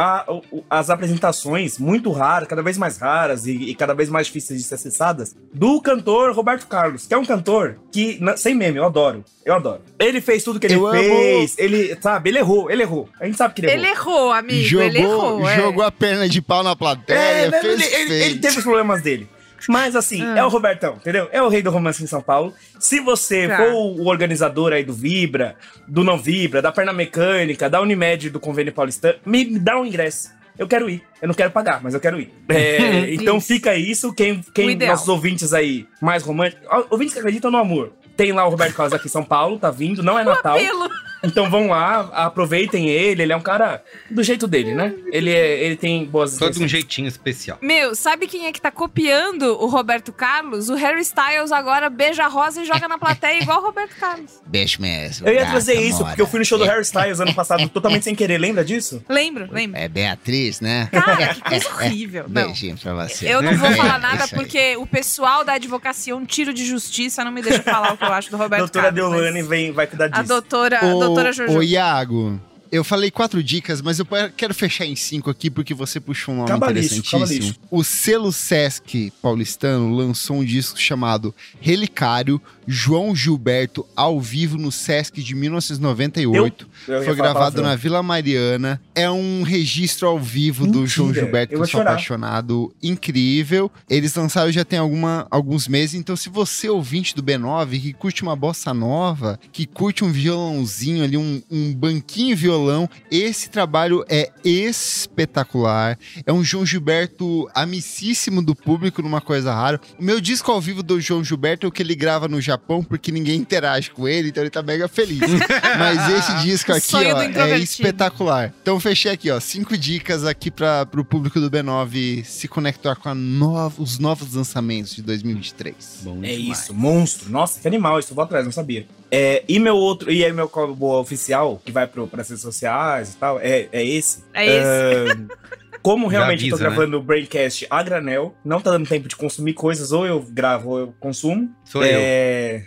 a- 0.00 0.24
o- 0.28 0.64
as 0.70 0.88
apresentações 0.90 1.78
muito 1.78 2.10
raras, 2.10 2.48
cada 2.48 2.62
vez 2.62 2.78
mais 2.78 2.96
raras 2.96 3.46
e, 3.46 3.52
e 3.52 3.74
cada 3.74 3.94
vez 3.94 4.08
mais 4.08 4.26
difíceis 4.28 4.60
de 4.60 4.66
ser 4.66 4.76
acessadas, 4.76 5.34
do 5.52 5.80
cantor 5.80 6.32
Roberto 6.34 6.66
Carlos, 6.66 7.06
que 7.06 7.14
é 7.14 7.18
um 7.18 7.24
cantor 7.24 7.76
que, 7.92 8.18
na- 8.20 8.36
sem 8.36 8.54
meme, 8.54 8.78
eu 8.78 8.84
adoro. 8.84 9.24
Eu 9.44 9.54
adoro. 9.54 9.80
Ele 9.98 10.20
fez 10.20 10.42
tudo 10.44 10.58
que 10.60 10.66
ele 10.66 10.74
Eu 10.74 10.86
amo. 10.86 10.98
fez, 10.98 11.54
ele, 11.58 11.96
sabe, 12.00 12.30
ele 12.30 12.38
errou, 12.38 12.70
ele 12.70 12.82
errou. 12.82 13.08
A 13.20 13.26
gente 13.26 13.36
sabe 13.36 13.54
que 13.54 13.60
ele 13.62 13.68
errou. 13.72 13.78
Ele 13.80 13.88
errou, 13.90 14.32
amigo. 14.32 14.62
Jogou, 14.64 14.86
ele 14.86 14.98
errou. 15.00 15.48
é. 15.48 15.56
jogou 15.56 15.82
a 15.84 15.90
perna 15.92 16.28
de 16.28 16.40
pau 16.40 16.62
na 16.62 16.74
plateia, 16.76 17.18
É, 17.18 17.50
fez 17.50 17.64
ele, 17.64 17.72
ele- 17.84 18.06
fez. 18.08 18.26
ele 18.26 18.38
teve 18.38 18.58
os 18.58 18.64
problemas 18.64 19.02
dele. 19.02 19.28
Mas 19.68 19.94
assim, 19.96 20.22
Ah. 20.22 20.38
é 20.38 20.44
o 20.44 20.48
Robertão, 20.48 20.94
entendeu? 20.96 21.28
É 21.32 21.42
o 21.42 21.48
rei 21.48 21.62
do 21.62 21.70
romance 21.70 22.02
em 22.02 22.06
São 22.06 22.22
Paulo. 22.22 22.54
Se 22.78 23.00
você 23.00 23.48
Tá. 23.48 23.56
for 23.58 23.72
o 23.72 24.06
organizador 24.06 24.72
aí 24.72 24.84
do 24.84 24.92
Vibra, 24.92 25.56
do 25.86 26.02
Não 26.04 26.18
Vibra, 26.18 26.62
da 26.62 26.72
Perna 26.72 26.92
Mecânica, 26.92 27.68
da 27.68 27.80
Unimed 27.80 28.30
do 28.30 28.40
Convênio 28.40 28.72
Paulistano, 28.72 29.18
me, 29.24 29.44
me 29.44 29.58
dá 29.58 29.78
um 29.78 29.84
ingresso. 29.86 30.30
Eu 30.58 30.68
quero 30.68 30.90
ir. 30.90 31.02
Eu 31.22 31.28
não 31.28 31.34
quero 31.34 31.50
pagar, 31.50 31.82
mas 31.82 31.94
eu 31.94 32.00
quero 32.00 32.20
ir. 32.20 32.30
É, 32.48 33.12
então 33.14 33.38
Isso. 33.38 33.46
fica 33.46 33.74
isso. 33.76 34.12
Quem, 34.12 34.42
quem 34.54 34.76
nossos 34.76 35.08
ouvintes 35.08 35.54
aí 35.54 35.86
mais 36.02 36.22
românticos. 36.22 36.66
Ouvintes 36.90 37.14
que 37.14 37.20
acreditam 37.20 37.50
no 37.50 37.56
amor. 37.58 37.92
Tem 38.16 38.32
lá 38.32 38.46
o 38.46 38.50
Roberto 38.50 38.74
Carlos 38.74 38.92
aqui 38.92 39.06
em 39.06 39.10
São 39.10 39.24
Paulo, 39.24 39.58
tá 39.58 39.70
vindo, 39.70 40.02
não 40.02 40.18
é 40.18 40.24
Natal. 40.24 40.58
Pelo. 40.58 40.90
Então 41.22 41.50
vão 41.50 41.68
lá, 41.68 42.10
aproveitem 42.14 42.88
ele. 42.88 43.22
Ele 43.22 43.32
é 43.32 43.36
um 43.36 43.40
cara 43.42 43.82
do 44.10 44.22
jeito 44.22 44.46
dele, 44.46 44.74
né? 44.74 44.94
Ele, 45.12 45.30
é, 45.30 45.62
ele 45.64 45.76
tem 45.76 46.04
boas 46.06 46.32
Todo 46.32 46.42
um 46.42 46.46
intenções. 46.50 46.70
jeitinho 46.70 47.08
especial. 47.08 47.58
Meu, 47.60 47.94
sabe 47.94 48.26
quem 48.26 48.46
é 48.46 48.52
que 48.52 48.60
tá 48.60 48.70
copiando 48.70 49.42
o 49.62 49.66
Roberto 49.66 50.12
Carlos? 50.12 50.68
O 50.68 50.74
Harry 50.74 51.00
Styles 51.02 51.52
agora 51.52 51.90
beija 51.90 52.24
a 52.24 52.28
rosa 52.28 52.62
e 52.62 52.64
joga 52.64 52.88
na 52.88 52.98
plateia 52.98 53.42
igual 53.42 53.60
o 53.60 53.66
Roberto 53.66 53.94
Carlos. 53.96 54.40
Beijo 54.46 54.80
mesmo. 54.80 55.26
Eu 55.28 55.32
ia 55.34 55.40
gata, 55.40 55.50
trazer 55.52 55.74
isso, 55.80 55.98
mora. 55.98 56.08
porque 56.08 56.22
eu 56.22 56.26
fui 56.26 56.38
no 56.38 56.44
show 56.44 56.58
do 56.58 56.64
Harry 56.64 56.82
Styles 56.82 57.20
ano 57.20 57.34
passado 57.34 57.68
totalmente 57.70 58.04
sem 58.04 58.14
querer, 58.14 58.38
lembra 58.38 58.64
disso? 58.64 59.04
Lembro, 59.08 59.48
lembro. 59.52 59.78
É 59.78 59.88
Beatriz, 59.88 60.60
né? 60.60 60.88
Cara, 60.90 61.34
que 61.34 61.40
coisa 61.48 61.68
horrível. 61.68 62.24
Não. 62.28 62.44
Beijinho 62.46 62.78
pra 62.78 62.94
você. 62.94 63.28
Eu 63.32 63.42
não 63.42 63.54
vou 63.56 63.68
É, 63.70 63.74
falar 63.76 63.98
nada 64.00 64.24
isso 64.24 64.34
aí. 64.34 64.40
porque 64.40 64.76
o 64.78 64.86
pessoal 64.86 65.44
da 65.44 65.52
advocacia, 65.52 66.16
um 66.16 66.24
tiro 66.24 66.52
de 66.52 66.64
justiça, 66.64 67.22
não 67.24 67.30
me 67.30 67.40
deixa 67.42 67.62
falar 67.62 67.92
o 67.92 67.96
que 67.96 68.04
eu 68.04 68.12
acho 68.12 68.30
do 68.30 68.36
Roberto 68.36 68.60
doutora 68.62 68.86
Carlos. 68.90 69.10
mas 69.10 69.12
Deolane 69.20 69.42
vem, 69.42 69.70
vai 69.72 69.86
cuidar 69.86 70.08
disso. 70.08 70.20
A 70.20 70.24
doutora, 70.24 70.80
a 70.80 70.86
Ô, 70.86 70.98
doutora 71.14 71.32
Jojo. 71.32 71.58
Ô, 71.58 71.62
Iago, 71.62 72.40
eu 72.72 72.84
falei 72.84 73.10
quatro 73.10 73.42
dicas, 73.42 73.82
mas 73.82 73.98
eu 73.98 74.06
quero 74.36 74.54
fechar 74.54 74.86
em 74.86 74.94
cinco 74.94 75.28
aqui 75.28 75.50
porque 75.50 75.74
você 75.74 75.98
puxou 75.98 76.34
um 76.34 76.38
nome 76.38 76.48
Cabalístico, 76.48 77.00
interessantíssimo. 77.00 77.40
cabalístico. 77.40 77.66
O 77.70 77.82
selo 77.82 78.32
Sesc 78.32 79.12
paulistano 79.20 79.92
lançou 79.94 80.36
um 80.36 80.44
disco 80.44 80.78
chamado 80.78 81.34
Relicário 81.60 82.40
João 82.70 83.16
Gilberto 83.16 83.84
ao 83.96 84.20
vivo 84.20 84.56
no 84.56 84.70
Sesc 84.70 85.20
de 85.20 85.34
1998. 85.34 86.68
Eu 86.86 86.98
ia 86.98 87.04
Foi 87.04 87.14
gravado 87.16 87.60
na 87.60 87.74
Vila 87.74 88.00
Mariana. 88.00 88.80
É 88.94 89.10
um 89.10 89.42
registro 89.42 90.06
ao 90.06 90.20
vivo 90.20 90.66
do 90.66 90.80
Mentira, 90.80 90.86
João 90.86 91.12
Gilberto, 91.12 91.54
eu 91.54 91.58
que 91.58 91.64
eu 91.64 91.68
sou 91.68 91.80
apaixonado. 91.80 92.72
Incrível. 92.80 93.70
Eles 93.88 94.14
lançaram 94.14 94.52
já 94.52 94.64
tem 94.64 94.78
alguma, 94.78 95.26
alguns 95.30 95.66
meses. 95.66 95.94
Então, 95.94 96.14
se 96.14 96.28
você 96.28 96.68
é 96.68 96.70
ouvinte 96.70 97.14
do 97.14 97.22
B9, 97.22 97.80
que 97.80 97.92
curte 97.92 98.22
uma 98.22 98.36
bossa 98.36 98.72
nova, 98.72 99.38
que 99.50 99.66
curte 99.66 100.04
um 100.04 100.12
violãozinho 100.12 101.02
ali, 101.02 101.16
um, 101.16 101.42
um 101.50 101.74
banquinho 101.74 102.36
violão, 102.36 102.88
esse 103.10 103.50
trabalho 103.50 104.04
é 104.08 104.30
espetacular. 104.44 105.98
É 106.24 106.32
um 106.32 106.44
João 106.44 106.64
Gilberto 106.64 107.50
amicíssimo 107.52 108.42
do 108.42 108.54
público 108.54 109.02
numa 109.02 109.20
coisa 109.20 109.52
rara. 109.52 109.80
O 109.98 110.04
meu 110.04 110.20
disco 110.20 110.52
ao 110.52 110.60
vivo 110.60 110.82
do 110.82 111.00
João 111.00 111.24
Gilberto 111.24 111.66
é 111.66 111.68
o 111.68 111.72
que 111.72 111.82
ele 111.82 111.94
grava 111.94 112.28
no 112.28 112.40
Japão, 112.40 112.59
porque 112.82 113.10
ninguém 113.10 113.36
interage 113.40 113.90
com 113.90 114.06
ele, 114.06 114.28
então 114.28 114.42
ele 114.42 114.50
tá 114.50 114.62
mega 114.62 114.86
feliz. 114.88 115.20
Mas 115.78 116.08
esse 116.12 116.44
disco 116.44 116.72
aqui, 116.72 116.94
ó, 116.94 117.20
é 117.42 117.58
espetacular. 117.58 118.54
Então 118.62 118.78
fechei 118.78 119.12
aqui, 119.12 119.30
ó, 119.30 119.40
cinco 119.40 119.76
dicas 119.76 120.24
aqui 120.24 120.50
para 120.50 120.86
pro 120.86 121.04
público 121.04 121.40
do 121.40 121.50
B9 121.50 122.24
se 122.24 122.46
conectar 122.48 122.94
com 122.96 123.08
a 123.08 123.14
nova- 123.14 123.82
os 123.82 123.98
novos 123.98 124.34
lançamentos 124.34 124.94
de 124.94 125.02
2023. 125.02 126.00
Bom 126.02 126.20
É 126.22 126.36
demais. 126.36 126.60
isso, 126.60 126.74
monstro. 126.74 127.30
Nossa, 127.30 127.60
que 127.60 127.66
animal, 127.66 127.98
isso 127.98 128.12
eu 128.12 128.14
vou 128.14 128.24
atrás, 128.24 128.44
não 128.44 128.52
sabia. 128.52 128.86
É, 129.10 129.42
e 129.48 129.58
meu 129.58 129.74
outro, 129.76 130.10
e 130.12 130.24
aí 130.24 130.32
meu 130.32 130.48
combo 130.48 130.98
oficial, 131.00 131.60
que 131.64 131.72
vai 131.72 131.86
pro, 131.86 132.06
pras 132.06 132.28
redes 132.28 132.42
sociais 132.42 133.14
e 133.14 133.16
tal, 133.16 133.40
é, 133.40 133.68
é 133.72 133.84
esse. 133.84 134.22
É 134.32 134.46
esse. 134.46 135.12
É, 135.12 135.16
como 135.82 136.06
realmente 136.06 136.44
eu 136.44 136.50
tô 136.50 136.54
avisa, 136.56 136.70
né? 136.70 136.76
gravando 136.76 136.98
o 136.98 137.02
Braincast 137.02 137.66
a 137.70 137.82
granel, 137.82 138.34
não 138.44 138.60
tá 138.60 138.70
dando 138.70 138.88
tempo 138.88 139.08
de 139.08 139.16
consumir 139.16 139.54
coisas, 139.54 139.92
ou 139.92 140.06
eu 140.06 140.22
gravo 140.22 140.70
ou 140.70 140.78
eu 140.78 140.94
consumo. 141.00 141.50
Sou 141.64 141.84
eu. 141.84 141.98
É, 142.00 142.64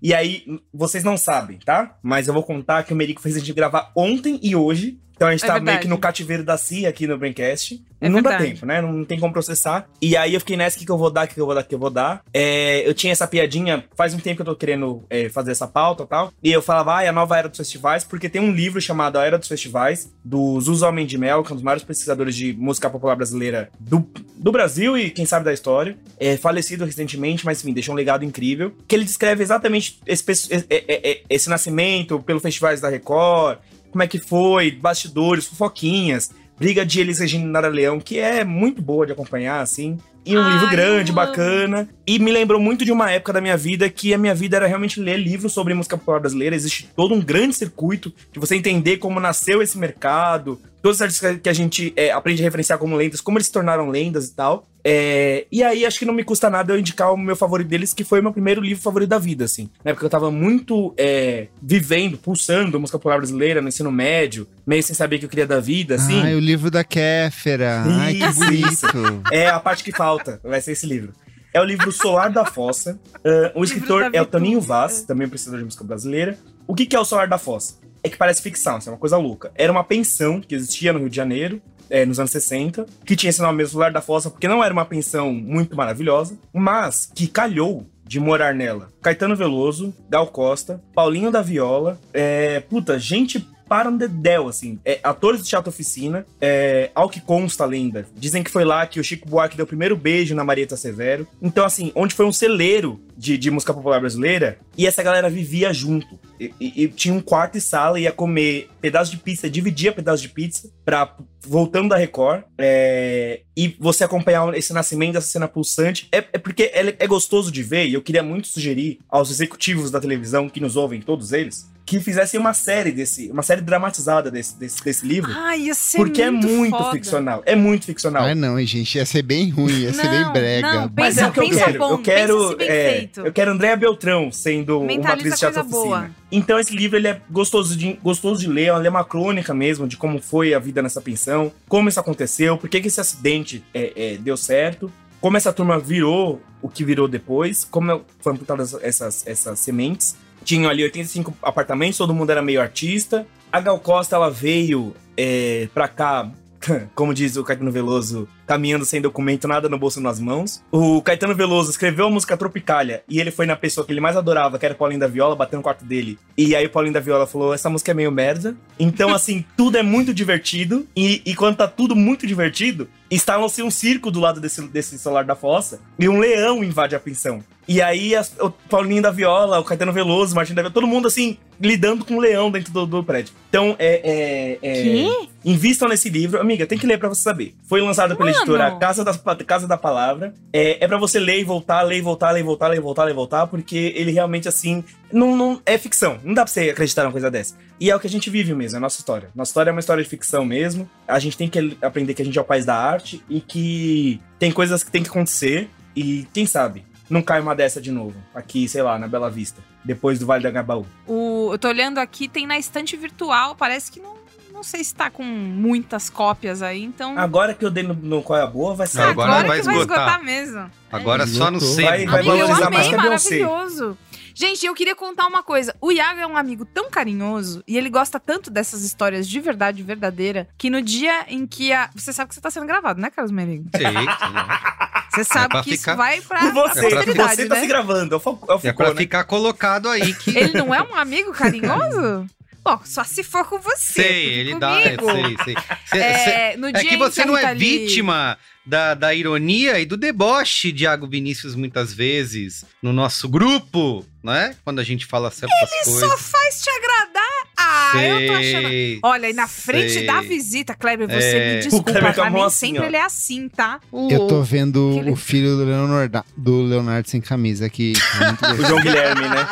E 0.00 0.14
aí, 0.14 0.44
vocês 0.72 1.02
não 1.02 1.16
sabem, 1.16 1.58
tá? 1.58 1.96
Mas 2.02 2.28
eu 2.28 2.34
vou 2.34 2.42
contar 2.42 2.84
que 2.84 2.92
o 2.92 2.96
Merico 2.96 3.20
fez 3.20 3.36
a 3.36 3.40
gente 3.40 3.52
gravar 3.52 3.90
ontem 3.96 4.38
e 4.42 4.54
hoje. 4.54 4.98
Então 5.16 5.28
a 5.28 5.32
gente 5.32 5.44
É 5.44 5.46
tá 5.46 5.54
meio 5.54 5.64
verdade. 5.64 5.82
que 5.82 5.88
no 5.88 5.98
cativeiro 5.98 6.44
da 6.44 6.56
CIA 6.58 6.88
aqui 6.90 7.06
no 7.06 7.16
Braincast. 7.16 7.82
É 7.98 8.08
não 8.10 8.20
dá 8.20 8.30
verdade. 8.30 8.50
tempo, 8.52 8.66
né? 8.66 8.82
Não 8.82 9.02
tem 9.06 9.18
como 9.18 9.32
processar. 9.32 9.88
E 10.02 10.14
aí 10.14 10.34
eu 10.34 10.40
fiquei 10.40 10.54
nessa, 10.58 10.76
o 10.76 10.78
que, 10.78 10.84
que 10.84 10.92
eu 10.92 10.98
vou 10.98 11.10
dar, 11.10 11.24
o 11.24 11.28
que, 11.28 11.34
que 11.34 11.40
eu 11.40 11.46
vou 11.46 11.54
dar, 11.54 11.62
o 11.62 11.64
que 11.64 11.74
eu 11.74 11.78
vou 11.78 11.88
dar. 11.88 12.22
É, 12.34 12.86
eu 12.86 12.92
tinha 12.92 13.10
essa 13.10 13.26
piadinha, 13.26 13.84
faz 13.96 14.12
um 14.12 14.18
tempo 14.18 14.36
que 14.36 14.42
eu 14.42 14.46
tô 14.52 14.54
querendo 14.54 15.02
é, 15.08 15.30
fazer 15.30 15.52
essa 15.52 15.66
pauta 15.66 16.02
e 16.02 16.06
tal. 16.06 16.30
E 16.42 16.52
eu 16.52 16.60
falava, 16.60 16.96
ah, 16.98 17.02
é 17.02 17.08
a 17.08 17.12
nova 17.12 17.38
era 17.38 17.48
dos 17.48 17.56
festivais, 17.56 18.04
porque 18.04 18.28
tem 18.28 18.42
um 18.42 18.52
livro 18.52 18.78
chamado 18.82 19.18
A 19.18 19.24
Era 19.24 19.38
dos 19.38 19.48
Festivais, 19.48 20.12
do 20.22 20.60
Zuzo 20.60 20.86
Homem 20.86 21.06
de 21.06 21.16
Mel, 21.16 21.42
que 21.42 21.50
é 21.50 21.52
um 21.52 21.56
dos 21.56 21.64
maiores 21.64 21.82
pesquisadores 21.82 22.36
de 22.36 22.52
música 22.52 22.90
popular 22.90 23.16
brasileira 23.16 23.70
do, 23.80 24.06
do 24.36 24.52
Brasil 24.52 24.98
e 24.98 25.08
quem 25.10 25.24
sabe 25.24 25.46
da 25.46 25.52
história. 25.54 25.96
É 26.20 26.36
falecido 26.36 26.84
recentemente, 26.84 27.46
mas 27.46 27.62
enfim, 27.62 27.72
deixou 27.72 27.94
um 27.94 27.96
legado 27.96 28.22
incrível. 28.26 28.74
Que 28.86 28.94
ele 28.94 29.04
descreve 29.04 29.42
exatamente 29.42 29.98
esse, 30.06 30.22
pes- 30.22 30.50
é- 30.50 30.64
é- 30.68 31.10
é- 31.12 31.22
esse 31.30 31.48
nascimento 31.48 32.20
pelo 32.20 32.40
festivais 32.40 32.78
da 32.82 32.90
Record, 32.90 33.58
como 33.90 34.02
é 34.02 34.06
que 34.06 34.18
foi, 34.18 34.70
bastidores, 34.70 35.46
fofoquinhas, 35.46 36.30
briga 36.58 36.84
de 36.84 37.00
Elis 37.00 37.18
Regina 37.18 37.44
e 37.44 37.48
Nara 37.48 37.68
Leão, 37.68 38.00
que 38.00 38.18
é 38.18 38.44
muito 38.44 38.80
boa 38.80 39.06
de 39.06 39.12
acompanhar, 39.12 39.60
assim. 39.60 39.98
E 40.26 40.36
um 40.36 40.42
Ai, 40.42 40.54
livro 40.54 40.68
grande, 40.70 41.12
bacana. 41.12 41.88
E 42.04 42.18
me 42.18 42.32
lembrou 42.32 42.60
muito 42.60 42.84
de 42.84 42.90
uma 42.90 43.12
época 43.12 43.32
da 43.32 43.40
minha 43.40 43.56
vida 43.56 43.88
que 43.88 44.12
a 44.12 44.18
minha 44.18 44.34
vida 44.34 44.56
era 44.56 44.66
realmente 44.66 44.98
ler 44.98 45.18
livros 45.18 45.52
sobre 45.52 45.72
música 45.72 45.96
popular 45.96 46.18
brasileira. 46.18 46.56
Existe 46.56 46.90
todo 46.96 47.14
um 47.14 47.20
grande 47.20 47.54
circuito 47.54 48.12
de 48.32 48.40
você 48.40 48.56
entender 48.56 48.96
como 48.96 49.20
nasceu 49.20 49.62
esse 49.62 49.78
mercado, 49.78 50.60
todos 50.82 50.96
os 50.96 51.02
artistas 51.02 51.38
que 51.40 51.48
a 51.48 51.52
gente 51.52 51.92
é, 51.94 52.10
aprende 52.10 52.42
a 52.42 52.44
referenciar 52.44 52.76
como 52.76 52.96
lendas, 52.96 53.20
como 53.20 53.38
eles 53.38 53.46
se 53.46 53.52
tornaram 53.52 53.88
lendas 53.88 54.26
e 54.26 54.34
tal. 54.34 54.66
É, 54.88 55.48
e 55.50 55.64
aí, 55.64 55.84
acho 55.84 55.98
que 55.98 56.04
não 56.04 56.14
me 56.14 56.22
custa 56.22 56.48
nada 56.48 56.72
eu 56.72 56.78
indicar 56.78 57.12
o 57.12 57.16
meu 57.16 57.34
favorito 57.34 57.66
deles, 57.66 57.92
que 57.92 58.04
foi 58.04 58.20
o 58.20 58.22
meu 58.22 58.32
primeiro 58.32 58.60
livro 58.60 58.80
favorito 58.80 59.08
da 59.08 59.18
vida, 59.18 59.44
assim. 59.44 59.68
Na 59.84 59.90
época 59.90 60.06
eu 60.06 60.10
tava 60.10 60.30
muito 60.30 60.94
é, 60.96 61.48
vivendo, 61.60 62.16
pulsando 62.16 62.76
a 62.76 62.80
música 62.80 62.96
popular 62.96 63.18
brasileira 63.18 63.60
no 63.60 63.66
ensino 63.66 63.90
médio, 63.90 64.46
meio 64.64 64.80
sem 64.84 64.94
saber 64.94 65.16
o 65.16 65.18
que 65.18 65.24
eu 65.24 65.28
queria 65.28 65.46
da 65.46 65.58
vida, 65.58 65.96
assim. 65.96 66.20
Ai, 66.20 66.36
o 66.36 66.38
livro 66.38 66.70
da 66.70 66.84
Kéfera. 66.84 67.82
Ai, 67.84 68.14
que 68.14 68.24
Isso, 68.24 68.86
bonito. 68.86 69.22
É 69.32 69.48
a 69.48 69.58
parte 69.58 69.82
que 69.82 69.90
falta, 69.90 70.40
vai 70.44 70.60
ser 70.60 70.70
esse 70.70 70.86
livro. 70.86 71.12
É 71.52 71.60
o 71.60 71.64
livro 71.64 71.90
Solar 71.90 72.30
da 72.30 72.44
Fossa. 72.44 72.96
Ah, 73.24 73.50
o 73.56 73.64
escritor 73.64 74.10
é 74.12 74.22
o 74.22 74.26
Toninho. 74.26 74.60
Vaz, 74.60 75.02
também 75.02 75.28
pesquisador 75.28 75.58
de 75.58 75.64
música 75.64 75.82
brasileira. 75.82 76.38
O 76.64 76.76
que, 76.76 76.86
que 76.86 76.94
é 76.94 77.00
o 77.00 77.04
Solar 77.04 77.26
da 77.26 77.38
Fossa? 77.38 77.74
É 78.04 78.08
que 78.08 78.16
parece 78.16 78.40
ficção, 78.40 78.78
isso 78.78 78.88
é 78.88 78.92
uma 78.92 78.98
coisa 78.98 79.16
louca. 79.16 79.50
Era 79.56 79.72
uma 79.72 79.82
pensão 79.82 80.40
que 80.40 80.54
existia 80.54 80.92
no 80.92 81.00
Rio 81.00 81.10
de 81.10 81.16
Janeiro, 81.16 81.60
é, 81.90 82.04
nos 82.04 82.18
anos 82.18 82.30
60, 82.30 82.86
que 83.04 83.16
tinha 83.16 83.30
esse 83.30 83.40
nome 83.40 83.58
mesmo, 83.58 83.72
Solar 83.72 83.92
da 83.92 84.00
Fossa, 84.00 84.30
porque 84.30 84.48
não 84.48 84.62
era 84.62 84.72
uma 84.72 84.84
pensão 84.84 85.32
muito 85.32 85.76
maravilhosa, 85.76 86.36
mas 86.52 87.10
que 87.14 87.26
calhou 87.26 87.86
de 88.04 88.20
morar 88.20 88.54
nela. 88.54 88.88
Caetano 89.02 89.34
Veloso, 89.34 89.92
Gal 90.08 90.28
Costa, 90.28 90.80
Paulinho 90.94 91.30
da 91.30 91.42
Viola, 91.42 91.98
é, 92.12 92.60
puta, 92.60 92.98
gente 92.98 93.44
para 93.68 93.88
um 93.88 93.96
dedéu, 93.96 94.48
assim. 94.48 94.78
É, 94.84 95.00
atores 95.02 95.42
de 95.42 95.48
teatro 95.48 95.70
oficina, 95.70 96.24
é, 96.40 96.90
ao 96.94 97.08
que 97.08 97.20
consta 97.20 97.64
a 97.64 97.66
lenda. 97.66 98.06
Dizem 98.14 98.42
que 98.42 98.50
foi 98.50 98.64
lá 98.64 98.86
que 98.86 99.00
o 99.00 99.04
Chico 99.04 99.28
Buarque 99.28 99.56
deu 99.56 99.64
o 99.64 99.68
primeiro 99.68 99.96
beijo 99.96 100.34
na 100.34 100.44
Marieta 100.44 100.76
Severo. 100.76 101.26
Então, 101.42 101.64
assim, 101.64 101.90
onde 101.94 102.14
foi 102.14 102.26
um 102.26 102.32
celeiro 102.32 103.00
de, 103.16 103.38
de 103.38 103.50
música 103.50 103.72
popular 103.72 104.00
brasileira, 104.00 104.58
e 104.76 104.86
essa 104.86 105.02
galera 105.02 105.28
vivia 105.30 105.72
junto. 105.72 106.18
E, 106.38 106.52
e- 106.60 106.84
e 106.84 106.88
tinha 106.88 107.14
um 107.14 107.20
quarto 107.20 107.56
e 107.56 107.60
sala, 107.60 107.98
ia 107.98 108.12
comer 108.12 108.68
pedaço 108.80 109.10
de 109.10 109.16
pizza, 109.16 109.48
dividia 109.48 109.90
pedaço 109.92 110.22
de 110.22 110.28
pizza, 110.28 110.68
pra, 110.84 111.16
voltando 111.46 111.88
da 111.88 111.96
Record, 111.96 112.42
é, 112.58 113.40
e 113.56 113.74
você 113.80 114.04
acompanhar 114.04 114.52
esse 114.54 114.72
nascimento, 114.72 115.16
essa 115.16 115.28
cena 115.28 115.48
pulsante. 115.48 116.08
É, 116.12 116.18
é 116.32 116.38
porque 116.38 116.64
é, 116.64 116.94
é 116.98 117.06
gostoso 117.06 117.50
de 117.50 117.62
ver, 117.62 117.86
e 117.86 117.94
eu 117.94 118.02
queria 118.02 118.22
muito 118.22 118.48
sugerir 118.48 118.98
aos 119.08 119.30
executivos 119.30 119.90
da 119.90 119.98
televisão 120.00 120.48
que 120.48 120.60
nos 120.60 120.76
ouvem, 120.76 121.00
todos 121.00 121.32
eles, 121.32 121.66
que 121.86 122.00
fizessem 122.00 122.38
uma 122.40 122.52
série 122.52 122.90
desse, 122.90 123.30
uma 123.30 123.42
série 123.44 123.60
dramatizada 123.60 124.28
desse, 124.28 124.58
desse, 124.58 124.82
desse 124.84 125.06
livro. 125.06 125.30
Ai, 125.32 125.60
ia 125.62 125.74
ser 125.74 125.98
porque 125.98 126.20
é 126.20 126.30
muito 126.32 126.76
foda. 126.76 126.90
ficcional. 126.92 127.42
É 127.46 127.54
muito 127.54 127.86
ficcional. 127.86 128.24
Ah, 128.24 128.34
não, 128.34 128.58
hein, 128.58 128.66
gente. 128.66 128.96
Ia 128.98 129.06
ser 129.06 129.22
bem 129.22 129.50
ruim, 129.50 129.72
ia 129.82 129.92
ser 129.92 130.08
bem 130.10 130.20
Não, 130.22 130.32
brega. 130.32 130.72
não, 130.72 130.92
Mas 130.96 131.14
Pensa- 131.14 131.26
é 131.26 131.28
o 131.28 131.32
que 131.32 131.40
eu 131.40 131.48
quero. 131.50 131.78
bom, 131.78 131.90
eu 131.92 131.98
quero, 131.98 132.36
pensa 132.36 132.50
se 132.50 132.56
bem 132.56 132.68
é, 132.68 133.05
feito. 133.06 133.26
eu 133.26 133.32
quero 133.32 133.52
Andréa 133.52 133.76
Beltrão 133.76 134.30
sendo 134.30 134.80
uma 134.80 135.08
atriz 135.08 135.34
de 135.34 135.38
teatro 135.38 135.62
coisa 135.62 135.62
boa. 135.62 135.98
oficina. 135.98 136.16
Então 136.30 136.58
esse 136.58 136.74
livro 136.74 136.96
ele 136.96 137.08
é 137.08 137.20
gostoso 137.30 137.76
de, 137.76 137.94
gostoso 138.02 138.40
de 138.40 138.48
ler, 138.48 138.74
ele 138.74 138.86
é 138.86 138.90
uma 138.90 139.04
crônica 139.04 139.54
mesmo 139.54 139.86
de 139.86 139.96
como 139.96 140.20
foi 140.20 140.54
a 140.54 140.58
vida 140.58 140.82
nessa 140.82 141.00
pensão, 141.00 141.52
como 141.68 141.88
isso 141.88 142.00
aconteceu, 142.00 142.56
por 142.58 142.68
que, 142.68 142.80
que 142.80 142.88
esse 142.88 143.00
acidente 143.00 143.64
é, 143.72 143.92
é, 144.14 144.16
deu 144.16 144.36
certo, 144.36 144.92
como 145.20 145.36
essa 145.36 145.52
turma 145.52 145.78
virou 145.78 146.40
o 146.60 146.68
que 146.68 146.84
virou 146.84 147.08
depois, 147.08 147.64
como 147.64 148.04
foram 148.20 148.36
plantadas 148.36 148.74
essas, 148.82 149.26
essas 149.26 149.58
sementes. 149.58 150.16
Tinham 150.44 150.70
ali 150.70 150.82
85 150.84 151.34
apartamentos, 151.42 151.98
todo 151.98 152.14
mundo 152.14 152.30
era 152.30 152.40
meio 152.40 152.60
artista. 152.60 153.26
A 153.50 153.60
Gal 153.60 153.78
Costa 153.80 154.16
ela 154.16 154.30
veio 154.30 154.94
é, 155.16 155.68
pra 155.74 155.88
cá 155.88 156.30
como 156.94 157.14
diz 157.14 157.36
o 157.36 157.44
Caetano 157.44 157.70
Veloso, 157.70 158.28
caminhando 158.46 158.84
sem 158.84 159.00
documento, 159.00 159.48
nada 159.48 159.68
no 159.68 159.78
bolso 159.78 160.00
nas 160.00 160.20
mãos. 160.20 160.62
O 160.70 161.00
Caetano 161.02 161.34
Veloso 161.34 161.70
escreveu 161.70 162.06
a 162.06 162.10
música 162.10 162.36
Tropicália 162.36 163.02
e 163.08 163.20
ele 163.20 163.30
foi 163.30 163.46
na 163.46 163.56
pessoa 163.56 163.86
que 163.86 163.92
ele 163.92 164.00
mais 164.00 164.16
adorava, 164.16 164.58
que 164.58 164.64
era 164.64 164.74
o 164.74 164.78
Paulinho 164.78 165.00
da 165.00 165.06
Viola, 165.06 165.36
bateu 165.36 165.58
no 165.58 165.62
quarto 165.62 165.84
dele. 165.84 166.18
E 166.36 166.54
aí 166.54 166.66
o 166.66 166.70
Paulinho 166.70 166.94
da 166.94 167.00
Viola 167.00 167.26
falou: 167.26 167.54
essa 167.54 167.70
música 167.70 167.90
é 167.90 167.94
meio 167.94 168.12
merda. 168.12 168.56
Então, 168.78 169.12
assim, 169.14 169.44
tudo 169.56 169.78
é 169.78 169.82
muito 169.82 170.12
divertido. 170.12 170.86
E, 170.96 171.22
e 171.24 171.34
quando 171.34 171.56
tá 171.56 171.68
tudo 171.68 171.94
muito 171.94 172.26
divertido, 172.26 172.88
instala-se 173.10 173.62
um 173.62 173.70
circo 173.70 174.10
do 174.10 174.20
lado 174.20 174.40
desse, 174.40 174.62
desse 174.62 174.98
celular 174.98 175.24
da 175.24 175.34
fossa 175.34 175.80
e 175.98 176.08
um 176.08 176.18
leão 176.18 176.62
invade 176.62 176.94
a 176.94 177.00
pensão. 177.00 177.42
E 177.68 177.82
aí 177.82 178.14
as- 178.14 178.32
o 178.40 178.50
Paulinho 178.50 179.02
da 179.02 179.10
Viola, 179.10 179.58
o 179.58 179.64
Caetano 179.64 179.92
Veloso, 179.92 180.32
o 180.32 180.36
Martin 180.36 180.54
da 180.54 180.62
Viola, 180.62 180.72
todo 180.74 180.86
mundo 180.86 181.08
assim, 181.08 181.36
lidando 181.60 182.04
com 182.04 182.14
um 182.14 182.20
leão 182.20 182.50
dentro 182.50 182.72
do, 182.72 182.86
do 182.86 183.02
prédio. 183.02 183.34
Então, 183.48 183.74
é. 183.78 184.58
é, 184.62 184.68
é 184.70 184.82
Quê? 184.82 185.28
Invistam 185.44 185.88
nesse 185.88 186.08
livro. 186.08 186.40
Amiga, 186.40 186.66
tem 186.66 186.78
que 186.78 186.86
ler 186.86 186.98
pra 186.98 187.08
você 187.08 187.22
saber. 187.22 187.54
Foi 187.68 187.80
lançado 187.80 188.16
pela 188.16 188.30
Mano! 188.30 188.42
editora 188.42 188.76
Casa 188.76 189.04
da, 189.04 189.14
Casa 189.44 189.66
da 189.66 189.76
Palavra. 189.76 190.34
É, 190.52 190.84
é 190.84 190.88
para 190.88 190.98
você 190.98 191.18
ler 191.18 191.40
e 191.40 191.44
voltar, 191.44 191.82
ler 191.82 191.98
e 191.98 192.00
voltar, 192.00 192.30
ler 192.32 192.40
e 192.40 192.42
voltar, 192.42 192.68
ler 192.68 192.76
e 192.76 192.80
voltar, 192.80 193.04
ler 193.04 193.10
e 193.12 193.14
voltar, 193.14 193.46
porque 193.46 193.92
ele 193.96 194.10
realmente, 194.12 194.48
assim, 194.48 194.84
não, 195.12 195.36
não 195.36 195.60
é 195.64 195.76
ficção. 195.78 196.18
Não 196.24 196.34
dá 196.34 196.42
pra 196.44 196.52
você 196.52 196.70
acreditar 196.70 197.02
numa 197.02 197.12
coisa 197.12 197.30
dessa. 197.30 197.56
E 197.80 197.90
é 197.90 197.96
o 197.96 198.00
que 198.00 198.06
a 198.06 198.10
gente 198.10 198.28
vive 198.30 198.54
mesmo, 198.54 198.76
é 198.76 198.78
a 198.78 198.80
nossa 198.80 198.98
história. 198.98 199.28
Nossa 199.34 199.50
história 199.50 199.70
é 199.70 199.72
uma 199.72 199.80
história 199.80 200.02
de 200.02 200.08
ficção 200.08 200.44
mesmo. 200.44 200.88
A 201.06 201.18
gente 201.18 201.36
tem 201.36 201.48
que 201.48 201.76
aprender 201.82 202.14
que 202.14 202.22
a 202.22 202.24
gente 202.24 202.38
é 202.38 202.40
o 202.40 202.44
país 202.44 202.64
da 202.64 202.76
arte 202.76 203.22
e 203.28 203.40
que 203.40 204.20
tem 204.38 204.50
coisas 204.52 204.82
que 204.84 204.90
tem 204.90 205.02
que 205.02 205.08
acontecer. 205.08 205.68
E 205.94 206.26
quem 206.32 206.44
sabe 206.44 206.84
não 207.08 207.22
cai 207.22 207.40
uma 207.40 207.54
dessa 207.54 207.80
de 207.80 207.90
novo. 207.90 208.14
Aqui, 208.34 208.68
sei 208.68 208.82
lá, 208.82 208.98
na 208.98 209.06
Bela 209.08 209.30
Vista. 209.30 209.62
Depois 209.84 210.18
do 210.18 210.26
Vale 210.26 210.42
da 210.42 210.50
Gabaú. 210.50 210.84
O, 211.06 211.50
eu 211.52 211.58
tô 211.58 211.68
olhando 211.68 211.98
aqui, 211.98 212.28
tem 212.28 212.46
na 212.46 212.58
estante 212.58 212.96
virtual, 212.96 213.54
parece 213.54 213.90
que 213.92 214.00
não. 214.00 214.16
Não 214.52 214.62
sei 214.62 214.82
se 214.82 214.94
tá 214.94 215.10
com 215.10 215.22
muitas 215.22 216.08
cópias 216.08 216.62
aí, 216.62 216.82
então. 216.82 217.18
Agora 217.18 217.52
que 217.52 217.62
eu 217.62 217.70
dei 217.70 217.82
no, 217.82 217.92
no 217.92 218.22
Qual 218.22 218.38
é 218.38 218.42
a 218.42 218.46
Boa, 218.46 218.74
vai 218.74 218.86
sair. 218.86 219.04
Não, 219.04 219.10
agora 219.10 219.46
vai 219.46 219.60
que 219.60 219.66
vai 219.66 219.74
esgotar. 219.76 219.80
esgotar 220.06 220.24
mesmo. 220.24 220.70
Agora 220.90 221.26
só 221.26 221.50
no 221.50 221.60
sebo. 221.60 221.86
Vai- 221.86 222.06
vai 222.06 222.20
Amigo, 222.20 222.34
eu 222.36 222.46
valorizar 222.46 222.70
mais 222.70 222.86
amei, 222.86 222.88
que 222.88 222.96
maravilhoso. 222.96 223.98
Gente, 224.38 224.66
eu 224.66 224.74
queria 224.74 224.94
contar 224.94 225.26
uma 225.26 225.42
coisa. 225.42 225.74
O 225.80 225.90
Iago 225.90 226.20
é 226.20 226.26
um 226.26 226.36
amigo 226.36 226.66
tão 226.66 226.90
carinhoso 226.90 227.64
e 227.66 227.78
ele 227.78 227.88
gosta 227.88 228.20
tanto 228.20 228.50
dessas 228.50 228.82
histórias 228.82 229.26
de 229.26 229.40
verdade 229.40 229.82
verdadeira 229.82 230.46
que 230.58 230.68
no 230.68 230.82
dia 230.82 231.24
em 231.28 231.46
que 231.46 231.72
a. 231.72 231.88
Você 231.94 232.12
sabe 232.12 232.28
que 232.28 232.34
você 232.34 232.40
tá 232.42 232.50
sendo 232.50 232.66
gravado, 232.66 233.00
né, 233.00 233.10
Carlos 233.10 233.32
Merigo? 233.32 233.70
Sim, 233.74 233.82
sim. 233.82 235.10
Você 235.14 235.24
sabe 235.24 235.48
pra 235.48 235.62
que 235.62 235.70
ficar- 235.78 235.92
isso 235.92 235.96
vai 235.96 236.20
pra, 236.20 236.50
você, 236.50 236.90
você 236.90 237.14
tá 237.14 237.54
né? 237.54 237.60
se 237.62 237.66
gravando. 237.66 238.14
É 238.14 238.18
o, 238.28 238.38
é 238.62 238.68
É 238.68 238.72
pra 238.74 238.90
né? 238.90 238.96
ficar 238.96 239.24
colocado 239.24 239.88
aí 239.88 240.12
que. 240.12 240.36
Ele 240.36 240.52
não 240.52 240.74
é 240.74 240.82
um 240.82 240.94
amigo 240.94 241.32
carinhoso? 241.32 242.26
Bom, 242.62 242.80
só 242.84 243.04
se 243.04 243.22
for 243.22 243.44
com 243.48 243.58
você. 243.60 244.02
Sei, 244.02 244.24
ele 244.34 244.58
dá. 244.58 244.72
É, 244.80 244.96
comigo, 244.96 245.42
sei, 245.44 245.54
sei. 245.54 245.56
Cê- 245.86 245.98
cê- 246.18 246.30
É, 246.30 246.56
no 246.58 246.66
É 246.68 246.72
que 246.72 246.96
você 246.98 247.24
não 247.24 247.38
é 247.38 247.54
Lee- 247.54 247.86
vítima 247.86 248.36
da, 248.66 248.94
da 248.94 249.14
ironia 249.14 249.78
e 249.80 249.86
do 249.86 249.96
deboche, 249.96 250.72
Diago 250.72 251.06
Vinícius, 251.06 251.54
muitas 251.54 251.92
vezes, 251.94 252.64
no 252.82 252.92
nosso 252.92 253.28
grupo, 253.28 254.04
né? 254.24 254.56
Quando 254.64 254.80
a 254.80 254.84
gente 254.84 255.06
fala 255.06 255.30
certas 255.30 255.56
Ele 255.72 255.84
coisas. 255.84 256.00
só 256.10 256.18
faz 256.18 256.62
te 256.62 256.70
agradar? 256.70 257.26
Ah, 257.58 257.92
eu 257.96 258.26
tô 258.26 258.32
achando. 258.34 258.68
Sei, 258.68 258.98
Olha, 259.02 259.30
e 259.30 259.32
na 259.32 259.48
frente 259.48 259.92
sei. 259.94 260.06
da 260.06 260.20
visita, 260.20 260.74
Kleber, 260.74 261.08
você 261.08 261.36
É. 261.36 261.54
me 261.56 261.60
desculpa, 261.62 262.12
tá? 262.12 262.24
mão 262.24 262.32
Nem 262.32 262.44
assim, 262.44 262.66
sempre 262.66 262.82
ó. 262.82 262.84
ele 262.86 262.96
é 262.96 263.02
assim, 263.02 263.48
tá? 263.48 263.80
Eu 264.10 264.26
tô 264.26 264.42
vendo 264.42 264.90
Aquele- 264.92 265.10
o 265.10 265.16
filho 265.16 265.56
do 265.56 265.64
Leonardo, 265.64 266.24
do 266.36 266.62
Leonardo 266.62 267.08
sem 267.08 267.20
camisa 267.20 267.64
aqui. 267.66 267.94
Muito 268.20 268.44
O. 268.62 268.66
João 268.66 268.80
Guilherme, 268.82 269.22
né? 269.28 269.48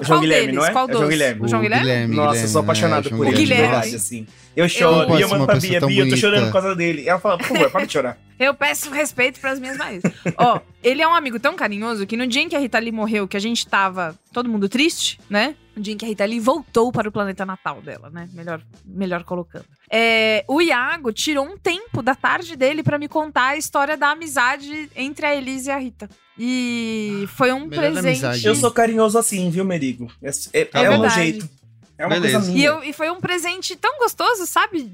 Qual? 0.00 0.02
O 0.02 0.04
João 0.04 0.18
Qual 0.18 0.20
Guilherme, 0.20 0.46
deles? 0.46 0.60
não 0.60 0.66
é? 0.66 0.72
Qual 0.72 0.84
É 0.84 0.88
o 0.88 0.92
João 0.92 1.00
dos? 1.02 1.10
Guilherme. 1.10 1.40
O 1.42 1.48
João 1.48 1.62
Guilherme? 1.62 1.84
Guilherme, 1.84 2.16
Nossa, 2.16 2.26
eu 2.26 2.30
Guilherme, 2.32 2.48
sou 2.52 2.60
apaixonado 2.62 3.06
é, 3.06 3.10
por 3.10 3.26
ele, 3.26 3.36
Guilherme. 3.36 3.66
verdade, 3.68 3.94
assim. 3.96 4.26
Eu 4.56 4.68
choro, 4.68 5.06
pode 5.06 5.20
e 5.20 5.22
eu 5.22 5.28
mando 5.28 5.46
pra 5.46 5.56
Bia, 5.56 5.80
Bia, 5.80 6.04
eu 6.04 6.08
tô 6.10 6.16
chorando 6.16 6.46
por 6.46 6.52
causa 6.52 6.74
dele. 6.74 7.02
E 7.02 7.08
ela 7.08 7.20
fala, 7.20 7.38
por 7.38 7.46
favor, 7.46 7.70
para 7.70 7.86
de 7.86 7.92
chorar. 7.92 8.18
Eu 8.40 8.54
peço 8.54 8.90
respeito 8.90 9.38
pras 9.38 9.60
minhas 9.60 9.76
raízes. 9.76 10.10
Ó, 10.38 10.60
ele 10.82 11.02
é 11.02 11.06
um 11.06 11.14
amigo 11.14 11.38
tão 11.38 11.54
carinhoso 11.54 12.06
que 12.06 12.16
no 12.16 12.26
dia 12.26 12.40
em 12.40 12.48
que 12.48 12.56
a 12.56 12.58
Rita 12.58 12.78
Lee 12.78 12.90
morreu, 12.90 13.28
que 13.28 13.36
a 13.36 13.40
gente 13.40 13.66
tava 13.68 14.18
todo 14.32 14.48
mundo 14.48 14.66
triste, 14.66 15.20
né? 15.28 15.54
No 15.76 15.82
dia 15.82 15.92
em 15.92 15.96
que 15.98 16.06
a 16.06 16.08
Rita 16.08 16.24
Lee 16.24 16.40
voltou 16.40 16.90
para 16.90 17.06
o 17.06 17.12
planeta 17.12 17.44
natal 17.44 17.82
dela, 17.82 18.08
né? 18.08 18.30
Melhor, 18.32 18.62
melhor 18.82 19.24
colocando. 19.24 19.66
É, 19.92 20.42
o 20.48 20.62
Iago 20.62 21.12
tirou 21.12 21.44
um 21.44 21.58
tempo 21.58 22.00
da 22.00 22.14
tarde 22.14 22.56
dele 22.56 22.82
pra 22.82 22.96
me 22.98 23.08
contar 23.08 23.48
a 23.48 23.56
história 23.58 23.94
da 23.94 24.12
amizade 24.12 24.88
entre 24.96 25.26
a 25.26 25.36
Elise 25.36 25.68
e 25.68 25.72
a 25.72 25.76
Rita. 25.76 26.08
E 26.42 27.28
foi 27.36 27.52
um 27.52 27.66
Melhor 27.66 27.82
presente. 27.92 28.06
amizade. 28.24 28.46
Eu 28.46 28.54
sou 28.54 28.70
carinhoso 28.70 29.18
assim, 29.18 29.50
viu, 29.50 29.62
Merigo? 29.62 30.10
É, 30.22 30.30
é, 30.54 30.64
Tá 30.64 30.80
é 30.80 30.88
o 30.88 30.92
bom. 30.92 30.98
meu 31.00 31.08
verdade. 31.10 31.20
jeito. 31.32 31.50
É 31.98 32.06
uma 32.06 32.14
Beleza. 32.14 32.38
coisa 32.38 32.50
E, 32.50 32.54
minha. 32.54 32.66
eu- 32.68 32.82
e 32.82 32.94
foi 32.94 33.10
um 33.10 33.20
presente 33.20 33.76
tão 33.76 33.98
gostoso, 33.98 34.46
sabe? 34.46 34.90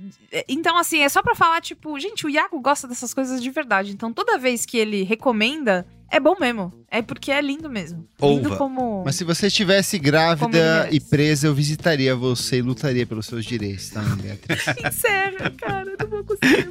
Então, 0.48 0.76
assim, 0.76 0.98
é 1.04 1.08
só 1.08 1.22
pra 1.22 1.36
falar, 1.36 1.60
tipo, 1.60 1.96
gente, 2.00 2.26
o 2.26 2.28
Iago 2.28 2.58
gosta 2.60 2.88
dessas 2.88 3.14
coisas 3.14 3.40
de 3.40 3.48
verdade. 3.48 3.92
Então, 3.92 4.12
toda 4.12 4.36
vez 4.36 4.66
que 4.66 4.76
ele 4.76 5.04
recomenda, 5.04 5.86
é 6.10 6.18
bom 6.18 6.34
mesmo. 6.40 6.72
É 6.90 7.00
porque 7.02 7.30
é 7.30 7.40
lindo 7.40 7.70
mesmo. 7.70 8.08
Lindo 8.20 8.48
Ouva. 8.48 8.56
como. 8.56 9.04
Mas 9.04 9.14
se 9.14 9.22
você 9.22 9.46
estivesse 9.46 10.00
grávida 10.00 10.88
e 10.90 10.98
presa, 10.98 11.46
eu 11.46 11.54
visitaria 11.54 12.16
você 12.16 12.56
e 12.56 12.62
lutaria 12.62 13.06
pelos 13.06 13.26
seus 13.26 13.44
direitos 13.44 13.88
Beatriz. 14.20 14.64
Encerra, 14.84 15.50
cara. 15.56 15.88
Eu 15.88 15.96
não 16.00 16.08
vou 16.10 16.24
conseguir. 16.24 16.68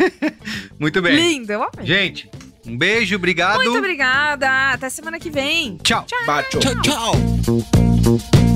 Muito 0.80 1.02
bem. 1.02 1.14
Lindo, 1.16 1.52
eu 1.52 1.62
amei. 1.62 1.84
Gente, 1.86 2.30
um 2.70 2.76
beijo, 2.76 3.16
obrigado. 3.16 3.56
Muito 3.56 3.76
obrigada. 3.78 4.72
Até 4.72 4.88
semana 4.88 5.18
que 5.18 5.30
vem. 5.30 5.76
Tchau. 5.82 6.06
Bato. 6.26 6.58
tchau! 6.82 8.49